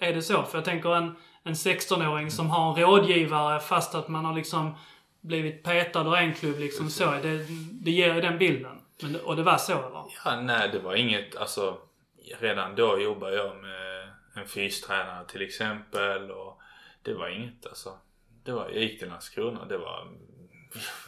Är 0.00 0.14
det 0.14 0.22
så? 0.22 0.42
För 0.42 0.58
jag 0.58 0.64
tänker 0.64 0.96
en, 0.96 1.16
en 1.44 1.54
16-åring 1.54 2.30
som 2.30 2.50
har 2.50 2.78
en 2.78 2.84
rådgivare 2.84 3.60
fast 3.60 3.94
att 3.94 4.08
man 4.08 4.24
har 4.24 4.34
liksom 4.34 4.74
blivit 5.20 5.62
petad 5.62 6.00
ur 6.00 6.16
en 6.16 6.34
klubb 6.34 6.58
liksom 6.58 6.90
så. 6.90 7.10
Det, 7.10 7.46
det 7.72 7.90
ger 7.90 8.14
ju 8.14 8.20
den 8.20 8.38
bilden. 8.38 8.80
Men, 9.02 9.16
och 9.16 9.36
det 9.36 9.42
var 9.42 9.56
så 9.56 9.72
eller? 9.72 10.04
Ja, 10.24 10.40
nej 10.40 10.68
det 10.68 10.78
var 10.78 10.94
inget, 10.94 11.36
alltså 11.36 11.78
redan 12.40 12.74
då 12.74 13.00
jobbade 13.00 13.36
jag 13.36 13.56
med 13.56 14.12
en 14.34 14.46
fystränare 14.46 15.24
till 15.24 15.42
exempel 15.42 16.30
och 16.30 16.60
det 17.02 17.14
var 17.14 17.28
inget 17.28 17.66
alltså. 17.66 17.98
Det 18.44 18.52
var, 18.52 18.70
jag 18.70 18.82
gick 18.82 18.98
till 18.98 19.08
Landskrona 19.08 19.64
det 19.64 19.78
var 19.78 20.08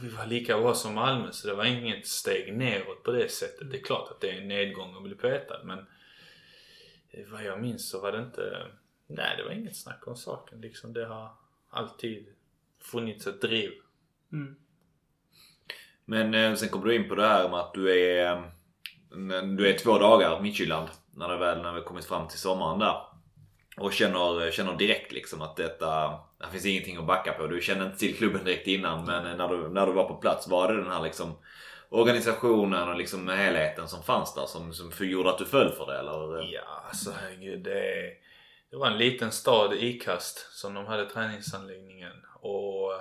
vi 0.00 0.08
var 0.08 0.26
lika 0.26 0.58
bra 0.58 0.74
som 0.74 0.94
Malmö 0.94 1.32
så 1.32 1.48
det 1.48 1.54
var 1.54 1.64
inget 1.64 2.06
steg 2.06 2.56
neråt 2.56 3.02
på 3.02 3.12
det 3.12 3.32
sättet. 3.32 3.70
Det 3.70 3.78
är 3.78 3.82
klart 3.82 4.10
att 4.10 4.20
det 4.20 4.30
är 4.30 4.40
en 4.40 4.48
nedgång 4.48 4.96
att 4.96 5.02
bli 5.02 5.14
petad 5.14 5.64
men 5.64 5.86
vad 7.30 7.44
jag 7.44 7.60
minns 7.60 7.90
så 7.90 8.00
var 8.00 8.12
det 8.12 8.18
inte, 8.18 8.66
nej 9.16 9.36
det 9.36 9.44
var 9.44 9.50
inget 9.50 9.76
snack 9.76 10.06
om 10.06 10.16
saken 10.16 10.60
liksom. 10.60 10.92
Det 10.92 11.06
har 11.06 11.30
alltid 11.70 12.26
funnits 12.80 13.26
ett 13.26 13.40
driv. 13.40 13.70
Mm. 14.32 14.56
Men 16.04 16.34
eh, 16.34 16.54
sen 16.54 16.68
kommer 16.68 16.86
du 16.86 16.94
in 16.94 17.08
på 17.08 17.14
det 17.14 17.26
här 17.26 17.48
med 17.48 17.58
att 17.58 17.74
du 17.74 18.10
är, 18.10 18.32
eh, 18.32 18.42
du 19.56 19.68
är 19.68 19.78
två 19.78 19.98
dagar 19.98 20.40
Midtjylland. 20.40 20.88
När 21.14 21.28
det 21.28 21.36
väl 21.36 21.62
när 21.62 21.72
vi 21.72 21.80
kommit 21.80 22.04
fram 22.04 22.28
till 22.28 22.38
sommaren 22.38 22.78
där. 22.78 22.96
Och 23.76 23.92
känner, 23.92 24.50
känner 24.50 24.76
direkt 24.76 25.12
liksom 25.12 25.42
att 25.42 25.56
detta, 25.56 26.18
det 26.38 26.46
finns 26.52 26.66
ingenting 26.66 26.96
att 26.96 27.06
backa 27.06 27.32
på. 27.32 27.46
Du 27.46 27.60
kände 27.60 27.84
inte 27.84 27.98
till 27.98 28.16
klubben 28.16 28.44
direkt 28.44 28.66
innan 28.66 29.04
men 29.04 29.36
när 29.36 29.48
du, 29.48 29.68
när 29.68 29.86
du 29.86 29.92
var 29.92 30.08
på 30.08 30.14
plats 30.14 30.48
var 30.48 30.72
det 30.72 30.82
den 30.82 30.92
här 30.92 31.02
liksom 31.02 31.34
organisationen 31.88 32.88
och 32.88 32.96
liksom 32.96 33.28
helheten 33.28 33.88
som 33.88 34.02
fanns 34.02 34.34
där 34.34 34.46
som, 34.46 34.72
som 34.72 35.08
gjorde 35.08 35.30
att 35.30 35.38
du 35.38 35.44
föll 35.44 35.72
för 35.72 35.86
det 35.86 35.98
eller? 35.98 36.52
Ja, 36.52 36.84
alltså 36.88 37.10
herregud. 37.20 37.64
Det, 37.64 38.12
det 38.72 38.78
var 38.78 38.86
en 38.86 38.98
liten 38.98 39.32
stad, 39.32 39.74
Ikast, 39.74 40.52
som 40.52 40.74
de 40.74 40.86
hade 40.86 41.10
träningsanläggningen. 41.10 42.26
Och 42.34 42.92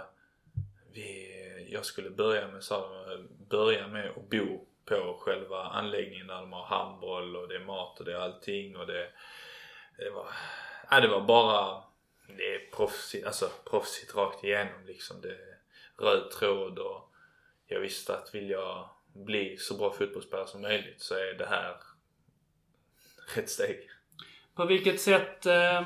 vi, 0.94 1.68
jag 1.72 1.86
skulle 1.86 2.10
börja 2.10 2.48
med, 2.48 2.64
så, 2.64 3.06
börja 3.50 3.88
med 3.88 4.10
att 4.10 4.30
bo 4.30 4.66
på 4.86 5.18
själva 5.20 5.64
anläggningen 5.64 6.28
där 6.28 6.36
de 6.42 6.54
har 6.54 6.66
handboll 6.66 7.36
och 7.36 7.48
det 7.48 7.56
är 7.56 7.66
mat 7.66 8.00
och 8.00 8.06
det 8.06 8.14
är 8.14 8.18
allting 8.18 8.78
och 8.78 8.88
det, 8.88 9.10
det 9.98 10.10
var, 10.10 10.28
ja, 10.90 11.00
det 11.00 11.08
var 11.08 11.22
bara 11.22 11.84
det 12.28 12.56
är 12.56 12.72
proffsigt, 12.72 13.28
alltså 13.28 13.52
proffsigt 13.70 14.16
rakt 14.16 14.44
igenom 14.44 14.86
liksom. 14.86 15.22
Det 15.22 15.32
är 15.32 15.58
röd 15.98 16.32
tråd 16.32 16.80
och 16.80 17.14
jag 17.68 17.80
visste 17.80 18.18
att 18.18 18.36
vill 18.36 18.50
jag 18.50 18.90
bli 19.14 19.58
så 19.58 19.78
bra 19.78 19.94
fotbollsspelare 19.94 20.48
som 20.48 20.62
möjligt 20.62 21.02
så 21.02 21.16
är 21.16 21.34
det 21.34 21.46
här 21.46 21.76
rätt 23.36 23.50
steg. 23.50 23.90
På 24.56 24.66
vilket 24.66 25.02
sätt, 25.02 25.46
eh, 25.46 25.82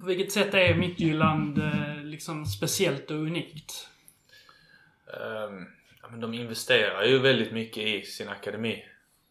på 0.00 0.06
vilket 0.06 0.32
sätt 0.32 0.54
är 0.54 0.74
Midtjylland 0.74 1.58
eh, 1.58 2.04
liksom 2.04 2.46
speciellt 2.46 3.10
och 3.10 3.16
unikt? 3.16 3.88
Um, 5.06 5.66
ja, 6.02 6.08
men 6.10 6.20
de 6.20 6.34
investerar 6.34 7.04
ju 7.04 7.18
väldigt 7.18 7.52
mycket 7.52 7.82
i 7.82 8.02
sin 8.02 8.28
akademi. 8.28 8.84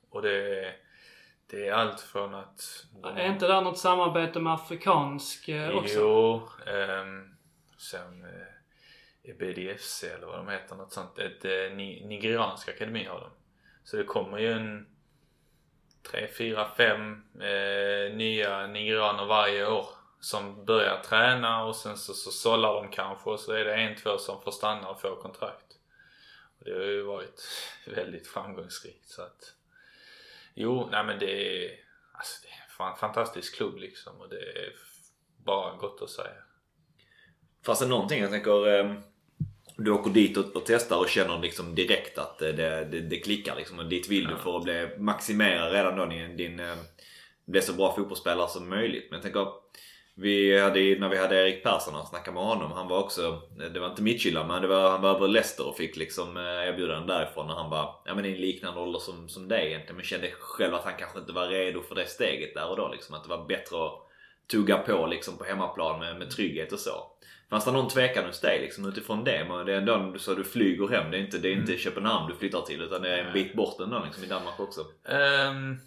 Och 0.09 0.21
det 0.21 0.59
är, 0.59 0.75
det 1.51 1.67
är 1.67 1.73
allt 1.73 2.01
från 2.01 2.35
att... 2.35 2.85
De, 3.01 3.17
Är 3.17 3.31
inte 3.31 3.47
där 3.47 3.61
något 3.61 3.79
samarbete 3.79 4.39
med 4.39 4.53
afrikansk 4.53 5.49
eh, 5.49 5.75
också? 5.75 5.99
Jo, 5.99 6.49
um, 6.67 7.35
sen 7.77 8.25
eh, 8.25 9.29
EBDFC 9.31 10.03
eller 10.03 10.27
vad 10.27 10.37
de 10.37 10.47
heter, 10.47 10.75
något 10.75 10.93
sånt. 10.93 11.19
Ett 11.19 11.45
eh, 11.45 11.75
ni, 11.75 12.05
nigeriansk 12.05 12.69
akademi 12.69 13.03
har 13.03 13.19
de. 13.19 13.29
Så 13.83 13.97
det 13.97 14.03
kommer 14.03 14.37
ju 14.37 14.51
en 14.51 14.87
tre, 16.11 16.27
fyra, 16.27 16.69
fem 16.77 17.23
eh, 17.41 18.15
nya 18.15 18.67
nigerianer 18.67 19.25
varje 19.25 19.67
år 19.67 19.87
som 20.19 20.65
börjar 20.65 21.01
träna 21.01 21.63
och 21.63 21.75
sen 21.75 21.97
så, 21.97 22.13
så 22.13 22.31
sållar 22.31 22.73
de 22.73 22.91
kanske 22.91 23.29
och 23.29 23.39
så 23.39 23.51
är 23.51 23.65
det 23.65 23.75
en, 23.75 23.95
två 23.95 24.17
som 24.17 24.41
får 24.41 24.51
stanna 24.51 24.89
och 24.89 25.01
får 25.01 25.15
kontrakt. 25.15 25.77
Och 26.59 26.65
det 26.65 26.73
har 26.73 26.81
ju 26.81 27.03
varit 27.03 27.41
väldigt 27.87 28.27
framgångsrikt 28.27 29.09
så 29.09 29.21
att 29.21 29.53
Jo, 30.53 30.89
nej 30.91 31.03
men 31.03 31.19
det 31.19 31.65
är 31.65 31.79
alltså 32.13 32.41
det 32.43 32.47
är 32.47 32.89
en 32.89 32.95
fantastisk 32.95 33.55
klubb 33.55 33.77
liksom 33.77 34.21
och 34.21 34.29
det 34.29 34.39
är 34.39 34.73
bara 35.37 35.75
gott 35.75 36.01
att 36.01 36.09
säga. 36.09 36.43
Fanns 37.65 37.79
det 37.79 37.87
någonting 37.87 38.21
jag 38.21 38.31
tänker 38.31 38.67
ehm, 38.67 39.03
du 39.77 39.91
åker 39.91 40.11
dit 40.11 40.37
och, 40.37 40.55
och 40.55 40.63
testar 40.65 40.97
och 40.97 41.09
känner 41.09 41.39
liksom 41.39 41.75
direkt 41.75 42.17
att 42.17 42.41
eh, 42.41 42.49
det, 42.49 42.87
det, 42.91 42.99
det 42.99 43.17
klickar 43.17 43.55
liksom 43.55 43.79
och 43.79 43.85
dit 43.85 44.09
vill 44.09 44.27
du 44.27 44.35
för 44.35 44.57
att 44.57 44.63
bli, 44.63 44.89
maximera 44.97 45.69
redan 45.69 45.95
då 45.95 46.05
din, 46.05 46.37
din 46.37 46.59
eh, 46.59 46.75
bli 47.45 47.61
så 47.61 47.73
bra 47.73 47.95
fotbollsspelare 47.95 48.47
som 48.49 48.69
möjligt. 48.69 49.07
Men 49.09 49.17
jag 49.17 49.23
tänker 49.23 49.47
vi 50.15 50.59
hade, 50.59 50.79
när 50.79 51.09
vi 51.09 51.17
hade 51.17 51.35
Erik 51.35 51.63
Persson 51.63 51.95
och 51.95 52.07
snackade 52.07 52.35
med 52.35 52.43
honom. 52.43 52.71
Han 52.71 52.87
var 52.87 52.99
också, 52.99 53.41
det 53.73 53.79
var 53.79 53.89
inte 53.89 54.01
Midtjylland 54.01 54.47
men 54.47 54.61
det 54.61 54.67
var, 54.67 54.89
han 54.89 55.01
var 55.01 55.15
över 55.15 55.27
Leicester 55.27 55.67
och 55.67 55.77
fick 55.77 55.97
liksom 55.97 56.37
eh, 56.37 56.43
erbjudanden 56.43 57.07
därifrån. 57.07 57.49
Och 57.49 57.55
han 57.55 57.69
var 57.69 58.01
ja, 58.05 58.15
men 58.15 58.25
i 58.25 58.31
en 58.31 58.41
liknande 58.41 58.79
ålder 58.79 58.99
som, 58.99 59.29
som 59.29 59.47
dig 59.47 59.67
egentligen. 59.67 59.95
Men 59.95 60.05
kände 60.05 60.31
själv 60.39 60.75
att 60.75 60.83
han 60.83 60.93
kanske 60.99 61.19
inte 61.19 61.33
var 61.33 61.47
redo 61.47 61.81
för 61.81 61.95
det 61.95 62.05
steget 62.05 62.53
där 62.53 62.69
och 62.69 62.77
då. 62.77 62.89
Liksom. 62.91 63.15
Att 63.15 63.23
det 63.23 63.29
var 63.29 63.45
bättre 63.45 63.85
att 63.85 63.93
tugga 64.51 64.77
på 64.77 65.07
liksom, 65.07 65.37
på 65.37 65.43
hemmaplan 65.43 65.99
med, 65.99 66.17
med 66.17 66.29
trygghet 66.29 66.71
och 66.71 66.79
så. 66.79 67.12
Fanns 67.53 67.65
det 67.65 67.71
någon 67.71 67.89
tvekan 67.89 68.25
hos 68.25 68.39
dig 68.39 68.61
liksom, 68.61 68.85
utifrån 68.85 69.23
det? 69.23 69.45
Men 69.49 69.65
det 69.65 69.73
är 69.73 69.77
ändå 69.77 70.19
så 70.19 70.33
du 70.33 70.43
flyger 70.43 70.87
hem. 70.87 71.11
Det 71.11 71.17
är 71.17 71.21
inte, 71.21 71.37
det 71.37 71.47
är 71.47 71.53
inte 71.53 71.77
Köpenhamn 71.77 72.29
du 72.29 72.35
flyttar 72.35 72.61
till 72.61 72.81
utan 72.81 73.01
det 73.01 73.09
är 73.09 73.23
en 73.23 73.33
bit 73.33 73.53
bort 73.53 73.79
ändå 73.79 74.03
liksom, 74.05 74.23
i 74.23 74.27
Danmark 74.27 74.59
också. 74.59 74.85
Ehm, 75.05 75.77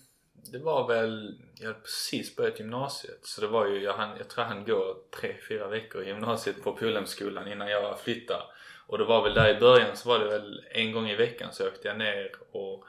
det 0.53 0.59
var 0.59 0.89
väl, 0.89 1.39
jag 1.61 1.67
hade 1.67 1.81
precis 1.81 2.37
börjat 2.37 2.59
gymnasiet 2.59 3.19
så 3.23 3.41
det 3.41 3.47
var 3.47 3.67
ju, 3.67 3.83
jag, 3.83 3.93
hann, 3.93 4.17
jag 4.19 4.29
tror 4.29 4.47
jag 4.47 4.55
hann 4.55 4.65
gå 4.65 4.97
tre, 5.21 5.35
fyra 5.49 5.69
veckor 5.69 6.03
i 6.03 6.07
gymnasiet 6.07 6.63
på 6.65 6.73
Polhemskolan 6.73 7.53
innan 7.53 7.69
jag 7.69 8.01
flyttade. 8.01 8.43
Och 8.87 8.99
det 8.99 9.05
var 9.05 9.23
väl 9.23 9.35
där 9.35 9.57
i 9.57 9.61
början 9.61 9.97
så 9.97 10.09
var 10.09 10.19
det 10.19 10.27
väl 10.27 10.65
en 10.71 10.93
gång 10.93 11.09
i 11.09 11.17
veckan 11.17 11.53
så 11.53 11.67
åkte 11.67 11.89
jag 11.89 11.99
ner 11.99 12.33
och 12.53 12.85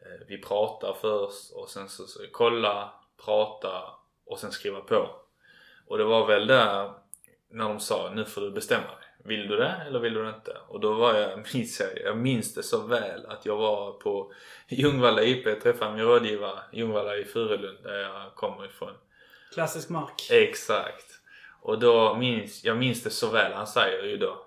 eh, 0.00 0.26
vi 0.28 0.38
pratade 0.38 0.94
först 1.00 1.52
och 1.52 1.68
sen 1.68 1.88
så, 1.88 2.06
så 2.06 2.20
kolla, 2.32 2.92
prata 3.24 3.82
och 4.26 4.38
sen 4.38 4.52
skriva 4.52 4.80
på. 4.80 5.10
Och 5.86 5.98
det 5.98 6.04
var 6.04 6.26
väl 6.26 6.46
där 6.46 7.03
när 7.54 7.68
de 7.68 7.80
sa 7.80 8.12
nu 8.14 8.24
får 8.24 8.40
du 8.40 8.50
bestämma 8.50 8.86
dig. 8.86 9.08
Vill 9.24 9.48
du 9.48 9.56
det 9.56 9.82
eller 9.86 9.98
vill 9.98 10.14
du 10.14 10.22
det 10.22 10.28
inte? 10.28 10.56
Och 10.68 10.80
då 10.80 10.94
var 10.94 11.14
jag, 11.14 11.38
minns 11.54 11.80
jag, 11.80 11.98
jag 12.04 12.16
minns 12.16 12.54
det 12.54 12.62
så 12.62 12.86
väl 12.86 13.26
att 13.26 13.46
jag 13.46 13.56
var 13.56 13.92
på 13.92 14.32
Ljungvalla 14.68 15.22
IP 15.22 15.46
och 15.46 15.60
träffade 15.60 15.94
min 15.94 16.04
rådgivare 16.04 16.60
Ljungvalla 16.72 17.16
i 17.16 17.24
Furulund 17.24 17.78
där 17.82 17.98
jag 17.98 18.34
kommer 18.34 18.66
ifrån. 18.66 18.92
Klassisk 19.54 19.88
mark. 19.88 20.30
Exakt. 20.30 21.20
Och 21.60 21.78
då 21.78 22.16
minns, 22.16 22.64
jag 22.64 22.76
minns 22.76 23.02
det 23.02 23.10
så 23.10 23.30
väl. 23.30 23.52
Han 23.52 23.66
säger 23.66 24.02
ju 24.02 24.16
då 24.16 24.46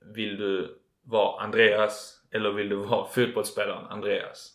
Vill 0.00 0.36
du 0.36 0.78
vara 1.02 1.42
Andreas 1.42 2.20
eller 2.30 2.50
vill 2.50 2.68
du 2.68 2.76
vara 2.76 3.08
fotbollsspelaren 3.08 3.86
Andreas? 3.86 4.52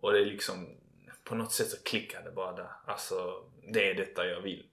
Och 0.00 0.12
det 0.12 0.20
är 0.20 0.24
liksom 0.24 0.68
på 1.24 1.34
något 1.34 1.52
sätt 1.52 1.68
så 1.68 1.82
klickade 1.82 2.30
bara 2.30 2.52
där. 2.52 2.70
Alltså 2.86 3.44
det 3.72 3.90
är 3.90 3.94
detta 3.94 4.26
jag 4.26 4.40
vill. 4.40 4.66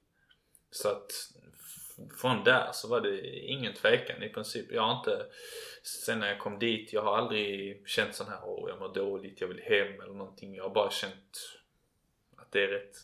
Så 0.72 0.90
att 0.90 1.12
från 2.22 2.44
där 2.44 2.70
så 2.74 2.88
var 2.88 3.02
det 3.02 3.40
ingen 3.40 3.74
tvekan 3.74 4.24
i 4.24 4.30
princip. 4.30 4.72
Jag 4.72 4.82
har 4.82 4.98
inte, 4.98 5.26
sen 5.84 6.20
när 6.20 6.28
jag 6.28 6.40
kom 6.40 6.60
dit, 6.60 6.94
jag 6.94 7.02
har 7.02 7.18
aldrig 7.18 7.84
känt 7.88 8.16
sån 8.16 8.28
här 8.28 8.40
åh 8.44 8.70
jag 8.70 8.80
mår 8.80 8.94
dåligt, 8.94 9.42
jag 9.42 9.48
vill 9.48 9.62
hem 9.62 10.02
eller 10.02 10.14
någonting. 10.14 10.56
Jag 10.56 10.64
har 10.64 10.74
bara 10.74 10.92
känt 10.92 11.58
att 12.38 12.52
det 12.52 12.64
är 12.64 12.68
rätt. 12.68 12.96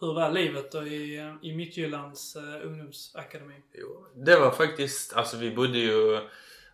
Hur 0.00 0.14
var 0.14 0.30
livet 0.30 0.72
då 0.72 0.86
i, 0.86 1.18
eh, 1.18 1.34
i 1.42 1.56
Midtjyllands 1.56 2.36
uh, 2.36 2.66
ungdomsakademi? 2.66 3.54
Jo, 3.72 4.06
det 4.14 4.36
var 4.36 4.50
faktiskt, 4.50 5.12
alltså 5.12 5.36
vi 5.36 5.50
bodde 5.50 5.78
ju 5.78 6.20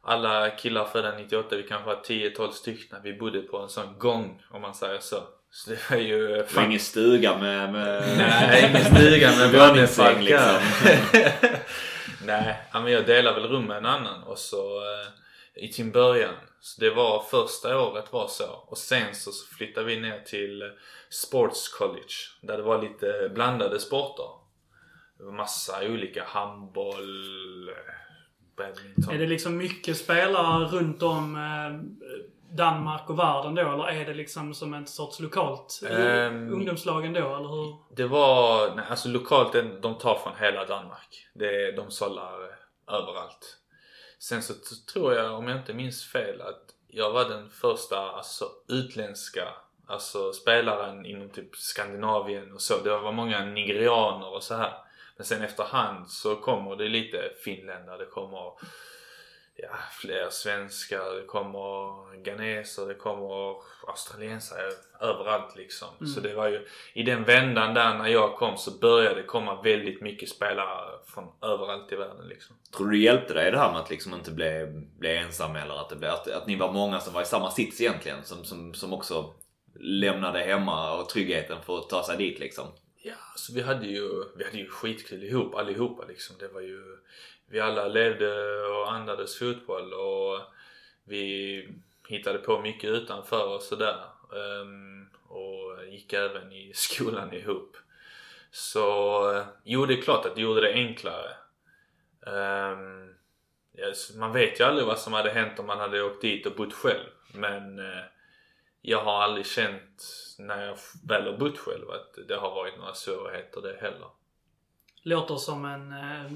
alla 0.02 0.50
killar 0.50 0.84
födda 0.84 1.18
98, 1.18 1.56
vi 1.56 1.62
kanske 1.62 1.86
var 1.86 2.02
10-12 2.02 2.50
stycken. 2.50 2.98
Vi 3.02 3.12
bodde 3.12 3.42
på 3.42 3.58
en 3.58 3.68
sån 3.68 3.98
gång 3.98 4.42
om 4.50 4.62
man 4.62 4.74
säger 4.74 4.98
så. 4.98 5.16
Så 5.54 5.70
det 5.70 5.90
var 5.90 5.96
ju... 5.96 6.28
Det 6.28 6.56
var 6.56 6.64
ingen 6.64 6.80
stuga 6.80 7.38
med... 7.38 7.72
med... 7.72 8.16
Nej, 8.18 8.70
ingen 8.70 8.84
stuga 8.84 9.36
med 9.36 9.52
Våningssäng, 9.68 10.24
brandfalkar. 10.24 10.62
Nej, 12.26 12.56
men 12.72 12.92
jag 12.92 13.06
delade 13.06 13.40
väl 13.40 13.50
rum 13.50 13.64
med 13.64 13.76
en 13.76 13.86
annan 13.86 14.22
och 14.22 14.38
så 14.38 14.78
eh, 14.78 15.64
i 15.64 15.72
sin 15.72 15.90
början 15.92 16.34
Så 16.60 16.80
det 16.80 16.90
var 16.90 17.22
första 17.30 17.80
året 17.80 18.12
var 18.12 18.28
så. 18.28 18.44
Och 18.66 18.78
sen 18.78 19.14
så 19.14 19.30
flyttade 19.56 19.86
vi 19.86 20.00
ner 20.00 20.20
till 20.20 20.62
Sports 21.10 21.68
College. 21.68 22.14
Där 22.42 22.56
det 22.56 22.62
var 22.62 22.82
lite 22.82 23.30
blandade 23.34 23.80
sporter. 23.80 24.26
Det 25.18 25.24
var 25.24 25.32
massa 25.32 25.86
olika 25.86 26.24
handboll, 26.24 27.70
badminton. 28.56 29.14
Är 29.14 29.18
det 29.18 29.26
liksom 29.26 29.56
mycket 29.56 29.96
spelare 29.96 30.64
runt 30.64 31.02
om 31.02 31.36
eh, 31.36 32.02
Danmark 32.56 33.10
och 33.10 33.18
världen 33.18 33.54
då? 33.54 33.60
Eller 33.62 33.88
är 33.88 34.04
det 34.06 34.14
liksom 34.14 34.54
som 34.54 34.74
en 34.74 34.86
sorts 34.86 35.20
lokalt 35.20 35.80
Ehm. 35.90 36.52
ungdomslagen 36.52 37.12
då? 37.12 37.36
Eller 37.36 37.48
hur? 37.48 37.76
Det 37.96 38.06
var, 38.06 38.74
nej, 38.74 38.84
alltså 38.90 39.08
lokalt, 39.08 39.52
de 39.82 39.98
tar 39.98 40.14
från 40.14 40.32
hela 40.38 40.64
Danmark. 40.64 41.28
Det, 41.34 41.72
de 41.72 41.90
sållar 41.90 42.42
eh, 42.42 42.94
överallt. 42.94 43.58
Sen 44.18 44.42
så 44.42 44.54
tror 44.92 45.14
jag, 45.14 45.32
om 45.32 45.48
jag 45.48 45.58
inte 45.58 45.74
minns 45.74 46.12
fel, 46.12 46.40
att 46.40 46.62
jag 46.88 47.10
var 47.12 47.24
den 47.24 47.50
första 47.50 48.10
alltså, 48.10 48.44
utländska 48.68 49.48
alltså, 49.86 50.32
spelaren 50.32 51.06
inom 51.06 51.30
typ 51.30 51.56
Skandinavien 51.56 52.52
och 52.52 52.60
så. 52.60 52.82
Det 52.84 52.98
var 52.98 53.12
många 53.12 53.44
nigerianer 53.44 54.34
och 54.34 54.42
så 54.42 54.54
här. 54.54 54.72
Men 55.16 55.24
sen 55.26 55.42
efterhand 55.42 56.10
så 56.10 56.36
kommer 56.36 56.76
det 56.76 56.88
lite 56.88 57.18
finländare, 57.44 57.98
det 57.98 58.06
kommer 58.10 58.52
ja, 59.54 59.68
fler 59.90 60.28
svenskar, 60.30 61.14
det 61.14 61.26
kommer 61.26 62.16
ghaneser, 62.24 62.86
det 62.86 62.94
kommer 62.94 63.56
australiensare 63.88 64.70
överallt 65.00 65.56
liksom. 65.56 65.88
Så 66.06 66.20
det 66.20 66.34
var 66.34 66.48
ju 66.48 66.66
i 66.92 67.02
den 67.02 67.24
vändan 67.24 67.74
där 67.74 67.98
när 67.98 68.08
jag 68.08 68.36
kom 68.36 68.56
så 68.56 68.70
började 68.70 69.14
det 69.14 69.26
komma 69.26 69.62
väldigt 69.62 70.00
mycket 70.00 70.28
spelare 70.28 70.98
från 71.06 71.24
överallt 71.42 71.92
i 71.92 71.96
världen 71.96 72.28
liksom. 72.28 72.56
Tror 72.76 72.86
du 72.86 72.96
det 72.96 73.02
hjälpte 73.02 73.34
dig 73.34 73.50
det 73.50 73.58
här 73.58 73.72
med 73.72 73.80
att 73.80 73.90
liksom 73.90 74.14
inte 74.14 74.30
bli, 74.30 74.66
bli 74.98 75.16
ensam 75.16 75.56
eller 75.56 75.80
att, 75.80 75.88
det 75.88 75.96
blev, 75.96 76.10
att, 76.10 76.30
att 76.30 76.46
ni 76.46 76.56
var 76.56 76.72
många 76.72 77.00
som 77.00 77.14
var 77.14 77.22
i 77.22 77.26
samma 77.26 77.50
sits 77.50 77.80
egentligen? 77.80 78.24
Som, 78.24 78.44
som, 78.44 78.74
som 78.74 78.92
också 78.92 79.34
lämnade 79.80 80.38
hemma 80.38 81.00
och 81.00 81.08
tryggheten 81.08 81.58
för 81.66 81.78
att 81.78 81.88
ta 81.88 82.04
sig 82.04 82.16
dit 82.16 82.38
liksom? 82.38 82.66
Ja, 83.04 83.14
så 83.36 83.54
vi 83.54 83.62
hade 83.62 83.86
ju, 83.86 84.08
vi 84.36 84.44
hade 84.44 84.58
ju 84.58 84.68
skitkul 84.68 85.24
ihop 85.24 85.54
allihopa 85.54 86.04
liksom. 86.08 86.36
Det 86.38 86.48
var 86.48 86.60
ju, 86.60 86.82
vi 87.46 87.60
alla 87.60 87.88
levde 87.88 88.60
och 88.66 88.92
andades 88.92 89.38
fotboll 89.38 89.92
och 89.92 90.40
vi 91.04 91.68
hittade 92.08 92.38
på 92.38 92.60
mycket 92.60 92.90
utanför 92.90 93.54
och 93.54 93.62
sådär. 93.62 94.04
Ehm, 94.32 95.08
och 95.28 95.84
gick 95.88 96.12
även 96.12 96.52
i 96.52 96.72
skolan 96.74 97.32
ihop. 97.32 97.76
Så 98.50 99.44
jo, 99.64 99.86
det 99.86 99.94
är 99.94 100.02
klart 100.02 100.26
att 100.26 100.34
det 100.34 100.40
gjorde 100.40 100.60
det 100.60 100.72
enklare. 100.72 101.30
Ehm, 102.26 103.14
man 104.16 104.32
vet 104.32 104.60
ju 104.60 104.64
aldrig 104.64 104.86
vad 104.86 104.98
som 104.98 105.12
hade 105.12 105.30
hänt 105.30 105.58
om 105.58 105.66
man 105.66 105.78
hade 105.78 106.02
åkt 106.02 106.22
dit 106.22 106.46
och 106.46 106.56
bott 106.56 106.72
själv. 106.72 107.06
Men 107.34 107.78
eh, 107.78 108.04
jag 108.80 109.04
har 109.04 109.22
aldrig 109.22 109.46
känt 109.46 110.04
när 110.38 110.66
jag 110.66 110.78
väl 111.08 111.26
har 111.26 111.38
bott 111.38 111.58
själv 111.58 111.90
att 111.90 112.28
det 112.28 112.36
har 112.36 112.50
varit 112.54 112.78
några 112.78 112.94
svårigheter 112.94 113.60
det 113.60 113.78
heller. 113.80 114.08
Låter 115.02 115.36
som 115.36 115.64
en 115.64 115.92
eh, 115.92 116.32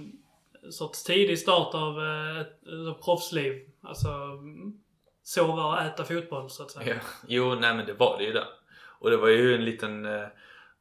sorts 0.73 1.05
tidig 1.05 1.39
start 1.39 1.75
av 1.75 2.05
eh, 2.05 2.41
ett, 2.41 2.63
ett 2.63 3.05
proffsliv. 3.05 3.71
Alltså 3.83 4.09
sova 5.23 5.65
och 5.67 5.81
äta 5.81 6.05
fotboll 6.05 6.51
så 6.51 6.63
att 6.63 6.71
säga. 6.71 6.95
Ja. 6.95 7.01
Jo, 7.29 7.55
nej 7.55 7.75
men 7.75 7.87
det 7.87 7.93
var 7.93 8.19
det 8.19 8.25
ju 8.25 8.33
där. 8.33 8.49
Och 8.99 9.11
det 9.11 9.17
var 9.17 9.29
ju 9.29 9.55
en 9.55 9.65
liten 9.65 10.05
eh, 10.05 10.27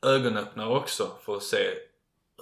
ögonöppnare 0.02 0.70
också 0.70 1.12
för 1.22 1.36
att 1.36 1.44
se 1.44 1.74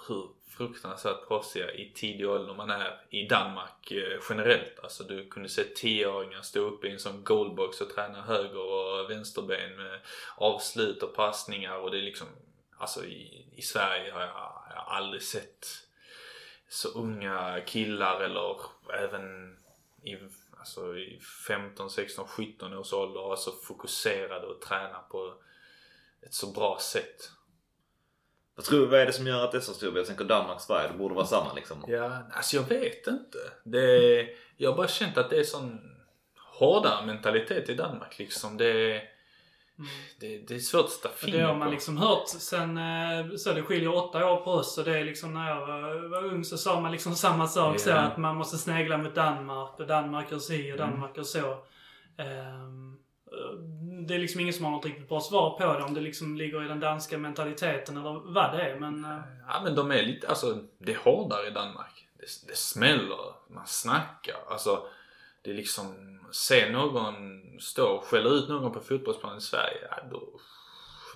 hur 0.07 0.27
fruktansvärt 0.57 1.27
proffsiga 1.27 1.71
i 1.71 1.91
tidig 1.95 2.29
ålder 2.29 2.53
man 2.53 2.69
är 2.69 3.01
i 3.09 3.27
Danmark 3.27 3.91
eh, 3.91 4.19
generellt. 4.29 4.79
Alltså 4.83 5.03
du 5.03 5.29
kunde 5.29 5.49
se 5.49 5.61
10-åringar 5.61 6.41
stå 6.41 6.59
upp 6.59 6.85
i 6.85 6.89
en 6.89 6.99
sån 6.99 7.23
goalbox 7.23 7.81
och 7.81 7.89
träna 7.89 8.21
höger 8.21 8.59
och 8.59 9.09
vänsterben 9.09 9.75
med 9.75 9.99
avslut 10.35 11.03
och 11.03 11.15
passningar 11.15 11.77
och 11.77 11.91
det 11.91 11.97
är 11.97 12.01
liksom 12.01 12.27
Alltså 12.83 13.05
i, 13.05 13.45
i 13.55 13.61
Sverige 13.61 14.11
har 14.11 14.21
jag, 14.21 14.29
jag 14.69 14.81
har 14.81 14.95
aldrig 14.97 15.21
sett 15.21 15.67
så 16.73 16.89
unga 16.89 17.61
killar 17.65 18.21
eller 18.21 18.57
även 18.99 19.57
i, 20.03 20.17
alltså 20.59 20.97
i 20.97 21.19
15, 21.47 21.89
16, 21.89 22.27
17 22.27 22.73
års 22.73 22.93
ålder 22.93 23.21
vara 23.21 23.35
så 23.35 23.51
fokuserade 23.51 24.47
och 24.47 24.61
träna 24.61 24.99
på 24.99 25.33
ett 26.21 26.33
så 26.33 26.51
bra 26.51 26.77
sätt. 26.81 27.31
Vad 28.55 28.65
tror 28.65 28.79
du, 28.79 28.85
vad 28.85 28.99
är 28.99 29.05
det 29.05 29.13
som 29.13 29.27
gör 29.27 29.43
att 29.43 29.51
det 29.51 29.57
är 29.57 29.61
så 29.61 29.73
stort? 29.73 29.95
Jag 29.95 30.05
tänker 30.05 30.25
Danmark, 30.25 30.61
Sverige, 30.61 30.91
det 30.91 30.97
borde 30.97 31.15
vara 31.15 31.25
samma 31.25 31.53
liksom. 31.53 31.85
Ja, 31.87 32.17
alltså 32.31 32.55
jag 32.55 32.63
vet 32.63 33.07
inte. 33.07 33.37
Det, 33.63 34.27
jag 34.57 34.69
har 34.69 34.77
bara 34.77 34.87
känt 34.87 35.17
att 35.17 35.29
det 35.29 35.39
är 35.39 35.43
sån 35.43 35.79
hårdare 36.59 37.05
mentalitet 37.05 37.69
i 37.69 37.75
Danmark 37.75 38.19
liksom. 38.19 38.57
Det, 38.57 39.01
det, 40.19 40.37
det 40.47 40.55
är 40.55 40.59
svårt 40.59 40.85
att 40.85 40.91
sätta 40.91 41.09
Och 41.09 41.15
fingret 41.15 41.41
det 41.41 41.47
har 41.47 41.55
man 41.55 41.71
liksom 41.71 41.97
hört 41.97 42.27
sen, 42.27 42.77
eh, 42.77 43.35
så 43.37 43.53
det 43.53 43.63
skiljer 43.63 43.95
åtta 43.95 44.31
år 44.31 44.37
på 44.43 44.51
oss 44.51 44.77
och 44.77 44.83
det 44.85 44.99
är 44.99 45.03
liksom 45.05 45.33
när 45.33 45.49
jag 45.49 45.67
var, 45.67 46.09
var 46.09 46.23
ung 46.25 46.43
så 46.43 46.57
sa 46.57 46.79
man 46.79 46.91
liksom 46.91 47.15
samma 47.25 47.47
sak 47.47 47.79
så 47.79 47.89
Ja. 47.89 47.95
att 47.95 48.17
man 48.17 48.35
måste 48.35 48.57
snegla 48.57 48.97
mot 48.97 49.15
Danmark 49.15 49.79
och 49.79 49.87
Danmark 49.87 50.31
gör 50.31 50.39
si 50.39 50.61
Mm. 50.61 50.71
och 50.71 50.77
Danmark 50.77 51.17
gör 51.17 51.23
så. 51.23 51.51
Eh, 52.17 52.69
det 54.07 54.15
är 54.15 54.19
liksom 54.19 54.41
ingen 54.41 54.53
som 54.53 54.65
har 54.65 54.71
något 54.71 54.85
riktigt 54.85 55.09
bra 55.09 55.19
svar 55.21 55.49
på 55.57 55.73
det 55.79 55.83
om 55.83 55.93
det 55.93 56.01
liksom 56.01 56.37
ligger 56.37 56.65
i 56.65 56.67
den 56.67 56.79
danska 56.79 57.17
mentaliteten 57.17 57.97
eller 57.97 58.33
vad 58.33 58.51
det 58.57 58.61
är 58.61 58.79
men... 58.79 59.05
eh, 59.05 59.19
Ja 59.47 59.61
men 59.63 59.75
de 59.75 59.91
är 59.91 60.03
lite, 60.03 60.27
alltså 60.27 60.57
det 60.77 60.91
är 60.91 60.97
hårdare 60.97 61.47
i 61.47 61.51
Danmark. 61.51 62.07
Det, 62.17 62.47
det 62.47 62.55
smäller, 62.57 63.33
man 63.49 63.67
snackar. 63.67 64.35
Alltså 64.49 64.87
det 65.41 65.49
är 65.51 65.55
liksom, 65.55 66.12
se 66.33 66.69
någon 66.69 67.41
stå 67.59 67.87
och 67.87 68.03
skälla 68.03 68.29
ut 68.29 68.49
någon 68.49 68.71
på 68.71 68.79
fotbollsplanen 68.79 69.37
i 69.37 69.41
Sverige. 69.41 69.87
Ja, 69.89 69.97
då, 70.11 70.39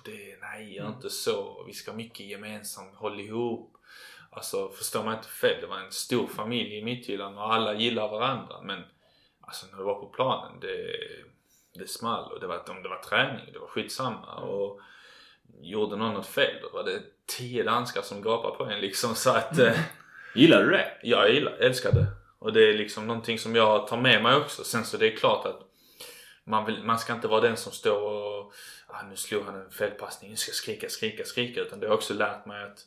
det 0.04 0.38
nej 0.40 0.74
gör 0.74 0.88
inte 0.88 1.10
så. 1.10 1.64
Vi 1.66 1.72
ska 1.72 1.90
ha 1.90 1.96
mycket 1.96 2.26
gemensamt, 2.26 2.94
håll 2.94 3.20
ihop. 3.20 3.76
Alltså 4.30 4.68
förstår 4.68 5.04
man 5.04 5.14
inte 5.14 5.28
fel, 5.28 5.60
det 5.60 5.66
var 5.66 5.78
en 5.78 5.92
stor 5.92 6.26
familj 6.26 6.78
i 6.78 6.84
Midtjylland 6.84 7.38
och 7.38 7.54
alla 7.54 7.74
gillar 7.74 8.08
varandra. 8.08 8.62
Men 8.62 8.82
alltså 9.40 9.66
när 9.70 9.78
vi 9.78 9.84
var 9.84 10.00
på 10.00 10.06
planen, 10.06 10.60
det, 10.60 10.96
det 11.74 11.88
small 11.88 12.32
och 12.32 12.40
det 12.40 12.46
var, 12.46 12.70
om 12.70 12.82
det 12.82 12.88
var 12.88 13.02
träning, 13.02 13.52
det 13.52 13.58
var 13.58 13.68
skitsamma. 13.68 14.34
Och 14.34 14.80
gjorde 15.60 15.96
någon 15.96 16.14
något 16.14 16.26
fel 16.26 16.54
då 16.62 16.68
var 16.68 16.84
det 16.84 17.02
tio 17.26 17.62
danskar 17.62 18.02
som 18.02 18.22
gapade 18.22 18.56
på 18.56 18.64
en 18.64 18.80
liksom. 18.80 19.14
Så 19.14 19.30
att 19.30 19.58
eh, 19.58 19.78
Gillar 20.34 20.62
du 20.62 20.70
det? 20.70 20.90
jag 21.02 21.34
gillar, 21.34 21.52
älskar 21.52 21.92
det. 21.92 22.06
Och 22.38 22.52
det 22.52 22.70
är 22.70 22.74
liksom 22.74 23.06
någonting 23.06 23.38
som 23.38 23.54
jag 23.54 23.86
tar 23.86 23.96
med 23.96 24.22
mig 24.22 24.36
också. 24.36 24.64
Sen 24.64 24.84
så 24.84 24.96
det 24.96 25.12
är 25.12 25.16
klart 25.16 25.46
att 25.46 25.60
man, 26.44 26.64
vill, 26.64 26.84
man 26.84 26.98
ska 26.98 27.12
inte 27.12 27.28
vara 27.28 27.40
den 27.40 27.56
som 27.56 27.72
står 27.72 28.02
och 28.02 28.52
ah, 28.86 29.02
nu 29.02 29.16
slog 29.16 29.44
han 29.44 29.54
en 29.54 29.70
felpassning, 29.70 30.30
nu 30.30 30.36
ska 30.36 30.50
jag 30.50 30.56
skrika, 30.56 30.88
skrika, 30.88 31.24
skrika. 31.24 31.60
Utan 31.60 31.80
det 31.80 31.86
har 31.86 31.94
också 31.94 32.14
lärt 32.14 32.46
mig 32.46 32.64
att 32.64 32.86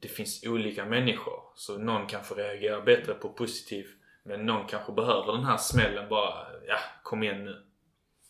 det 0.00 0.08
finns 0.08 0.46
olika 0.46 0.84
människor. 0.84 1.42
Så 1.54 1.78
någon 1.78 2.06
kanske 2.06 2.34
reagerar 2.34 2.82
bättre 2.82 3.14
på 3.14 3.28
positiv 3.28 3.86
men 4.22 4.46
någon 4.46 4.66
kanske 4.66 4.92
behöver 4.92 5.32
den 5.32 5.44
här 5.44 5.56
smällen 5.56 6.08
bara, 6.08 6.46
ja 6.66 6.78
kom 7.02 7.22
igen 7.22 7.44
nu. 7.44 7.62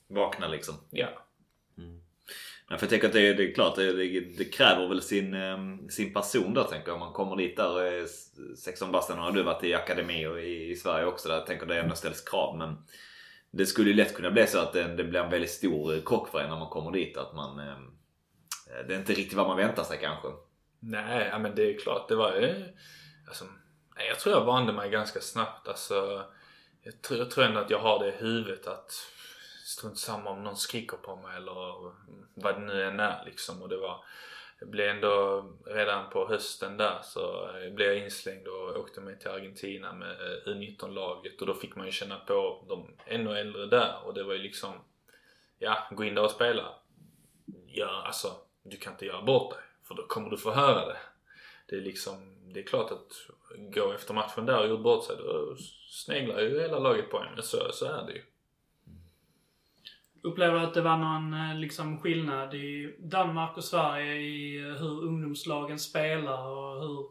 Vakna 0.09 0.49
liksom. 0.49 0.75
Ja. 0.91 1.09
Ja, 2.73 2.79
för 2.79 2.87
jag 2.87 2.91
tänker 2.91 3.07
att 3.07 3.13
det, 3.13 3.35
det 3.35 3.51
är 3.51 3.55
klart, 3.55 3.77
det, 3.77 3.93
det, 3.93 4.21
det 4.21 4.45
kräver 4.45 4.89
väl 4.89 5.03
sin, 5.03 5.35
ehm, 5.35 5.89
sin 5.89 6.13
person 6.13 6.55
där 6.55 6.65
tänker 6.65 6.89
jag. 6.89 6.95
Om 6.95 7.01
man 7.01 7.13
kommer 7.13 7.37
dit 7.37 7.57
där 7.57 7.73
och 7.73 7.83
är 7.83 8.07
16 8.57 8.93
bast, 8.93 9.11
har 9.11 9.33
du 9.33 9.43
varit 9.43 9.65
i 9.65 9.75
akademi 9.75 10.27
och 10.27 10.41
i, 10.41 10.71
i 10.71 10.77
Sverige 10.77 11.07
också 11.07 11.29
där 11.29 11.35
jag 11.35 11.47
tänker 11.47 11.67
det 11.67 11.81
ändå 11.81 11.95
ställs 11.95 12.21
krav. 12.21 12.59
Men 12.59 12.77
det 13.51 13.67
skulle 13.67 13.91
ju 13.91 13.97
lätt 13.97 14.15
kunna 14.15 14.31
bli 14.31 14.47
så 14.47 14.59
att 14.59 14.73
det, 14.73 14.97
det 14.97 15.05
blir 15.05 15.21
en 15.21 15.31
väldigt 15.31 15.51
stor 15.51 15.95
eh, 15.95 16.01
krock 16.07 16.29
för 16.29 16.41
en 16.41 16.51
när 16.51 16.59
man 16.59 16.69
kommer 16.69 16.93
dit. 16.93 17.17
Att 17.17 17.35
man, 17.35 17.59
ehm, 17.59 17.85
eh, 18.71 18.87
det 18.89 18.95
är 18.95 18.99
inte 18.99 19.13
riktigt 19.13 19.39
vad 19.39 19.47
man 19.47 19.57
väntar 19.57 19.85
sig 19.85 19.99
kanske. 20.01 20.29
Nej, 20.81 21.39
men 21.41 21.55
det 21.55 21.75
är 21.75 21.79
klart. 21.79 22.09
Det 22.09 22.17
var 22.17 22.33
ju... 22.33 22.65
Alltså, 23.29 23.45
jag 24.09 24.19
tror 24.21 24.35
jag 24.35 24.45
vande 24.45 24.73
mig 24.73 24.91
ganska 24.91 25.21
snabbt. 25.21 25.69
Alltså, 25.69 26.25
jag, 26.83 27.03
tror, 27.03 27.19
jag 27.19 27.31
tror 27.31 27.45
ändå 27.45 27.61
att 27.61 27.71
jag 27.71 27.79
har 27.79 27.99
det 27.99 28.09
i 28.09 28.17
huvudet 28.17 28.67
att 28.67 28.93
strunt 29.73 29.99
samma 29.99 30.31
om 30.31 30.45
någon 30.45 30.57
skriker 30.57 30.97
på 30.97 31.17
mig 31.17 31.37
eller 31.37 31.93
vad 32.35 32.55
det 32.55 32.61
nu 32.61 32.83
än 32.83 33.01
är 33.01 33.25
liksom. 33.25 33.63
Och 33.63 33.69
det 33.69 33.77
var... 33.77 34.05
Jag 34.59 34.71
blev 34.71 34.89
ändå 34.89 35.45
redan 35.67 36.11
på 36.11 36.29
hösten 36.29 36.77
där 36.77 36.99
så 37.03 37.51
blev 37.75 37.89
jag 37.89 37.99
inslängd 37.99 38.49
och 38.49 38.77
åkte 38.77 39.01
med 39.01 39.21
till 39.21 39.31
Argentina 39.31 39.93
med 39.93 40.11
eh, 40.11 40.55
U19-laget 40.55 41.41
och 41.41 41.47
då 41.47 41.55
fick 41.55 41.77
man 41.77 41.87
ju 41.87 41.93
känna 41.93 42.19
på 42.19 42.65
de 42.69 42.91
ännu 43.07 43.39
äldre 43.39 43.67
där 43.67 43.95
och 44.05 44.15
det 44.15 44.23
var 44.23 44.33
ju 44.33 44.39
liksom 44.39 44.73
ja, 45.59 45.89
gå 45.91 46.05
in 46.05 46.15
där 46.15 46.25
och 46.25 46.31
spela. 46.31 46.75
Ja, 47.67 48.03
alltså, 48.07 48.29
du 48.63 48.77
kan 48.77 48.93
inte 48.93 49.07
göra 49.07 49.23
bort 49.23 49.51
dig 49.51 49.63
för 49.83 49.95
då 49.95 50.07
kommer 50.07 50.31
du 50.31 50.37
få 50.37 50.51
höra 50.51 50.87
det. 50.87 50.99
Det 51.67 51.77
är 51.77 51.81
liksom, 51.81 52.53
det 52.53 52.61
är 52.61 52.65
klart 52.65 52.91
att 52.93 53.29
gå 53.59 53.93
efter 53.93 54.15
matchen 54.15 54.47
där 54.47 54.61
och 54.61 54.69
gjort 54.69 54.83
bort 54.83 55.05
sig, 55.05 55.17
då 55.17 55.57
sneglar 55.91 56.41
ju 56.41 56.61
hela 56.61 56.79
laget 56.79 57.11
på 57.11 57.19
en. 57.19 57.43
Så, 57.43 57.73
så 57.73 57.87
är 57.87 58.07
det 58.07 58.13
ju. 58.13 58.23
Upplever 60.23 60.59
du 60.61 60.67
att 60.67 60.75
det 60.75 60.81
var 60.81 60.97
någon 60.97 61.35
eh, 61.35 61.55
liksom 61.59 62.01
skillnad 62.01 62.55
i 62.55 62.97
Danmark 62.99 63.57
och 63.57 63.65
Sverige 63.65 64.15
i 64.15 64.61
eh, 64.61 64.75
hur 64.75 65.05
ungdomslagen 65.05 65.79
spelar 65.79 66.47
och 66.47 66.81
hur 66.81 67.07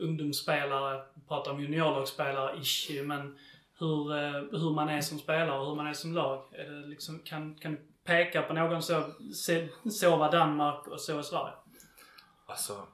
ungdomsspelare, 0.00 1.02
pratar 1.28 1.50
om 1.50 1.60
juniorlagsspelare 1.60 2.60
ish, 2.60 2.90
men 3.04 3.38
hur, 3.78 4.16
eh, 4.16 4.60
hur 4.60 4.74
man 4.74 4.88
är 4.88 5.00
som 5.00 5.18
spelare 5.18 5.58
och 5.60 5.66
hur 5.66 5.74
man 5.74 5.86
är 5.86 5.92
som 5.92 6.14
lag? 6.14 6.54
Är 6.54 6.70
det 6.70 6.86
liksom, 6.86 7.18
kan, 7.18 7.54
kan 7.54 7.72
du 7.74 7.80
peka 8.04 8.42
på 8.42 8.52
någon 8.52 8.82
så, 8.82 9.02
se- 9.34 9.68
så 9.90 10.16
var 10.16 10.32
Danmark 10.32 10.86
och 10.86 11.00
så 11.00 11.18
är 11.18 11.22
Sverige? 11.22 11.54
Alltså, 12.46 12.86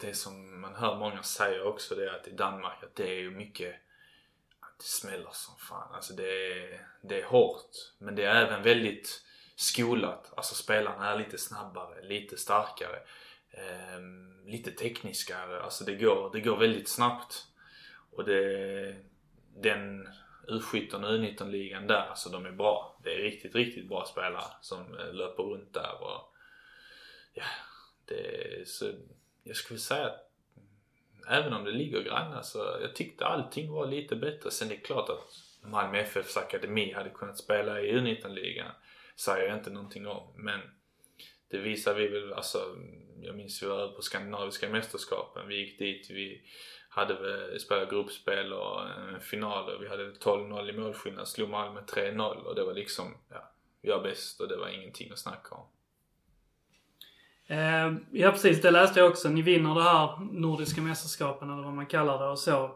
det 0.00 0.14
som 0.14 0.60
man 0.60 0.74
hör 0.74 0.98
många 0.98 1.22
säga 1.22 1.64
också 1.64 1.94
det 1.94 2.04
är 2.04 2.14
att 2.14 2.28
i 2.28 2.30
Danmark 2.30 2.82
att 2.82 2.96
det 2.96 3.08
är 3.08 3.18
ju 3.18 3.30
mycket 3.30 3.74
det 4.78 4.84
smäller 4.84 5.30
som 5.32 5.56
fan. 5.56 5.94
Alltså 5.94 6.12
det 6.12 6.52
är, 6.52 6.86
det 7.02 7.20
är 7.20 7.24
hårt. 7.24 7.70
Men 7.98 8.14
det 8.14 8.24
är 8.24 8.46
även 8.46 8.62
väldigt 8.62 9.22
skolat. 9.56 10.32
Alltså 10.36 10.54
spelarna 10.54 11.12
är 11.12 11.18
lite 11.18 11.38
snabbare, 11.38 12.02
lite 12.02 12.36
starkare. 12.36 12.98
Eh, 13.50 14.00
lite 14.46 14.70
tekniskare. 14.70 15.62
Alltså 15.62 15.84
det 15.84 15.94
går, 15.94 16.30
det 16.32 16.40
går 16.40 16.56
väldigt 16.56 16.88
snabbt. 16.88 17.46
Och 18.10 18.24
det, 18.24 18.96
den 19.56 20.08
U17 20.48 20.94
och 20.94 21.10
U19-ligan 21.10 21.86
där, 21.86 22.06
alltså 22.06 22.28
de 22.28 22.46
är 22.46 22.52
bra. 22.52 22.98
Det 23.04 23.14
är 23.14 23.18
riktigt, 23.18 23.54
riktigt 23.54 23.88
bra 23.88 24.04
spelare 24.04 24.44
som 24.60 24.98
eh, 24.98 25.12
löper 25.12 25.42
runt 25.42 25.74
där 25.74 26.02
och 26.02 26.34
ja, 27.32 27.44
det 28.04 28.44
är 28.60 28.64
så, 28.64 28.92
jag 29.44 29.56
skulle 29.56 29.80
säga 29.80 30.06
att 30.06 30.27
även 31.28 31.52
om 31.52 31.64
det 31.64 31.70
ligger 31.70 32.02
grannar 32.02 32.42
så 32.42 32.58
jag 32.80 32.94
tyckte 32.94 33.26
allting 33.26 33.72
var 33.72 33.86
lite 33.86 34.16
bättre. 34.16 34.50
Sen 34.50 34.68
det 34.68 34.74
är 34.74 34.80
klart 34.80 35.08
att 35.08 35.24
Malmö 35.62 35.98
FFs 35.98 36.36
akademi 36.36 36.92
hade 36.92 37.10
kunnat 37.10 37.38
spela 37.38 37.80
i 37.80 37.92
U19-ligan. 37.92 38.70
Säger 39.16 39.48
jag 39.48 39.58
inte 39.58 39.70
någonting 39.70 40.06
om. 40.06 40.32
Men 40.36 40.60
det 41.50 41.58
visar 41.58 41.94
vi 41.94 42.08
väl, 42.08 42.32
alltså 42.32 42.58
jag 43.22 43.36
minns 43.36 43.62
vi 43.62 43.66
var 43.66 43.88
på 43.88 44.02
skandinaviska 44.02 44.68
mästerskapen. 44.68 45.48
Vi 45.48 45.56
gick 45.56 45.78
dit, 45.78 46.10
vi 46.10 46.42
hade 46.88 47.14
väl 47.14 47.60
spelat 47.60 47.90
gruppspel 47.90 48.52
och 48.52 48.82
eh, 48.82 49.18
finaler. 49.20 49.78
vi 49.78 49.88
hade 49.88 50.10
12-0 50.10 50.70
i 50.70 50.72
målskillnad. 50.72 51.28
Slog 51.28 51.48
Malmö 51.50 51.80
3-0 51.80 52.34
och 52.34 52.54
det 52.54 52.64
var 52.64 52.74
liksom, 52.74 53.16
ja, 53.30 53.52
vi 53.82 53.90
var 53.90 54.02
bäst 54.02 54.40
och 54.40 54.48
det 54.48 54.56
var 54.56 54.68
ingenting 54.68 55.10
att 55.12 55.18
snacka 55.18 55.54
om. 55.54 55.66
Eh, 57.48 57.92
ja 58.10 58.30
precis, 58.30 58.62
det 58.62 58.70
läste 58.70 59.00
jag 59.00 59.10
också. 59.10 59.28
Ni 59.28 59.42
vinner 59.42 59.74
det 59.74 59.82
här 59.82 60.18
Nordiska 60.32 60.80
mästerskapen 60.80 61.50
eller 61.50 61.62
vad 61.62 61.74
man 61.74 61.86
kallar 61.86 62.18
det 62.18 62.28
och 62.28 62.38
så. 62.38 62.70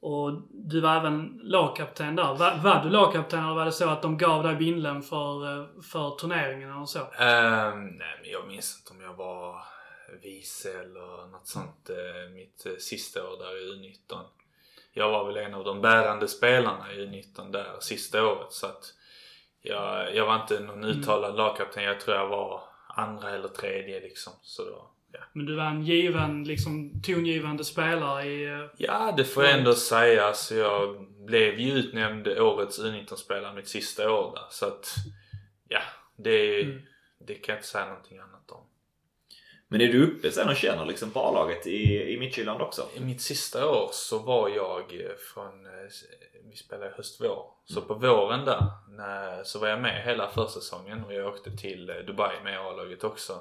Och 0.00 0.32
du 0.50 0.80
var 0.80 0.96
även 0.96 1.40
lagkapten 1.42 2.16
där. 2.16 2.34
Var, 2.34 2.56
var 2.56 2.82
du 2.84 2.90
lagkapten 2.90 3.44
eller 3.44 3.54
var 3.54 3.64
det 3.64 3.72
så 3.72 3.88
att 3.88 4.02
de 4.02 4.18
gav 4.18 4.42
dig 4.42 4.56
bindeln 4.56 5.02
för, 5.02 5.60
eh, 5.60 5.66
för 5.92 6.10
turneringen 6.10 6.70
eller 6.70 6.86
så? 6.86 6.98
Ehm, 6.98 7.86
nej 7.86 8.18
men 8.22 8.30
jag 8.30 8.46
minns 8.46 8.78
inte 8.80 8.92
om 8.92 9.00
jag 9.00 9.14
var 9.14 9.64
vice 10.22 10.80
eller 10.80 11.26
något 11.26 11.46
sånt 11.46 11.90
eh, 11.90 12.30
mitt 12.34 12.66
eh, 12.66 12.72
sista 12.78 13.28
år 13.28 13.38
där 13.38 13.56
i 13.56 13.72
U19. 13.72 14.20
Jag 14.92 15.10
var 15.10 15.26
väl 15.26 15.36
en 15.36 15.54
av 15.54 15.64
de 15.64 15.80
bärande 15.80 16.28
spelarna 16.28 16.92
i 16.92 16.96
U19 16.96 17.52
där 17.52 17.76
sista 17.80 18.26
året 18.26 18.52
så 18.52 18.66
att 18.66 18.94
jag, 19.62 20.14
jag 20.14 20.26
var 20.26 20.34
inte 20.34 20.60
någon 20.60 20.84
uttalad 20.84 21.36
lagkapten. 21.36 21.84
Jag 21.84 22.00
tror 22.00 22.16
jag 22.16 22.28
var 22.28 22.60
andra 22.96 23.30
eller 23.30 23.48
tredje 23.48 24.00
liksom. 24.00 24.32
Så 24.42 24.64
då, 24.64 24.90
ja. 25.12 25.18
Men 25.32 25.46
du 25.46 25.54
var 25.56 25.64
en 25.66 25.82
given, 25.84 26.44
liksom 26.44 27.02
tongivande 27.02 27.64
spelare 27.64 28.26
i... 28.26 28.44
eh, 28.44 28.66
Ja, 28.76 29.14
det 29.16 29.24
får 29.24 29.44
jag 29.44 29.58
ändå 29.58 29.74
sägas. 29.74 30.52
Jag 30.52 31.06
blev 31.26 31.58
ju 31.60 31.72
utnämnd 31.72 32.28
årets 32.28 32.80
U19-spelare 32.80 33.54
mitt 33.54 33.68
sista 33.68 34.10
år 34.12 34.32
där. 34.34 34.46
Så 34.50 34.66
att, 34.66 34.94
ja, 35.68 35.80
det, 36.16 36.62
Mm. 36.62 36.82
det 37.18 37.34
kan 37.34 37.52
jag 37.52 37.58
inte 37.58 37.68
säga 37.68 37.86
någonting 37.88 38.18
annat 38.18 38.50
om. 38.50 38.66
Men 39.68 39.80
är 39.80 39.88
du 39.88 40.04
uppe 40.06 40.30
sen 40.30 40.48
och 40.48 40.56
känner 40.56 40.86
liksom 40.86 41.10
på 41.10 41.20
A-laget 41.20 41.66
i, 41.66 42.12
i 42.12 42.18
Midtjylland 42.18 42.62
också? 42.62 42.88
I 42.96 43.00
mitt 43.00 43.20
sista 43.20 43.68
år 43.70 43.88
så 43.92 44.18
var 44.18 44.48
jag 44.48 44.80
eh, 44.80 45.10
från, 45.34 45.66
eh, 45.66 45.72
vi 46.50 46.56
spelade 46.56 46.92
höst-vår. 46.96 47.44
Så 47.64 47.82
på 47.82 47.94
våren 47.94 48.44
där 48.44 48.66
när, 48.88 49.44
så 49.44 49.58
var 49.58 49.68
jag 49.68 49.80
med 49.80 50.02
hela 50.02 50.28
försäsongen 50.28 51.04
och 51.04 51.14
jag 51.14 51.26
åkte 51.26 51.56
till 51.56 51.90
eh, 51.90 51.96
Dubai 51.96 52.36
med 52.44 52.58
A-laget 52.58 53.04
också. 53.04 53.40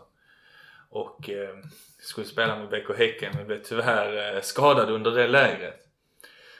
Och 0.89 1.29
eh, 1.29 1.55
skulle 1.99 2.27
spela 2.27 2.55
med 2.55 2.69
BK 2.69 2.97
Häcken 2.97 3.33
men 3.35 3.47
blev 3.47 3.63
tyvärr 3.63 4.35
eh, 4.35 4.41
skadad 4.41 4.89
under 4.89 5.11
det 5.11 5.27
lägret. 5.27 5.87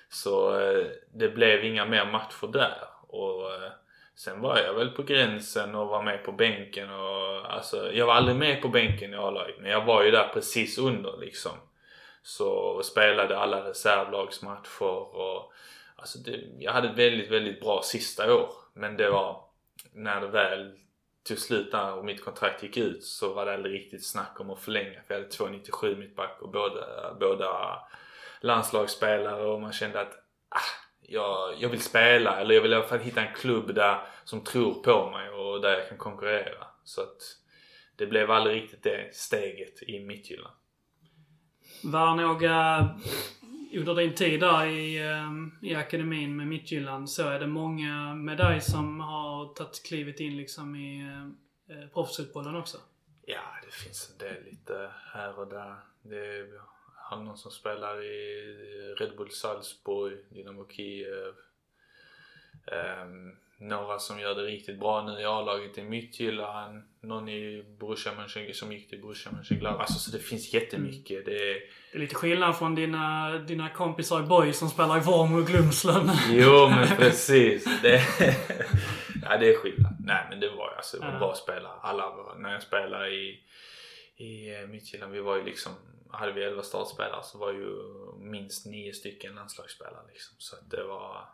Så 0.10 0.60
eh, 0.60 0.86
det 1.14 1.30
blev 1.30 1.66
inga 1.66 1.86
mer 1.86 2.06
matcher 2.06 2.48
där. 2.48 2.78
Och 3.08 3.54
eh, 3.54 3.72
sen 4.16 4.42
var 4.42 4.58
jag 4.58 4.74
väl 4.74 4.90
på 4.90 5.04
gränsen 5.04 5.76
och 5.76 5.88
var 5.88 6.04
med 6.04 6.24
på 6.24 6.32
bänken 6.32 6.90
och 6.90 7.54
alltså 7.54 7.94
jag 7.94 8.06
var 8.06 8.14
aldrig 8.14 8.38
med 8.38 8.62
på 8.62 8.68
bänken 8.68 9.14
i 9.14 9.18
A-laget 9.18 9.56
men 9.60 9.72
jag 9.72 9.86
var 9.86 10.04
ju 10.04 10.12
där 10.12 10.32
precis 10.34 10.78
under 10.78 11.18
liksom. 11.18 11.52
Så 12.24 12.82
spelade 12.84 13.38
alla 13.38 13.70
reservlagsmatcher 13.70 15.16
och 15.16 15.54
alltså 16.02 16.20
det, 16.20 16.40
jag 16.60 16.72
hade 16.72 16.90
ett 16.90 16.98
väldigt, 16.98 17.32
väldigt 17.32 17.62
bra 17.62 17.82
sista 17.84 18.34
år. 18.34 18.54
Men 18.74 18.98
det 18.98 19.10
var 19.10 19.44
när 19.94 20.22
det 20.22 20.28
väl 20.28 20.78
tog 21.28 21.38
slut 21.38 21.72
där 21.72 21.94
och 21.94 22.06
mitt 22.06 22.24
kontrakt 22.24 22.64
gick 22.64 22.78
ut 22.78 23.04
så 23.04 23.34
var 23.34 23.46
det 23.46 23.54
aldrig 23.54 23.76
riktigt 23.76 24.06
snack 24.06 24.40
om 24.40 24.50
att 24.50 24.60
förlänga 24.60 25.02
för 25.08 25.14
jag 25.14 25.22
hade 25.22 25.30
2,97 25.30 25.98
mittback 25.98 26.42
och 26.42 26.52
båda, 26.52 27.14
båda 27.20 27.80
landslagsspelare 28.42 29.46
och 29.46 29.62
man 29.62 29.74
kände 29.74 30.02
att 30.02 30.14
ah, 30.50 30.60
jag, 31.02 31.56
jag 31.60 31.70
vill 31.70 31.82
spela 31.82 32.40
eller 32.40 32.56
jag 32.56 32.62
vill 32.62 32.72
i 32.72 32.76
alla 32.76 32.88
fall 32.88 33.00
hitta 33.00 33.22
en 33.22 33.36
klubb 33.36 33.76
där 33.76 34.02
som 34.24 34.44
tror 34.44 34.74
på 34.74 35.10
mig 35.10 35.30
och 35.30 35.62
där 35.62 35.78
jag 35.78 35.90
kan 35.90 35.98
konkurrera. 35.98 36.68
Så 36.84 37.02
att 37.02 37.22
det 37.96 38.06
blev 38.06 38.32
aldrig 38.32 38.64
riktigt 38.64 38.84
det 38.84 39.16
steget 39.16 39.84
i 39.84 40.00
Midtjylland. 40.00 40.56
Var 41.84 42.16
några, 42.16 42.90
under 43.74 43.96
din 43.96 44.16
tid 44.16 44.40
där 44.40 44.66
i, 44.66 44.98
ehm, 44.98 45.52
i 45.62 45.76
akademin 45.76 46.36
med 46.36 46.48
Midtjylland, 46.48 47.10
så 47.10 47.28
är 47.28 47.40
det 47.40 47.48
många 47.48 48.14
med 48.14 48.38
dig 48.38 48.62
som 48.62 49.00
har 49.00 49.54
tagit 49.54 49.84
klivet 49.86 50.20
in 50.20 50.38
liksom 50.38 50.76
i 50.76 51.02
eh, 51.02 51.78
eh 51.78 51.88
proffsfotbollen 51.88 52.56
också? 52.56 52.78
Ja, 53.26 53.42
det 53.66 53.72
finns 53.72 54.12
en 54.12 54.28
del 54.28 54.44
lite 54.44 54.92
här 55.14 55.40
och 55.40 55.48
där. 55.48 55.76
Det 56.02 56.38
är, 56.38 56.62
har 56.96 57.18
någon 57.18 57.38
som 57.38 57.52
spelar 57.52 58.04
i 58.04 58.44
Red 58.98 59.18
Bull 59.18 59.32
Salzburg, 59.32 60.18
Dynamo 60.30 60.68
Kiev. 60.70 61.34
Ehm, 62.66 63.36
några 63.62 64.00
som 64.00 64.20
gör 64.20 64.36
det 64.36 64.42
riktigt 64.42 64.80
bra 64.80 65.04
nu 65.04 65.22
i 65.22 65.26
A-laget 65.26 65.78
i 65.78 65.84
Midtjylland. 65.84 66.84
Någon 67.02 67.30
i 67.30 67.64
Borussia 67.80 68.14
Mönchengladbach 68.18 68.56
som 68.60 68.72
gick 68.72 68.90
till 68.90 69.02
Borussia 69.02 69.32
Mönchengladbach. 69.32 69.82
Alltså 69.82 70.00
så 70.00 70.18
det 70.18 70.24
finns 70.24 70.54
jättemycket. 70.54 71.26
Det 71.26 71.32
är, 71.52 71.54
Det 71.92 71.98
är 71.98 72.00
lite 72.00 72.16
skillnad 72.16 72.58
från 72.58 72.76
dina, 72.76 73.32
dina 73.38 73.70
kompisar 73.70 74.20
i 74.20 74.24
Boy 74.24 74.54
som 74.54 74.70
spelar 74.70 74.98
i 74.98 75.00
Vorm 75.00 75.36
och 75.36 75.48
Glumslund. 75.48 76.10
Jo 76.30 76.70
men 76.70 76.88
precis. 76.88 77.82
Det, 77.82 78.02
ja 79.24 79.38
det 79.38 79.50
är 79.50 79.58
skillnad. 79.58 79.94
Nej 80.00 80.26
men 80.30 80.40
det 80.40 80.50
var 80.50 80.74
alltså, 80.78 80.98
det 80.98 81.06
var 81.06 81.14
Ja. 81.14 81.20
bra 81.20 81.36
spelare. 81.36 81.74
Alla 81.82 82.10
var, 82.10 82.36
när 82.36 82.52
jag 82.54 82.62
spelade 82.64 83.10
i, 83.10 83.40
i 84.18 84.56
eh, 84.62 84.68
Midtjylland, 84.68 85.14
vi 85.14 85.20
var 85.22 85.36
ju 85.38 85.44
liksom, 85.44 85.72
hade 86.12 86.32
vi 86.32 86.44
11 86.44 86.62
startspelare 86.64 87.24
så 87.24 87.38
var 87.38 87.52
ju 87.54 87.76
minst 88.20 88.66
nio 88.66 88.94
stycken 88.94 89.36
landslagsspelare 89.36 90.04
liksom. 90.12 90.36
Så 90.38 90.56
att 90.56 90.72
det 90.72 90.84
var, 90.84 91.26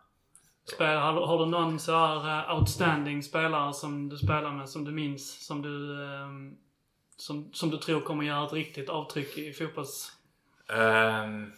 Spel, 0.73 0.97
har, 0.97 1.13
du- 1.13 1.19
har 1.25 1.39
du 1.39 1.45
någon 1.45 1.79
så 1.79 1.91
här 1.91 2.49
eh, 2.49 2.55
outstanding 2.59 3.23
spelare 3.23 3.73
som 3.73 4.09
du 4.09 4.17
spelar 4.17 4.51
med, 4.51 4.69
som 4.69 4.85
du 4.85 4.91
minns, 4.91 5.45
som 5.45 5.61
du, 5.61 6.03
ehm, 6.05 6.57
som, 7.17 7.53
som 7.53 7.69
du 7.69 7.77
tror 7.77 8.01
kommer 8.01 8.23
göra 8.23 8.45
ett 8.45 8.53
riktigt 8.53 8.89
avtryck 8.89 9.37
i 9.37 9.53
fotbolls... 9.53 10.11
Um, 10.69 11.53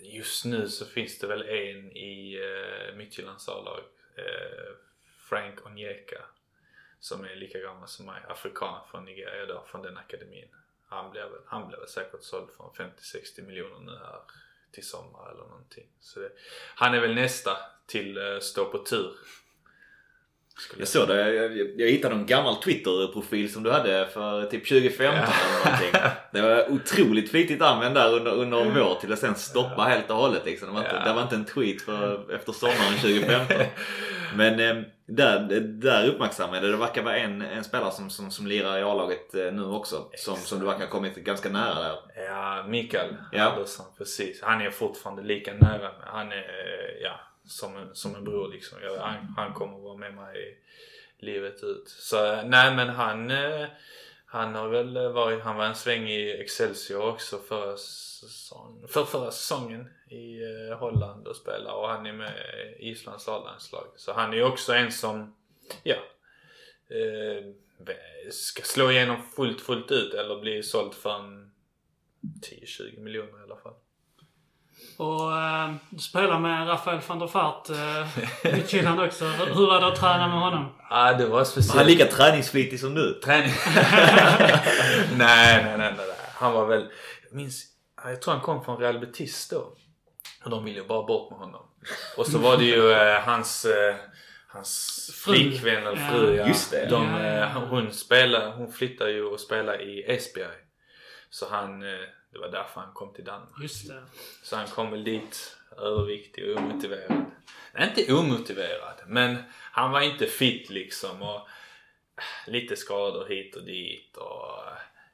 just 0.00 0.44
nu 0.44 0.68
så 0.68 0.84
finns 0.86 1.18
det 1.18 1.26
väl 1.26 1.42
en 1.42 1.92
i 1.96 2.38
uh, 2.90 2.96
Midtjyllands 2.96 3.48
A-lag. 3.48 3.78
Uh, 4.18 4.74
Frank 5.28 5.66
Onyeka. 5.66 6.20
Som 7.00 7.24
är 7.24 7.36
lika 7.36 7.58
gammal 7.58 7.88
som 7.88 8.06
mig. 8.06 8.22
Afrikan 8.28 8.80
från 8.90 9.04
Nigeria 9.04 9.46
då, 9.46 9.64
från 9.66 9.82
den 9.82 9.96
akademin. 9.96 10.48
Han 10.88 11.10
blev, 11.10 11.24
väl- 11.30 11.40
han 11.46 11.68
blev 11.68 11.80
väl 11.80 11.88
säkert 11.88 12.22
såld 12.22 12.48
för 12.56 12.64
50-60 12.64 13.46
miljoner 13.46 13.80
nu 13.80 13.92
här 13.98 14.20
till 14.72 14.86
sommar 14.88 15.30
eller 15.30 15.44
någonting. 15.44 15.86
Så 16.00 16.20
det, 16.20 16.30
han 16.74 16.94
är 16.94 17.00
väl 17.00 17.14
nästa 17.14 17.50
till 17.88 18.18
uh, 18.18 18.38
stå 18.40 18.64
på 18.64 18.78
tur. 18.78 19.10
Skulle 20.58 20.80
Jag 20.80 20.88
såg 20.88 21.08
det. 21.08 21.34
Jag, 21.34 21.56
jag, 21.56 21.68
jag 21.80 21.88
hittade 21.88 22.14
en 22.14 22.26
gammal 22.26 22.56
Twitter-profil 22.62 23.52
som 23.52 23.62
du 23.62 23.70
hade 23.70 24.06
för 24.06 24.46
typ 24.46 24.68
2015 24.68 25.14
Ja. 25.14 25.22
eller 25.22 25.64
någonting. 25.64 26.00
Det 26.32 26.40
var 26.40 26.72
otroligt 26.72 27.30
flitigt 27.30 27.62
använd 27.62 27.94
där 27.94 28.12
under, 28.14 28.32
under 28.32 28.60
en 28.60 28.74
vår 28.74 28.94
till 29.00 29.12
att 29.12 29.18
sen 29.18 29.34
stoppa 29.34 29.82
helt 29.82 30.10
och 30.10 30.16
hållet 30.16 30.44
liksom. 30.44 30.68
Det 30.68 30.74
var, 30.74 30.80
inte, 30.80 30.96
Ja. 30.96 31.04
det 31.04 31.12
var 31.12 31.22
inte 31.22 31.34
en 31.34 31.44
tweet 31.44 31.82
för, 31.82 32.34
efter 32.34 32.52
sommaren 32.52 32.94
2015. 33.00 33.56
Men 34.36 34.60
eh, 34.60 34.82
där, 35.06 35.60
där 35.60 36.08
uppmärksammade 36.08 36.66
jag 36.66 36.74
det. 36.74 36.76
Verkar 36.78 37.02
vara 37.02 37.16
en, 37.16 37.42
en 37.42 37.64
spelare 37.64 37.92
som, 37.92 38.10
som, 38.10 38.30
som 38.30 38.46
lirar 38.46 38.78
i 38.78 38.82
A-laget 38.82 39.34
eh, 39.34 39.52
nu 39.52 39.62
också. 39.64 40.10
Som, 40.16 40.36
som 40.36 40.60
du 40.60 40.66
verkar 40.66 40.80
ha 40.80 40.86
kommit 40.90 41.14
ganska 41.16 41.48
nära 41.48 41.74
där. 41.82 41.96
Ja, 42.28 42.64
Mikael 42.68 43.16
Ja. 43.32 43.42
Andersson, 43.50 43.86
precis. 43.98 44.42
Han 44.42 44.60
är 44.60 44.70
fortfarande 44.70 45.22
lika 45.22 45.52
nära. 45.54 45.90
Han 46.00 46.32
är, 46.32 46.36
eh, 46.36 47.02
ja, 47.02 47.20
som 47.48 47.76
en, 47.76 47.94
som 47.94 48.14
en 48.14 48.24
bror 48.24 48.48
liksom. 48.48 48.78
Jag, 48.82 48.96
han, 48.96 49.34
han 49.36 49.54
kommer 49.54 49.78
vara 49.78 49.96
med 49.96 50.14
mig 50.14 50.58
livet 51.18 51.64
ut. 51.64 51.88
Så 51.88 52.32
eh, 52.32 52.44
nej 52.44 52.74
men 52.74 52.88
han, 52.88 53.30
eh, 53.30 53.66
Han 54.26 54.54
har 54.54 54.68
väl 54.68 54.96
eh, 54.96 55.10
varit, 55.10 55.42
han 55.42 55.56
var 55.56 55.64
en 55.64 55.74
sväng 55.74 56.08
i 56.08 56.30
Excelsior 56.30 57.08
också 57.08 57.38
förra, 57.38 57.76
säsong, 57.76 58.84
för 58.88 59.04
förra 59.04 59.30
säsongen 59.30 59.88
i 60.10 60.40
Holland 60.78 61.26
och 61.26 61.36
spelar 61.36 61.72
och 61.72 61.88
han 61.88 62.06
är 62.06 62.12
med 62.12 62.32
i 62.78 62.90
Islands 62.90 63.28
A-landslag. 63.28 63.86
Så 63.96 64.12
han 64.12 64.32
är 64.32 64.36
ju 64.36 64.44
också 64.44 64.72
en 64.72 64.92
som, 64.92 65.36
ja, 65.82 65.96
ska 68.30 68.62
slå 68.62 68.90
igenom 68.90 69.22
fullt, 69.36 69.60
fullt 69.60 69.90
ut 69.90 70.14
eller 70.14 70.40
bli 70.40 70.62
såld 70.62 70.94
för 70.94 71.10
en 71.10 71.52
10-20 72.42 73.00
miljoner 73.00 73.40
i 73.40 73.42
alla 73.42 73.56
fall. 73.56 73.74
Och 74.98 75.32
äh, 75.32 75.74
du 75.90 75.98
spelar 75.98 76.38
med 76.38 76.68
Rafael 76.68 77.00
van 77.08 77.18
der 77.18 77.26
Fart 77.26 77.70
äh, 77.70 78.58
i 78.58 78.62
Finland 78.62 79.00
också. 79.00 79.24
Hur 79.24 79.66
var 79.66 79.80
det 79.80 79.86
att 79.86 79.96
träna 79.96 80.28
med 80.28 80.40
honom? 80.40 80.72
Ja, 80.90 81.12
det 81.12 81.26
var 81.26 81.44
speciellt. 81.44 81.76
Han 81.76 81.84
är 81.84 81.90
lika 81.90 82.06
träningsflitig 82.06 82.80
som 82.80 82.94
du. 82.94 83.20
Träning? 83.24 83.52
nej, 85.16 85.64
nej, 85.64 85.78
nej, 85.78 85.94
nej. 85.96 86.06
Han 86.34 86.52
var 86.52 86.66
väl... 86.66 86.88
Jag 87.28 87.36
minns... 87.36 87.64
Jag 88.04 88.22
tror 88.22 88.34
han 88.34 88.42
kom 88.42 88.64
från 88.64 88.78
Real 88.78 88.98
Betis 88.98 89.48
då. 89.48 89.72
Och 90.44 90.50
de 90.50 90.64
ville 90.64 90.78
ju 90.78 90.86
bara 90.86 91.02
bort 91.02 91.30
med 91.30 91.38
honom. 91.38 91.66
Och 92.16 92.26
så 92.26 92.38
var 92.38 92.56
det 92.56 92.64
ju 92.64 92.92
äh, 92.92 93.20
hans... 93.20 93.64
Äh, 93.64 93.96
hans 94.48 95.10
flickvän 95.24 95.86
eller 95.86 96.10
fru. 96.10 96.36
Ja. 96.36 96.46
Just 96.48 96.70
det. 96.70 96.86
De, 96.90 97.04
Ja, 97.04 97.26
ja, 97.26 97.34
ja. 97.34 97.66
Hon, 97.70 97.92
spelar, 97.92 98.50
hon 98.50 98.72
flyttade 98.72 99.10
ju 99.10 99.24
och 99.24 99.40
spelade 99.40 99.82
i 99.82 100.04
Esbjerg. 100.12 100.56
Så 101.30 101.46
han... 101.50 101.82
Det 102.32 102.38
var 102.38 102.48
därför 102.48 102.80
han 102.80 102.92
kom 102.94 103.12
till 103.14 103.24
Danmark. 103.24 103.62
Just 103.62 103.88
det. 103.88 104.02
Så 104.42 104.56
han 104.56 104.66
kom 104.66 104.90
väl 104.90 105.04
dit 105.04 105.56
överviktig 105.78 106.50
och 106.50 106.62
omotiverad. 106.62 107.24
Nej, 107.74 107.88
inte 107.98 108.12
omotiverad, 108.14 108.94
men 109.06 109.36
han 109.72 109.90
var 109.90 110.00
inte 110.00 110.26
fit 110.26 110.70
liksom. 110.70 111.22
Och 111.22 111.48
lite 112.46 112.76
skador 112.76 113.26
hit 113.28 113.56
och 113.56 113.62
dit. 113.62 114.16
Och 114.16 114.50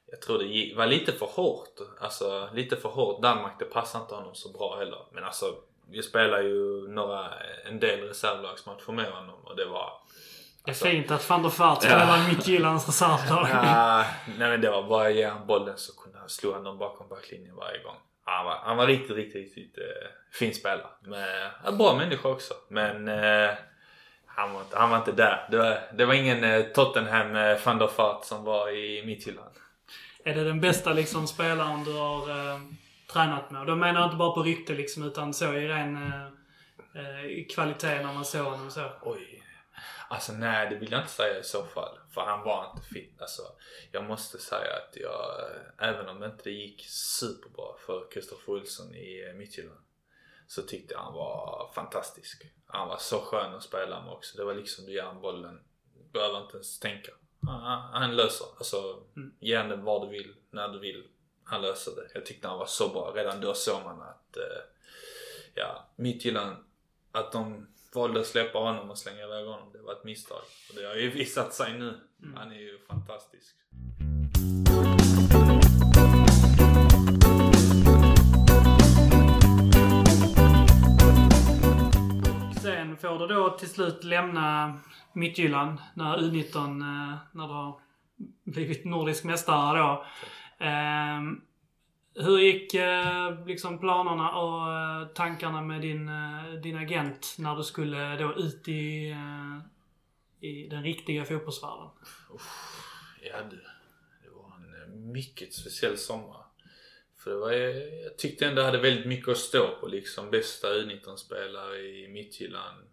jag 0.07 0.21
tror 0.23 0.39
det 0.39 0.75
var 0.77 0.87
lite 0.87 1.13
för 1.13 1.27
hårt. 1.27 1.75
Alltså 2.01 2.49
lite 2.55 2.77
för 2.77 2.89
hårt. 2.89 3.23
Danmark, 3.23 3.59
det 3.59 3.65
passar 3.65 4.01
inte 4.01 4.15
honom 4.15 4.35
så 4.35 4.53
bra 4.53 4.77
heller. 4.79 4.99
Men 5.13 5.25
alltså, 5.25 5.55
vi 5.91 6.03
spelar 6.03 6.43
ju 6.43 6.89
några, 6.89 7.29
en 7.69 7.81
del 7.81 8.01
reservlagsmatcher 8.01 8.93
med 8.93 9.13
honom 9.13 9.41
och 9.45 9.57
det 9.57 9.65
var... 9.65 9.93
Det 10.65 10.71
är 10.71 10.73
Alltså- 10.73 10.85
fint 10.85 11.11
att 11.11 11.31
van 11.31 11.43
der 11.43 11.51
Fart 11.51 11.83
spelar 11.83 12.25
i 12.25 12.29
Midtjyllands 12.29 12.87
reservlag. 12.87 13.49
Ah, 13.53 14.05
nej 14.27 14.49
men 14.51 14.61
det 14.61 14.71
var 14.71 14.83
bara 14.83 15.11
ge 15.11 15.25
han 15.27 15.47
bollen 15.47 15.79
så 15.79 15.93
kunde 16.03 16.14
han 16.25 16.31
slå 16.31 16.53
honom 16.53 16.79
bakom 16.79 17.09
backlinjen 17.09 17.57
varje 17.57 17.83
gång. 17.83 17.97
Han 18.25 18.45
var, 18.45 18.57
han 18.57 18.77
var 18.77 18.87
riktigt, 18.87 19.17
riktigt, 19.17 19.57
riktigt 19.57 19.79
eh, 19.79 20.09
fin 20.33 20.55
spelare. 20.55 20.87
Men, 21.01 21.51
en 21.65 21.79
bra 21.79 21.97
människa 21.97 22.29
också. 22.29 22.55
Men 22.69 23.09
eh, 23.09 23.51
han, 24.27 24.53
var 24.53 24.61
inte, 24.61 24.79
han 24.79 24.91
var 24.91 24.99
inte 24.99 25.13
där. 25.13 25.49
Det 25.51 25.57
var, 25.59 25.81
det 25.93 26.05
var 26.05 26.15
ingen 26.15 26.45
eh, 26.45 26.63
Tottenham 26.63 27.37
eh, 27.37 27.59
van 27.65 27.79
der 27.79 27.87
Fart 27.87 28.25
som 28.25 28.45
var 28.45 28.71
i 28.71 29.07
Midtjylland. 29.07 29.55
Är 30.25 30.35
det 30.35 30.45
den 30.45 30.61
bästa 30.61 30.93
liksom, 30.93 31.27
spelaren 31.27 31.85
du 31.85 31.93
har 31.93 32.31
eh, 32.31 32.61
tränat 33.13 33.51
med? 33.51 33.67
Då 33.67 33.77
menar 33.77 34.01
jag 34.01 34.07
inte 34.07 34.17
bara 34.17 34.33
på 34.33 34.43
rykte 34.43 34.73
liksom, 34.75 35.03
utan 35.03 35.35
så 35.35 35.55
i 35.55 35.69
ren 35.69 35.97
eh, 35.97 36.25
eh, 36.95 37.47
kvalitet 37.55 38.03
när 38.03 38.13
man 38.13 38.25
såg 38.25 38.45
honom 38.45 38.71
så. 38.71 38.91
Oj. 39.03 39.44
Alltså 40.09 40.33
nej, 40.33 40.71
det 40.71 40.77
vill 40.77 40.93
jag 40.93 41.01
inte 41.01 41.13
säga 41.13 41.39
i 41.39 41.43
så 41.43 41.65
fall. 41.65 41.99
För 42.11 42.21
han 42.21 42.45
var 42.45 42.71
inte 42.71 42.89
fit. 42.89 43.23
Alltså, 43.23 43.43
jag 43.93 44.05
måste 44.05 44.39
säga 44.39 44.77
att 44.77 44.97
jag, 44.97 45.51
även 45.79 46.09
om 46.09 46.21
det 46.21 46.27
inte 46.27 46.51
gick 46.51 46.87
superbra 46.89 47.67
för 47.87 48.11
Kristoffer 48.11 48.53
Olsson 48.53 48.95
i 48.95 49.27
eh, 49.29 49.35
Midtjylland, 49.35 49.81
så 50.47 50.63
tyckte 50.63 50.95
jag 50.95 51.01
han 51.01 51.15
var 51.15 51.71
fantastisk. 51.75 52.43
Han 52.67 52.89
var 52.89 52.97
så 52.97 53.21
skön 53.21 53.55
att 53.55 53.63
spela 53.63 54.05
med 54.05 54.13
också. 54.13 54.37
Det 54.37 54.45
var 54.45 54.55
liksom 54.55 54.87
du 54.87 54.93
ger 54.93 55.03
han 55.03 55.21
bollen, 55.21 55.61
behöver 56.13 56.43
inte 56.43 56.55
ens 56.55 56.81
tänka. 56.81 57.13
Han, 57.93 58.17
löser. 58.17 58.47
Alltså, 58.59 59.03
ge 59.41 59.57
han 59.57 59.69
den 59.69 59.85
var 59.85 60.07
du 60.07 60.13
vill, 60.13 60.35
när 60.51 60.69
du 60.69 60.79
vill. 60.79 61.09
Han 61.45 61.63
löser 61.63 61.93
det. 61.97 62.09
Jag 62.15 62.27
tyckte 62.27 62.49
han 62.49 62.59
var 62.59 62.67
så 62.67 62.89
bra. 62.89 63.13
Redan 63.15 63.41
då 63.41 63.55
såg 63.55 63.83
man 63.85 64.03
att, 64.03 64.37
eh, 64.37 64.63
ja, 65.55 65.87
Midtjylland, 65.97 66.57
att 67.13 67.33
de 67.33 67.69
valde 67.95 68.21
att 68.21 68.27
släppa 68.27 68.59
honom 68.59 68.91
och 68.91 68.99
slänga 68.99 69.23
iväg 69.23 69.47
honom. 69.47 69.73
Det 69.73 69.83
var 69.83 69.93
ett 69.93 70.05
misstag. 70.05 70.43
Och 70.69 70.75
det 70.77 70.87
har 70.87 70.95
ju 70.95 71.11
visat 71.19 71.55
sig 71.55 71.79
nu. 71.79 72.01
Han 72.37 72.53
är 72.53 72.59
ju 72.59 72.79
fantastisk. 72.89 73.57
Sen 82.63 82.97
får 82.97 83.19
du 83.19 83.35
då 83.35 83.51
till 83.59 83.69
slut 83.69 84.05
lämna 84.05 84.79
Midtjylland 85.13 85.79
när 85.95 86.19
U19, 86.19 86.57
eh, 86.57 87.19
när 87.33 87.47
du 87.47 87.53
har 87.53 87.81
blivit 88.45 88.85
nordisk 88.85 89.25
mästare 89.25 89.79
då. 89.79 90.05
Ehm, 90.65 91.41
hur 92.15 92.39
gick 92.39 92.75
eh, 92.75 93.47
liksom 93.47 93.79
planerna 93.79 94.31
och 94.37 94.73
eh, 94.73 95.09
tankarna 95.09 95.63
med 95.63 95.81
din, 95.81 96.09
eh, 96.09 96.53
din 96.63 96.77
agent 96.77 97.35
när 97.39 97.57
du 97.57 97.63
skulle 97.63 98.17
då 98.17 98.35
ut 98.35 98.69
i, 98.69 99.11
eh, 99.11 99.59
i 100.49 100.69
den 100.69 100.83
riktiga 100.83 101.25
fotbollsvärlden? 101.25 101.89
Ja 103.23 103.37
du, 103.51 103.57
det 104.23 104.31
var 104.31 104.57
en 104.57 104.83
eh, 104.83 105.13
mycket 105.13 105.55
speciell 105.55 105.99
sommar. 105.99 106.45
För 107.19 107.31
det 107.31 107.37
var, 107.37 107.53
eh, 107.53 108.03
jag 108.05 108.19
tyckte 108.19 108.47
ändå 108.47 108.61
jag 108.61 108.67
hade 108.67 108.81
väldigt 108.81 109.07
mycket 109.07 109.29
att 109.29 109.39
stå 109.39 109.77
på 109.81 109.87
liksom. 109.87 110.31
Bästa 110.31 110.69
U19-spelare 110.69 111.79
i 111.79 112.09
Midtjylland. 112.09 112.85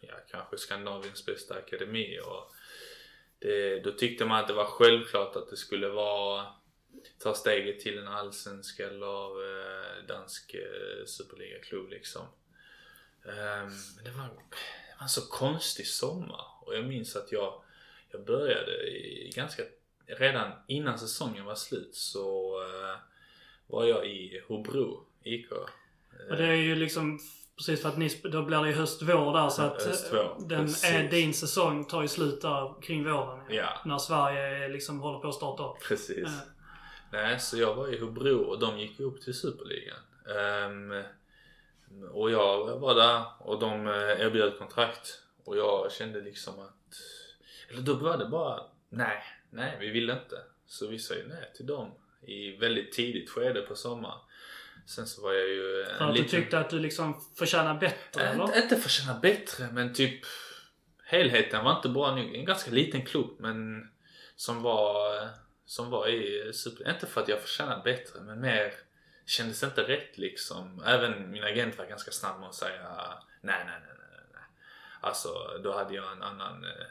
Ja, 0.00 0.14
kanske 0.30 0.58
Skandinaviens 0.58 1.26
bästa 1.26 1.54
akademi. 1.54 2.18
Och 2.20 2.52
det, 3.38 3.80
då 3.80 3.90
tyckte 3.90 4.24
man 4.24 4.40
att 4.40 4.48
det 4.48 4.54
var 4.54 4.64
självklart 4.64 5.36
att 5.36 5.50
det 5.50 5.56
skulle 5.56 5.88
vara 5.88 6.46
ta 7.18 7.34
steget 7.34 7.80
till 7.80 7.98
en 7.98 8.08
allsvensk 8.08 8.80
eller 8.80 9.26
eh, 9.50 10.06
dansk 10.08 10.54
eh, 10.54 11.06
superligaklubb 11.06 11.90
liksom. 11.90 12.22
Ehm, 13.24 13.72
Men 13.96 14.04
det 14.04 14.10
var, 14.10 14.24
det 14.24 14.96
var 14.98 15.02
en 15.02 15.08
så 15.08 15.28
konstig 15.28 15.86
sommar 15.86 16.44
och 16.60 16.76
jag 16.76 16.84
minns 16.84 17.16
att 17.16 17.32
jag, 17.32 17.62
jag 18.10 18.24
började 18.24 18.72
i 18.90 19.32
ganska, 19.36 19.62
redan 20.06 20.52
innan 20.66 20.98
säsongen 20.98 21.44
var 21.44 21.54
slut 21.54 21.94
så 21.94 22.60
eh, 22.62 22.96
var 23.66 23.84
jag 23.84 24.06
i 24.06 24.42
Hobro 24.48 25.06
IK. 25.22 25.52
Och 26.30 26.36
det 26.36 26.46
är 26.46 26.52
ju 26.54 26.74
liksom 26.74 27.18
precis 27.56 27.82
för 27.82 27.88
att 27.88 27.98
ni, 27.98 28.08
då 28.24 28.42
blir 28.42 28.62
det 28.62 28.68
ju 28.68 28.74
höst-vår 28.74 29.32
där 29.32 29.48
så 29.48 29.62
att 29.62 29.82
Höst-vår, 29.82 30.18
eh, 30.18 30.46
den, 30.46 30.68
är, 30.84 31.10
din 31.10 31.34
säsong 31.34 31.84
tar 31.84 32.02
ju 32.02 32.08
slut 32.08 32.40
där 32.40 32.82
kring 32.82 33.04
våren. 33.04 33.44
Ja. 33.50 33.80
När 33.84 33.98
Sverige 33.98 34.68
liksom 34.68 35.00
håller 35.00 35.18
på 35.18 35.28
att 35.28 35.34
starta 35.34 35.68
upp. 35.68 35.82
Precis. 35.82 36.18
Ja. 36.26 36.57
Nej, 37.10 37.40
så 37.40 37.58
jag 37.58 37.74
var 37.74 37.88
i 37.94 37.98
Hobro 37.98 38.38
och 38.40 38.58
de 38.58 38.78
gick 38.78 39.00
upp 39.00 39.20
till 39.20 39.34
Superligan. 39.34 39.98
Ehm, 40.38 41.02
och 42.12 42.30
jag 42.30 42.78
var 42.78 42.94
där 42.94 43.24
och 43.38 43.58
de 43.60 43.86
eh, 43.88 43.94
erbjöd 44.20 44.58
kontrakt. 44.58 45.22
Och 45.44 45.56
jag 45.56 45.92
kände 45.92 46.20
liksom 46.20 46.60
att... 46.60 46.74
Eller 47.70 47.80
då 47.82 47.94
var 47.94 48.16
det 48.18 48.26
bara, 48.26 48.62
nej, 48.88 49.22
nej 49.50 49.76
vi 49.80 49.88
vill 49.90 50.10
inte. 50.10 50.42
Så 50.66 50.86
vi 50.86 50.98
sa 50.98 51.14
ju 51.14 51.28
nej 51.28 51.52
till 51.56 51.66
dem 51.66 51.90
i 52.22 52.56
väldigt 52.56 52.92
tidigt 52.92 53.30
skede 53.30 53.60
på 53.62 53.74
sommaren. 53.76 54.18
Sen 54.86 55.06
så 55.06 55.22
var 55.22 55.32
jag 55.32 55.48
ju 55.48 55.82
en 55.82 55.96
För 55.98 56.04
att 56.04 56.14
du 56.14 56.22
liten- 56.22 56.40
tyckte 56.40 56.58
att 56.58 56.70
du 56.70 56.78
liksom 56.78 57.20
förtjänar 57.38 57.74
bättre 57.80 58.22
Äh, 58.22 58.30
eller? 58.30 58.44
Inte, 58.44 58.58
inte 58.58 58.76
förtjäna 58.76 59.18
bättre 59.20 59.68
men 59.72 59.94
typ 59.94 60.20
helheten 61.04 61.64
var 61.64 61.76
inte 61.76 61.88
bra 61.88 62.14
nog. 62.16 62.34
En 62.34 62.44
ganska 62.44 62.70
liten 62.70 63.04
klubb 63.06 63.30
men 63.38 63.88
som 64.36 64.62
var, 64.62 65.28
som 65.68 65.90
var 65.90 66.08
i 66.08 66.52
super... 66.52 66.90
Inte 66.90 67.06
för 67.06 67.20
att 67.20 67.28
jag 67.28 67.40
förtjänade 67.40 67.82
bättre 67.84 68.20
men 68.20 68.40
mer 68.40 68.72
kändes 69.26 69.62
inte 69.62 69.82
rätt 69.82 70.18
liksom. 70.18 70.82
Även 70.86 71.30
min 71.30 71.44
agent 71.44 71.78
var 71.78 71.86
ganska 71.86 72.10
snabb 72.10 72.40
med 72.40 72.48
att 72.48 72.54
säga 72.54 72.88
nej, 73.40 73.64
nej, 73.66 73.80
nej, 73.80 73.96
nej, 73.98 74.20
nej. 74.32 74.42
Alltså 75.00 75.60
då 75.62 75.72
hade 75.72 75.94
jag 75.94 76.12
en 76.12 76.22
annan 76.22 76.64
eh, 76.64 76.86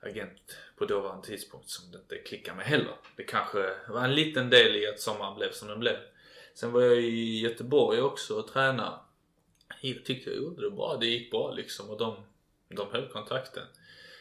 agent 0.00 0.58
på 0.76 0.84
dåvarande 0.84 1.26
tidpunkt 1.26 1.70
som 1.70 1.92
det 1.92 1.98
inte 1.98 2.18
klickade 2.18 2.56
med 2.56 2.66
heller. 2.66 2.94
Det 3.16 3.24
kanske 3.24 3.74
var 3.88 4.04
en 4.04 4.14
liten 4.14 4.50
del 4.50 4.76
i 4.76 4.86
att 4.86 5.00
sommaren 5.00 5.34
blev 5.34 5.52
som 5.52 5.68
den 5.68 5.80
blev. 5.80 5.96
Sen 6.54 6.72
var 6.72 6.82
jag 6.82 6.96
i 6.96 7.40
Göteborg 7.40 8.00
också 8.00 8.38
och 8.38 8.48
tränade. 8.48 8.98
Jag 9.80 10.04
tyckte 10.04 10.30
jag 10.30 10.38
gjorde 10.38 10.62
det 10.62 10.70
bra. 10.70 10.96
Det 11.00 11.06
gick 11.06 11.30
bra 11.30 11.52
liksom 11.52 11.90
och 11.90 11.98
de, 11.98 12.26
de 12.68 12.90
höll 12.90 13.08
kontakten. 13.08 13.66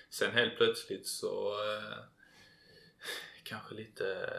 Sen 0.09 0.31
helt 0.31 0.57
plötsligt 0.57 1.07
så 1.07 1.49
eh, 1.49 2.14
kanske 3.45 3.75
lite, 3.75 4.29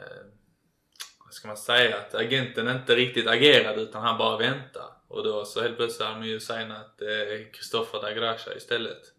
vad 1.24 1.34
ska 1.34 1.48
man 1.48 1.56
säga, 1.56 1.98
att 1.98 2.14
agenten 2.14 2.68
inte 2.68 2.96
riktigt 2.96 3.26
agerade 3.26 3.82
utan 3.82 4.02
han 4.02 4.18
bara 4.18 4.36
väntade. 4.36 4.92
Och 5.08 5.24
då 5.24 5.44
så 5.44 5.62
helt 5.62 5.76
plötsligt 5.76 6.08
hade 6.08 6.20
de 6.20 6.26
ju 6.26 6.40
signat 6.40 7.02
eh, 7.02 8.00
Dagrasha 8.00 8.54
istället. 8.54 9.12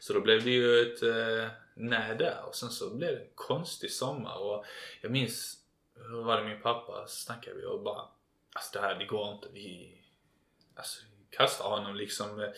Så 0.00 0.12
då 0.12 0.20
blev 0.20 0.44
det 0.44 0.50
ju 0.50 0.80
ett 0.80 1.02
eh, 1.02 1.48
nej 1.74 2.16
där 2.16 2.38
och 2.46 2.54
sen 2.54 2.70
så 2.70 2.96
blev 2.96 3.12
det 3.12 3.20
en 3.20 3.30
konstig 3.34 3.90
sommar 3.90 4.38
och 4.38 4.64
jag 5.00 5.12
minns, 5.12 5.56
hur 5.94 6.22
var 6.22 6.36
det 6.36 6.48
min 6.48 6.62
pappa 6.62 7.06
snackade 7.06 7.56
vi 7.56 7.64
och 7.64 7.82
bara 7.82 8.02
Alltså 8.54 8.78
det 8.78 8.86
här, 8.86 8.94
det 8.94 9.04
går 9.04 9.32
inte. 9.32 9.48
Vi, 9.52 9.98
alltså, 10.76 11.00
vi 11.10 11.36
kastar 11.36 11.68
honom 11.68 11.96
liksom. 11.96 12.52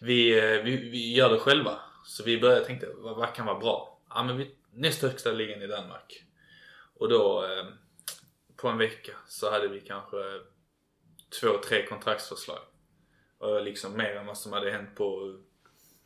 Vi, 0.00 0.38
eh, 0.38 0.62
vi, 0.62 0.76
vi 0.76 1.14
gör 1.14 1.30
det 1.30 1.38
själva. 1.38 1.80
Så 2.04 2.24
vi 2.24 2.40
började 2.40 2.64
tänka, 2.64 2.86
vad, 2.96 3.16
vad 3.16 3.34
kan 3.34 3.46
vara 3.46 3.58
bra? 3.58 3.98
Ja 4.08 4.22
men 4.22 4.36
vi, 4.36 4.54
näst 4.72 5.02
högsta 5.02 5.32
ligan 5.32 5.62
i 5.62 5.66
Danmark. 5.66 6.24
Och 6.94 7.08
då 7.08 7.44
eh, 7.44 7.66
på 8.56 8.68
en 8.68 8.78
vecka 8.78 9.12
så 9.26 9.50
hade 9.50 9.68
vi 9.68 9.80
kanske 9.80 10.16
två, 11.40 11.58
tre 11.68 11.86
kontraktsförslag. 11.86 12.62
Och 13.38 13.62
liksom 13.62 13.96
mer 13.96 14.16
än 14.16 14.26
vad 14.26 14.38
som 14.38 14.52
hade 14.52 14.70
hänt 14.70 14.94
på 14.94 15.38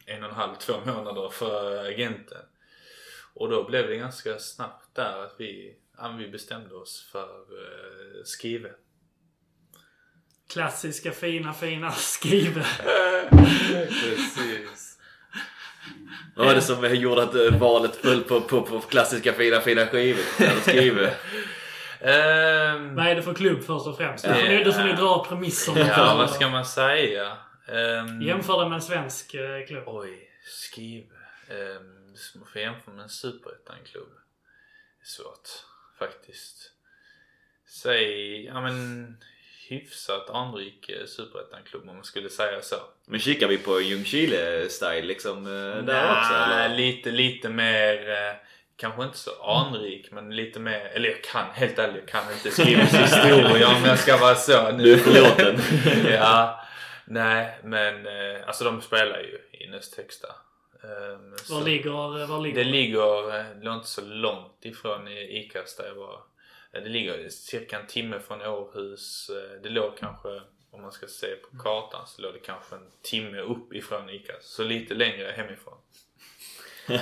en 0.07 0.23
och 0.23 0.29
en 0.29 0.35
halv, 0.35 0.55
två 0.55 0.81
månader 0.87 1.29
för 1.29 1.85
agenten. 1.87 2.43
Och 3.35 3.49
då 3.49 3.65
blev 3.65 3.89
det 3.89 3.97
ganska 3.97 4.39
snabbt 4.39 4.95
där 4.95 5.25
att 5.25 5.35
vi, 5.39 5.77
ja, 5.99 6.17
vi 6.19 6.29
bestämde 6.29 6.75
oss 6.75 7.09
för 7.13 7.53
uh, 7.53 8.25
Skive. 8.25 8.75
Klassiska 10.49 11.13
fina, 11.13 11.53
fina 11.53 11.91
Skive. 12.23 12.65
Precis. 13.89 14.99
Vad 16.37 16.47
var 16.47 16.55
det 16.55 16.61
som 16.61 16.95
gjorde 16.95 17.23
att 17.23 17.35
eh, 17.35 17.59
valet 17.59 17.97
föll 17.97 18.21
på, 18.25 18.41
på, 18.41 18.63
på 18.63 18.81
klassiska 18.81 19.33
fina 19.33 19.61
fina 19.61 19.87
skivor? 19.87 21.11
Ehm, 22.01 22.95
Vad 22.95 23.07
är 23.07 23.15
det 23.15 23.23
för 23.23 23.35
klubb 23.35 23.65
först 23.65 23.87
och 23.87 23.97
främst? 23.97 24.27
Ni, 24.27 24.65
du 24.65 24.73
får 24.73 24.85
ni 24.85 24.93
dra 24.93 25.25
premisserna. 25.29 25.81
ja, 25.81 26.15
vad 26.17 26.31
ska 26.31 26.49
man 26.49 26.65
säga? 26.65 27.37
Um, 27.69 28.23
Jämför 28.23 28.63
det 28.63 28.69
med 28.69 28.77
en 28.77 28.83
svensk 28.83 29.35
eh, 29.35 29.67
klubb. 29.67 29.85
Oj, 29.87 30.31
Skive. 30.75 31.07
Um, 31.51 32.15
man 32.35 32.49
får 32.53 32.61
jämföra 32.63 32.95
med 32.95 33.03
en 33.03 33.09
superettan-klubb. 33.09 34.09
Svårt 35.03 35.49
faktiskt. 35.99 36.71
Säg, 37.83 38.45
ja 38.45 38.61
men 38.61 39.17
hyfsat 39.69 40.31
anrik 40.31 40.89
eh, 40.89 41.07
superettan-klubb 41.07 41.89
om 41.89 41.95
man 41.95 42.05
skulle 42.05 42.29
säga 42.29 42.63
så. 42.63 42.77
Men 43.07 43.21
kikar 43.21 43.49
vi 43.49 43.59
på 43.59 43.81
Ljungskile-style 43.81 45.03
liksom 45.03 45.47
eh, 45.47 45.85
där 45.85 46.11
också 46.11 46.33
Nej, 46.33 46.65
eller? 46.65 46.77
lite, 46.77 47.11
lite 47.11 47.49
mer 47.49 48.11
eh, 48.11 48.35
Kanske 48.77 49.05
inte 49.05 49.19
så 49.19 49.31
anrik 49.43 50.11
men 50.11 50.37
lite 50.37 50.61
mer, 50.61 50.91
eller 50.95 51.09
jag 51.09 51.23
kan 51.23 51.51
helt 51.53 51.79
ärligt, 51.79 51.97
jag 51.97 52.09
kan 52.09 52.33
inte 52.33 52.51
Skivs 52.51 52.95
historia 52.95 53.69
om 53.69 53.85
jag 53.85 53.99
ska 53.99 54.17
vara 54.17 54.35
så. 54.35 54.73
Nu. 54.73 54.85
Du 54.85 54.93
är 54.93 54.99
förlåten. 54.99 55.61
ja, 56.13 56.65
nej 57.05 57.59
men 57.65 58.07
alltså 58.47 58.65
de 58.65 58.81
spelar 58.83 59.19
ju 59.19 59.39
i 59.61 59.67
näst 59.71 59.97
högsta. 59.97 60.29
Um, 60.83 61.37
Var 61.51 61.65
ligger, 61.65 62.27
var 62.27 62.41
ligger 62.41 62.65
det 62.65 62.71
ligger, 62.71 63.33
det 63.65 63.71
inte 63.71 63.89
så 63.89 64.01
långt 64.05 64.65
ifrån 64.65 65.09
i 65.09 65.39
Icas 65.41 65.77
där 65.77 65.87
jag 65.87 65.95
var. 65.95 66.21
Eh, 66.75 66.83
Det 66.83 66.89
ligger 66.89 67.29
cirka 67.29 67.81
en 67.81 67.87
timme 67.87 68.21
från 68.21 68.43
Århus. 68.43 69.31
Eh, 69.31 69.61
Det 69.63 69.69
låg 69.69 69.97
kanske, 69.99 70.41
om 70.71 70.83
man 70.83 70.93
ska 70.93 71.07
se 71.07 71.37
på 71.37 71.59
kartan, 71.63 72.07
så 72.07 72.23
låg 72.23 72.33
det 72.35 72.39
kanske 72.39 72.75
en 72.77 72.91
timme 73.03 73.41
upp 73.41 73.73
ifrån 73.73 74.11
Icas. 74.11 74.45
Så 74.47 74.65
lite 74.65 74.95
längre 74.95 75.33
hemifrån. 75.37 75.79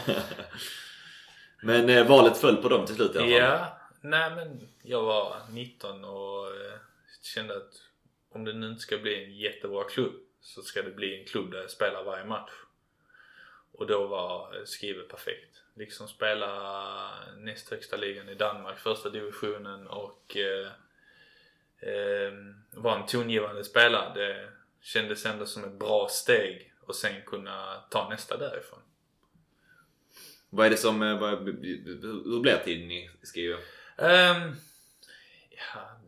Men 1.63 1.89
eh, 1.89 2.07
valet 2.09 2.37
föll 2.37 2.57
på 2.57 2.69
dem 2.69 2.87
till 2.87 2.95
slut 2.95 3.15
i 3.15 3.19
alla 3.19 3.27
fall. 3.27 3.37
Ja, 3.39 3.79
nej 4.01 4.31
men 4.31 4.69
jag 4.83 5.03
var 5.03 5.37
19 5.51 6.05
och 6.05 6.47
eh, 6.47 6.79
kände 7.23 7.57
att 7.57 7.73
om 8.33 8.45
det 8.45 8.53
nu 8.53 8.69
inte 8.69 8.81
ska 8.83 8.99
bli 8.99 9.25
en 9.25 9.33
jättebra 9.37 9.85
klubb 9.85 10.13
så 10.41 10.63
ska 10.63 10.83
det 10.83 10.91
bli 10.91 11.19
en 11.21 11.25
klubb 11.27 11.51
där 11.51 11.61
jag 11.61 11.71
spelar 11.71 12.05
varje 12.05 12.25
match. 12.25 12.51
Och 13.73 13.87
då 13.87 14.07
var 14.07 14.57
eh, 14.57 14.65
Skive 14.65 15.03
perfekt. 15.03 15.52
Liksom 15.75 16.09
spela 16.09 17.11
näst 17.37 17.71
högsta 17.71 17.97
ligan 17.97 18.29
i 18.29 18.35
Danmark, 18.35 18.79
första 18.79 19.09
divisionen 19.09 19.87
och 19.87 20.37
eh, 20.37 20.73
eh, 21.91 22.33
vara 22.71 22.99
en 22.99 23.07
tongivande 23.07 23.65
spelare. 23.65 24.15
Det 24.15 24.49
kändes 24.81 25.27
ändå 25.27 25.47
som 25.47 25.65
ett 25.65 25.79
bra 25.79 26.09
steg 26.11 26.73
och 26.81 26.97
sen 26.97 27.23
kunna 27.27 27.85
ta 27.91 28.09
nästa 28.09 28.37
därifrån. 28.37 28.79
Vad 30.51 30.67
är 30.67 30.71
det 30.71 30.77
som, 30.77 31.03
eh, 31.03 31.19
vad, 31.19 31.39
hur 31.39 32.41
blir 32.41 32.57
tiden 32.65 32.91
i 32.91 33.11
Skive? 33.23 33.59
Ehm, 33.97 34.57
ja, 35.51 36.01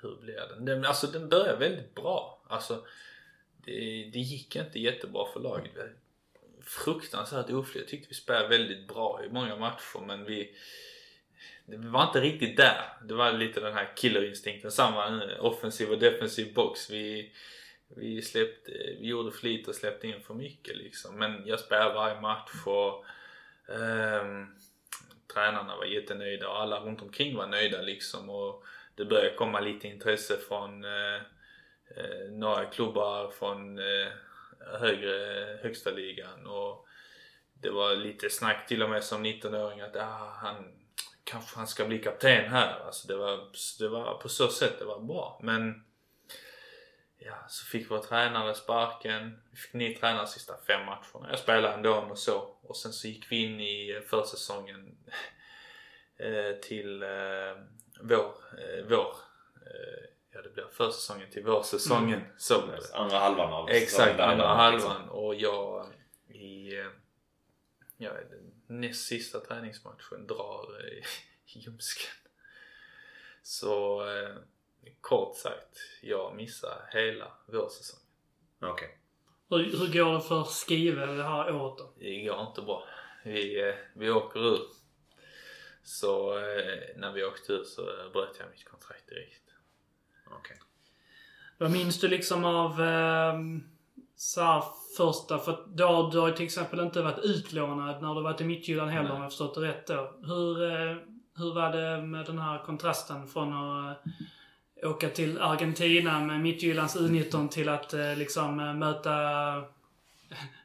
hur 0.00 0.16
blir 0.16 0.34
den? 0.34 0.64
den? 0.64 0.84
Alltså 0.84 1.06
den 1.06 1.28
börjar 1.28 1.56
väldigt 1.56 1.94
bra. 1.94 2.42
Alltså, 2.48 2.86
det, 3.64 3.72
det 4.12 4.18
gick 4.18 4.56
inte 4.56 4.78
jättebra 4.80 5.26
för 5.32 5.40
laget. 5.40 5.72
Fruktansvärt 6.66 7.50
oflyt. 7.50 7.82
Jag 7.82 7.88
tyckte 7.88 8.08
vi 8.08 8.14
spelade 8.14 8.48
väldigt 8.48 8.88
bra 8.88 9.24
i 9.24 9.28
många 9.28 9.56
matcher 9.56 10.06
men 10.06 10.24
vi 10.24 10.56
det 11.66 11.76
var 11.76 12.02
inte 12.02 12.20
riktigt 12.20 12.56
där. 12.56 12.82
Det 13.04 13.14
var 13.14 13.32
lite 13.32 13.60
den 13.60 13.74
här 13.74 13.92
killerinstinkten. 13.96 14.70
Samma 14.70 15.24
eh, 15.24 15.44
offensiv 15.44 15.90
och 15.90 15.98
defensiv 15.98 16.54
box. 16.54 16.90
Vi, 16.90 17.32
vi, 17.96 18.22
släppte, 18.22 18.72
vi 19.00 19.06
gjorde 19.06 19.32
för 19.32 19.46
lite 19.46 19.70
och 19.70 19.76
släppte 19.76 20.06
in 20.06 20.20
för 20.20 20.34
mycket 20.34 20.76
liksom. 20.76 21.18
Men 21.18 21.46
jag 21.46 21.60
spelade 21.60 21.94
varje 21.94 22.20
match 22.20 22.66
och 22.66 23.04
Um, 23.68 24.54
tränarna 25.34 25.76
var 25.76 25.84
jättenöjda 25.84 26.48
och 26.48 26.60
alla 26.60 26.80
runt 26.80 27.02
omkring 27.02 27.36
var 27.36 27.46
nöjda 27.46 27.82
liksom. 27.82 28.30
Och 28.30 28.64
det 28.94 29.04
började 29.04 29.36
komma 29.36 29.60
lite 29.60 29.88
intresse 29.88 30.36
från 30.48 30.84
eh, 30.84 31.14
eh 31.96 32.30
några 32.30 32.64
klubbar 32.64 33.30
från 33.30 33.78
eh, 33.78 34.08
högre, 34.80 35.58
högsta 35.62 35.90
ligan 35.90 36.46
och 36.46 36.86
det 37.62 37.70
var 37.70 37.96
lite 37.96 38.30
snack 38.30 38.66
till 38.66 38.82
och 38.82 38.90
med 38.90 39.04
som 39.04 39.26
19-åring 39.26 39.80
att 39.80 39.96
ah, 39.96 40.38
han 40.42 40.72
kanske 41.24 41.56
han 41.56 41.66
ska 41.66 41.84
bli 41.84 41.98
kapten 41.98 42.50
här. 42.50 42.80
Alltså 42.86 43.08
det 43.08 43.16
var, 43.16 43.50
det 43.78 43.88
var 43.88 44.14
på 44.14 44.28
så 44.28 44.48
sätt 44.48 44.78
det 44.78 44.84
var 44.84 45.00
bra. 45.00 45.40
Men 45.42 45.84
ja, 47.18 47.44
så 47.48 47.66
fick 47.66 47.90
vår 47.90 47.98
tränare 47.98 48.54
sparken. 48.54 49.42
Vi 49.50 49.56
fick 49.56 49.72
ny 49.72 49.94
tränare 49.94 50.26
sista 50.26 50.54
fem 50.66 50.86
matcherna. 50.86 51.30
Jag 51.30 51.38
spelade 51.38 51.74
ändå 51.74 51.94
och 51.94 52.18
så. 52.18 52.38
Och 52.62 52.76
sen 52.76 52.92
så 52.92 53.08
gick 53.08 53.32
vi 53.32 53.36
in 53.36 53.60
i 53.60 54.02
försäsongen 54.06 54.96
eh, 56.16 56.60
till 56.62 57.02
eh, 57.02 57.08
vår, 58.00 58.34
eh, 58.58 58.84
vår 58.88 59.16
eh, 59.66 60.15
ja 60.36 60.42
det 60.42 60.54
blir 60.54 60.66
försäsongen 60.72 61.30
till 61.30 61.44
vårsäsongen. 61.44 62.20
Så 62.36 62.66
blev 62.66 62.80
det. 62.80 62.96
Andra 62.96 63.18
halvan 63.18 63.52
av 63.52 63.68
Exakt, 63.70 64.20
andra 64.20 64.46
halvan, 64.46 64.72
liksom. 64.72 64.92
halvan. 64.92 65.08
Och 65.08 65.34
jag 65.34 65.86
i 66.28 66.78
eh, 66.78 66.86
ja, 67.96 68.10
den 68.30 68.80
näst 68.80 69.06
sista 69.06 69.40
träningsmatchen 69.40 70.26
drar 70.26 70.80
eh, 70.80 71.04
ljumsken. 71.62 72.10
Så 73.42 74.00
eh, 74.08 74.36
kort 75.00 75.36
sagt, 75.36 75.78
jag 76.02 76.36
missar 76.36 76.88
hela 76.92 77.32
vårsäsongen. 77.46 78.06
Okej. 78.60 78.98
Hur, 79.50 79.58
hur 79.58 79.92
går 79.92 80.14
det 80.14 80.20
för 80.20 80.44
Skive 80.44 81.06
det 81.06 81.22
här 81.22 81.54
året 81.54 81.78
då? 81.78 81.92
Det 81.98 82.24
går 82.24 82.40
inte 82.40 82.62
bra. 82.62 82.88
Vi, 83.24 83.68
eh, 83.68 83.74
vi 83.94 84.10
åker 84.10 84.40
ur. 84.40 84.60
Så 85.82 86.38
eh, 86.38 86.96
när 86.96 87.12
vi 87.12 87.24
åkte 87.24 87.52
ur 87.52 87.64
så 87.64 87.82
eh, 87.82 88.10
bröt 88.12 88.36
jag 88.38 88.50
mitt 88.50 88.64
kontrakt 88.64 89.08
direkt. 89.08 89.42
Okej. 90.30 90.56
Vad 91.58 91.70
minns 91.70 92.00
du 92.00 92.08
liksom 92.08 92.44
av 92.44 92.82
eh, 92.82 93.34
så 94.16 94.64
första, 94.96 95.38
för 95.38 95.64
då, 95.66 96.10
du 96.12 96.18
har 96.18 96.30
till 96.30 96.44
exempel 96.44 96.80
inte 96.80 97.02
varit 97.02 97.24
utlånad 97.24 98.02
när 98.02 98.14
du 98.14 98.22
varit 98.22 98.40
i 98.40 98.44
Midtjylland 98.44 98.90
heller 98.90 99.12
om 99.12 99.22
jag 99.22 99.30
förstått 99.30 99.54
det 99.54 99.60
rätt 99.60 99.86
då. 99.86 100.14
Hur, 100.22 100.62
eh, 100.70 100.96
hur 101.36 101.54
var 101.54 101.72
det 101.72 102.02
med 102.02 102.26
den 102.26 102.38
här 102.38 102.64
kontrasten 102.64 103.28
från 103.28 103.52
att 103.52 104.06
eh, 104.82 104.90
åka 104.90 105.08
till 105.08 105.38
Argentina 105.38 106.20
med 106.20 106.40
Midtjyllands 106.40 106.96
U19 106.96 107.48
till 107.48 107.68
att 107.68 107.94
eh, 107.94 108.16
liksom 108.16 108.60
eh, 108.60 108.74
möta 108.74 109.12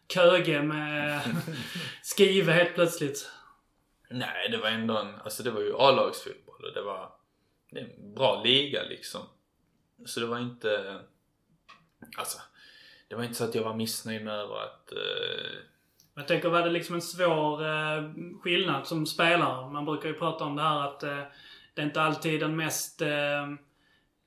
Köge 0.08 0.62
med 0.62 1.22
Skive 2.18 2.52
helt 2.52 2.76
plötsligt? 2.76 3.32
Nej, 4.10 4.50
det 4.52 4.58
var 4.58 4.70
ändå 4.70 4.98
en, 4.98 5.16
alltså 5.16 5.44
det 5.44 5.52
var 5.52 5.62
ju 5.62 5.74
A-lagsfotboll 5.78 6.66
och 6.66 6.74
det 6.74 6.82
var, 6.82 7.12
det 7.72 7.80
en 7.80 8.14
bra 8.14 8.44
liga 8.44 8.84
liksom. 8.84 9.22
Så 10.06 10.20
det 10.20 10.26
var 10.26 10.40
inte, 10.40 11.00
alltså, 12.18 12.42
det 13.08 13.16
var 13.16 13.24
inte 13.24 13.36
så 13.36 13.44
att 13.44 13.56
jag 13.56 13.64
var 13.64 13.74
missnöjd 13.74 14.26
med 14.26 14.34
över 14.34 14.56
att, 14.56 14.92
eh, 14.92 15.60
Jag 16.16 16.28
tänker, 16.28 16.50
var 16.50 16.62
det 16.62 16.70
liksom 16.70 16.96
en 16.96 17.02
svår 17.02 17.66
eh, 17.66 18.04
skillnad 18.42 18.88
som 18.88 19.06
spelare? 19.06 19.72
Man 19.72 19.86
brukar 19.86 20.10
ju 20.10 20.16
prata 20.16 20.44
om 20.44 20.56
det 20.56 20.62
här 20.62 20.88
att 20.88 21.04
eh, 21.04 21.24
det 21.74 21.82
är 21.82 21.86
inte 21.86 22.02
alltid 22.02 22.40
den 22.40 22.56
mest 22.56 23.02
eh, 23.02 23.42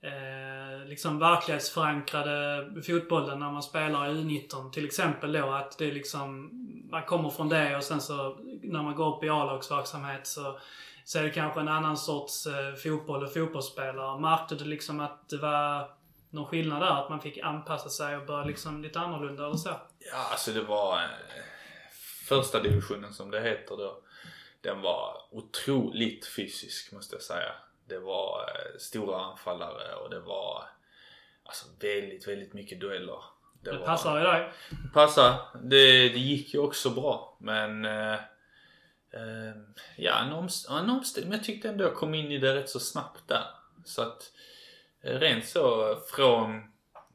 eh 0.03 0.87
liksom 0.87 1.19
verklighetsförankrade 1.19 2.67
fotbollen 2.83 3.39
när 3.39 3.51
man 3.51 3.63
spelar 3.63 4.09
i 4.09 4.11
U19. 4.11 4.71
Till 4.71 4.85
exempel 4.85 5.33
då 5.33 5.51
att 5.51 5.79
det 5.79 5.93
liksom, 5.93 6.51
man 6.91 7.03
kommer 7.03 7.31
från 7.31 7.49
det 7.49 7.77
och 7.77 7.85
sen 7.85 8.01
så 8.01 8.39
när 8.63 8.83
man 8.83 8.95
går 8.95 9.17
upp 9.17 9.25
i 9.25 9.29
A-lagsverksamhet 9.29 10.27
så, 10.27 10.59
så 11.05 11.19
är 11.19 11.23
det 11.23 11.31
kanske 11.31 11.61
en 11.61 11.69
annan 11.69 11.97
sorts 11.97 12.47
eh, 12.47 12.75
fotboll 12.75 13.23
och 13.25 13.33
fotbollsspelare. 13.33 14.21
Märkte 14.21 14.55
du 14.55 14.65
liksom 14.65 15.01
att 15.01 15.29
det 15.29 15.37
var 15.37 15.91
någon 16.31 16.47
skillnad 16.47 16.83
där? 16.83 17.03
Att 17.03 17.11
man 17.11 17.21
fick 17.21 17.39
anpassa 17.39 17.89
sig 17.89 18.17
och 18.17 18.27
börja 18.27 18.45
liksom 18.45 18.83
lite 18.83 19.01
annorlunda 19.01 19.45
eller 19.47 19.57
så? 19.57 19.69
ja 20.13 20.29
alltså 20.31 20.51
det 20.53 20.63
var 20.63 20.97
eh, 20.97 21.09
första 22.29 22.61
divisionen 22.63 23.13
som 23.13 23.31
det 23.31 23.41
heter 23.41 23.77
då. 23.77 24.01
Den 24.61 24.81
var 24.81 25.17
otroligt 25.31 26.27
fysisk 26.37 26.93
måste 26.93 27.15
jag 27.15 27.23
säga. 27.23 27.53
Det 27.89 27.99
var 27.99 28.41
eh, 28.41 28.79
stora 28.79 29.21
anfallare 29.21 29.95
och 29.95 30.11
det 30.11 30.21
var 30.21 30.65
alltså 31.45 31.67
väldigt, 31.81 32.29
väldigt 32.29 32.53
mycket 32.55 32.81
dueller. 32.81 33.19
Det, 33.63 33.73
var- 33.73 33.87
passar 33.87 34.19
ju 34.19 34.25
dig. 34.25 34.53
Passar. 34.95 35.41
Det, 35.63 36.09
det 36.09 36.19
gick 36.19 36.55
ju 36.55 36.61
också 36.61 36.91
bra 36.91 37.37
men 37.41 37.85
eh, 37.85 38.17
Ehm, 39.17 39.75
ja, 39.97 40.19
en, 40.25 40.33
omst- 40.33 40.79
en 40.81 40.91
omställning. 40.91 41.31
Men 41.31 41.39
jag 41.39 41.47
tyckte 41.47 41.69
ändå 41.69 41.85
jag 41.85 41.95
kom 41.95 42.15
in 42.15 42.33
i 42.33 42.39
det 42.39 42.55
rätt 42.55 42.71
så 42.71 42.81
snabbt 42.81 43.29
där. 43.29 43.45
Så 43.85 44.03
att 44.03 44.33
eh, 45.03 45.19
rent 45.19 45.47
så 45.47 45.97
från 46.09 46.63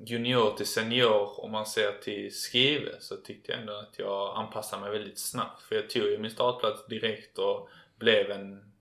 junior 0.05 0.57
till 0.57 0.67
senior 0.67 1.43
om 1.43 1.51
man 1.51 1.65
ser 1.65 1.91
till 1.91 2.35
skrive 2.35 2.91
så 2.99 3.15
tyckte 3.15 3.51
jag 3.51 3.61
ändå 3.61 3.73
att 3.73 3.99
jag 3.99 4.37
anpassade 4.37 4.81
mig 4.81 4.91
väldigt 4.91 5.19
snabbt. 5.19 5.61
För 5.61 5.75
jag 5.75 5.89
tog 5.89 6.03
ju 6.03 6.17
min 6.17 6.31
startplats 6.31 6.87
direkt 6.87 7.37
och 7.37 7.69
blev 7.99 8.31
en 8.31 8.73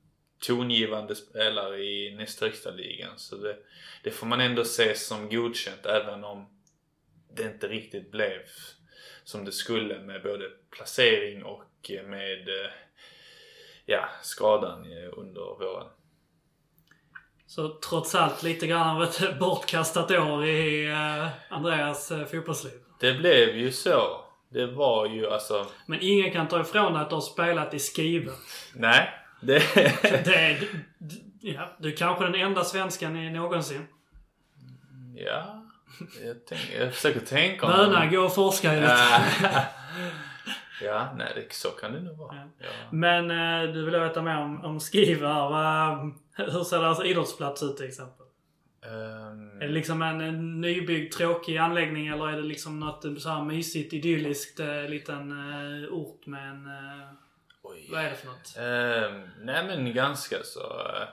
tongivande 0.46 1.14
spelare 1.14 1.84
i 1.84 2.14
nästa 2.16 2.46
högsta 2.46 2.70
ligan. 2.70 3.18
Så 3.18 3.36
det, 3.36 3.56
det 4.02 4.10
får 4.10 4.26
man 4.26 4.40
ändå 4.40 4.64
se 4.64 4.94
som 4.94 5.28
godkänt 5.28 5.86
även 5.86 6.24
om 6.24 6.46
det 7.34 7.42
inte 7.42 7.68
riktigt 7.68 8.10
blev 8.10 8.40
som 9.24 9.44
det 9.44 9.52
skulle 9.52 9.98
med 9.98 10.22
både 10.22 10.50
placering 10.70 11.44
och 11.44 11.90
med 12.04 12.48
eh, 12.48 12.70
ja, 13.88 14.08
skadan 14.22 14.86
under 15.16 15.40
våren. 15.40 15.86
Så 17.46 17.68
trots 17.68 18.14
allt 18.14 18.42
lite 18.42 18.66
grann 18.66 18.96
av 18.96 19.02
ett 19.02 19.38
bortkastat 19.40 20.10
år 20.10 20.44
i 20.44 20.90
eh, 20.90 21.28
Andreas 21.48 22.10
eh, 22.10 22.26
fotbollsliv. 22.26 22.72
Det 23.00 23.14
blev 23.14 23.56
ju 23.56 23.72
så. 23.72 24.24
Det 24.48 24.66
var 24.66 25.06
ju 25.06 25.30
alltså... 25.30 25.66
Men 25.86 25.98
ingen 26.02 26.32
kan 26.32 26.48
ta 26.48 26.60
ifrån 26.60 26.96
att 26.96 27.08
du 27.08 27.14
har 27.14 27.22
spelat 27.22 27.74
i 27.74 27.78
Skive. 27.78 28.32
Nej. 28.74 29.10
Det... 29.40 29.62
Det 30.24 30.34
är, 30.34 30.68
ja, 31.40 31.76
du 31.78 31.92
är 31.92 31.96
kanske 31.96 32.24
den 32.24 32.34
enda 32.34 32.64
svenskan 32.64 33.16
i 33.16 33.30
någonsin. 33.30 33.86
ja. 35.16 35.64
Jag, 36.24 36.46
tänker, 36.46 36.80
jag 36.80 36.94
försöker 36.94 37.20
tänka 37.20 37.66
om... 37.66 37.72
Böna, 37.72 38.06
gå 38.06 38.20
och 38.20 38.34
forska 38.34 38.76
i 38.76 38.80
det. 38.80 38.98
Ja. 40.82 41.12
nej 41.16 41.32
det, 41.34 41.52
så 41.54 41.68
kan 41.68 41.92
det 41.92 42.00
nog 42.00 42.16
vara. 42.18 42.34
Ja. 42.36 42.42
Ja. 42.58 42.66
Men 42.92 43.30
eh, 43.30 43.74
du 43.74 43.84
vill 43.84 44.00
veta 44.00 44.22
mer 44.22 44.38
om, 44.38 44.64
om. 44.64 44.78
Vad- 45.20 46.12
Hur 46.52 46.64
ser 46.64 46.78
deras 46.78 47.04
idrottsplats 47.04 47.62
ut 47.62 47.76
till 47.76 47.86
exempel? 47.88 48.26
Ehm, 48.82 49.56
Är 49.62 49.66
det 49.66 49.72
liksom 49.72 50.02
en, 50.02 50.20
en 50.20 50.60
nybyggd 50.60 51.12
tråkig 51.14 51.56
anläggning 51.56 52.06
eller 52.06 52.28
är 52.28 52.36
det 52.36 52.42
liksom 52.42 52.80
något 52.80 53.22
så 53.22 53.28
här 53.28 53.42
mysigt, 53.42 53.92
idylliskt 53.92 54.60
eh, 54.60 54.82
liten 54.88 55.30
eh, 55.84 55.88
ort 55.92 56.26
med 56.26 56.50
en... 56.50 56.66
Eh, 56.66 57.08
oj. 57.62 57.88
vad 57.92 58.04
är 58.04 58.10
det 58.10 58.16
för 58.16 58.26
något? 58.26 58.56
Ehm, 58.58 59.28
nej 59.40 59.66
men 59.66 59.94
ganska 59.94 60.36
så 60.44 60.60
eh, 60.60 61.08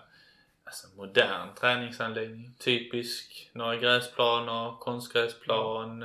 alltså, 0.65 0.87
modern 0.97 1.47
träningsanläggning. 1.59 2.51
Typisk. 2.59 3.49
Några 3.53 3.75
gräsplaner, 3.75 4.75
konstgräsplan. 4.79 6.03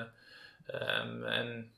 ehm, 0.69 1.24
en 1.24 1.70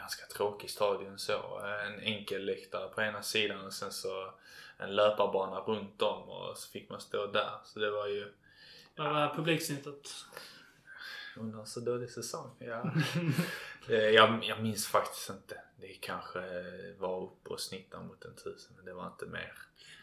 ganska 0.00 0.26
tråkig 0.26 0.70
stadion 0.70 1.18
så. 1.18 1.58
En 1.86 2.00
enkel 2.00 2.44
läktare 2.44 2.88
på 2.88 3.00
ena 3.02 3.22
sidan 3.22 3.66
och 3.66 3.72
sen 3.72 3.92
så 3.92 4.32
en 4.76 4.94
löparbana 4.96 5.60
runt 5.60 6.02
om 6.02 6.22
och 6.22 6.58
så 6.58 6.70
fick 6.70 6.90
man 6.90 7.00
stå 7.00 7.26
där. 7.26 7.50
Så 7.64 7.78
det 7.78 7.90
var 7.90 8.06
ju 8.06 8.32
Vad 8.96 9.12
var 9.14 9.34
publiksnittet? 9.34 10.08
under 11.36 11.58
en 11.58 11.66
så 11.66 11.80
dålig 11.80 12.10
säsong. 12.10 12.50
Ja. 12.58 12.84
Eh, 13.88 13.96
jag, 13.96 14.44
jag 14.44 14.62
minns 14.62 14.86
faktiskt 14.86 15.30
inte. 15.30 15.60
Det 15.80 15.94
kanske 16.00 16.40
var 16.98 17.22
uppe 17.22 17.50
och 17.50 17.60
snittade 17.60 18.04
mot 18.04 18.24
en 18.24 18.36
tusen 18.36 18.72
men 18.76 18.84
det 18.84 18.92
var 18.92 19.06
inte 19.06 19.26
mer. 19.26 19.52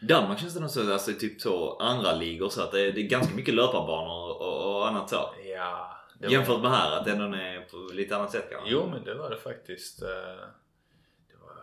Danmark 0.00 0.40
känns 0.40 0.54
det 0.54 0.60
nog 0.60 0.70
så, 0.70 0.92
alltså 0.92 1.12
typ 1.12 1.40
så 1.40 1.76
andra 1.76 2.14
ligor 2.14 2.48
så 2.48 2.62
att 2.62 2.72
det 2.72 2.80
är, 2.80 2.92
det 2.92 3.00
är 3.00 3.08
ganska 3.08 3.34
mycket 3.34 3.54
löparbanor 3.54 4.42
och, 4.42 4.76
och 4.76 4.88
annat 4.88 5.10
så. 5.10 5.34
Ja. 5.44 5.97
Det 6.18 6.26
var- 6.26 6.32
Jämfört 6.32 6.60
med 6.62 6.70
här, 6.70 6.92
att 6.98 7.04
det 7.04 7.10
ändå 7.12 7.36
är 7.36 7.60
på 7.60 7.76
lite 7.94 8.16
annat 8.16 8.30
sätt 8.30 8.48
kanske. 8.50 8.70
Jo 8.70 8.86
men 8.92 9.04
det 9.04 9.14
var 9.14 9.30
det 9.30 9.36
faktiskt. 9.36 10.02
eh, 10.02 10.08
Det 10.08 11.36
var, 11.42 11.54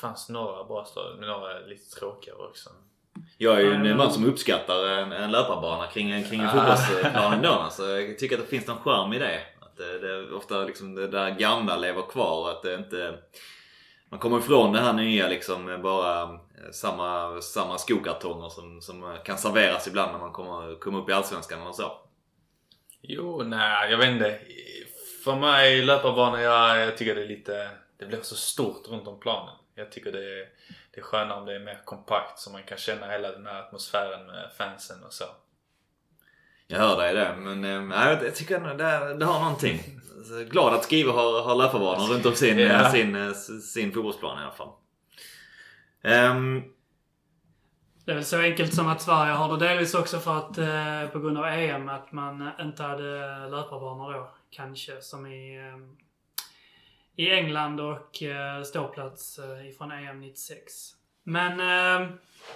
fanns 0.00 0.28
några 0.28 0.64
bra 0.64 0.84
stadion 0.84 1.16
men 1.20 1.28
några 1.28 1.58
lite 1.58 1.90
tråkigare 1.98 2.38
också. 2.38 2.70
Jag 3.38 3.56
är 3.56 3.60
ju 3.60 3.72
en 3.72 3.96
man 3.96 4.10
som 4.12 4.26
uppskattar 4.26 4.86
en, 4.88 5.12
en 5.12 5.30
löparbana 5.30 5.86
kring, 5.86 6.24
kring 6.24 6.40
en 6.40 6.46
Ah. 6.46 6.50
fotbollsplan 6.76 7.32
ändå. 7.32 7.48
Alltså, 7.48 7.86
jag 7.86 8.18
tycker 8.18 8.36
att 8.36 8.42
det 8.42 8.48
finns 8.48 8.66
någon 8.66 8.78
charm 8.78 9.12
i 9.12 9.18
det. 9.18 9.40
Att 9.60 9.76
det, 9.76 9.98
det 9.98 10.10
är 10.12 10.34
ofta 10.34 10.64
liksom 10.64 10.94
det 10.94 11.08
där 11.08 11.30
gamla 11.30 11.76
lever 11.76 12.02
kvar 12.02 12.50
att 12.50 12.62
det 12.62 12.74
inte... 12.74 13.18
Man 14.08 14.18
kommer 14.20 14.38
ifrån 14.38 14.72
det 14.72 14.80
här 14.80 14.92
nya 14.92 15.28
liksom 15.28 15.82
bara 15.82 16.22
eh, 16.22 16.28
samma, 16.72 17.40
samma 17.40 17.78
skokartonger 17.78 18.48
som, 18.48 18.80
som 18.80 19.16
kan 19.24 19.38
serveras 19.38 19.86
ibland 19.88 20.12
när 20.12 20.18
man 20.18 20.32
kommer, 20.32 20.78
kommer 20.80 20.98
upp 20.98 21.08
i 21.10 21.12
Allsvenskan 21.12 21.66
och 21.66 21.74
så. 21.74 21.92
Jo, 23.00 23.42
nej 23.42 23.90
jag 23.90 23.98
vet 23.98 24.08
inte. 24.08 24.38
För 25.24 25.36
mig 25.36 25.82
löparbanor, 25.82 26.40
jag, 26.40 26.80
jag 26.80 26.96
tycker 26.96 27.14
det 27.14 27.22
är 27.22 27.28
lite... 27.28 27.70
Det 27.98 28.06
blir 28.06 28.20
så 28.22 28.34
stort 28.34 28.88
runt 28.88 29.08
om 29.08 29.20
planen. 29.20 29.54
Jag 29.74 29.92
tycker 29.92 30.12
det 30.12 30.40
är, 30.40 30.48
det 30.94 31.00
är 31.00 31.02
skönare 31.02 31.38
om 31.40 31.46
det 31.46 31.54
är 31.54 31.58
mer 31.58 31.80
kompakt 31.84 32.38
så 32.38 32.50
man 32.50 32.62
kan 32.62 32.78
känna 32.78 33.06
hela 33.10 33.32
den 33.32 33.46
här 33.46 33.60
atmosfären 33.60 34.26
med 34.26 34.50
fansen 34.58 35.04
och 35.04 35.12
så. 35.12 35.24
Jag 36.66 36.78
hör 36.78 36.96
dig 36.96 37.14
det 37.14 37.34
men 37.38 37.88
nej, 37.88 38.18
jag, 38.22 38.34
tycker 38.34 38.56
ändå 38.56 38.68
det, 38.74 39.14
det 39.14 39.24
har 39.24 39.40
någonting. 39.40 40.00
Glad 40.48 40.74
att 40.74 40.84
Skrive 40.84 41.10
har, 41.10 41.42
har 41.42 41.54
löparbanor 41.54 42.06
runt 42.06 42.26
om 42.26 42.34
sin, 42.34 42.58
Ja. 42.58 42.90
sin, 42.90 43.16
eh, 43.16 43.32
sin 43.72 43.92
fotbollsplan 43.92 44.38
i 44.38 44.42
alla 44.42 44.52
fall. 44.52 44.72
Ehm, 46.02 46.62
Det 48.06 48.12
är 48.12 48.14
väl 48.14 48.24
så 48.24 48.40
enkelt 48.40 48.74
som 48.74 48.88
att 48.88 49.02
Sverige 49.02 49.32
har 49.32 49.56
det 49.56 49.68
delvis 49.68 49.94
också 49.94 50.18
för 50.18 50.38
att 50.38 50.58
eh, 50.58 51.12
på 51.12 51.18
grund 51.18 51.38
av 51.38 51.44
EM 51.44 51.88
att 51.88 52.12
man 52.12 52.50
inte 52.60 52.82
hade 52.82 53.48
löparbanor 53.48 54.12
då. 54.12 54.30
Kanske 54.50 55.02
som 55.02 55.26
i, 55.26 55.56
eh, 55.56 55.78
i 57.24 57.30
England 57.30 57.80
och 57.80 58.22
eh, 58.22 58.62
ståplats 58.62 59.38
eh, 59.38 59.68
ifrån 59.70 59.92
EM 59.92 60.20
96. 60.20 60.72
Men 61.22 61.60
eh, 61.60 62.08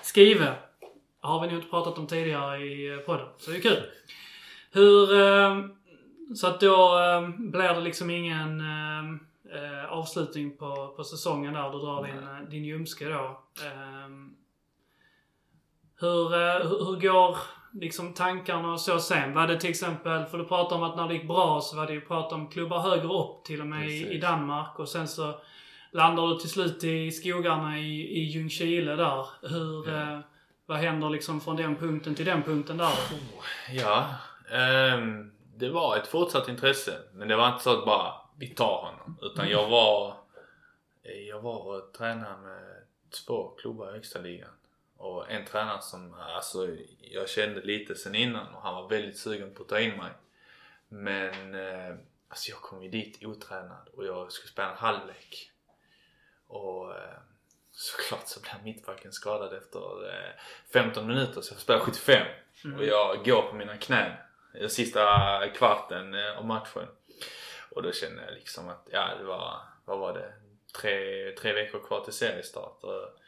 Skrive 0.03 0.55
har 1.21 1.41
vi 1.41 1.47
nog 1.47 1.57
inte 1.57 1.71
pratat 1.71 1.99
om 1.99 2.07
tidigare 2.07 2.59
i 2.59 2.89
eh, 2.89 2.99
podden, 2.99 3.29
så 3.39 3.51
det 3.51 3.57
är 3.57 3.61
kul. 3.61 3.83
Hur... 4.73 5.21
Eh, 5.21 5.65
så 6.35 6.47
att 6.47 6.61
då 6.61 6.99
eh, 6.99 7.29
blir 7.29 7.75
det 7.75 7.81
liksom 7.81 8.11
ingen 8.11 8.63
avslutning 9.89 10.57
på, 10.57 10.95
på 10.97 11.05
säsongen 11.05 11.55
där. 11.55 11.71
Du 11.71 11.79
drar 11.79 12.07
din, 12.07 12.51
din 12.51 12.65
ljumske 12.65 13.09
då. 13.09 13.43
Hur, 16.01 16.35
eh, 16.35 16.69
hur, 16.69 17.01
går 17.01 17.37
liksom 17.73 18.15
tankarna 18.15 18.73
och 18.73 18.81
så 18.81 18.99
sen? 18.99 19.35
Var 19.35 19.47
det 19.47 19.61
till 19.61 19.71
exempel, 19.71 20.25
för 20.25 20.39
du 20.39 20.45
pratade 20.45 20.75
om 20.75 20.91
att 20.91 20.97
när 20.97 21.09
det 21.09 21.15
gick 21.15 21.29
bra 21.29 21.61
så 21.61 21.77
var 21.77 21.87
det 21.87 21.93
ju 21.93 22.01
prat 22.01 22.33
om 22.33 22.49
klubbar 22.49 22.79
högre 22.81 23.09
upp 23.09 23.45
till 23.45 23.61
och 23.61 23.67
med 23.67 23.89
i, 23.89 24.01
i 24.01 24.05
Precis. 24.05 24.23
Danmark 24.23 24.79
och 24.79 24.89
sen 24.89 25.09
så 25.09 25.41
landar 25.91 26.27
du 26.27 26.39
till 26.39 26.51
slut 26.51 26.85
i 26.85 27.11
skogarna 27.11 27.79
i, 27.79 28.19
i 28.19 28.21
Ljungskile 28.21 28.97
där. 28.97 29.27
Hur, 29.43 29.91
Ja. 29.91 30.13
eh, 30.13 30.19
vad 30.67 30.79
händer 30.79 31.11
liksom 31.11 31.41
från 31.41 31.57
den 31.57 31.77
punkten 31.77 32.15
till 32.15 32.25
den 32.27 32.43
punkten 32.43 32.77
där? 32.77 32.93
Ja, 33.71 34.07
ehm, 34.53 35.33
det 35.57 35.69
var 35.71 35.97
ett 35.97 36.07
fortsatt 36.07 36.49
intresse. 36.49 36.99
Men 37.13 37.29
det 37.29 37.37
var 37.37 37.49
inte 37.49 37.63
så 37.63 37.79
att 37.79 37.85
bara 37.85 38.13
vi 38.39 38.47
tar 38.47 38.77
honom. 38.91 39.19
Utan 39.23 39.49
jag 39.49 39.69
var, 39.69 40.15
jag 41.29 41.41
var 41.41 41.77
och 41.77 41.93
tränade 41.93 42.37
med 42.37 42.63
två 43.27 43.49
klubbar 43.49 43.89
i 43.89 43.93
högsta 43.93 44.19
ligan. 44.19 44.51
Och 45.01 45.31
en 45.31 45.45
tränare 45.45 45.83
som 45.83 46.15
alltså, 46.15 46.69
jag 47.01 47.29
kände 47.29 47.61
lite 47.61 47.95
sen 47.95 48.15
innan 48.15 48.55
och 48.55 48.63
han 48.63 48.75
var 48.75 48.89
väldigt 48.89 49.19
sugen 49.19 49.55
på 49.55 49.63
att 49.63 49.69
ta 49.69 49.81
in 49.81 49.97
mig. 49.97 50.13
Men 50.89 51.55
eh, 51.55 51.97
alltså 52.29 52.51
jag 52.51 52.61
kom 52.61 52.83
ju 52.83 52.91
dit 52.91 53.25
otränad 53.25 53.89
och 53.97 54.07
jag 54.07 54.33
skulle 54.33 54.53
spela 54.53 54.71
en 54.71 54.77
halvlek. 54.77 55.51
Och 56.47 56.97
eh, 56.97 57.19
såklart 57.73 58.29
så 58.29 58.41
blev 58.41 58.65
mittbacken 58.65 59.13
skadad 59.13 59.53
efter 59.53 60.09
eh, 60.09 60.31
15 60.73 61.07
minuter 61.07 61.41
så 61.41 61.53
jag 61.53 61.59
får 61.59 61.63
spela 61.63 61.81
75. 61.81 62.27
Och 62.77 62.85
jag 62.85 63.25
går 63.25 63.43
på 63.43 63.57
mina 63.57 63.77
knän 63.77 64.13
den 64.53 64.71
sista 64.71 65.49
kvarten 65.49 66.15
eh, 66.15 66.39
av 66.39 66.45
matchen. 66.45 66.89
Och 67.71 67.83
då 67.83 67.93
kände 67.93 68.25
jag 68.25 68.35
liksom 68.35 68.69
att, 68.69 68.89
ja 68.93 69.09
det 69.19 69.25
var, 69.25 69.61
vad 69.85 69.99
var 69.99 70.15
det? 70.15 70.33
Tre, 70.81 71.31
tre 71.33 71.53
veckor 71.53 71.87
kvar 71.87 72.01
till 72.01 72.13
seriestart. 72.13 72.85
Och 72.85 73.20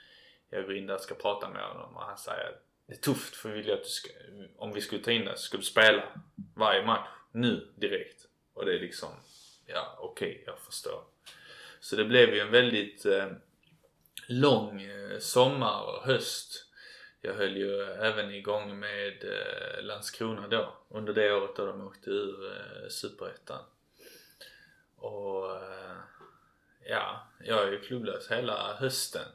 jag 0.52 0.64
går 0.64 0.76
in 0.76 0.86
där 0.86 0.94
och 0.94 1.00
ska 1.00 1.14
prata 1.14 1.48
med 1.48 1.64
honom 1.64 1.96
och 1.96 2.02
han 2.02 2.18
säger 2.18 2.48
att 2.48 2.64
det 2.86 2.94
är 2.94 2.98
tufft 2.98 3.36
för 3.36 3.48
vi 3.48 3.62
vill 3.62 3.72
att 3.72 3.82
du 3.82 3.88
ska, 3.88 4.10
om 4.56 4.72
vi 4.72 4.80
skulle 4.80 5.02
ta 5.02 5.10
in 5.10 5.24
dig 5.24 5.36
så 5.36 5.42
skulle 5.42 5.60
du 5.60 5.66
spela 5.66 6.04
varje 6.56 6.86
match 6.86 7.08
nu 7.32 7.72
direkt. 7.76 8.26
Och 8.54 8.64
det 8.64 8.74
är 8.74 8.80
liksom, 8.80 9.08
ja 9.66 9.98
okej 10.00 10.44
jag 10.46 10.58
förstår. 10.58 11.04
Så 11.80 11.96
det 11.96 12.04
blev 12.04 12.34
ju 12.34 12.40
en 12.40 12.50
väldigt 12.50 13.06
eh, 13.06 13.26
lång 14.26 14.82
eh, 14.82 15.18
sommar 15.18 15.82
och 15.82 16.02
höst. 16.04 16.66
Jag 17.20 17.34
höll 17.34 17.56
ju 17.56 17.82
även 17.82 18.34
igång 18.34 18.78
med 18.78 19.24
eh, 19.24 19.82
Landskrona 19.82 20.48
då 20.48 20.74
under 20.88 21.14
det 21.14 21.32
året 21.32 21.56
då 21.56 21.66
de 21.66 21.86
åkte 21.86 22.10
ur 22.10 22.52
eh, 22.52 22.88
Superettan. 22.88 23.64
Och 24.96 25.56
eh, 25.56 25.96
ja, 26.84 27.26
jag 27.44 27.68
är 27.68 27.72
ju 27.72 27.80
klubblös 27.80 28.30
hela 28.30 28.76
hösten. 28.76 29.26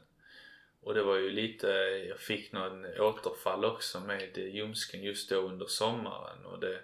Och 0.88 0.94
det 0.94 1.02
var 1.02 1.16
ju 1.16 1.30
lite, 1.30 1.66
jag 2.08 2.18
fick 2.18 2.52
någon 2.52 2.86
återfall 3.00 3.64
också 3.64 4.00
med 4.00 4.36
ljumsken 4.36 5.02
just 5.02 5.30
då 5.30 5.36
under 5.36 5.66
sommaren 5.66 6.46
och 6.46 6.60
det 6.60 6.74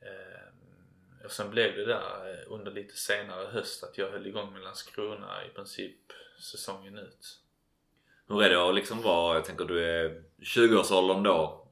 eh, 0.00 1.24
och 1.24 1.30
sen 1.30 1.50
blev 1.50 1.76
det 1.76 1.84
där 1.84 2.30
eh, 2.30 2.52
under 2.52 2.72
lite 2.72 2.96
senare 2.96 3.46
höst 3.46 3.84
att 3.84 3.98
jag 3.98 4.10
höll 4.10 4.26
igång 4.26 4.52
med 4.52 4.62
Landskrona 4.62 5.44
i 5.46 5.48
princip 5.48 5.96
säsongen 6.40 6.98
ut. 6.98 7.38
hur 8.28 8.42
är 8.42 8.50
det 8.50 8.68
att 8.68 8.74
liksom 8.74 9.02
vara, 9.02 9.34
jag 9.34 9.44
tänker 9.44 9.64
du 9.64 9.84
är 9.84 10.22
20-årsåldern 10.38 11.22
då. 11.22 11.68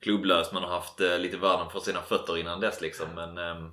Klubblös 0.00 0.52
man 0.52 0.62
har 0.62 0.70
haft 0.70 1.00
eh, 1.00 1.18
lite 1.18 1.36
världen 1.36 1.70
för 1.70 1.80
sina 1.80 2.02
fötter 2.02 2.38
innan 2.38 2.60
dess 2.60 2.80
liksom. 2.80 3.08
Men 3.14 3.38
eh, 3.38 3.70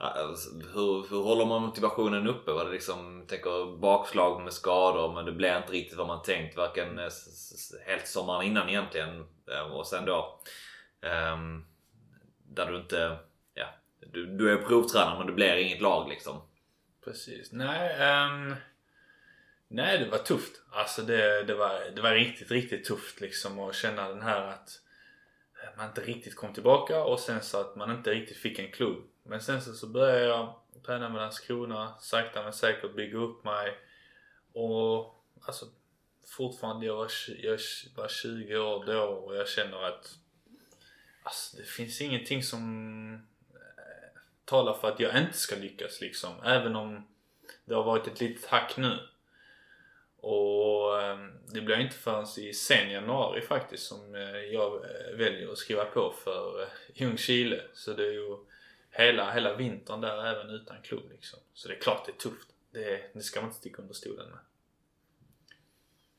alltså, 0.00 0.50
hur, 0.50 1.10
hur 1.10 1.22
håller 1.22 1.46
man 1.46 1.62
motivationen 1.62 2.26
uppe? 2.26 2.52
Var 2.52 2.64
det 2.64 2.70
liksom, 2.70 3.24
tänker 3.28 3.76
bakslag 3.76 4.42
med 4.42 4.52
skador 4.52 5.14
men 5.14 5.24
det 5.24 5.32
blir 5.32 5.56
inte 5.56 5.72
riktigt 5.72 5.98
vad 5.98 6.06
man 6.06 6.22
tänkt 6.22 6.56
varken 6.56 6.98
eh, 6.98 7.08
helt 7.86 8.06
sommaren 8.06 8.46
innan 8.46 8.68
egentligen. 8.68 9.26
Eh, 9.52 9.60
och 9.60 9.86
sen 9.86 10.04
då 10.04 10.40
um, 11.34 11.66
där 12.48 12.66
du 12.66 12.76
inte, 12.76 13.18
ja, 13.54 13.66
du, 14.00 14.26
du 14.26 14.52
är 14.52 14.56
provtränare 14.56 15.18
men 15.18 15.26
det 15.26 15.32
blir 15.32 15.56
inget 15.56 15.80
lag 15.80 16.08
liksom. 16.08 16.42
Precis. 17.04 17.52
Nej, 17.52 17.90
um, 18.26 18.54
nej 19.68 19.98
det 19.98 20.10
var 20.10 20.18
tufft. 20.18 20.62
Alltså 20.70 21.02
det, 21.02 21.42
det, 21.42 21.54
var, 21.54 21.90
det 21.96 22.02
var 22.02 22.14
riktigt, 22.14 22.50
riktigt 22.50 22.84
tufft 22.84 23.20
liksom 23.20 23.58
att 23.58 23.74
känna 23.74 24.08
den 24.08 24.22
här 24.22 24.40
att 24.40 24.80
man 25.76 25.86
inte 25.86 26.00
riktigt 26.00 26.36
kom 26.36 26.52
tillbaka 26.52 27.04
och 27.04 27.20
sen 27.20 27.42
så 27.42 27.60
att 27.60 27.76
man 27.76 27.90
inte 27.90 28.10
riktigt 28.10 28.36
fick 28.36 28.58
en 28.58 28.72
klubb. 28.72 29.09
Men 29.30 29.40
sen 29.40 29.62
så, 29.62 29.72
så 29.72 29.86
började 29.86 30.24
jag 30.24 30.54
träna 30.86 31.08
med 31.08 31.20
Landskrona, 31.20 31.94
sakta 32.00 32.42
men 32.42 32.52
säkert 32.52 32.94
bygga 32.94 33.18
upp 33.18 33.44
mig. 33.44 33.78
Och 34.52 35.24
alltså 35.42 35.66
fortfarande, 36.26 36.86
jag 36.86 36.96
var, 36.96 37.10
jag 37.38 37.58
var 37.96 38.08
20 38.08 38.58
år 38.58 38.84
då 38.84 39.02
och 39.02 39.36
jag 39.36 39.48
känner 39.48 39.82
att 39.82 40.14
alltså, 41.22 41.56
det 41.56 41.62
finns 41.62 42.00
ingenting 42.00 42.42
som 42.42 43.14
eh, 43.54 44.20
talar 44.44 44.74
för 44.74 44.88
att 44.88 45.00
jag 45.00 45.18
inte 45.18 45.38
ska 45.38 45.56
lyckas 45.56 46.00
liksom. 46.00 46.42
Även 46.44 46.76
om 46.76 47.08
det 47.64 47.74
har 47.74 47.84
varit 47.84 48.06
ett 48.06 48.20
litet 48.20 48.46
hack 48.46 48.76
nu. 48.76 48.98
Och 50.16 51.02
ehm, 51.02 51.32
det 51.52 51.60
blir 51.60 51.80
inte 51.80 51.96
förrän 51.96 52.26
i 52.38 52.52
sen 52.54 52.90
januari 52.90 53.40
faktiskt 53.40 53.86
som 53.86 54.14
eh, 54.14 54.36
jag 54.36 54.74
eh, 54.74 55.16
väljer 55.16 55.52
att 55.52 55.58
skriva 55.58 55.84
på 55.84 56.14
för 56.24 56.68
Ljungskile. 56.94 57.62
Så 57.74 57.92
det 57.92 58.06
är 58.06 58.12
ju 58.12 58.36
hela, 58.90 59.32
hela 59.32 59.56
vintern 59.56 60.00
där 60.00 60.26
även 60.26 60.50
utan 60.50 60.82
klubb 60.82 61.10
liksom. 61.10 61.38
Så 61.54 61.68
det 61.68 61.74
är 61.74 61.80
klart 61.80 62.06
det 62.06 62.12
är 62.12 62.30
tufft. 62.30 62.48
Det, 62.70 63.14
det 63.14 63.22
ska 63.22 63.40
man 63.40 63.48
inte 63.48 63.58
sticka 63.58 63.82
under 63.82 63.94
stolen 63.94 64.30
med. 64.30 64.38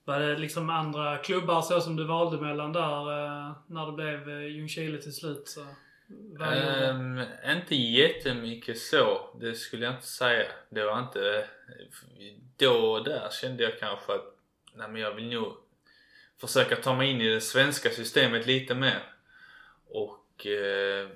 Var 0.04 0.20
det 0.20 0.38
liksom 0.38 0.70
andra 0.70 1.18
klubbar 1.18 1.62
så 1.62 1.82
som 1.82 1.96
du 1.96 2.04
valde 2.04 2.42
mellan 2.42 2.74
där 2.74 3.02
eh, 3.02 3.56
när 3.68 3.86
det 3.86 3.92
blev 3.92 4.30
eh, 4.30 4.48
Ljungskile 4.48 5.02
till 5.02 5.14
slut? 5.14 5.48
Så? 5.48 5.66
Um, 6.40 7.24
inte 7.46 7.76
jättemycket 7.76 8.78
så, 8.78 9.38
det 9.40 9.56
skulle 9.56 9.86
jag 9.86 9.94
inte 9.94 10.08
säga. 10.08 10.48
Det 10.70 10.84
var 10.84 11.00
inte... 11.00 11.46
Då 12.58 12.92
och 12.92 13.04
där 13.04 13.30
kände 13.32 13.64
jag 13.64 13.80
kanske 13.80 14.14
att 14.14 14.38
nej, 14.74 14.90
men 14.90 15.02
jag 15.02 15.16
vill 15.16 15.30
nog 15.30 15.58
försöka 16.42 16.76
ta 16.76 16.96
mig 16.96 17.12
in 17.12 17.22
i 17.22 17.30
det 17.30 17.42
svenska 17.42 17.90
systemet 17.90 18.48
lite 18.48 18.76
mer. 18.76 19.04
Och 19.88 20.48
eh, 20.48 21.10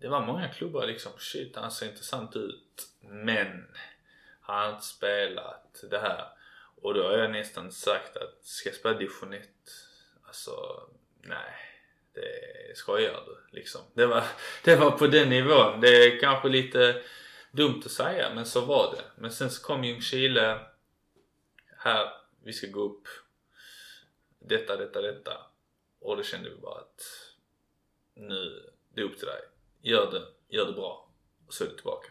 det 0.00 0.08
var 0.08 0.26
många 0.26 0.48
klubbar 0.48 0.86
liksom, 0.86 1.12
shit 1.18 1.56
han 1.56 1.70
ser 1.70 1.86
intressant 1.86 2.36
ut. 2.36 2.88
Men 3.00 3.66
han 4.40 4.66
har 4.66 4.72
inte 4.72 4.86
spelat 4.86 5.84
det 5.90 5.98
här. 5.98 6.28
Och 6.82 6.94
då 6.94 7.02
har 7.02 7.18
jag 7.18 7.30
nästan 7.30 7.72
sagt 7.72 8.16
att 8.16 8.44
ska 8.44 8.68
jag 8.68 8.76
spela 8.76 8.98
division 8.98 9.32
1, 9.32 9.48
alltså 10.26 10.86
nej. 11.22 11.66
Det 12.12 12.76
skojar 12.76 13.24
du 13.26 13.58
liksom. 13.58 13.80
Det 13.94 14.06
var, 14.06 14.24
det 14.64 14.76
var 14.76 14.90
på 14.90 15.06
den 15.06 15.28
nivån. 15.28 15.80
Det 15.80 15.88
är 15.88 16.20
kanske 16.20 16.48
lite 16.48 17.02
dumt 17.50 17.82
att 17.84 17.90
säga 17.90 18.34
men 18.34 18.46
så 18.46 18.60
var 18.60 18.94
det. 18.96 19.02
Men 19.16 19.32
sen 19.32 19.50
så 19.50 19.62
kom 19.62 19.84
Ljungskile. 19.84 20.60
Här, 21.78 22.12
vi 22.44 22.52
ska 22.52 22.66
gå 22.66 22.80
upp. 22.80 23.08
Detta, 24.38 24.76
detta, 24.76 25.00
detta. 25.00 25.46
Och 26.00 26.16
då 26.16 26.22
kände 26.22 26.50
vi 26.50 26.56
bara 26.56 26.80
att 26.80 27.02
nu, 28.14 28.70
det 28.94 29.00
är 29.00 29.04
upp 29.04 29.18
till 29.18 29.26
dig. 29.26 29.40
Gör 29.82 30.10
det, 30.10 30.22
gör 30.56 30.66
det 30.66 30.72
bra. 30.72 31.08
Och 31.46 31.54
så 31.54 31.64
är 31.64 31.68
du 31.68 31.74
tillbaka. 31.74 32.06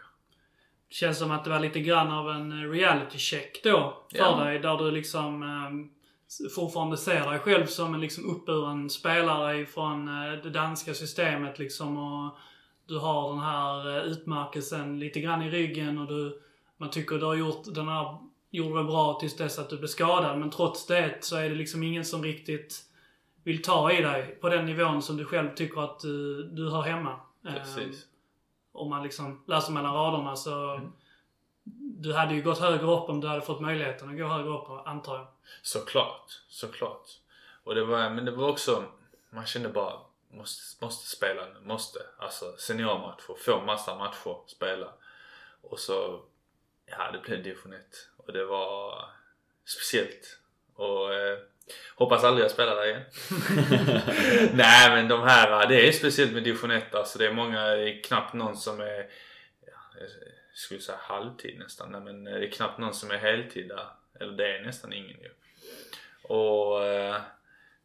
Känns 0.89 1.19
som 1.19 1.31
att 1.31 1.43
det 1.43 1.49
var 1.49 1.59
lite 1.59 1.79
grann 1.79 2.11
av 2.11 2.29
en 2.29 2.71
reality 2.71 3.17
check 3.17 3.63
då 3.63 4.03
för 4.11 4.17
Ja. 4.17 4.43
dig. 4.43 4.59
Där 4.59 4.77
du 4.77 4.91
liksom 4.91 5.43
eh, 5.43 6.49
fortfarande 6.55 6.97
ser 6.97 7.29
dig 7.29 7.39
själv 7.39 7.65
som 7.65 7.93
en 7.93 8.01
liksom 8.01 8.29
uppburen 8.35 8.89
spelare 8.89 9.65
från 9.65 10.07
eh, 10.07 10.31
det 10.43 10.49
danska 10.49 10.93
systemet 10.93 11.59
liksom. 11.59 11.97
Och 11.97 12.37
du 12.87 12.97
har 12.97 13.29
den 13.29 13.39
här 13.39 13.97
eh, 13.97 14.03
utmärkelsen 14.03 14.99
lite 14.99 15.19
grann 15.19 15.41
i 15.41 15.49
ryggen 15.49 15.97
och 15.97 16.07
du, 16.07 16.41
man 16.77 16.89
tycker 16.89 17.15
du 17.17 17.25
har 17.25 17.35
gjort 17.35 17.63
den 17.75 17.87
här, 17.87 18.17
gjorde 18.51 18.77
det 18.77 18.83
bra 18.83 19.17
tills 19.19 19.37
dess 19.37 19.59
att 19.59 19.69
du 19.69 19.77
blev 19.77 19.87
skadad. 19.87 20.39
Men 20.39 20.49
trots 20.49 20.85
det 20.85 21.17
så 21.21 21.35
är 21.35 21.49
det 21.49 21.55
liksom 21.55 21.83
ingen 21.83 22.05
som 22.05 22.23
riktigt 22.23 22.83
vill 23.43 23.61
ta 23.61 23.91
i 23.91 24.01
dig 24.01 24.37
på 24.41 24.49
den 24.49 24.65
nivån 24.65 25.01
som 25.01 25.17
du 25.17 25.25
själv 25.25 25.55
tycker 25.55 25.81
att 25.81 25.99
du, 25.99 26.43
du 26.43 26.69
hör 26.69 26.81
hemma. 26.81 27.19
Eh, 27.45 27.53
Precis. 27.53 28.05
om 28.71 28.89
man 28.89 29.03
liksom 29.03 29.43
läser 29.47 29.71
mellan 29.71 29.93
raderna 29.93 30.35
så... 30.35 30.81
Du 32.01 32.13
hade 32.13 32.33
ju 32.33 32.41
gått 32.41 32.59
högre 32.59 32.85
upp 32.85 33.09
om 33.09 33.21
du 33.21 33.27
hade 33.27 33.41
fått 33.41 33.61
möjligheten 33.61 34.09
att 34.09 34.17
gå 34.17 34.27
högre 34.27 34.49
upp, 34.49 34.87
antar 34.87 35.15
jag. 35.15 35.27
Såklart, 35.61 36.41
såklart. 36.47 37.09
Och 37.63 37.75
det 37.75 37.85
var, 37.85 38.09
men 38.09 38.25
det 38.25 38.31
var 38.31 38.49
också, 38.49 38.83
man 39.29 39.45
kände 39.45 39.69
bara, 39.69 39.99
måste, 40.29 40.85
måste 40.85 41.09
spela 41.09 41.45
nu, 41.45 41.59
måste. 41.59 41.99
Alltså 42.17 42.55
seniormatcher, 42.57 43.33
få 43.37 43.61
massa 43.61 43.95
matcher, 43.95 44.37
spela. 44.47 44.93
Och 45.61 45.79
så, 45.79 46.21
ja 46.85 47.11
det 47.11 47.19
blev 47.19 47.43
division 47.43 47.73
1. 47.73 47.81
Och 48.17 48.33
det 48.33 48.45
var 48.45 49.05
speciellt. 49.65 50.39
Och 50.75 51.13
eh, 51.13 51.39
hoppas 51.95 52.23
aldrig 52.23 52.43
jag 52.43 52.51
spelar 52.51 52.75
där 52.75 52.87
igen. 52.87 53.01
Nej 54.53 54.89
men 54.89 55.07
de 55.07 55.21
här, 55.23 55.67
det 55.67 55.87
är 55.87 55.91
speciellt 55.91 56.33
med 56.33 56.43
division 56.43 56.71
1 56.71 56.95
alltså. 56.95 57.19
Det 57.19 57.25
är 57.25 57.33
många, 57.33 57.65
det 57.65 57.89
är 57.89 58.03
knappt 58.03 58.33
någon 58.33 58.57
som 58.57 58.79
är, 58.79 58.97
ja, 59.65 59.99
jag 59.99 60.09
skulle 60.53 60.81
säga 60.81 60.97
halvtid 61.01 61.59
nästan. 61.59 61.91
Nej 61.91 62.01
men 62.01 62.23
det 62.23 62.45
är 62.47 62.51
knappt 62.51 62.77
någon 62.79 62.93
som 62.93 63.11
är 63.11 63.17
heltid 63.17 63.67
där. 63.67 63.87
Eller 64.19 64.33
det 64.33 64.57
är 64.57 64.61
nästan 64.65 64.93
ingen 64.93 65.17
ju. 65.21 65.29
Och 66.23 66.85
eh, 66.85 67.15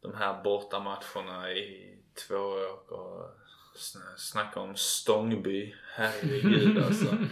de 0.01 0.15
här 0.15 0.43
bortamatcherna 0.43 1.51
i 1.51 1.93
två 2.27 2.35
år 2.35 2.93
och 2.93 3.29
sn- 3.77 4.17
snacka 4.17 4.59
om 4.59 4.75
Stångby. 4.75 5.75
Herregud 5.93 6.83
alltså. 6.85 7.17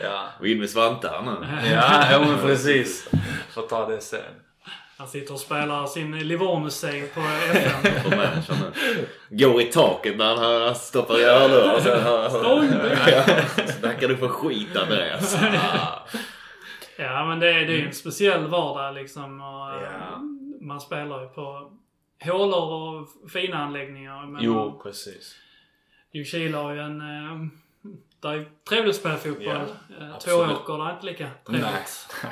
Ja, 0.00 0.28
Och 0.40 0.46
in 0.46 0.58
med 0.58 0.70
Svante 0.70 1.08
här 1.08 1.22
nu. 1.22 1.70
ja, 1.70 2.10
ja 2.12 2.20
men 2.20 2.38
precis. 2.38 3.08
Får 3.50 3.62
ta 3.66 3.88
det 3.88 4.00
sen. 4.00 4.43
Han 4.96 5.08
sitter 5.08 5.34
och 5.34 5.40
spelar 5.40 5.86
sin 5.86 6.14
Livorno-save 6.18 7.06
på 7.14 7.20
nu. 8.54 9.06
Går 9.28 9.60
i 9.60 9.64
taket 9.64 10.16
när 10.16 10.36
han 10.64 10.74
stoppar 10.74 11.18
i. 11.18 11.22
Ja, 11.22 11.80
Snackar 13.80 14.08
du 14.08 14.16
för 14.16 14.28
skit 14.28 14.76
Andreas? 14.76 15.38
Ja, 16.96 17.24
men 17.26 17.40
det, 17.40 17.48
är- 17.48 17.66
det 17.66 17.72
är 17.72 17.78
ju 17.78 17.86
en 17.86 17.92
speciell 17.94 18.46
vardag 18.46 18.94
liksom. 18.94 19.40
Och, 19.40 19.70
eh, 19.70 19.82
Ja. 19.82 20.20
Man 20.60 20.80
spelar 20.80 21.20
ju 21.22 21.28
på 21.28 21.72
hålor 22.24 23.00
och 23.00 23.30
fina 23.30 23.56
anläggningar. 23.58 24.26
Men 24.26 24.42
Jo, 24.44 24.80
precis. 24.82 25.34
Ljungskile 26.12 26.56
har 26.56 26.72
ju 26.72 26.80
en... 26.80 27.00
Eh, 27.00 27.46
det 28.20 28.28
är 28.28 28.34
ju 28.34 28.46
trevligt 28.68 28.94
att 28.94 29.00
spela 29.00 29.16
fotboll. 29.16 29.62
Ja, 30.00 30.06
eh. 30.06 30.18
Tvååker, 30.18 30.78
det 30.78 30.84
är 30.90 30.92
inte 30.94 31.06
lika 31.06 31.28
trevligt. 31.46 31.66
Nej, 32.22 32.30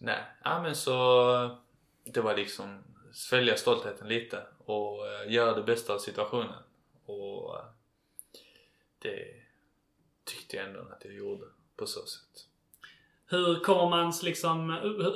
Nej, 0.00 0.24
ja, 0.44 0.62
men 0.62 0.76
så 0.76 1.56
det 2.04 2.20
var 2.20 2.36
liksom 2.36 2.82
svälja 3.12 3.56
stoltheten 3.56 4.08
lite 4.08 4.42
och 4.64 4.98
uh, 4.98 5.32
göra 5.32 5.54
det 5.54 5.62
bästa 5.62 5.94
av 5.94 5.98
situationen. 5.98 6.62
Och 7.04 7.56
eh, 7.56 7.64
det 8.98 9.24
tyckte 10.24 10.56
jag 10.56 10.66
ändå 10.66 10.80
att 10.80 11.04
jag 11.04 11.14
gjorde 11.14 11.44
på 11.76 11.86
så 11.86 12.00
sätt. 12.06 12.46
Hur 13.26 13.60
kommer 13.60 13.88
man 13.90 14.12
liksom, 14.22 14.70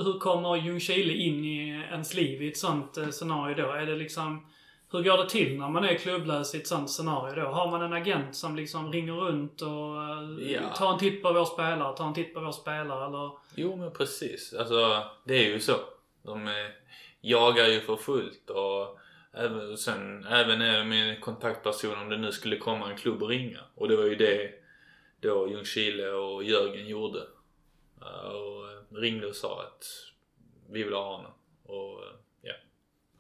hur 0.05 0.19
kommer 0.19 0.57
Ljungskile 0.57 1.13
in 1.13 1.45
i 1.45 1.69
ens 1.69 2.15
liv 2.15 2.43
i 2.43 2.49
ett 2.49 2.59
sånt 2.59 2.97
eh, 2.97 3.09
scenario 3.09 3.55
då? 3.55 3.73
Är 3.73 3.87
det 3.87 3.97
liksom, 3.97 4.47
hur 4.93 5.03
går 5.03 5.17
det 5.19 5.29
till 5.31 5.59
när 5.59 5.69
man 5.69 5.85
är 5.85 5.95
klubblös 5.95 6.55
i 6.55 6.59
ett 6.59 6.67
sånt 6.67 6.91
scenario 6.91 7.43
då? 7.45 7.49
Har 7.49 7.71
man 7.71 7.83
en 7.83 7.93
agent 7.93 8.37
som 8.37 8.57
liksom 8.57 8.93
ringer 8.93 9.13
runt 9.13 9.63
och 9.63 10.03
eh, 10.03 10.53
Ja. 10.53 10.61
tar 10.77 10.93
en 10.93 10.99
titt 10.99 11.23
på 11.23 11.33
vår 11.33 11.45
spelare, 11.45 11.97
tar 11.97 12.07
en 12.07 12.15
titt 12.15 12.35
på 12.35 12.41
vår 12.41 12.53
spelare 12.53 13.07
eller? 13.07 13.31
Jo 13.55 13.77
men 13.77 13.91
precis. 13.93 14.55
Alltså 14.55 15.05
det 15.25 15.35
är 15.35 15.49
ju 15.49 15.61
så. 15.61 15.77
De 16.23 16.49
eh, 16.49 16.53
jagar 17.21 17.67
ju 17.67 17.81
för 17.81 17.97
fullt 17.97 18.51
och 18.51 18.99
även, 19.35 19.77
sen 19.79 20.25
även 20.25 20.63
en 20.63 21.21
kontaktperson 21.21 21.99
om 21.99 22.09
det 22.09 22.17
nu 22.17 22.33
skulle 22.33 22.57
komma 22.57 22.91
en 22.91 22.97
klubb 22.97 23.23
och 23.23 23.29
ringa. 23.29 23.61
Och 23.75 23.89
det 23.89 23.97
var 23.97 24.05
ju 24.05 24.15
det 24.17 24.51
då 25.21 25.49
Ljungskile 25.51 26.11
och 26.11 26.45
Jörgen 26.45 26.89
gjorde. 26.89 27.19
Eh, 28.01 28.31
Och 28.33 28.99
ringde 29.01 29.27
och 29.27 29.37
sa 29.37 29.63
att 29.63 29.85
vi 30.71 30.83
vill 30.83 30.93
ha 30.95 31.17
honom. 31.17 31.33
Och 31.67 32.01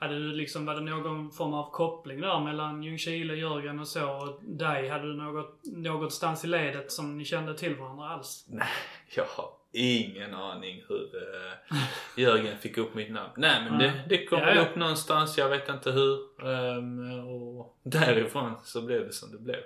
hade 0.02 0.14
du 0.14 0.32
liksom, 0.32 0.66
var 0.66 0.74
det 0.74 0.80
någon 0.80 1.30
form 1.30 1.54
av 1.54 1.70
koppling 1.70 2.20
där 2.20 2.40
mellan 2.40 2.82
Ljungskile, 2.82 3.34
Jörgen 3.34 3.80
och 3.80 3.88
så 3.88 4.10
och 4.10 4.44
dig? 4.44 4.88
Hade 4.88 5.04
du 5.04 5.16
något, 5.16 5.60
någonstans 5.64 6.44
i 6.44 6.46
ledet 6.46 6.92
som 6.92 7.18
ni 7.18 7.24
kände 7.24 7.58
till 7.58 7.76
varandra 7.76 8.08
alls? 8.08 8.46
Nej, 8.48 8.68
jag 9.16 9.24
har 9.24 9.50
ingen 9.72 10.34
aning 10.34 10.82
hur 10.88 11.16
uh, 11.16 11.78
Jörgen 12.16 12.58
fick 12.58 12.78
upp 12.78 12.94
mitt 12.94 13.10
namn. 13.10 13.32
Nej 13.36 13.70
men 13.70 13.78
det, 13.78 14.04
det 14.08 14.26
kom 14.26 14.38
Ja, 14.38 14.54
ja. 14.54 14.62
upp 14.62 14.76
någonstans, 14.76 15.38
jag 15.38 15.48
vet 15.48 15.68
inte 15.68 15.90
hur. 15.90 16.44
Um, 16.46 17.28
och 17.28 17.78
därifrån 17.82 18.54
så 18.64 18.82
blev 18.82 19.06
det 19.06 19.12
som 19.12 19.32
det 19.32 19.38
blev. 19.38 19.60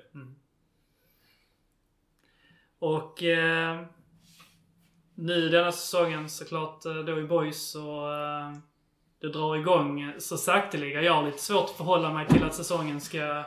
Och 2.79 3.23
eh, 3.23 3.81
nu 5.15 5.49
denna 5.49 5.73
säsongen 5.73 6.29
såklart 6.29 6.87
eh, 6.87 6.95
då 6.95 7.19
i 7.19 7.25
Boys 7.25 7.75
och 7.75 8.15
eh, 8.15 8.53
det 9.21 9.29
drar 9.29 9.57
igång 9.57 10.01
eh, 10.01 10.19
så 10.19 10.37
sakteliga. 10.37 11.03
Jag 11.03 11.13
har 11.13 11.23
lite 11.23 11.43
svårt 11.43 11.65
att 11.65 11.77
förhålla 11.77 12.13
mig 12.13 12.27
till 12.27 12.45
att 12.45 12.55
säsongen 12.55 13.01
ska 13.01 13.45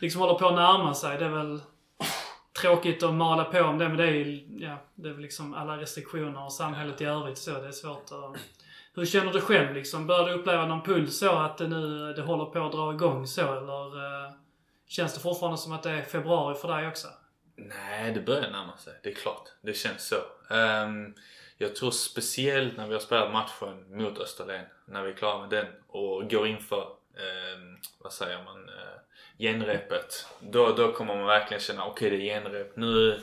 liksom 0.00 0.20
hålla 0.20 0.34
på 0.34 0.46
att 0.46 0.54
närma 0.54 0.94
sig. 0.94 1.18
Det 1.18 1.24
är 1.24 1.28
väl 1.28 1.60
tråkigt 2.60 3.02
att 3.02 3.14
mala 3.14 3.44
på 3.44 3.60
om 3.60 3.78
det 3.78 3.88
men 3.88 3.96
det 3.96 4.04
är 4.06 4.12
ju, 4.12 4.46
ja, 4.58 4.76
det 4.94 5.08
är 5.08 5.12
väl 5.12 5.22
liksom 5.22 5.54
alla 5.54 5.76
restriktioner 5.76 6.44
och 6.44 6.52
samhället 6.52 7.00
i 7.00 7.04
övrigt 7.04 7.38
så. 7.38 7.50
Det 7.50 7.68
är 7.68 7.72
svårt 7.72 8.12
att... 8.12 8.40
Hur 8.94 9.06
känner 9.06 9.32
du 9.32 9.40
själv 9.40 9.74
liksom? 9.74 10.06
Börjar 10.06 10.26
du 10.26 10.32
uppleva 10.32 10.66
någon 10.66 10.82
puls 10.82 11.18
så 11.18 11.30
att 11.30 11.58
det 11.58 11.68
nu 11.68 12.08
eh, 12.08 12.16
det 12.16 12.22
håller 12.22 12.44
på 12.44 12.66
att 12.66 12.72
dra 12.72 12.94
igång 12.94 13.26
så 13.26 13.56
eller 13.56 13.96
eh, 14.26 14.32
känns 14.86 15.14
det 15.14 15.20
fortfarande 15.20 15.58
som 15.58 15.72
att 15.72 15.82
det 15.82 15.90
är 15.90 16.02
februari 16.02 16.54
för 16.54 16.68
dig 16.76 16.88
också? 16.88 17.08
Nej, 17.56 18.12
det 18.12 18.20
börjar 18.20 18.50
närma 18.50 18.76
sig. 18.76 18.92
Det 19.02 19.10
är 19.10 19.14
klart. 19.14 19.48
Det 19.62 19.72
känns 19.72 20.08
så. 20.08 20.16
Um 20.54 21.14
jag 21.62 21.76
tror 21.76 21.90
speciellt 21.90 22.76
när 22.76 22.86
vi 22.86 22.92
har 22.92 23.00
spelat 23.00 23.32
matchen 23.32 23.84
mot 23.88 24.18
Österlen, 24.18 24.66
när 24.84 25.02
vi 25.02 25.10
är 25.10 25.16
klara 25.16 25.40
med 25.40 25.50
den 25.50 25.66
och 25.88 26.30
går 26.30 26.46
inför, 26.46 26.82
eh, 27.16 27.60
vad 27.98 28.12
säger 28.12 28.44
man, 28.44 28.68
eh, 28.68 29.00
genrepet. 29.38 30.26
Då, 30.40 30.72
då 30.72 30.92
kommer 30.92 31.16
man 31.16 31.26
verkligen 31.26 31.60
känna, 31.60 31.86
okej 31.86 32.10
det 32.10 32.16
är 32.16 32.40
genrep. 32.40 32.76
Nu 32.76 33.20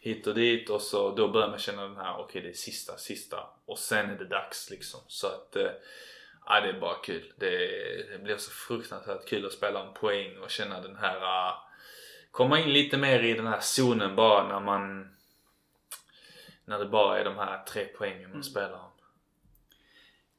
hit 0.00 0.26
och 0.26 0.34
dit 0.34 0.70
och 0.70 0.80
så 0.80 1.14
då 1.14 1.28
börjar 1.28 1.48
man 1.48 1.58
känna 1.58 1.82
den 1.82 1.96
här, 1.96 2.18
okej 2.18 2.42
det 2.42 2.48
är 2.48 2.52
sista, 2.52 2.96
sista. 2.96 3.46
Och 3.66 3.78
sen 3.78 4.10
är 4.10 4.18
det 4.18 4.24
dags 4.24 4.70
liksom. 4.70 5.00
Så 5.06 5.26
att, 5.26 5.56
uh, 5.56 5.70
ja 6.46 6.60
det 6.60 6.68
är 6.68 6.80
bara 6.80 6.94
kul. 6.94 7.32
Det, 7.36 7.66
det 8.12 8.18
blir 8.18 8.36
så 8.36 8.50
fruktansvärt 8.50 9.28
kul 9.28 9.46
att 9.46 9.52
spela 9.52 9.86
en 9.86 9.94
poäng 9.94 10.38
och 10.38 10.50
känna 10.50 10.80
den 10.80 10.96
här 10.96 11.16
uh, 11.16 11.54
komma 12.30 12.60
in 12.60 12.72
lite 12.72 12.96
mer 12.96 13.22
i 13.22 13.34
den 13.34 13.46
här 13.46 13.60
zonen 13.60 14.16
bara 14.16 14.48
när 14.48 14.60
man 14.60 15.12
när 16.64 16.78
det 16.78 16.86
bara 16.86 17.20
är 17.20 17.24
de 17.24 17.36
här 17.36 17.62
tre 17.64 17.84
poängen 17.98 18.30
man 18.30 18.42
spelar 18.42 18.72
om. 18.72 18.88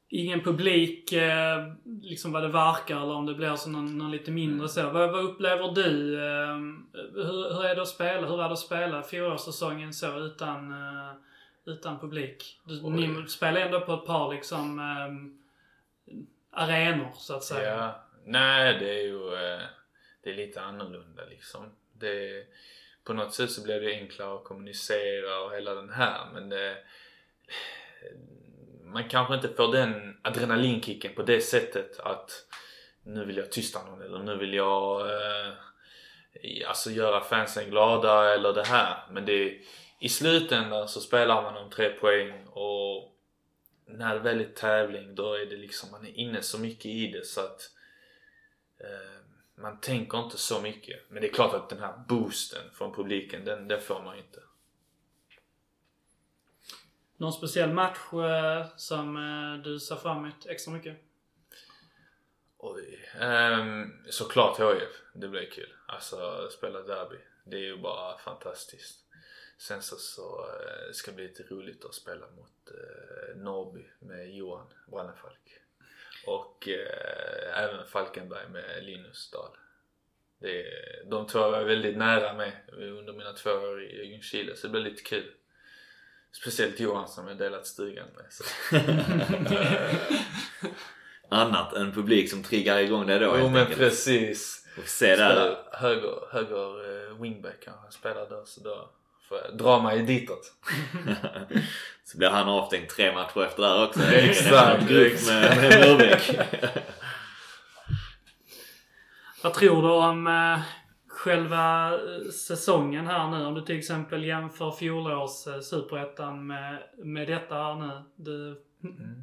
Ingen 0.09 0.41
publik, 0.41 1.11
eh, 1.11 1.73
liksom 2.01 2.31
vad 2.31 2.43
det 2.43 2.47
verkar 2.47 2.95
eller 2.95 3.13
om 3.13 3.25
det 3.25 3.33
blir 3.33 3.55
så 3.55 3.69
någon, 3.69 3.97
någon 3.97 4.11
lite 4.11 4.31
mindre 4.31 4.69
så. 4.69 4.89
Vad, 4.89 5.11
vad 5.11 5.23
upplever 5.23 5.71
du? 5.71 6.15
Eh, 6.15 6.57
hur, 7.13 7.53
hur 7.53 7.65
är 7.65 7.75
det 7.75 7.81
att 7.81 7.87
spela? 7.87 8.27
Hur 8.27 8.37
var 8.37 8.47
det 8.47 8.53
att 8.53 8.59
spela 8.59 9.03
fjolårssäsongen 9.03 9.93
så 9.93 10.19
utan, 10.19 10.71
eh, 10.71 11.13
utan 11.65 11.99
publik? 11.99 12.59
Du, 12.63 12.89
ni 12.89 13.27
spelar 13.27 13.61
ändå 13.61 13.81
på 13.81 13.93
ett 13.93 14.05
par 14.05 14.33
liksom 14.33 14.79
arenor 16.51 17.11
så 17.13 17.35
att 17.35 17.43
säga. 17.43 17.75
Ja, 17.77 18.03
nej 18.25 18.79
det 18.79 18.89
är 18.89 19.03
ju 19.03 19.19
det 20.23 20.29
är 20.29 20.33
lite 20.35 20.61
annorlunda 20.61 21.25
liksom. 21.25 21.71
Det, 21.93 22.45
på 23.03 23.13
något 23.13 23.33
sätt 23.33 23.51
så 23.51 23.63
blev 23.63 23.81
det 23.81 23.95
enklare 23.95 24.35
att 24.35 24.43
kommunicera 24.43 25.39
och 25.39 25.55
hela 25.55 25.73
den 25.75 25.89
här 25.89 26.27
men 26.33 26.49
det, 26.49 26.77
man 28.83 29.09
kanske 29.09 29.35
inte 29.35 29.49
får 29.49 29.71
den 29.71 30.17
adrenalinkicken 30.21 31.15
på 31.15 31.23
det 31.23 31.41
sättet 31.41 31.99
att 31.99 32.45
nu 33.03 33.25
vill 33.25 33.37
jag 33.37 33.51
tysta 33.51 33.83
någon 33.83 34.01
eller 34.01 34.19
nu 34.19 34.37
vill 34.37 34.53
jag 34.53 35.01
eh, 35.01 35.53
alltså 36.67 36.91
göra 36.91 37.23
fansen 37.23 37.69
glada 37.69 38.33
eller 38.33 38.53
det 38.53 38.67
här. 38.67 38.97
Men 39.11 39.25
det, 39.25 39.57
i 39.99 40.09
slutändan 40.09 40.87
så 40.87 41.01
spelar 41.01 41.41
man 41.41 41.57
om 41.57 41.69
tre 41.69 41.89
poäng 41.89 42.47
och 42.47 43.15
när 43.85 44.13
det 44.13 44.19
väl 44.19 44.41
är 44.41 44.45
tävling 44.45 45.15
då 45.15 45.33
är 45.33 45.45
det 45.45 45.57
liksom, 45.57 45.91
man 45.91 46.05
är 46.05 46.17
inne 46.17 46.41
så 46.41 46.59
mycket 46.59 46.85
i 46.85 47.07
det 47.07 47.25
så 47.25 47.41
att 47.41 47.69
eh, 48.79 49.22
man 49.55 49.79
tänker 49.79 50.23
inte 50.23 50.37
så 50.37 50.61
mycket. 50.61 50.99
Men 51.09 51.21
det 51.21 51.27
är 51.27 51.33
klart 51.33 51.53
att 51.53 51.69
den 51.69 51.79
här 51.79 51.97
boosten 52.07 52.71
från 52.73 52.95
publiken, 52.95 53.45
den, 53.45 53.67
den 53.67 53.81
får 53.81 54.03
man 54.03 54.15
ju 54.15 54.21
inte. 54.21 54.39
Någon 57.17 57.33
speciell 57.33 57.73
match 57.73 58.13
eh, 58.13 58.67
som 58.75 59.17
eh, 59.17 59.63
du 59.63 59.79
ser 59.79 59.95
fram 59.95 60.17
emot 60.17 60.45
extra 60.45 60.73
mycket? 60.73 60.97
Oj. 62.57 63.09
Um, 63.21 64.03
såklart 64.09 64.59
HIF. 64.59 65.01
Det 65.13 65.27
blir 65.27 65.49
kul. 65.51 65.73
Alltså 65.87 66.49
spela 66.57 66.81
derby. 66.81 67.17
Det 67.43 67.55
är 67.55 67.61
ju 67.61 67.77
bara 67.77 68.17
fantastiskt. 68.17 68.99
Sen 69.57 69.81
så, 69.81 69.95
så 69.95 70.45
uh, 70.45 70.93
ska 70.93 71.11
det 71.11 71.15
bli 71.15 71.27
lite 71.27 71.43
roligt 71.43 71.85
att 71.85 71.93
spela 71.93 72.25
mot 72.29 72.71
uh, 72.71 73.41
Norrby 73.41 73.85
med 73.99 74.35
Johan 74.35 74.67
Brannefalk. 74.87 75.59
Och 76.25 76.67
uh, 76.67 77.63
även 77.63 77.87
Falkenberg 77.87 78.49
med 78.49 78.83
Linus 78.83 79.31
Dahl. 79.31 79.51
Det 80.39 80.65
de 81.09 81.27
två 81.27 81.39
var 81.39 81.57
jag 81.57 81.65
väldigt 81.65 81.97
nära 81.97 82.33
med 82.33 82.51
under 82.73 83.13
mina 83.13 83.33
två 83.33 83.51
år 83.51 83.83
i 83.83 84.05
Ljungskile 84.11 84.55
så 84.55 84.67
det 84.67 84.71
blir 84.71 84.81
lite 84.81 85.03
kul. 85.03 85.31
Speciellt 86.31 86.79
Johan 86.79 87.07
som 87.07 87.27
jag 87.27 87.37
delat 87.37 87.67
stugan 87.67 88.07
med. 88.15 88.25
Annat 91.29 91.73
än 91.73 91.91
publik 91.91 92.29
som 92.29 92.43
triggar 92.43 92.77
igång 92.79 93.07
det 93.07 93.19
då 93.19 93.25
Jo 93.25 93.31
helt 93.31 93.51
men 93.51 93.61
enkelt. 93.61 93.77
precis. 93.79 94.67
Och 94.77 94.87
se 94.87 95.15
där. 95.15 95.15
Spelar 95.15 95.67
höger, 95.71 96.27
höger 96.31 97.07
eh, 97.09 97.21
wingback 97.21 97.59
kanske 97.63 97.91
spelar 97.91 98.29
då 98.29 98.45
så 98.45 98.61
då 98.61 98.89
dra 99.53 99.81
mig 99.81 100.03
ditåt. 100.03 100.53
Så 102.03 102.17
blir 102.17 102.29
han 102.29 102.49
avstängd 102.49 102.89
tre 102.89 103.13
matcher 103.13 103.43
efter 103.43 103.63
där 103.63 103.87
också. 103.87 104.01
Exakt, 104.13 104.89
med. 105.27 106.21
Vad 109.43 109.53
tror 109.53 109.81
du 109.81 109.89
om 109.89 110.27
eh, 110.27 110.59
själva 111.07 111.93
eh, 111.93 112.29
säsongen 112.31 113.07
här 113.07 113.27
nu? 113.27 113.45
Om 113.45 113.53
du 113.53 113.61
till 113.61 113.79
exempel 113.79 114.23
jämför 114.23 114.71
fjolårs 114.71 115.47
eh, 115.47 115.59
superettan 115.59 116.47
med, 116.47 116.83
med 116.97 117.27
detta 117.27 117.55
här 117.55 117.75
nu. 117.75 118.01
Du, 118.15 118.61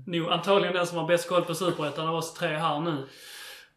nog 0.07 0.33
antagligen 0.33 0.75
den 0.75 0.87
som 0.87 0.99
har 0.99 1.07
bäst 1.07 1.29
koll 1.29 1.45
på 1.45 1.55
superettan 1.55 2.09
av 2.09 2.15
oss 2.15 2.35
tre 2.35 2.49
här 2.49 2.81
nu. 2.81 3.09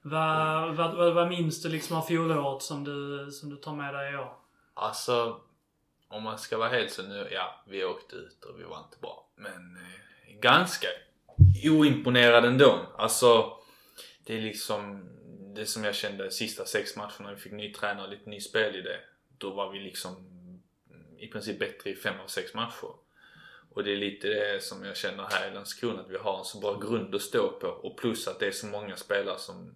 Vad, 0.01 0.75
vad, 0.75 0.95
vad, 0.95 1.13
vad 1.13 1.29
minns 1.29 1.61
du 1.61 1.69
liksom 1.69 1.97
av 1.97 2.01
fjolåret 2.01 2.61
som 2.61 2.83
du, 2.83 3.31
som 3.31 3.49
du 3.49 3.55
tar 3.55 3.73
med 3.73 3.93
dig 3.93 4.13
i 4.13 4.17
år? 4.17 4.33
Alltså, 4.73 5.37
om 6.13 6.23
man 6.23 6.39
ska 6.39 6.57
vara 6.57 6.69
helt 6.69 6.91
så 6.91 7.03
nu, 7.03 7.27
ja 7.31 7.63
vi 7.67 7.83
åkte 7.83 8.15
ut 8.15 8.43
och 8.43 8.59
vi 8.59 8.63
var 8.63 8.77
inte 8.77 8.97
bra. 9.01 9.27
Men 9.35 9.77
eh, 9.77 10.39
ganska 10.39 10.87
oimponerad 11.63 12.45
ändå. 12.45 12.79
Alltså, 12.97 13.57
det 14.25 14.37
är 14.37 14.41
liksom 14.41 15.09
det 15.55 15.65
som 15.65 15.83
jag 15.83 15.95
kände 15.95 16.31
sista 16.31 16.65
sex 16.65 16.95
matcherna. 16.95 17.33
Vi 17.33 17.39
fick 17.39 17.51
ny 17.51 17.73
tränare 17.73 18.05
och 18.05 18.11
lite 18.11 18.29
ny 18.29 18.39
spelidé. 18.39 18.95
Då 19.37 19.49
var 19.53 19.71
vi 19.71 19.79
liksom 19.79 20.15
mm, 20.15 21.19
i 21.19 21.27
princip 21.27 21.59
bättre 21.59 21.89
i 21.89 21.95
fem 21.95 22.19
av 22.23 22.27
sex 22.27 22.53
matcher. 22.53 22.93
Och 23.69 23.83
det 23.83 23.91
är 23.91 23.97
lite 23.97 24.27
det 24.27 24.63
som 24.63 24.85
jag 24.85 24.97
känner 24.97 25.27
här 25.31 25.51
i 25.51 25.53
Landskrona, 25.53 26.01
att 26.01 26.09
vi 26.09 26.17
har 26.17 26.39
en 26.39 26.45
så 26.45 26.59
bra 26.59 26.79
grund 26.79 27.15
att 27.15 27.21
stå 27.21 27.49
på. 27.49 27.67
Och 27.67 27.97
plus 27.97 28.27
att 28.27 28.39
det 28.39 28.47
är 28.47 28.51
så 28.51 28.67
många 28.67 28.95
spelare 28.95 29.39
som 29.39 29.75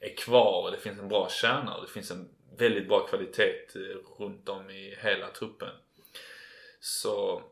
är 0.00 0.16
kvar 0.16 0.62
och 0.62 0.70
det 0.70 0.78
finns 0.78 0.98
en 0.98 1.08
bra 1.08 1.28
kärna 1.30 1.74
och 1.74 1.86
det 1.86 1.92
finns 1.92 2.10
en 2.10 2.28
väldigt 2.58 2.88
bra 2.88 3.06
kvalitet 3.06 3.66
eh, 3.74 4.22
runt 4.22 4.48
om 4.48 4.70
i 4.70 4.96
hela 5.00 5.28
truppen. 5.30 5.70
Så, 6.80 7.42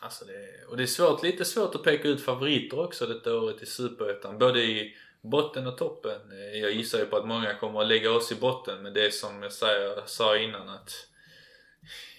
alltså 0.00 0.24
det, 0.24 0.64
och 0.68 0.76
det 0.76 0.82
är 0.82 0.86
svårt, 0.86 1.22
lite 1.22 1.44
svårt 1.44 1.74
att 1.74 1.82
peka 1.82 2.08
ut 2.08 2.24
favoriter 2.24 2.80
också 2.80 3.06
detta 3.06 3.36
året 3.36 3.62
i 3.62 3.66
Superettan. 3.66 4.38
Både 4.38 4.62
i 4.62 4.96
botten 5.20 5.66
och 5.66 5.78
toppen. 5.78 6.32
Eh, 6.32 6.60
jag 6.60 6.72
gissar 6.72 6.98
ju 6.98 7.06
på 7.06 7.16
att 7.16 7.28
många 7.28 7.54
kommer 7.54 7.80
att 7.80 7.88
lägga 7.88 8.12
oss 8.12 8.32
i 8.32 8.34
botten 8.34 8.82
men 8.82 8.92
det 8.92 9.06
är 9.06 9.10
som 9.10 9.42
jag 9.42 9.52
säger, 9.52 10.02
sa 10.06 10.36
innan 10.36 10.68
att 10.68 11.08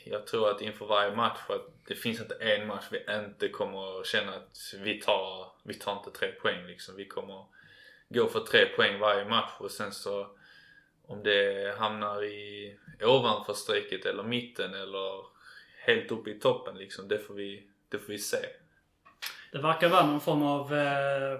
jag 0.04 0.28
tror 0.28 0.50
att 0.50 0.62
inför 0.62 0.86
varje 0.86 1.16
match 1.16 1.40
att 1.50 1.68
det 1.88 1.96
finns 1.96 2.22
inte 2.22 2.36
en 2.36 2.68
match 2.68 2.86
vi 2.92 3.06
inte 3.16 3.50
kommer 3.50 4.00
att 4.00 4.06
känna 4.06 4.36
att 4.36 4.74
vi 4.84 5.02
tar, 5.02 5.52
vi 5.64 5.74
tar 5.74 5.98
inte 5.98 6.20
tre 6.20 6.32
poäng 6.32 6.68
liksom. 6.68 6.96
Vi 6.96 7.08
kommer 7.08 7.46
gå 8.10 8.28
för 8.28 8.40
tre 8.40 8.66
poäng 8.66 9.00
varje 9.00 9.26
match 9.26 9.52
och 9.60 9.72
sen 9.72 9.92
så 9.92 10.37
om 11.08 11.24
det 11.24 11.76
hamnar 11.80 12.24
i 12.24 12.76
ovanför 13.04 13.54
strecket 13.54 14.06
eller 14.06 14.24
mitten 14.24 14.74
eller 14.74 15.26
helt 15.86 16.12
uppe 16.12 16.30
i 16.30 16.40
toppen 16.40 16.78
liksom, 16.78 17.08
det 17.08 17.20
får 17.20 17.34
vi, 17.34 17.64
det 17.90 18.00
får 18.00 18.08
vi 18.08 18.20
se. 18.20 18.38
Det 19.52 19.58
verkar 19.58 19.90
vara 19.90 20.06
någon 20.06 20.22
form 20.22 20.44
av 20.44 20.74
eh, 20.74 21.40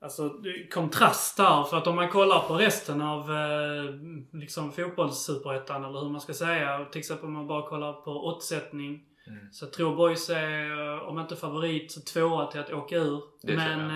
alltså, 0.00 0.30
kontrast 0.72 1.36
där. 1.36 1.64
För 1.64 1.76
att 1.76 1.86
om 1.86 1.96
man 1.96 2.08
kollar 2.10 2.40
på 2.40 2.54
resten 2.54 3.02
av 3.02 3.20
eh, 3.30 3.94
liksom 4.32 4.72
fotbollssuperettan 4.72 5.84
eller 5.84 6.00
hur 6.00 6.10
man 6.10 6.20
ska 6.20 6.34
säga. 6.34 6.84
Till 6.84 6.98
exempel 6.98 7.26
om 7.26 7.32
man 7.32 7.46
bara 7.46 7.68
kollar 7.68 7.92
på 7.92 8.26
oddsättning. 8.26 9.04
Mm. 9.26 9.52
Så 9.52 9.66
tror 9.66 9.96
Boys 9.96 10.30
är, 10.30 10.94
eh, 10.94 11.08
om 11.08 11.18
inte 11.18 11.36
favorit, 11.36 11.92
så 11.92 12.00
tvåa 12.00 12.46
till 12.46 12.60
att 12.60 12.72
åka 12.72 12.96
ur. 12.96 13.22
Det 13.42 13.56
Men 13.56 13.90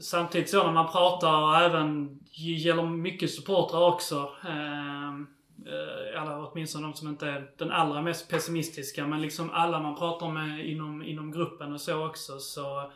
samtidigt 0.00 0.50
så 0.50 0.64
när 0.64 0.72
man 0.72 0.92
pratar, 0.92 1.42
och 1.42 1.56
även 1.56 2.18
gäller 2.32 2.82
mycket 2.82 3.30
supportrar 3.30 3.80
också. 3.80 4.30
Ehm, 4.48 5.26
eh, 5.66 6.22
alla, 6.22 6.46
åtminstone 6.46 6.86
de 6.86 6.94
som 6.94 7.08
inte 7.08 7.26
är 7.26 7.50
den 7.56 7.70
allra 7.70 8.02
mest 8.02 8.30
pessimistiska. 8.30 9.06
Men 9.06 9.22
liksom 9.22 9.50
alla 9.50 9.80
man 9.80 9.98
pratar 9.98 10.28
med 10.28 10.66
inom, 10.66 11.02
inom 11.02 11.32
gruppen 11.32 11.72
och 11.72 11.80
så 11.80 12.06
också. 12.06 12.38
Så, 12.38 12.92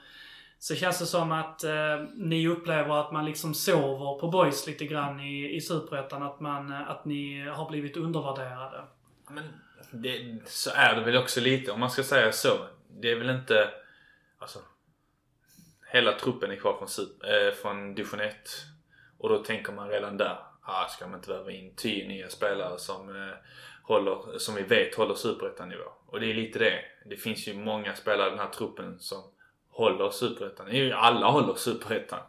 så 0.58 0.74
känns 0.74 0.98
det 0.98 1.06
som 1.06 1.32
att 1.32 1.64
eh, 1.64 2.00
ni 2.14 2.48
upplever 2.48 3.00
att 3.00 3.12
man 3.12 3.24
liksom 3.24 3.54
sover 3.54 4.20
på 4.20 4.28
boys 4.28 4.66
lite 4.66 4.86
grann 4.86 5.20
i, 5.20 5.56
i 5.56 5.60
Superettan. 5.60 6.22
Att, 6.22 6.40
man, 6.40 6.72
eh, 6.72 6.90
att 6.90 7.04
ni 7.04 7.48
har 7.48 7.70
blivit 7.70 7.96
undervärderade. 7.96 8.82
Men 9.28 9.44
det, 9.90 10.38
så 10.46 10.70
är 10.74 10.94
det 10.94 11.04
väl 11.04 11.16
också 11.16 11.40
lite 11.40 11.72
om 11.72 11.80
man 11.80 11.90
ska 11.90 12.02
säga 12.02 12.32
så. 12.32 12.66
Det 13.00 13.10
är 13.10 13.18
väl 13.18 13.30
inte... 13.30 13.68
Alltså, 14.38 14.58
hela 15.92 16.12
truppen 16.12 16.50
är 16.50 16.56
kvar 16.56 16.76
från, 16.76 17.06
eh, 17.30 17.52
från 17.54 17.94
division 17.94 18.20
1. 18.20 18.34
Och 19.18 19.28
då 19.28 19.38
tänker 19.38 19.72
man 19.72 19.88
redan 19.88 20.16
där, 20.16 20.38
ah, 20.62 20.86
ska 20.88 21.06
man 21.06 21.18
inte 21.18 21.30
värva 21.30 21.50
in 21.50 21.74
10 21.76 22.08
nya 22.08 22.28
spelare 22.28 22.78
som, 22.78 23.16
eh, 23.16 23.34
håller, 23.82 24.38
som 24.38 24.54
vi 24.54 24.62
vet 24.62 24.94
håller 24.94 25.14
superettan-nivå? 25.14 25.92
Och 26.06 26.20
det 26.20 26.30
är 26.30 26.34
lite 26.34 26.58
det. 26.58 26.84
Det 27.04 27.16
finns 27.16 27.48
ju 27.48 27.54
många 27.54 27.94
spelare 27.94 28.26
i 28.26 28.30
den 28.30 28.38
här 28.38 28.48
truppen 28.48 28.98
som 28.98 29.22
håller 29.68 30.10
superettan. 30.10 30.92
Alla 30.92 31.26
håller 31.26 31.54
superettan. 31.54 32.20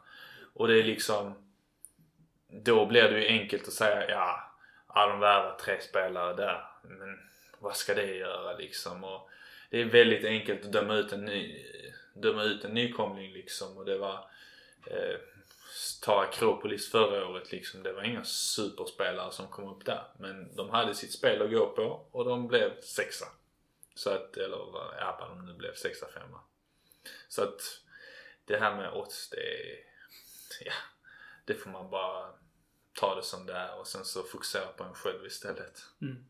Och 0.53 0.67
det 0.67 0.79
är 0.79 0.83
liksom... 0.83 1.33
Då 2.63 2.85
blir 2.85 3.11
det 3.11 3.19
ju 3.19 3.27
enkelt 3.27 3.67
att 3.67 3.73
säga 3.73 4.09
ja, 4.09 4.53
ja 4.93 5.07
de 5.07 5.19
värvar 5.19 5.57
tre 5.65 5.81
spelare 5.81 6.35
där. 6.35 6.65
Men 6.83 7.19
vad 7.59 7.75
ska 7.75 7.93
det 7.93 8.15
göra 8.15 8.57
liksom? 8.57 9.03
Och 9.03 9.29
det 9.69 9.81
är 9.81 9.85
väldigt 9.85 10.25
enkelt 10.25 10.65
att 10.65 10.71
döma 10.71 10.95
ut 10.95 11.13
en, 11.13 11.25
ny, 11.25 11.65
döma 12.21 12.43
ut 12.43 12.65
en 12.65 12.73
nykomling 12.73 13.33
liksom. 13.33 13.77
Och 13.77 13.85
det 13.85 13.97
var... 13.97 14.29
Eh, 14.87 15.19
ta 16.01 16.21
Akropolis 16.21 16.91
förra 16.91 17.27
året 17.27 17.51
liksom. 17.51 17.83
Det 17.83 17.93
var 17.93 18.03
inga 18.03 18.23
superspelare 18.23 19.31
som 19.31 19.47
kom 19.47 19.69
upp 19.69 19.85
där. 19.85 20.03
Men 20.19 20.55
de 20.55 20.69
hade 20.69 20.95
sitt 20.95 21.13
spel 21.13 21.41
att 21.41 21.51
gå 21.51 21.67
på 21.67 22.07
och 22.11 22.25
de 22.25 22.47
blev 22.47 22.81
sexa. 22.81 23.25
Så 23.95 24.09
att, 24.09 24.37
eller 24.37 24.57
ja, 24.99 25.17
vad 25.19 25.29
de 25.29 25.45
nu 25.45 25.53
blev, 25.53 25.73
sexa, 25.73 26.07
femma. 26.07 26.41
Så 27.29 27.43
att 27.43 27.61
det 28.45 28.57
här 28.57 28.75
med 28.75 28.93
odds, 28.93 29.29
det 29.29 29.37
är, 29.37 29.79
ja, 30.65 30.73
det 31.45 31.53
får 31.53 31.69
man 31.69 31.89
bara 31.89 32.29
ta 32.93 33.15
det 33.15 33.23
som 33.23 33.45
det 33.45 33.53
är 33.53 33.79
och 33.79 33.87
sen 33.87 34.05
så 34.05 34.23
fokusera 34.23 34.67
på 34.67 34.83
en 34.83 34.93
själv 34.93 35.25
istället. 35.25 35.81
Mm. 36.01 36.25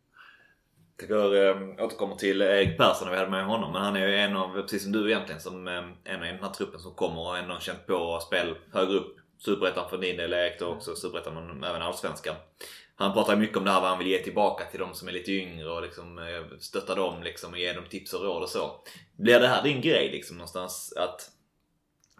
Jag 0.97 1.07
tycker, 1.07 1.35
äh, 1.35 1.49
ehm, 1.49 1.79
återkommer 1.79 2.15
till 2.15 2.41
Erik 2.41 2.77
Persson 2.77 3.07
när 3.07 3.11
vi 3.11 3.17
hade 3.17 3.31
med 3.31 3.45
honom. 3.45 3.71
Men 3.73 3.81
han 3.81 3.95
är 3.95 4.07
ju 4.07 4.15
en 4.15 4.35
av, 4.35 4.61
precis 4.61 4.83
som 4.83 4.91
du 4.91 5.11
egentligen, 5.11 5.41
som 5.41 5.67
ehm, 5.67 5.93
en 6.03 6.15
av 6.15 6.25
den 6.25 6.43
här 6.43 6.49
truppen 6.49 6.79
som 6.79 6.95
kommer 6.95 7.21
och 7.21 7.37
ändå 7.37 7.59
känt 7.59 7.87
på 7.87 8.19
spel 8.19 8.55
högre 8.73 8.93
upp. 8.93 9.17
Superettan 9.45 9.89
för 9.89 9.97
din 9.97 10.17
del 10.17 10.33
Erik, 10.33 10.59
då 10.59 10.65
också 10.65 10.95
Superettan 10.95 11.33
men 11.33 11.63
även 11.63 11.81
Allsvenskan. 11.81 12.35
Han 12.95 13.13
pratar 13.13 13.35
mycket 13.35 13.57
om 13.57 13.65
det 13.65 13.71
här 13.71 13.81
vad 13.81 13.89
han 13.89 13.99
vill 13.99 14.07
ge 14.07 14.17
tillbaka 14.19 14.65
till 14.65 14.79
de 14.79 14.93
som 14.93 15.07
är 15.07 15.11
lite 15.11 15.31
yngre 15.31 15.69
och 15.69 15.81
liksom 15.81 16.19
eh, 16.19 16.57
stötta 16.59 16.95
dem 16.95 17.23
liksom 17.23 17.53
och 17.53 17.59
ge 17.59 17.73
dem 17.73 17.83
tips 17.89 18.13
och 18.13 18.23
råd 18.23 18.43
och 18.43 18.49
så. 18.49 18.83
Blir 19.17 19.39
det 19.39 19.47
här 19.47 19.63
din 19.63 19.81
grej 19.81 20.11
liksom 20.11 20.37
någonstans 20.37 20.93
att 20.97 21.29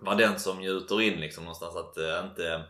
vara 0.02 0.16
den 0.16 0.40
som 0.40 0.64
gjuter 0.64 1.02
in 1.02 1.20
liksom 1.20 1.44
någonstans 1.44 1.76
att 1.76 1.98
eh, 1.98 2.26
inte 2.30 2.64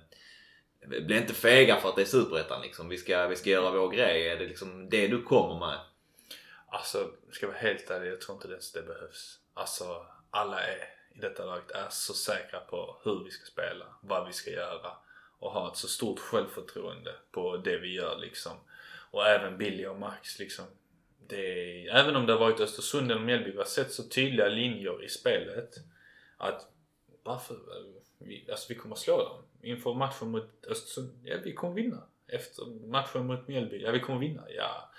bli 0.88 1.18
inte 1.18 1.34
fega 1.34 1.76
för 1.76 1.90
att 1.90 1.96
det 1.96 2.02
är 2.02 2.06
superettan 2.06 2.62
liksom. 2.62 2.90
Vi 2.90 2.98
ska, 2.98 3.28
vi 3.28 3.36
ska 3.36 3.50
göra 3.50 3.72
vår 3.72 3.90
grej. 3.92 4.28
Är 4.28 4.38
det 4.38 4.48
liksom 4.48 4.90
det 4.90 5.08
du 5.08 5.24
kommer 5.24 5.60
med? 5.60 5.80
Alltså, 6.74 7.12
ska 7.32 7.46
jag 7.46 7.54
vara 7.54 7.62
helt 7.62 7.90
ärlig, 7.90 8.12
jag 8.12 8.22
tror 8.22 8.36
inte 8.36 8.48
ens 8.48 8.72
det 8.72 8.82
behövs. 8.82 9.40
Alltså, 9.54 10.06
alla 10.30 10.60
är 10.60 10.90
i 11.16 11.20
detta 11.20 11.46
laget 11.46 11.72
är 11.72 11.90
så 11.90 12.14
säkra 12.14 12.60
på 12.60 12.98
hur 13.04 13.24
vi 13.24 13.32
ska 13.32 13.46
spela, 13.46 13.86
vad 14.02 14.28
vi 14.28 14.34
ska 14.34 14.52
göra 14.52 14.92
och 15.40 15.52
har 15.52 15.72
ett 15.72 15.78
så 15.78 15.88
stort 15.88 16.20
självförtroende 16.20 17.16
på 17.32 17.58
det 17.58 17.78
vi 17.78 17.94
gör 17.94 18.20
liksom. 18.20 18.52
Och 19.12 19.28
även 19.28 19.58
Billy 19.58 19.86
och 19.86 20.00
Max 20.00 20.40
liksom. 20.40 20.66
Det 21.28 21.88
är, 21.88 21.96
även 21.96 22.16
om 22.16 22.26
det 22.26 22.34
har 22.34 22.40
varit 22.40 22.60
Östersund 22.60 23.12
eller 23.12 23.22
Mjällby, 23.22 23.52
vi 23.52 23.58
har 23.58 23.66
sett 23.66 23.92
så 23.92 24.04
tydliga 24.04 24.48
linjer 24.48 25.04
i 25.04 25.10
spelet 25.10 25.76
att 26.38 26.68
varför, 27.24 27.58
vi, 28.18 28.48
alltså 28.52 28.66
vi 28.70 28.76
kommer 28.76 28.96
slå 28.96 29.18
dem. 29.18 29.44
Inför 29.62 29.94
matchen 29.94 30.32
mot 30.32 30.66
Östersund, 30.68 31.10
ja 31.24 31.38
vi 31.44 31.54
kommer 31.54 31.74
vinna. 31.74 32.04
Efter 32.32 32.88
matchen 32.88 33.28
mot 33.28 33.48
Mjällby, 33.48 33.82
ja 33.82 33.92
vi 33.92 34.00
kommer 34.00 34.20
vinna. 34.20 34.42
Ja, 34.50 34.92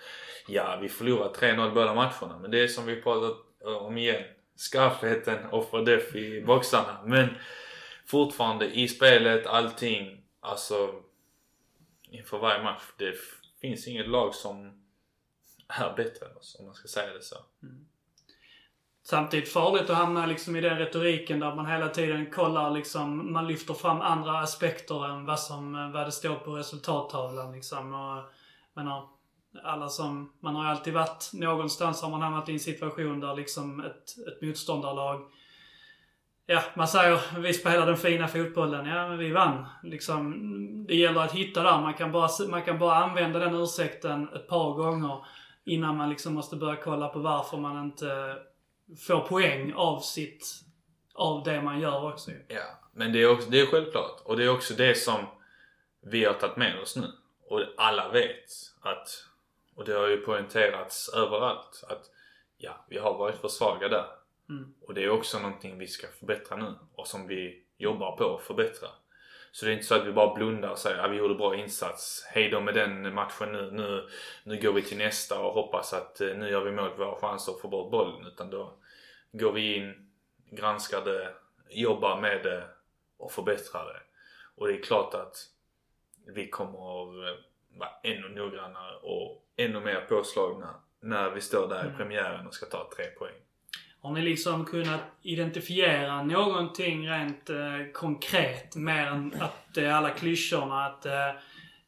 ja 0.48 0.78
vi 0.82 0.88
förlorar 0.88 1.32
3-0 1.32 1.74
båda 1.74 1.94
matcherna 1.94 2.38
men 2.38 2.50
det 2.50 2.60
är 2.60 2.68
som 2.68 2.86
vi 2.86 3.02
pratat 3.02 3.36
om 3.64 3.98
igen. 3.98 4.22
Skarpheten 4.54 5.46
och 5.46 5.70
för 5.70 6.16
i 6.16 6.42
boxarna. 6.42 7.02
Men 7.04 7.28
fortfarande 8.06 8.78
i 8.78 8.88
spelet, 8.88 9.46
allting 9.46 10.22
Alltså, 10.44 11.02
inför 12.02 12.38
varje 12.38 12.62
match. 12.62 12.82
Det 12.96 13.14
finns 13.60 13.88
inget 13.88 14.08
lag 14.08 14.34
som 14.34 14.82
är 15.68 15.96
bättre 15.96 16.26
än 16.26 16.36
oss, 16.36 16.56
om 16.58 16.66
man 16.66 16.74
ska 16.74 16.88
säga 16.88 17.12
det 17.12 17.22
så. 17.22 17.36
Mm. 17.62 17.86
Samtidigt 19.04 19.52
farligt 19.52 19.90
att 19.90 19.96
hamna 19.96 20.26
liksom 20.26 20.56
i 20.56 20.60
den 20.60 20.78
retoriken 20.78 21.40
där 21.40 21.54
man 21.54 21.66
hela 21.66 21.88
tiden 21.88 22.30
kollar 22.30 22.70
liksom, 22.70 23.32
man 23.32 23.46
lyfter 23.46 23.74
fram 23.74 24.00
andra 24.00 24.38
aspekter 24.38 25.08
än 25.08 25.26
vad 25.26 25.40
som, 25.40 25.92
vad 25.92 26.06
det 26.06 26.12
står 26.12 26.34
på 26.34 26.50
resultattavlan 26.50 27.52
liksom. 27.52 27.94
Och, 27.94 28.22
menar, 28.74 29.08
alla 29.64 29.88
som, 29.88 30.32
man 30.40 30.56
har 30.56 30.64
ju 30.64 30.70
alltid 30.70 30.94
varit, 30.94 31.30
någonstans 31.32 32.02
har 32.02 32.10
man 32.10 32.22
hamnat 32.22 32.48
i 32.48 32.52
en 32.52 32.60
situation 32.60 33.20
där 33.20 33.34
liksom 33.34 33.80
ett, 33.80 34.28
ett 34.28 34.42
motståndarlag 34.42 35.22
Ja, 36.46 36.62
man 36.74 36.88
säger 36.88 37.38
vi 37.38 37.52
spelar 37.52 37.86
den 37.86 37.96
fina 37.96 38.28
fotbollen. 38.28 38.86
Ja, 38.86 39.08
men 39.08 39.18
vi 39.18 39.30
vann. 39.30 39.66
Liksom, 39.82 40.34
det 40.88 40.94
gäller 40.94 41.20
att 41.20 41.32
hitta 41.32 41.62
där. 41.62 41.80
Man 41.80 41.94
kan, 41.94 42.12
bara, 42.12 42.28
man 42.50 42.62
kan 42.62 42.78
bara 42.78 42.94
använda 42.94 43.38
den 43.38 43.54
ursäkten 43.54 44.28
ett 44.34 44.48
par 44.48 44.74
gånger 44.74 45.24
innan 45.64 45.96
man 45.96 46.10
liksom 46.10 46.34
måste 46.34 46.56
börja 46.56 46.76
kolla 46.76 47.08
på 47.08 47.18
varför 47.18 47.56
man 47.56 47.84
inte 47.84 48.36
får 48.98 49.20
poäng 49.20 49.72
av 49.72 50.00
sitt, 50.00 50.46
av 51.14 51.44
det 51.44 51.62
man 51.62 51.80
gör 51.80 52.12
också. 52.12 52.30
Ja, 52.48 52.80
men 52.92 53.12
det 53.12 53.22
är, 53.22 53.30
också, 53.30 53.50
det 53.50 53.60
är 53.60 53.66
självklart. 53.66 54.20
Och 54.24 54.36
det 54.36 54.44
är 54.44 54.48
också 54.48 54.74
det 54.74 54.94
som 54.94 55.26
vi 56.00 56.24
har 56.24 56.34
tagit 56.34 56.56
med 56.56 56.80
oss 56.80 56.96
nu. 56.96 57.06
Och 57.46 57.60
alla 57.76 58.08
vet 58.08 58.44
att, 58.80 59.08
och 59.74 59.84
det 59.84 59.92
har 59.92 60.08
ju 60.08 60.16
poängterats 60.16 61.08
överallt, 61.08 61.84
att 61.88 62.10
ja, 62.56 62.84
vi 62.88 62.98
har 62.98 63.18
varit 63.18 63.36
för 63.36 63.48
svaga 63.48 63.88
där. 63.88 64.06
Mm. 64.48 64.74
Och 64.80 64.94
det 64.94 65.04
är 65.04 65.10
också 65.10 65.38
någonting 65.38 65.78
vi 65.78 65.86
ska 65.86 66.06
förbättra 66.18 66.56
nu 66.56 66.74
och 66.94 67.06
som 67.06 67.26
vi 67.26 67.64
jobbar 67.78 68.16
på 68.16 68.36
att 68.36 68.42
förbättra. 68.42 68.88
Så 69.52 69.66
det 69.66 69.72
är 69.72 69.72
inte 69.72 69.86
så 69.86 69.94
att 69.94 70.06
vi 70.06 70.12
bara 70.12 70.34
blundar 70.34 70.70
och 70.70 70.78
säger 70.78 70.98
att 70.98 71.10
vi 71.10 71.16
gjorde 71.16 71.34
bra 71.34 71.56
insats. 71.56 72.24
Hej 72.26 72.48
då 72.48 72.60
med 72.60 72.74
den 72.74 73.14
matchen 73.14 73.52
nu. 73.52 73.70
nu. 73.70 74.08
Nu 74.44 74.60
går 74.60 74.72
vi 74.72 74.82
till 74.82 74.98
nästa 74.98 75.40
och 75.40 75.54
hoppas 75.54 75.92
att 75.92 76.20
eh, 76.20 76.34
nu 76.36 76.50
gör 76.50 76.64
vi 76.64 76.72
mål 76.72 76.90
på 76.90 77.04
våra 77.04 77.20
chanser 77.20 77.52
att 77.52 77.60
få 77.60 77.68
bort 77.68 77.90
bollen. 77.90 78.26
Utan 78.26 78.50
då 78.50 78.78
går 79.32 79.52
vi 79.52 79.74
in, 79.74 80.10
granskar 80.50 81.04
det, 81.04 81.34
jobbar 81.70 82.20
med 82.20 82.42
det 82.42 82.64
och 83.16 83.32
förbättrar 83.32 83.84
det. 83.84 84.00
Och 84.54 84.68
det 84.68 84.74
är 84.74 84.82
klart 84.82 85.14
att 85.14 85.36
vi 86.26 86.48
kommer 86.48 87.02
att 87.02 87.28
eh, 87.28 87.44
vara 87.78 87.90
ännu 88.02 88.28
noggrannare 88.28 88.96
och 88.96 89.46
ännu 89.56 89.80
mer 89.80 90.00
påslagna 90.00 90.74
när 91.00 91.30
vi 91.30 91.40
står 91.40 91.68
där 91.68 91.84
i 91.84 91.86
mm. 91.86 91.96
premiären 91.96 92.46
och 92.46 92.54
ska 92.54 92.66
ta 92.66 92.90
tre 92.96 93.06
poäng. 93.06 93.34
Har 94.00 94.12
ni 94.12 94.22
liksom 94.22 94.64
kunnat 94.64 95.00
identifiera 95.22 96.22
någonting 96.22 97.08
rent 97.08 97.50
eh, 97.50 97.92
konkret 97.92 98.76
mer 98.76 99.06
än 99.06 99.34
att 99.40 99.74
det 99.74 99.84
är 99.84 99.92
alla 99.92 100.10
klyschorna 100.10 100.86
att 100.86 101.06
eh, 101.06 101.30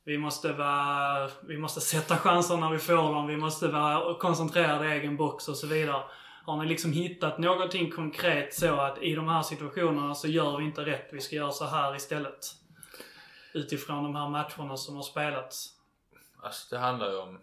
vi 0.05 0.19
måste 0.19 0.53
vara, 0.53 1.31
vi 1.43 1.59
måste 1.59 1.81
sätta 1.81 2.17
chanser 2.17 2.57
när 2.57 2.71
vi 2.71 2.79
får 2.79 2.95
dem, 2.95 3.27
vi 3.27 3.37
måste 3.37 3.69
vara 3.69 4.15
koncentrerade 4.15 4.89
i 4.89 4.99
egen 4.99 5.17
box 5.17 5.49
och 5.49 5.57
så 5.57 5.67
vidare. 5.67 6.03
Har 6.45 6.57
ni 6.57 6.69
liksom 6.69 6.93
hittat 6.93 7.39
någonting 7.39 7.91
konkret 7.91 8.55
så 8.55 8.75
att 8.81 9.03
i 9.03 9.15
de 9.15 9.29
här 9.29 9.43
situationerna 9.43 10.15
så 10.15 10.29
gör 10.29 10.59
vi 10.59 10.65
inte 10.65 10.85
rätt, 10.85 11.09
vi 11.13 11.21
ska 11.21 11.37
göra 11.37 11.53
så 11.53 11.65
här 11.65 11.97
istället? 11.97 12.47
Utifrån 13.55 14.03
de 14.03 14.17
här 14.17 14.29
matcherna 14.29 14.77
som 14.77 14.97
har 14.97 15.03
spelats. 15.03 15.71
Alltså 16.43 16.75
det 16.75 16.81
handlar 16.81 17.11
ju 17.11 17.17
om, 17.17 17.41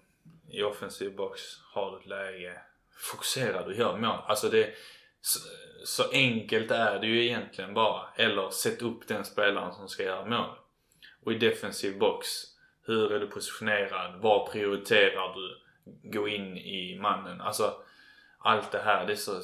i 0.49 0.64
offensiv 0.64 1.15
box, 1.15 1.41
har 1.73 1.91
du 1.91 1.98
ett 1.98 2.06
läge, 2.06 2.61
fokuserar 2.95 3.68
du, 3.68 3.76
gör 3.76 3.98
mål. 3.98 4.19
Alltså 4.28 4.49
det, 4.49 4.73
så, 5.22 5.40
så, 5.86 6.11
enkelt 6.11 6.72
är 6.72 6.99
det 6.99 7.07
ju 7.07 7.26
egentligen 7.26 7.73
bara. 7.73 8.07
Eller 8.15 8.49
sätt 8.49 8.82
upp 8.82 9.07
den 9.07 9.26
spelaren 9.26 9.73
som 9.73 9.90
ska 9.90 10.03
göra 10.03 10.26
mål. 10.26 10.56
Och 11.23 11.32
i 11.32 11.38
defensiv 11.38 11.99
box, 11.99 12.28
hur 12.86 13.11
är 13.11 13.19
du 13.19 13.28
positionerad? 13.28 14.22
Vad 14.22 14.52
prioriterar 14.52 15.34
du? 15.34 15.57
Gå 16.10 16.28
in 16.28 16.57
i 16.57 16.99
mannen. 17.02 17.41
Alltså 17.41 17.73
allt 18.43 18.72
det 18.72 18.80
här, 18.80 19.05
det 19.05 19.13
är 19.13 19.18
så 19.18 19.41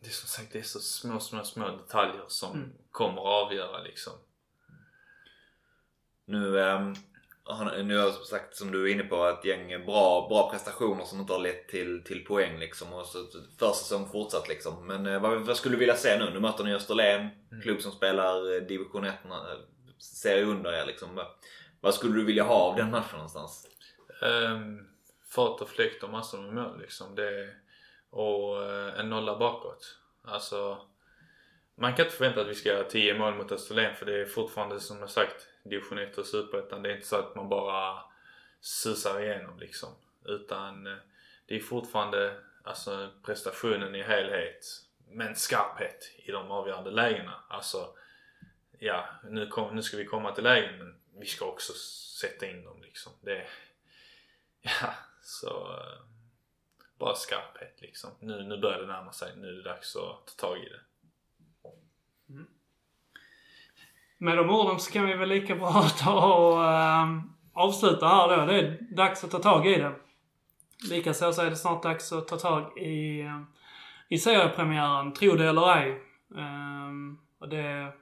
det 0.00 0.06
är 0.06 0.12
som 0.12 0.28
sagt 0.28 0.52
det 0.52 0.58
är 0.58 0.62
så 0.62 0.80
små, 0.80 1.20
små, 1.20 1.44
små 1.44 1.68
detaljer 1.68 2.24
som 2.28 2.52
mm. 2.52 2.72
kommer 2.90 3.20
att 3.20 3.44
avgöra 3.46 3.82
liksom. 3.82 4.12
Nu 6.24 6.58
har, 7.44 7.82
nu 7.82 7.96
har 7.96 8.04
jag 8.04 8.14
sagt 8.14 8.56
som 8.56 8.70
du 8.70 8.90
är 8.90 8.94
inne 8.94 9.04
på 9.04 9.26
ett 9.26 9.44
gäng 9.44 9.84
bra, 9.86 10.28
bra 10.28 10.50
prestationer 10.50 11.04
som 11.04 11.20
inte 11.20 11.32
har 11.32 11.40
lett 11.40 11.68
till, 11.68 12.04
till 12.04 12.24
poäng 12.24 12.58
liksom. 12.58 12.92
Och 12.92 13.06
så 13.06 13.26
försäsong 13.58 14.08
fortsatt 14.08 14.48
liksom. 14.48 14.86
Men 14.86 15.06
eh, 15.06 15.20
vad, 15.20 15.40
vad 15.40 15.56
skulle 15.56 15.74
du 15.74 15.78
vilja 15.78 15.96
se 15.96 16.18
nu? 16.18 16.30
Nu 16.30 16.40
möter 16.40 16.64
ni 16.64 16.74
Österlen, 16.74 17.20
mm. 17.20 17.62
klubb 17.62 17.80
som 17.80 17.92
spelar 17.92 18.56
eh, 18.56 18.62
division 18.62 19.04
1, 19.04 19.14
serie 19.98 20.44
under 20.44 20.72
er 20.72 20.86
liksom. 20.86 21.20
Vad 21.80 21.94
skulle 21.94 22.14
du 22.14 22.24
vilja 22.24 22.44
ha 22.44 22.54
av 22.54 22.76
den 22.76 22.90
matchen 22.90 23.16
någonstans? 23.16 23.66
Um, 24.22 24.86
fart 25.28 25.60
och 25.60 25.68
fläkt 25.68 26.02
och 26.02 26.10
massor 26.10 26.42
med 26.42 26.54
mål 26.54 26.80
liksom. 26.80 27.14
Det, 27.14 27.54
och 28.14 28.62
eh, 28.62 29.00
en 29.00 29.10
nolla 29.10 29.38
bakåt. 29.38 29.98
Alltså 30.22 30.86
man 31.74 31.94
kan 31.94 32.04
inte 32.04 32.16
förvänta 32.16 32.40
att 32.40 32.46
vi 32.46 32.54
ska 32.54 32.68
göra 32.68 32.84
10 32.84 33.14
mål 33.14 33.34
mot 33.34 33.52
Österlen 33.52 33.96
för 33.96 34.06
det 34.06 34.20
är 34.20 34.26
fortfarande 34.26 34.80
som 34.80 34.98
jag 34.98 35.10
sagt 35.10 35.46
division 35.64 35.98
1 35.98 36.18
och 36.18 36.26
superettan. 36.26 36.82
Det 36.82 36.90
är 36.90 36.94
inte 36.94 37.06
så 37.06 37.16
att 37.16 37.34
man 37.34 37.48
bara 37.48 37.98
susar 38.60 39.20
igenom 39.20 39.58
liksom. 39.58 39.88
Utan 40.24 40.86
eh, 40.86 40.96
det 41.46 41.56
är 41.56 41.60
fortfarande 41.60 42.40
alltså 42.64 43.10
prestationen 43.24 43.94
i 43.94 44.02
helhet 44.02 44.64
men 45.08 45.36
skarphet 45.36 46.12
i 46.16 46.30
de 46.30 46.50
avgörande 46.50 46.90
lägena. 46.90 47.44
Alltså, 47.48 47.88
ja, 48.78 49.08
nu, 49.24 49.46
kom, 49.46 49.76
nu 49.76 49.82
ska 49.82 49.96
vi 49.96 50.04
komma 50.04 50.32
till 50.32 50.44
lägen 50.44 50.78
men 50.78 51.00
vi 51.18 51.26
ska 51.26 51.44
också 51.44 51.72
sätta 52.20 52.46
in 52.46 52.64
dem 52.64 52.82
liksom. 52.82 53.12
Det, 53.20 53.46
ja, 54.62 54.94
så 55.22 55.72
eh, 55.72 56.13
bara 56.98 57.14
skarphet 57.14 57.78
liksom. 57.80 58.10
Nu, 58.20 58.42
nu 58.42 58.60
börjar 58.60 58.78
det 58.78 58.86
närma 58.86 59.12
sig. 59.12 59.36
Nu 59.36 59.48
är 59.48 59.52
det 59.52 59.62
dags 59.62 59.96
att 59.96 60.36
ta 60.36 60.46
tag 60.46 60.58
i 60.58 60.68
det. 60.68 60.80
Mm. 62.32 62.46
Med 64.18 64.36
de 64.36 64.50
orden 64.50 64.80
så 64.80 64.92
kan 64.92 65.06
vi 65.06 65.14
väl 65.14 65.28
lika 65.28 65.54
bra 65.54 65.82
ta 65.98 66.34
och 66.34 66.64
äh, 66.64 67.20
avsluta 67.52 68.08
här 68.08 68.36
då. 68.36 68.46
Det 68.46 68.58
är 68.58 68.78
dags 68.96 69.24
att 69.24 69.30
ta 69.30 69.38
tag 69.38 69.66
i 69.66 69.78
det. 69.78 69.92
Likaså 70.90 71.32
så 71.32 71.42
är 71.42 71.50
det 71.50 71.56
snart 71.56 71.82
dags 71.82 72.12
att 72.12 72.28
ta 72.28 72.36
tag 72.36 72.78
i, 72.78 73.20
äh, 73.20 73.42
i 74.08 74.18
seriepremiären, 74.18 75.12
tro 75.12 75.36
det 75.36 75.48
eller 75.48 75.76
ej. 75.76 75.90
Äh, 76.36 76.90
och 77.38 77.48
det, 77.48 77.92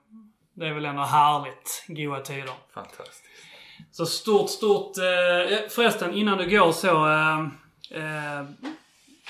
det 0.52 0.66
är 0.66 0.74
väl 0.74 0.84
ändå 0.84 1.02
härligt. 1.02 1.84
Goa 1.88 2.20
tider. 2.20 2.54
Fantastiskt. 2.74 3.24
Så 3.90 4.06
stort, 4.06 4.50
stort... 4.50 4.98
Eh, 4.98 5.68
förresten, 5.68 6.14
innan 6.14 6.38
du 6.38 6.50
går 6.50 6.72
så. 6.72 7.06
Eh, 7.06 8.44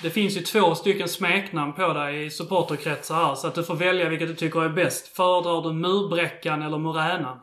det 0.01 0.10
finns 0.10 0.36
ju 0.36 0.40
två 0.40 0.74
stycken 0.74 1.09
smeknamn 1.09 1.73
på 1.73 1.93
dig 1.93 2.27
i 2.27 2.31
supporterkretsar 2.31 3.14
här, 3.14 3.35
så 3.35 3.47
att 3.47 3.55
du 3.55 3.64
får 3.64 3.74
välja 3.74 4.09
vilket 4.09 4.28
du 4.28 4.35
tycker 4.35 4.64
är 4.64 4.69
bäst. 4.69 5.16
Föredrar 5.16 5.62
du 5.62 5.73
murbräckan 5.73 6.62
eller 6.62 6.78
moränan? 6.78 7.40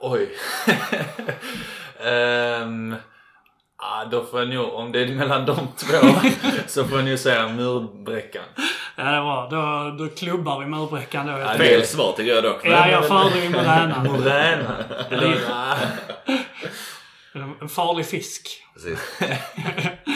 Oj. 0.00 0.28
um, 2.62 2.96
ah, 3.76 4.04
då 4.04 4.24
får 4.24 4.40
jag 4.40 4.48
nog, 4.48 4.74
om 4.74 4.92
det 4.92 5.00
är 5.00 5.14
mellan 5.14 5.46
de 5.46 5.56
två, 5.76 6.08
så 6.66 6.84
får 6.84 6.98
jag 6.98 7.08
nog 7.08 7.18
säga 7.18 7.48
murbräckan. 7.48 8.44
Ja, 8.96 9.04
det 9.04 9.10
är 9.10 9.22
bra. 9.22 9.48
Då, 9.50 10.04
då 10.04 10.14
klubbar 10.14 10.60
vi 10.60 10.66
murbräckan 10.66 11.26
då. 11.26 11.32
Ja, 11.32 11.48
fel 11.48 11.86
svar 11.86 12.12
tycker 12.12 12.34
jag 12.34 12.44
dock. 12.44 12.60
Ja, 12.64 12.88
jag 12.88 13.08
föredrar 13.08 13.42
ju 13.42 13.50
moränan. 13.50 14.06
moränan? 14.06 14.82
En 17.60 17.68
farlig 17.68 18.06
fisk. 18.06 18.48
Precis. 18.74 19.18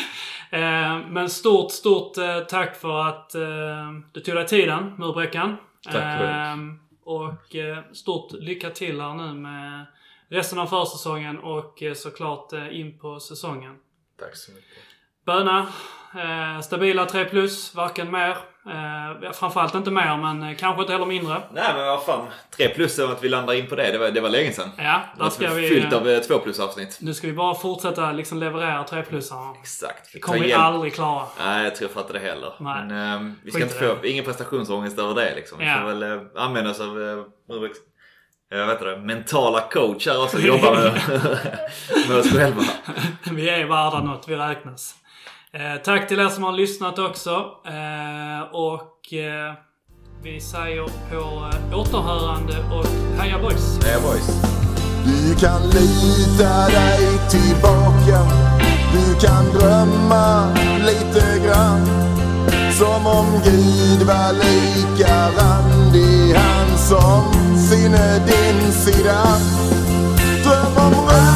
Eh, 0.56 1.08
men 1.08 1.30
stort, 1.30 1.72
stort 1.72 2.18
eh, 2.18 2.40
tack 2.40 2.76
för 2.76 3.00
att 3.08 3.34
eh, 3.34 3.92
du 4.12 4.20
tog 4.20 4.34
dig 4.34 4.46
tiden, 4.46 4.94
murbräckan. 4.98 5.56
Tack 5.92 6.20
Och 7.04 7.56
stort 7.92 8.32
lycka 8.32 8.70
till 8.70 9.00
här 9.00 9.14
nu 9.14 9.34
med 9.34 9.86
resten 10.28 10.58
av 10.58 10.66
försäsongen 10.66 11.38
och 11.38 11.82
såklart 11.96 12.52
in 12.70 12.98
på 12.98 13.20
säsongen. 13.20 13.76
Tack 14.18 14.36
så 14.36 14.52
mycket. 14.52 14.78
Böna. 15.26 15.66
Stabila 16.62 17.06
3 17.06 17.24
plus, 17.24 17.74
varken 17.74 18.10
mer 18.10 18.36
Eh, 18.68 19.32
framförallt 19.32 19.74
inte 19.74 19.90
mer, 19.90 20.16
men 20.16 20.42
eh, 20.42 20.56
kanske 20.56 20.82
inte 20.82 20.92
heller 20.92 21.06
mindre. 21.06 21.42
Nej, 21.52 21.74
men 21.74 21.86
vad 21.86 22.04
fan. 22.04 22.26
3 22.56 22.68
plus 22.68 22.98
och 22.98 23.10
att 23.10 23.24
vi 23.24 23.28
landar 23.28 23.54
in 23.54 23.66
på 23.66 23.74
det. 23.74 23.92
Det 23.92 23.98
var, 23.98 24.10
det 24.10 24.20
var 24.20 24.28
länge 24.28 24.52
sedan. 24.52 24.70
Ja, 24.76 25.00
där 25.18 25.30
ska 25.30 25.50
vi... 25.50 25.68
Fyllt 25.68 25.92
av 25.92 26.20
2 26.20 26.34
eh, 26.34 26.40
plus 26.40 26.60
avsnitt. 26.60 26.98
Nu 27.00 27.14
ska 27.14 27.26
vi 27.26 27.32
bara 27.32 27.54
fortsätta 27.54 28.12
liksom 28.12 28.38
leverera 28.38 28.84
3 28.84 29.02
plusar. 29.02 29.56
Exakt. 29.60 30.12
Det 30.12 30.18
kommer 30.18 30.40
vi 30.40 30.52
aldrig 30.52 30.94
klara. 30.94 31.24
Nej, 31.38 31.64
jag 31.64 31.76
tror 31.76 31.90
inte 31.98 32.12
det 32.12 32.18
heller. 32.18 32.52
Nej. 32.58 32.84
Men 32.86 33.26
eh, 33.28 33.32
vi 33.42 33.50
ska 33.50 33.62
inte 33.62 33.74
få... 33.74 34.06
Ingen 34.06 34.24
prestationsångest 34.24 34.98
över 34.98 35.14
det 35.14 35.34
liksom. 35.34 35.58
Vi 35.58 35.66
ja. 35.66 35.78
får 35.80 35.86
väl 35.86 36.02
eh, 36.02 36.20
använda 36.36 36.70
oss 36.70 36.80
av... 36.80 37.02
Eh, 37.02 37.24
jag 38.48 38.66
vet 38.66 38.80
inte, 38.80 38.96
mentala 38.96 39.60
coacher 39.60 40.22
också 40.22 40.38
jobbar 40.38 40.74
med, 40.74 40.92
med 42.08 42.18
oss 42.18 42.32
själva. 42.32 42.62
vi 43.32 43.48
är 43.48 43.64
värda 43.64 44.02
något, 44.02 44.28
vi 44.28 44.36
räknas. 44.36 44.94
Eh, 45.52 45.82
tack 45.84 46.08
till 46.08 46.20
er 46.20 46.28
som 46.28 46.42
har 46.44 46.52
lyssnat 46.52 46.98
också. 46.98 47.30
Eh, 47.66 48.40
och 48.52 49.12
eh, 49.12 49.54
vi 50.22 50.40
säger 50.40 50.84
på 51.10 51.50
eh, 51.72 51.78
återhörande 51.78 52.54
och 52.74 53.20
heja 53.20 53.38
boys! 53.38 53.84
Heja 53.84 54.00
boys! 54.00 54.26
Du 55.04 55.34
kan 55.34 55.62
lita 55.62 56.66
dig 56.68 57.18
tillbaka. 57.30 58.18
Du 58.92 59.26
kan 59.26 59.44
drömma 59.44 60.54
lite 60.78 61.46
grann. 61.46 61.86
Som 62.72 63.06
om 63.06 63.26
Gud 63.44 64.06
var 64.06 64.32
lika 64.32 65.28
randig. 65.28 66.34
Han 66.34 66.78
som 66.78 67.32
sinne 67.58 68.26
din 68.26 68.72
sida. 68.72 69.22
Dröm 70.44 70.86
om 70.86 70.94
röntgen 70.94 71.35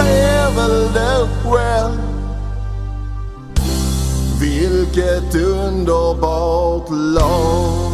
Du 0.00 0.06
ser 0.06 0.50
väl 0.56 0.92
det 0.92 1.28
själv. 1.44 2.00
Vilket 4.40 5.34
underbart 5.34 6.90
lag. 6.90 7.89